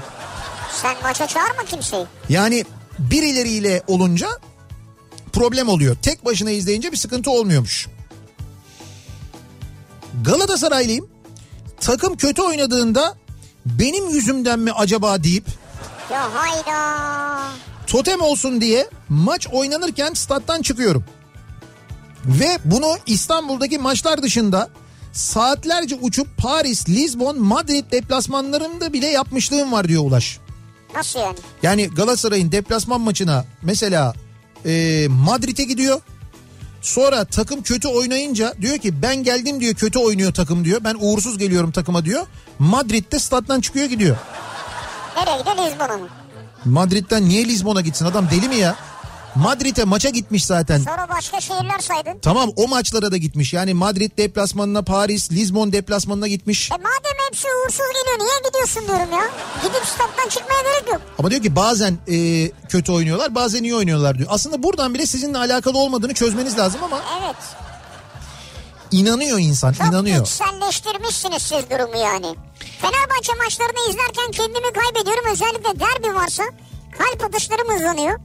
Sen 0.81 0.95
maça 1.03 1.27
çağırma 1.27 1.63
kimseyi. 1.65 2.05
Yani 2.29 2.65
birileriyle 2.99 3.83
olunca 3.87 4.27
problem 5.33 5.69
oluyor. 5.69 5.95
Tek 6.01 6.25
başına 6.25 6.51
izleyince 6.51 6.91
bir 6.91 6.97
sıkıntı 6.97 7.31
olmuyormuş. 7.31 7.87
Galatasaraylıyım. 10.23 11.09
Takım 11.79 12.17
kötü 12.17 12.41
oynadığında 12.41 13.15
benim 13.65 14.09
yüzümden 14.09 14.59
mi 14.59 14.71
acaba 14.71 15.23
deyip 15.23 15.45
Ya 16.11 16.29
hayda. 16.33 17.49
totem 17.87 18.21
olsun 18.21 18.61
diye 18.61 18.89
maç 19.09 19.47
oynanırken 19.51 20.13
stat'tan 20.13 20.61
çıkıyorum. 20.61 21.05
Ve 22.25 22.57
bunu 22.65 22.97
İstanbul'daki 23.05 23.77
maçlar 23.77 24.23
dışında 24.23 24.69
saatlerce 25.13 25.95
uçup 26.01 26.37
Paris, 26.37 26.89
Lisbon, 26.89 27.41
Madrid 27.41 27.91
deplasmanlarında 27.91 28.93
bile 28.93 29.07
yapmışlığım 29.07 29.71
var 29.71 29.87
diyor 29.87 30.03
Ulaş. 30.03 30.39
Nasıl 30.95 31.19
yani? 31.19 31.37
Yani 31.63 31.89
Galatasaray'ın 31.89 32.51
deplasman 32.51 33.01
maçına 33.01 33.45
mesela 33.61 34.13
e, 34.65 35.05
Madrid'e 35.09 35.63
gidiyor. 35.63 36.01
Sonra 36.81 37.25
takım 37.25 37.63
kötü 37.63 37.87
oynayınca 37.87 38.53
diyor 38.61 38.77
ki 38.77 39.01
ben 39.01 39.15
geldim 39.23 39.59
diyor 39.59 39.73
kötü 39.73 39.99
oynuyor 39.99 40.33
takım 40.33 40.65
diyor. 40.65 40.83
Ben 40.83 40.95
uğursuz 40.99 41.37
geliyorum 41.37 41.71
takıma 41.71 42.05
diyor. 42.05 42.25
Madrid'de 42.59 43.19
stat'tan 43.19 43.61
çıkıyor 43.61 43.85
gidiyor. 43.85 44.17
Nereye 45.17 45.37
gidiyor 45.37 45.57
Lizbon'a 45.71 45.97
mı? 45.97 46.07
Madrid'den 46.65 47.29
niye 47.29 47.45
Lizbon'a 47.45 47.81
gitsin 47.81 48.05
adam 48.05 48.27
deli 48.31 48.49
mi 48.49 48.55
ya? 48.55 48.75
Madrid'e 49.35 49.83
maça 49.83 50.09
gitmiş 50.09 50.45
zaten. 50.45 50.77
Sonra 50.79 51.07
başka 51.09 51.41
şehirler 51.41 51.79
saydın. 51.79 52.19
Tamam 52.21 52.49
o 52.55 52.67
maçlara 52.67 53.11
da 53.11 53.17
gitmiş. 53.17 53.53
Yani 53.53 53.73
Madrid 53.73 54.17
deplasmanına 54.17 54.81
Paris, 54.81 55.31
Lisbon 55.31 55.71
deplasmanına 55.73 56.27
gitmiş. 56.27 56.71
E 56.71 56.75
madem 56.77 57.17
hepsi 57.29 57.47
uğursuz 57.47 57.77
geliyor 57.93 58.19
niye 58.19 58.39
gidiyorsun 58.49 58.87
diyorum 58.87 59.13
ya. 59.13 59.29
Gidip 59.63 59.85
stat'tan 59.85 60.29
çıkmaya 60.29 60.61
gerek 60.61 60.87
yok. 60.93 61.01
Ama 61.19 61.31
diyor 61.31 61.41
ki 61.41 61.55
bazen 61.55 61.97
e, 62.11 62.51
kötü 62.69 62.91
oynuyorlar 62.91 63.35
bazen 63.35 63.63
iyi 63.63 63.75
oynuyorlar 63.75 64.17
diyor. 64.17 64.29
Aslında 64.31 64.63
buradan 64.63 64.93
bile 64.93 65.05
sizinle 65.05 65.37
alakalı 65.37 65.77
olmadığını 65.77 66.13
çözmeniz 66.13 66.57
lazım 66.57 66.83
ama 66.83 67.01
Evet. 67.23 67.35
inanıyor 68.91 69.39
insan 69.39 69.73
Çok 69.73 69.87
inanıyor. 69.87 70.21
içselleştirmişsiniz 70.25 71.41
siz 71.41 71.69
durumu 71.69 71.97
yani. 71.97 72.35
Fenerbahçe 72.81 73.33
maçlarını 73.43 73.89
izlerken 73.89 74.31
kendimi 74.31 74.73
kaybediyorum. 74.73 75.23
Özellikle 75.31 75.79
derbi 75.79 76.15
varsa 76.15 76.43
kalp 76.97 77.23
atışlarım 77.23 77.73
hızlanıyor. 77.75 78.19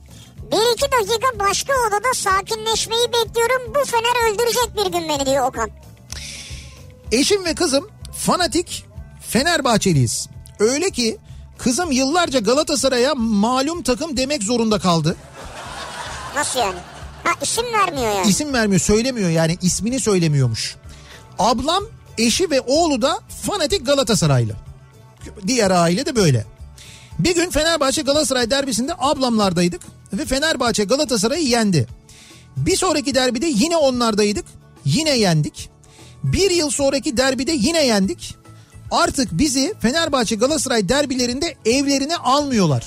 Bir 0.52 0.74
iki 0.74 0.86
dakika 0.92 1.38
başka 1.38 1.72
odada 1.88 2.14
sakinleşmeyi 2.14 3.06
bekliyorum. 3.06 3.74
Bu 3.74 3.84
Fener 3.90 4.32
öldürecek 4.32 4.76
bir 4.76 4.92
gün 4.92 5.08
beni 5.08 5.26
diyor 5.26 5.48
Okan. 5.48 5.70
Eşim 7.12 7.44
ve 7.44 7.54
kızım 7.54 7.88
fanatik 8.16 8.84
Fenerbahçeliyiz. 9.28 10.28
Öyle 10.58 10.90
ki 10.90 11.18
kızım 11.58 11.92
yıllarca 11.92 12.38
Galatasaray'a 12.38 13.14
malum 13.14 13.82
takım 13.82 14.16
demek 14.16 14.42
zorunda 14.42 14.78
kaldı. 14.78 15.16
Nasıl 16.36 16.58
yani? 16.58 16.78
Ha 17.24 17.30
isim 17.42 17.64
vermiyor 17.72 18.12
yani. 18.14 18.28
İsim 18.28 18.52
vermiyor 18.52 18.80
söylemiyor 18.80 19.30
yani 19.30 19.58
ismini 19.62 20.00
söylemiyormuş. 20.00 20.76
Ablam 21.38 21.84
eşi 22.18 22.50
ve 22.50 22.60
oğlu 22.60 23.02
da 23.02 23.18
fanatik 23.46 23.86
Galatasaraylı. 23.86 24.52
Diğer 25.46 25.70
aile 25.70 26.06
de 26.06 26.16
böyle. 26.16 26.46
Bir 27.18 27.34
gün 27.34 27.50
Fenerbahçe 27.50 28.02
Galatasaray 28.02 28.50
derbisinde 28.50 28.92
ablamlardaydık 28.98 29.82
ve 30.12 30.24
Fenerbahçe 30.24 30.84
Galatasaray'ı 30.84 31.48
yendi. 31.48 31.86
Bir 32.56 32.76
sonraki 32.76 33.14
derbide 33.14 33.46
yine 33.46 33.76
onlardaydık. 33.76 34.44
Yine 34.84 35.18
yendik. 35.18 35.70
Bir 36.24 36.50
yıl 36.50 36.70
sonraki 36.70 37.16
derbide 37.16 37.52
yine 37.52 37.86
yendik. 37.86 38.36
Artık 38.90 39.28
bizi 39.32 39.74
Fenerbahçe 39.80 40.36
Galatasaray 40.36 40.88
derbilerinde 40.88 41.56
evlerine 41.64 42.16
almıyorlar. 42.16 42.84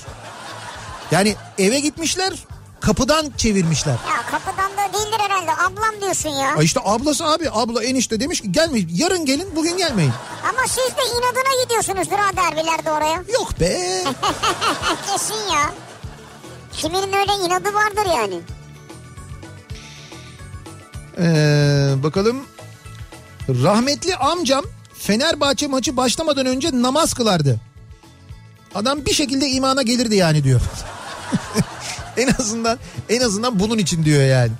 Yani 1.10 1.34
eve 1.58 1.80
gitmişler 1.80 2.32
kapıdan 2.80 3.32
çevirmişler. 3.36 3.92
Ya 3.92 4.26
kapıdan 4.30 4.70
da 4.72 4.92
değildir 4.98 5.18
herhalde. 5.18 5.52
Ablam 5.52 6.00
diyorsun 6.00 6.28
ya. 6.30 6.54
Ay 6.56 6.64
işte 6.64 6.80
ablası 6.84 7.24
abi 7.26 7.50
abla 7.52 7.84
enişte 7.84 8.20
demiş 8.20 8.40
ki 8.40 8.52
gelmeyin 8.52 8.90
yarın 8.94 9.24
gelin 9.24 9.48
bugün 9.56 9.76
gelmeyin. 9.76 10.12
Ama 10.48 10.62
siz 10.66 10.96
de 10.96 11.02
inadına 11.12 11.62
gidiyorsunuzdur 11.64 12.16
ha 12.16 12.36
derbilerde 12.36 12.90
oraya. 12.90 13.24
Yok 13.32 13.60
be. 13.60 14.04
Kesin 15.12 15.52
ya. 15.52 15.74
Kiminin 16.72 17.12
öyle 17.12 17.32
inadı 17.46 17.74
vardır 17.74 18.10
yani. 18.16 18.40
Ee, 21.18 22.02
bakalım. 22.02 22.36
Rahmetli 23.48 24.16
amcam 24.16 24.64
Fenerbahçe 24.94 25.66
maçı 25.66 25.96
başlamadan 25.96 26.46
önce 26.46 26.68
namaz 26.72 27.14
kılardı. 27.14 27.60
Adam 28.74 29.04
bir 29.04 29.14
şekilde 29.14 29.48
imana 29.48 29.82
gelirdi 29.82 30.16
yani 30.16 30.44
diyor. 30.44 30.60
en 32.16 32.28
azından 32.38 32.78
en 33.08 33.20
azından 33.20 33.60
bunun 33.60 33.78
için 33.78 34.04
diyor 34.04 34.22
yani. 34.22 34.52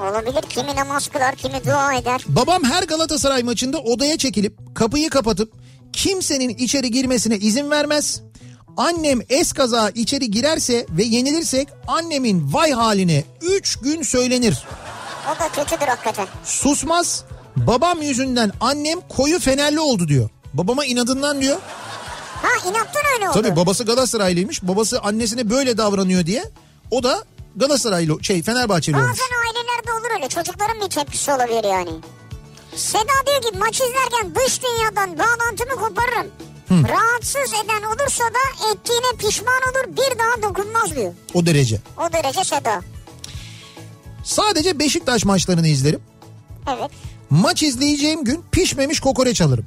Olabilir. 0.00 0.42
Kimi 0.48 0.76
namaz 0.76 1.08
kılar, 1.08 1.34
kimi 1.36 1.64
dua 1.64 1.94
eder. 1.94 2.24
Babam 2.28 2.64
her 2.64 2.82
Galatasaray 2.82 3.42
maçında 3.42 3.78
odaya 3.78 4.18
çekilip 4.18 4.56
kapıyı 4.74 5.10
kapatıp 5.10 5.52
kimsenin 5.92 6.48
içeri 6.48 6.90
girmesine 6.90 7.36
izin 7.36 7.70
vermez. 7.70 8.22
Annem 8.76 9.20
eskaza 9.28 9.90
içeri 9.94 10.30
girerse 10.30 10.86
ve 10.90 11.02
yenilirsek 11.04 11.68
annemin 11.86 12.52
vay 12.52 12.72
haline 12.72 13.24
3 13.42 13.76
gün 13.76 14.02
söylenir. 14.02 14.66
O 15.36 15.40
da 15.40 15.48
kötüdür 15.48 15.86
hakikaten. 15.86 16.26
Susmaz. 16.44 17.24
Babam 17.56 18.02
yüzünden 18.02 18.52
annem 18.60 19.00
koyu 19.00 19.38
fenerli 19.40 19.80
oldu 19.80 20.08
diyor. 20.08 20.28
Babama 20.54 20.84
inadından 20.84 21.40
diyor. 21.40 21.56
Ha 22.42 22.68
inattan 22.68 23.02
öyle 23.14 23.28
oldu. 23.28 23.42
Tabii 23.42 23.56
babası 23.56 23.84
Galatasaraylıymış. 23.84 24.62
Babası 24.62 25.00
annesine 25.00 25.50
böyle 25.50 25.78
davranıyor 25.78 26.26
diye. 26.26 26.44
O 26.90 27.02
da 27.02 27.24
Galatasaraylı 27.56 28.24
şey 28.24 28.42
Fenerbahçeli 28.42 28.96
olmuş. 28.96 29.10
Bazen 29.10 29.36
ailelerde 29.46 29.92
olur 29.92 30.14
öyle. 30.14 30.28
Çocukların 30.28 30.80
bir 30.80 30.90
tepkisi 30.90 31.32
olabilir 31.32 31.64
yani. 31.64 31.90
Seda 32.76 33.26
diyor 33.26 33.42
ki 33.52 33.58
maç 33.58 33.74
izlerken 33.80 34.34
dış 34.34 34.60
dünyadan 34.62 35.18
bağlantımı 35.18 35.76
koparırım. 35.88 36.26
Rahatsız 36.70 37.52
eden 37.64 37.82
olursa 37.82 38.24
da 38.24 38.72
ettiğine 38.72 39.16
pişman 39.18 39.60
olur 39.70 39.96
bir 39.96 40.18
daha 40.18 40.42
dokunmaz 40.50 40.96
diyor. 40.96 41.12
O 41.34 41.46
derece. 41.46 41.80
O 41.98 42.12
derece 42.12 42.44
Seda. 42.44 42.80
Sadece 44.24 44.78
Beşiktaş 44.78 45.24
maçlarını 45.24 45.68
izlerim. 45.68 46.00
Evet. 46.68 46.90
Maç 47.30 47.62
izleyeceğim 47.62 48.24
gün 48.24 48.44
pişmemiş 48.52 49.00
kokoreç 49.00 49.40
alırım. 49.40 49.66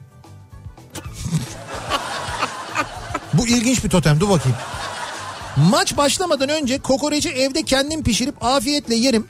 Bu 3.33 3.47
ilginç 3.47 3.83
bir 3.83 3.89
totem 3.89 4.19
dur 4.19 4.29
bakayım. 4.29 4.57
Maç 5.57 5.97
başlamadan 5.97 6.49
önce 6.49 6.79
kokoreci 6.79 7.29
evde 7.29 7.63
kendim 7.63 8.03
pişirip 8.03 8.43
afiyetle 8.45 8.95
yerim. 8.95 9.27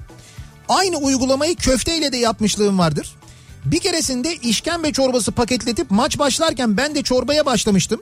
Aynı 0.69 0.97
uygulamayı 0.97 1.55
köfteyle 1.55 2.11
de 2.11 2.17
yapmışlığım 2.17 2.79
vardır. 2.79 3.15
Bir 3.65 3.79
keresinde 3.79 4.35
işkembe 4.35 4.93
çorbası 4.93 5.31
paketletip 5.31 5.91
maç 5.91 6.19
başlarken 6.19 6.77
ben 6.77 6.95
de 6.95 7.03
çorbaya 7.03 7.45
başlamıştım. 7.45 8.01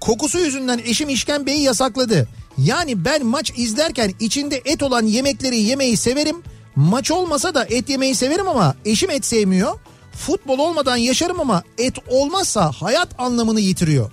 Kokusu 0.00 0.38
yüzünden 0.38 0.78
eşim 0.78 1.08
işkembeyi 1.08 1.62
yasakladı. 1.62 2.28
Yani 2.58 3.04
ben 3.04 3.26
maç 3.26 3.52
izlerken 3.56 4.14
içinde 4.20 4.62
et 4.64 4.82
olan 4.82 5.02
yemekleri 5.06 5.58
yemeyi 5.58 5.96
severim. 5.96 6.42
Maç 6.76 7.10
olmasa 7.10 7.54
da 7.54 7.64
et 7.64 7.88
yemeyi 7.88 8.14
severim 8.14 8.48
ama 8.48 8.74
eşim 8.84 9.10
et 9.10 9.24
sevmiyor. 9.26 9.78
Futbol 10.12 10.58
olmadan 10.58 10.96
yaşarım 10.96 11.40
ama 11.40 11.62
et 11.78 11.94
olmazsa 12.08 12.72
hayat 12.72 13.08
anlamını 13.18 13.60
yitiriyor. 13.60 14.10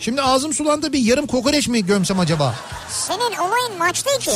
Şimdi 0.00 0.22
ağzım 0.22 0.54
sulandı 0.54 0.92
bir 0.92 0.98
yarım 0.98 1.26
kokoreç 1.26 1.68
mi 1.68 1.86
gömsem 1.86 2.20
acaba? 2.20 2.54
Senin 2.90 3.36
olayın 3.38 3.78
maç 3.78 4.06
değil 4.06 4.18
ki. 4.18 4.30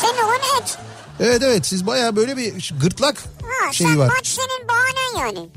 Senin 0.00 0.24
olayın 0.24 0.42
et. 0.62 0.78
Evet 1.20 1.42
evet 1.42 1.66
siz 1.66 1.86
baya 1.86 2.16
böyle 2.16 2.36
bir 2.36 2.74
gırtlak 2.80 3.18
Ha, 3.42 3.72
şeyi 3.72 3.88
sen 3.88 3.98
var. 3.98 4.06
maç 4.18 4.26
senin 4.26 4.68
bahanen 4.68 5.26
yani. 5.26 5.48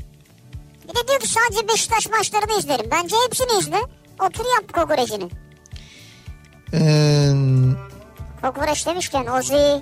Bir 0.83 0.95
de 0.95 1.07
diyor 1.07 1.19
ki 1.19 1.27
sadece 1.27 1.67
Beşiktaş 1.67 2.09
maçlarını 2.09 2.59
izlerim. 2.59 2.85
Bence 2.91 3.15
hepsini 3.25 3.59
izle. 3.59 3.77
Otur 4.25 4.45
yap 4.55 4.73
kokoreçini. 4.73 5.29
Ee, 6.73 7.31
Kokoreç 8.41 8.85
demişken 8.85 9.25
Ozi. 9.25 9.81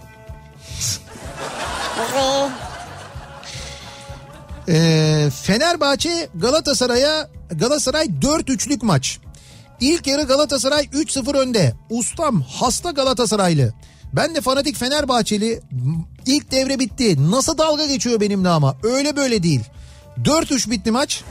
Ozi. 2.03 2.51
Ee, 4.69 5.29
Fenerbahçe 5.43 6.29
Galatasaray'a 6.35 7.29
Galatasaray 7.51 8.05
4-3'lük 8.05 8.85
maç. 8.85 9.19
İlk 9.79 10.07
yarı 10.07 10.23
Galatasaray 10.23 10.83
3-0 10.83 11.37
önde. 11.37 11.73
Ustam 11.89 12.41
hasta 12.41 12.91
Galatasaraylı. 12.91 13.73
Ben 14.17 14.35
de 14.35 14.41
fanatik 14.41 14.75
Fenerbahçeli. 14.77 15.61
İlk 16.25 16.51
devre 16.51 16.79
bitti. 16.79 17.31
Nasıl 17.31 17.57
dalga 17.57 17.85
geçiyor 17.85 18.21
benimle 18.21 18.49
ama. 18.49 18.75
Öyle 18.83 19.15
böyle 19.15 19.43
değil. 19.43 19.61
4-3 20.23 20.69
bitti 20.71 20.91
maç. 20.91 21.23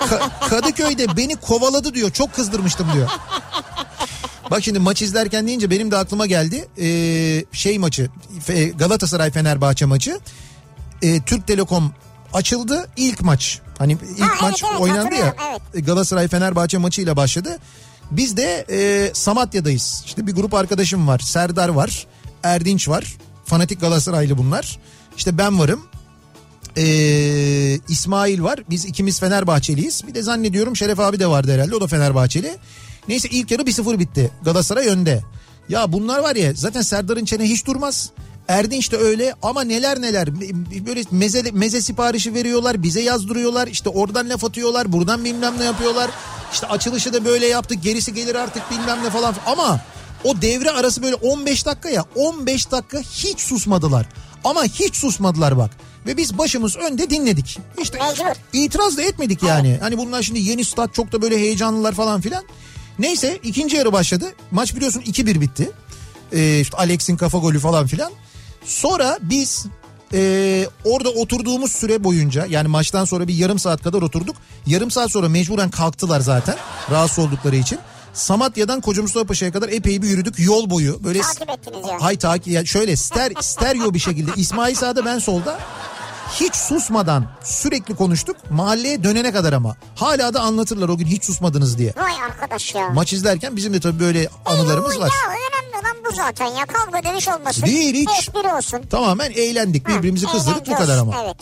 Ka- 0.00 0.48
Kadıköy'de 0.48 1.16
beni 1.16 1.36
kovaladı 1.36 1.94
diyor. 1.94 2.10
Çok 2.10 2.34
kızdırmıştım 2.34 2.86
diyor. 2.94 3.10
Bak 4.50 4.64
şimdi 4.64 4.78
maç 4.78 5.02
izlerken 5.02 5.46
deyince 5.46 5.70
benim 5.70 5.90
de 5.90 5.96
aklıma 5.96 6.26
geldi. 6.26 6.68
Ee, 6.78 7.44
şey 7.52 7.78
maçı 7.78 8.10
Galatasaray 8.78 9.30
Fenerbahçe 9.30 9.84
maçı. 9.84 10.20
Ee, 11.02 11.22
Türk 11.22 11.46
Telekom 11.46 11.92
açıldı 12.32 12.88
ilk 12.96 13.20
maç. 13.22 13.60
Hani 13.78 13.92
ilk 13.92 14.20
Ha, 14.22 14.28
evet, 14.32 14.42
maç 14.42 14.64
evet, 14.70 14.80
oynandı 14.80 15.14
ya. 15.14 15.34
evet. 15.50 15.86
Galatasaray 15.86 16.28
Fenerbahçe 16.28 16.78
maçıyla 16.78 17.16
başladı. 17.16 17.58
Biz 18.16 18.36
de 18.36 18.66
e, 18.70 19.10
Samatya'dayız. 19.14 20.02
İşte 20.06 20.26
bir 20.26 20.32
grup 20.32 20.54
arkadaşım 20.54 21.08
var. 21.08 21.18
Serdar 21.18 21.68
var. 21.68 22.06
Erdinç 22.42 22.88
var. 22.88 23.16
Fanatik 23.44 23.80
Galatasaraylı 23.80 24.38
bunlar. 24.38 24.78
İşte 25.16 25.38
ben 25.38 25.58
varım. 25.58 25.80
Ee, 26.76 27.78
İsmail 27.88 28.42
var. 28.42 28.60
Biz 28.70 28.84
ikimiz 28.84 29.20
Fenerbahçeliyiz. 29.20 30.06
Bir 30.06 30.14
de 30.14 30.22
zannediyorum 30.22 30.76
Şeref 30.76 31.00
abi 31.00 31.20
de 31.20 31.26
vardı 31.26 31.52
herhalde. 31.52 31.76
O 31.76 31.80
da 31.80 31.86
Fenerbahçeli. 31.86 32.56
Neyse 33.08 33.28
ilk 33.28 33.50
yarı 33.50 33.62
1-0 33.62 33.98
bitti. 33.98 34.30
Galatasaray 34.42 34.88
önde. 34.88 35.22
Ya 35.68 35.92
bunlar 35.92 36.18
var 36.18 36.36
ya 36.36 36.52
zaten 36.54 36.82
Serdar'ın 36.82 37.24
çene 37.24 37.44
hiç 37.44 37.66
durmaz. 37.66 38.10
Erdinç 38.48 38.92
de 38.92 38.96
öyle 38.96 39.34
ama 39.42 39.64
neler 39.64 40.02
neler 40.02 40.28
böyle 40.86 41.04
meze, 41.10 41.42
meze 41.52 41.80
siparişi 41.80 42.34
veriyorlar 42.34 42.82
bize 42.82 43.00
yazdırıyorlar 43.00 43.66
işte 43.68 43.88
oradan 43.88 44.30
laf 44.30 44.44
atıyorlar 44.44 44.92
buradan 44.92 45.24
bilmem 45.24 45.54
ne 45.58 45.64
yapıyorlar 45.64 46.10
işte 46.54 46.66
açılışı 46.66 47.12
da 47.12 47.24
böyle 47.24 47.46
yaptık 47.46 47.82
gerisi 47.82 48.14
gelir 48.14 48.34
artık 48.34 48.70
bilmem 48.70 49.04
ne 49.04 49.10
falan. 49.10 49.34
Ama 49.46 49.80
o 50.24 50.42
devre 50.42 50.70
arası 50.70 51.02
böyle 51.02 51.14
15 51.14 51.66
dakika 51.66 51.88
ya 51.90 52.04
15 52.14 52.70
dakika 52.70 52.98
hiç 52.98 53.40
susmadılar. 53.40 54.06
Ama 54.44 54.64
hiç 54.64 54.96
susmadılar 54.96 55.58
bak. 55.58 55.70
Ve 56.06 56.16
biz 56.16 56.38
başımız 56.38 56.76
önde 56.76 57.10
dinledik. 57.10 57.58
İşte 57.82 57.98
Mecbur. 57.98 58.24
itiraz 58.52 58.96
da 58.96 59.02
etmedik 59.02 59.42
yani. 59.42 59.78
Hani 59.80 59.98
bunlar 59.98 60.22
şimdi 60.22 60.40
yeni 60.40 60.64
stat 60.64 60.94
çok 60.94 61.12
da 61.12 61.22
böyle 61.22 61.38
heyecanlılar 61.38 61.92
falan 61.92 62.20
filan. 62.20 62.44
Neyse 62.98 63.38
ikinci 63.42 63.76
yarı 63.76 63.92
başladı. 63.92 64.34
Maç 64.50 64.76
biliyorsun 64.76 65.00
2-1 65.00 65.40
bitti. 65.40 65.70
Ee, 66.32 66.60
işte 66.60 66.76
Alex'in 66.76 67.16
kafa 67.16 67.38
golü 67.38 67.58
falan 67.58 67.86
filan. 67.86 68.12
Sonra 68.64 69.18
biz 69.22 69.66
e, 70.14 70.66
orada 70.84 71.08
oturduğumuz 71.10 71.72
süre 71.72 72.04
boyunca 72.04 72.46
yani 72.46 72.68
maçtan 72.68 73.04
sonra 73.04 73.28
bir 73.28 73.34
yarım 73.34 73.58
saat 73.58 73.82
kadar 73.82 74.02
oturduk. 74.02 74.36
Yarım 74.66 74.90
saat 74.90 75.10
sonra 75.12 75.28
mecburen 75.28 75.70
kalktılar 75.70 76.20
zaten 76.20 76.56
rahatsız 76.90 77.18
oldukları 77.24 77.56
için. 77.56 77.78
Samatya'dan 78.14 78.80
Koca 78.80 79.02
Mustafa 79.02 79.26
Paşa'ya 79.26 79.52
kadar 79.52 79.68
epey 79.68 80.02
bir 80.02 80.08
yürüdük 80.08 80.34
yol 80.38 80.70
boyu. 80.70 81.04
Böyle 81.04 81.20
Takip 81.20 81.50
ettiniz 81.50 81.88
yani. 81.88 82.00
Hay 82.02 82.16
takip 82.16 82.46
yani 82.52 82.66
şöyle 82.66 82.96
ster, 82.96 83.32
stereo 83.40 83.94
bir 83.94 83.98
şekilde 83.98 84.30
İsmail 84.36 84.74
sağda 84.74 85.04
ben 85.04 85.18
solda 85.18 85.58
hiç 86.40 86.54
susmadan 86.54 87.26
sürekli 87.44 87.94
konuştuk 87.96 88.36
mahalleye 88.50 89.04
dönene 89.04 89.32
kadar 89.32 89.52
ama. 89.52 89.76
Hala 89.94 90.34
da 90.34 90.40
anlatırlar 90.40 90.88
o 90.88 90.96
gün 90.96 91.06
hiç 91.06 91.24
susmadınız 91.24 91.78
diye. 91.78 91.92
Vay 91.96 92.12
arkadaş 92.30 92.74
ya. 92.74 92.88
Maç 92.90 93.12
izlerken 93.12 93.56
bizim 93.56 93.74
de 93.74 93.80
tabii 93.80 94.00
böyle 94.00 94.28
anılarımız 94.46 94.96
Ee, 94.96 95.00
var. 95.00 95.06
Ya 95.06 95.34
bu 96.04 96.14
zaten 96.14 96.46
ya 96.46 96.66
kavga 96.66 97.10
dövüş 97.10 97.28
olmasın. 97.28 97.66
Değil, 97.66 97.94
hiç. 97.94 98.08
Espri 98.18 98.54
olsun. 98.54 98.82
Tamamen 98.90 99.30
eğlendik 99.30 99.88
birbirimizi 99.88 100.26
Ha, 100.26 100.32
kızdırdık 100.32 100.66
bu 100.66 100.74
kadar 100.74 100.98
ama. 100.98 101.14
Evet. 101.24 101.36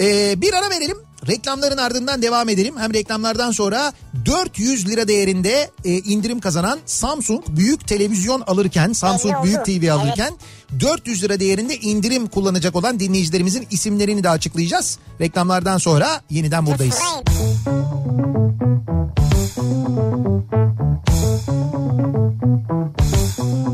Ee, 0.00 0.40
bir 0.40 0.54
ara 0.54 0.70
verelim. 0.70 0.96
Reklamların 1.28 1.76
ardından 1.76 2.22
devam 2.22 2.48
edelim. 2.48 2.74
Hem 2.78 2.94
reklamlardan 2.94 3.50
sonra 3.50 3.92
400 4.26 4.88
lira 4.88 5.08
değerinde 5.08 5.70
e, 5.84 5.90
indirim 5.90 6.40
kazanan 6.40 6.78
Samsung 6.86 7.44
büyük 7.48 7.88
televizyon 7.88 8.40
alırken, 8.40 8.92
Samsung 8.92 9.44
büyük 9.44 9.64
TV 9.64 9.92
alırken 9.92 10.32
400 10.80 11.22
lira 11.22 11.40
değerinde 11.40 11.76
indirim 11.76 12.26
kullanacak 12.26 12.76
olan 12.76 13.00
dinleyicilerimizin 13.00 13.66
isimlerini 13.70 14.24
de 14.24 14.30
açıklayacağız. 14.30 14.98
Reklamlardan 15.20 15.78
sonra 15.78 16.20
yeniden 16.30 16.66
buradayız. 16.66 16.98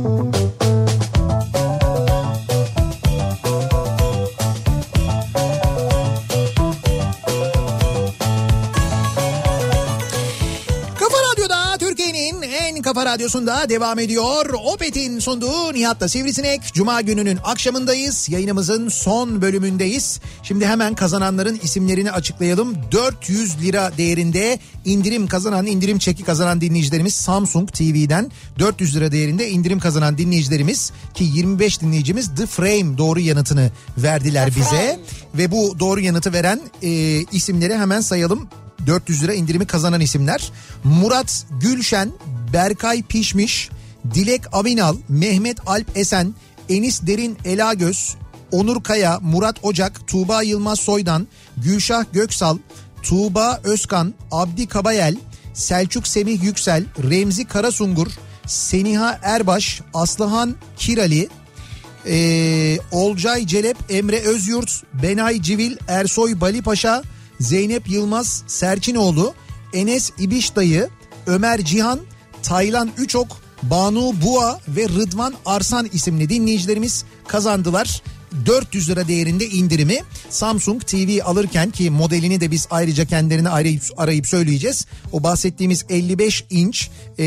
Frame. 0.06 0.26
Kafa 0.26 0.35
radyosunda 13.16 13.68
devam 13.68 13.98
ediyor. 13.98 14.55
Opet'in 14.64 15.18
sunduğu 15.18 15.72
Nihat'la 15.74 16.09
Sivrisinek. 16.09 16.60
Cuma 16.74 17.01
gününün 17.01 17.38
akşamındayız. 17.44 18.28
Yayınımızın 18.28 18.88
son 18.88 19.43
bölümündeyiz. 19.43 20.20
Şimdi 20.43 20.66
hemen 20.66 20.94
kazananların 20.94 21.60
isimlerini 21.62 22.12
açıklayalım. 22.12 22.74
400 22.93 23.62
lira 23.62 23.93
değerinde 23.98 24.59
indirim 24.84 25.26
kazanan, 25.26 25.66
indirim 25.66 25.98
çeki 25.98 26.24
kazanan 26.24 26.60
dinleyicilerimiz 26.60 27.14
Samsung 27.14 27.72
TV'den 27.72 28.30
400 28.59 28.97
lira 28.97 29.12
değerinde 29.12 29.51
indirim 29.51 29.78
kazanan 29.78 30.18
dinleyicilerimiz 30.18 30.93
ki 31.14 31.24
25 31.24 31.80
dinleyicimiz 31.80 32.34
The 32.34 32.47
Frame 32.47 32.98
doğru 32.98 33.20
yanıtını 33.20 33.70
verdiler 33.98 34.51
bize. 34.56 35.01
Ve 35.34 35.51
bu 35.51 35.78
doğru 35.78 36.01
yanıtı 36.01 36.32
veren 36.32 36.60
e, 36.82 36.88
isimleri 37.32 37.76
hemen 37.76 38.01
sayalım. 38.01 38.48
400 38.86 39.23
lira 39.23 39.35
indirimi 39.35 39.66
kazanan 39.66 40.01
isimler. 40.01 40.53
Murat 40.85 41.47
Gülşen, 41.61 42.12
Berkay 42.53 43.03
Pişmiş, 43.03 43.70
Dilek 44.15 44.43
Avinal, 44.53 44.97
Mehmet 45.09 45.59
Alp 45.66 45.97
Esen, 45.97 46.35
Enis 46.69 47.01
Derin 47.03 47.39
Elagöz, 47.44 48.16
Onur 48.53 48.82
Kaya, 48.82 49.19
Murat 49.23 49.57
Ocak, 49.62 50.09
Tuğba 50.09 50.43
Yılmaz 50.43 50.81
Soydan, 50.81 51.27
Gülşah 51.57 52.05
Göksal, 52.12 52.59
Tuğba 53.03 53.61
Özkan, 53.65 54.15
Abdi 54.31 54.66
Kabayel, 54.66 55.16
Selçuk 55.55 56.09
Semih 56.09 56.43
Yüksel, 56.43 56.85
Remzi 57.11 57.44
Karasungur, 57.44 58.09
Seniha 58.47 59.19
Erbaş, 59.23 59.81
Aslıhan 59.94 60.55
Kirali, 60.77 61.28
ee, 62.09 62.78
Olcay 62.90 63.47
Celep, 63.47 63.77
Emre 63.89 64.20
Özyurt, 64.20 64.82
Benay 65.03 65.43
Civil, 65.43 65.77
Ersoy 65.89 66.40
Balipaşa, 66.40 67.03
Zeynep 67.40 67.88
Yılmaz 67.88 68.42
Serçinoğlu, 68.46 69.34
Enes 69.72 70.10
İbiş 70.18 70.56
Dayı, 70.56 70.88
Ömer 71.26 71.64
Cihan, 71.64 72.00
Taylan 72.42 72.90
Üçok, 72.98 73.36
Banu 73.62 74.12
Bua 74.22 74.60
ve 74.68 74.88
Rıdvan 74.88 75.34
Arsan 75.46 75.88
isimli 75.92 76.28
dinleyicilerimiz 76.28 77.04
kazandılar. 77.28 78.02
400 78.47 78.89
lira 78.89 79.09
değerinde 79.09 79.47
indirimi 79.47 79.98
Samsung 80.31 80.86
TV 80.86 81.24
alırken 81.24 81.70
ki 81.70 81.90
modelini 81.90 82.40
de 82.40 82.51
biz 82.51 82.66
ayrıca 82.70 83.05
kendilerini 83.05 83.48
arayıp, 83.48 83.82
arayıp 83.97 84.27
söyleyeceğiz. 84.27 84.86
O 85.12 85.23
bahsettiğimiz 85.23 85.85
55 85.89 86.44
inç 86.51 86.90
e, 87.19 87.24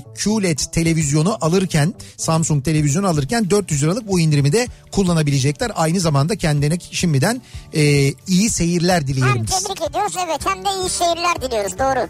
QLED 0.00 0.58
televizyonu 0.72 1.38
alırken 1.40 1.94
Samsung 2.16 2.64
televizyonu 2.64 3.08
alırken 3.08 3.50
400 3.50 3.82
liralık 3.82 4.08
bu 4.08 4.20
indirimi 4.20 4.52
de 4.52 4.68
kullanabilecekler. 4.92 5.72
Aynı 5.74 6.00
zamanda 6.00 6.36
kendilerine 6.36 6.78
şimdiden 6.90 7.42
e, 7.74 7.82
iyi 8.28 8.50
seyirler 8.50 9.06
dileyelim 9.06 9.36
Hem 9.36 9.44
tebrik 9.44 9.90
ediyoruz 9.90 10.14
evet 10.26 10.40
hem 10.44 10.64
de 10.64 10.68
iyi 10.82 10.88
seyirler 10.90 11.42
diliyoruz 11.42 11.78
doğru. 11.78 12.08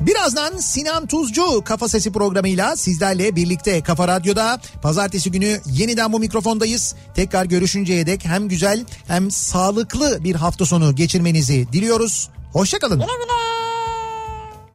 Birazdan 0.00 0.56
Sinan 0.56 1.06
Tuzcu 1.06 1.64
Kafa 1.64 1.88
Sesi 1.88 2.12
programıyla 2.12 2.76
sizlerle 2.76 3.36
birlikte 3.36 3.82
Kafa 3.82 4.08
Radyo'da 4.08 4.60
pazartesi 4.82 5.30
günü 5.30 5.60
yeniden 5.66 6.12
bu 6.12 6.18
mikrofondayız. 6.18 6.94
Tekrar 7.14 7.44
görüşünceye 7.44 8.06
dek 8.06 8.24
hem 8.24 8.48
güzel 8.48 8.84
hem 9.06 9.30
sağlıklı 9.30 10.24
bir 10.24 10.34
hafta 10.34 10.66
sonu 10.66 10.94
geçirmenizi 10.94 11.72
diliyoruz. 11.72 12.30
Hoşçakalın. 12.52 12.98
Güle 12.98 13.06
güle. 13.06 13.71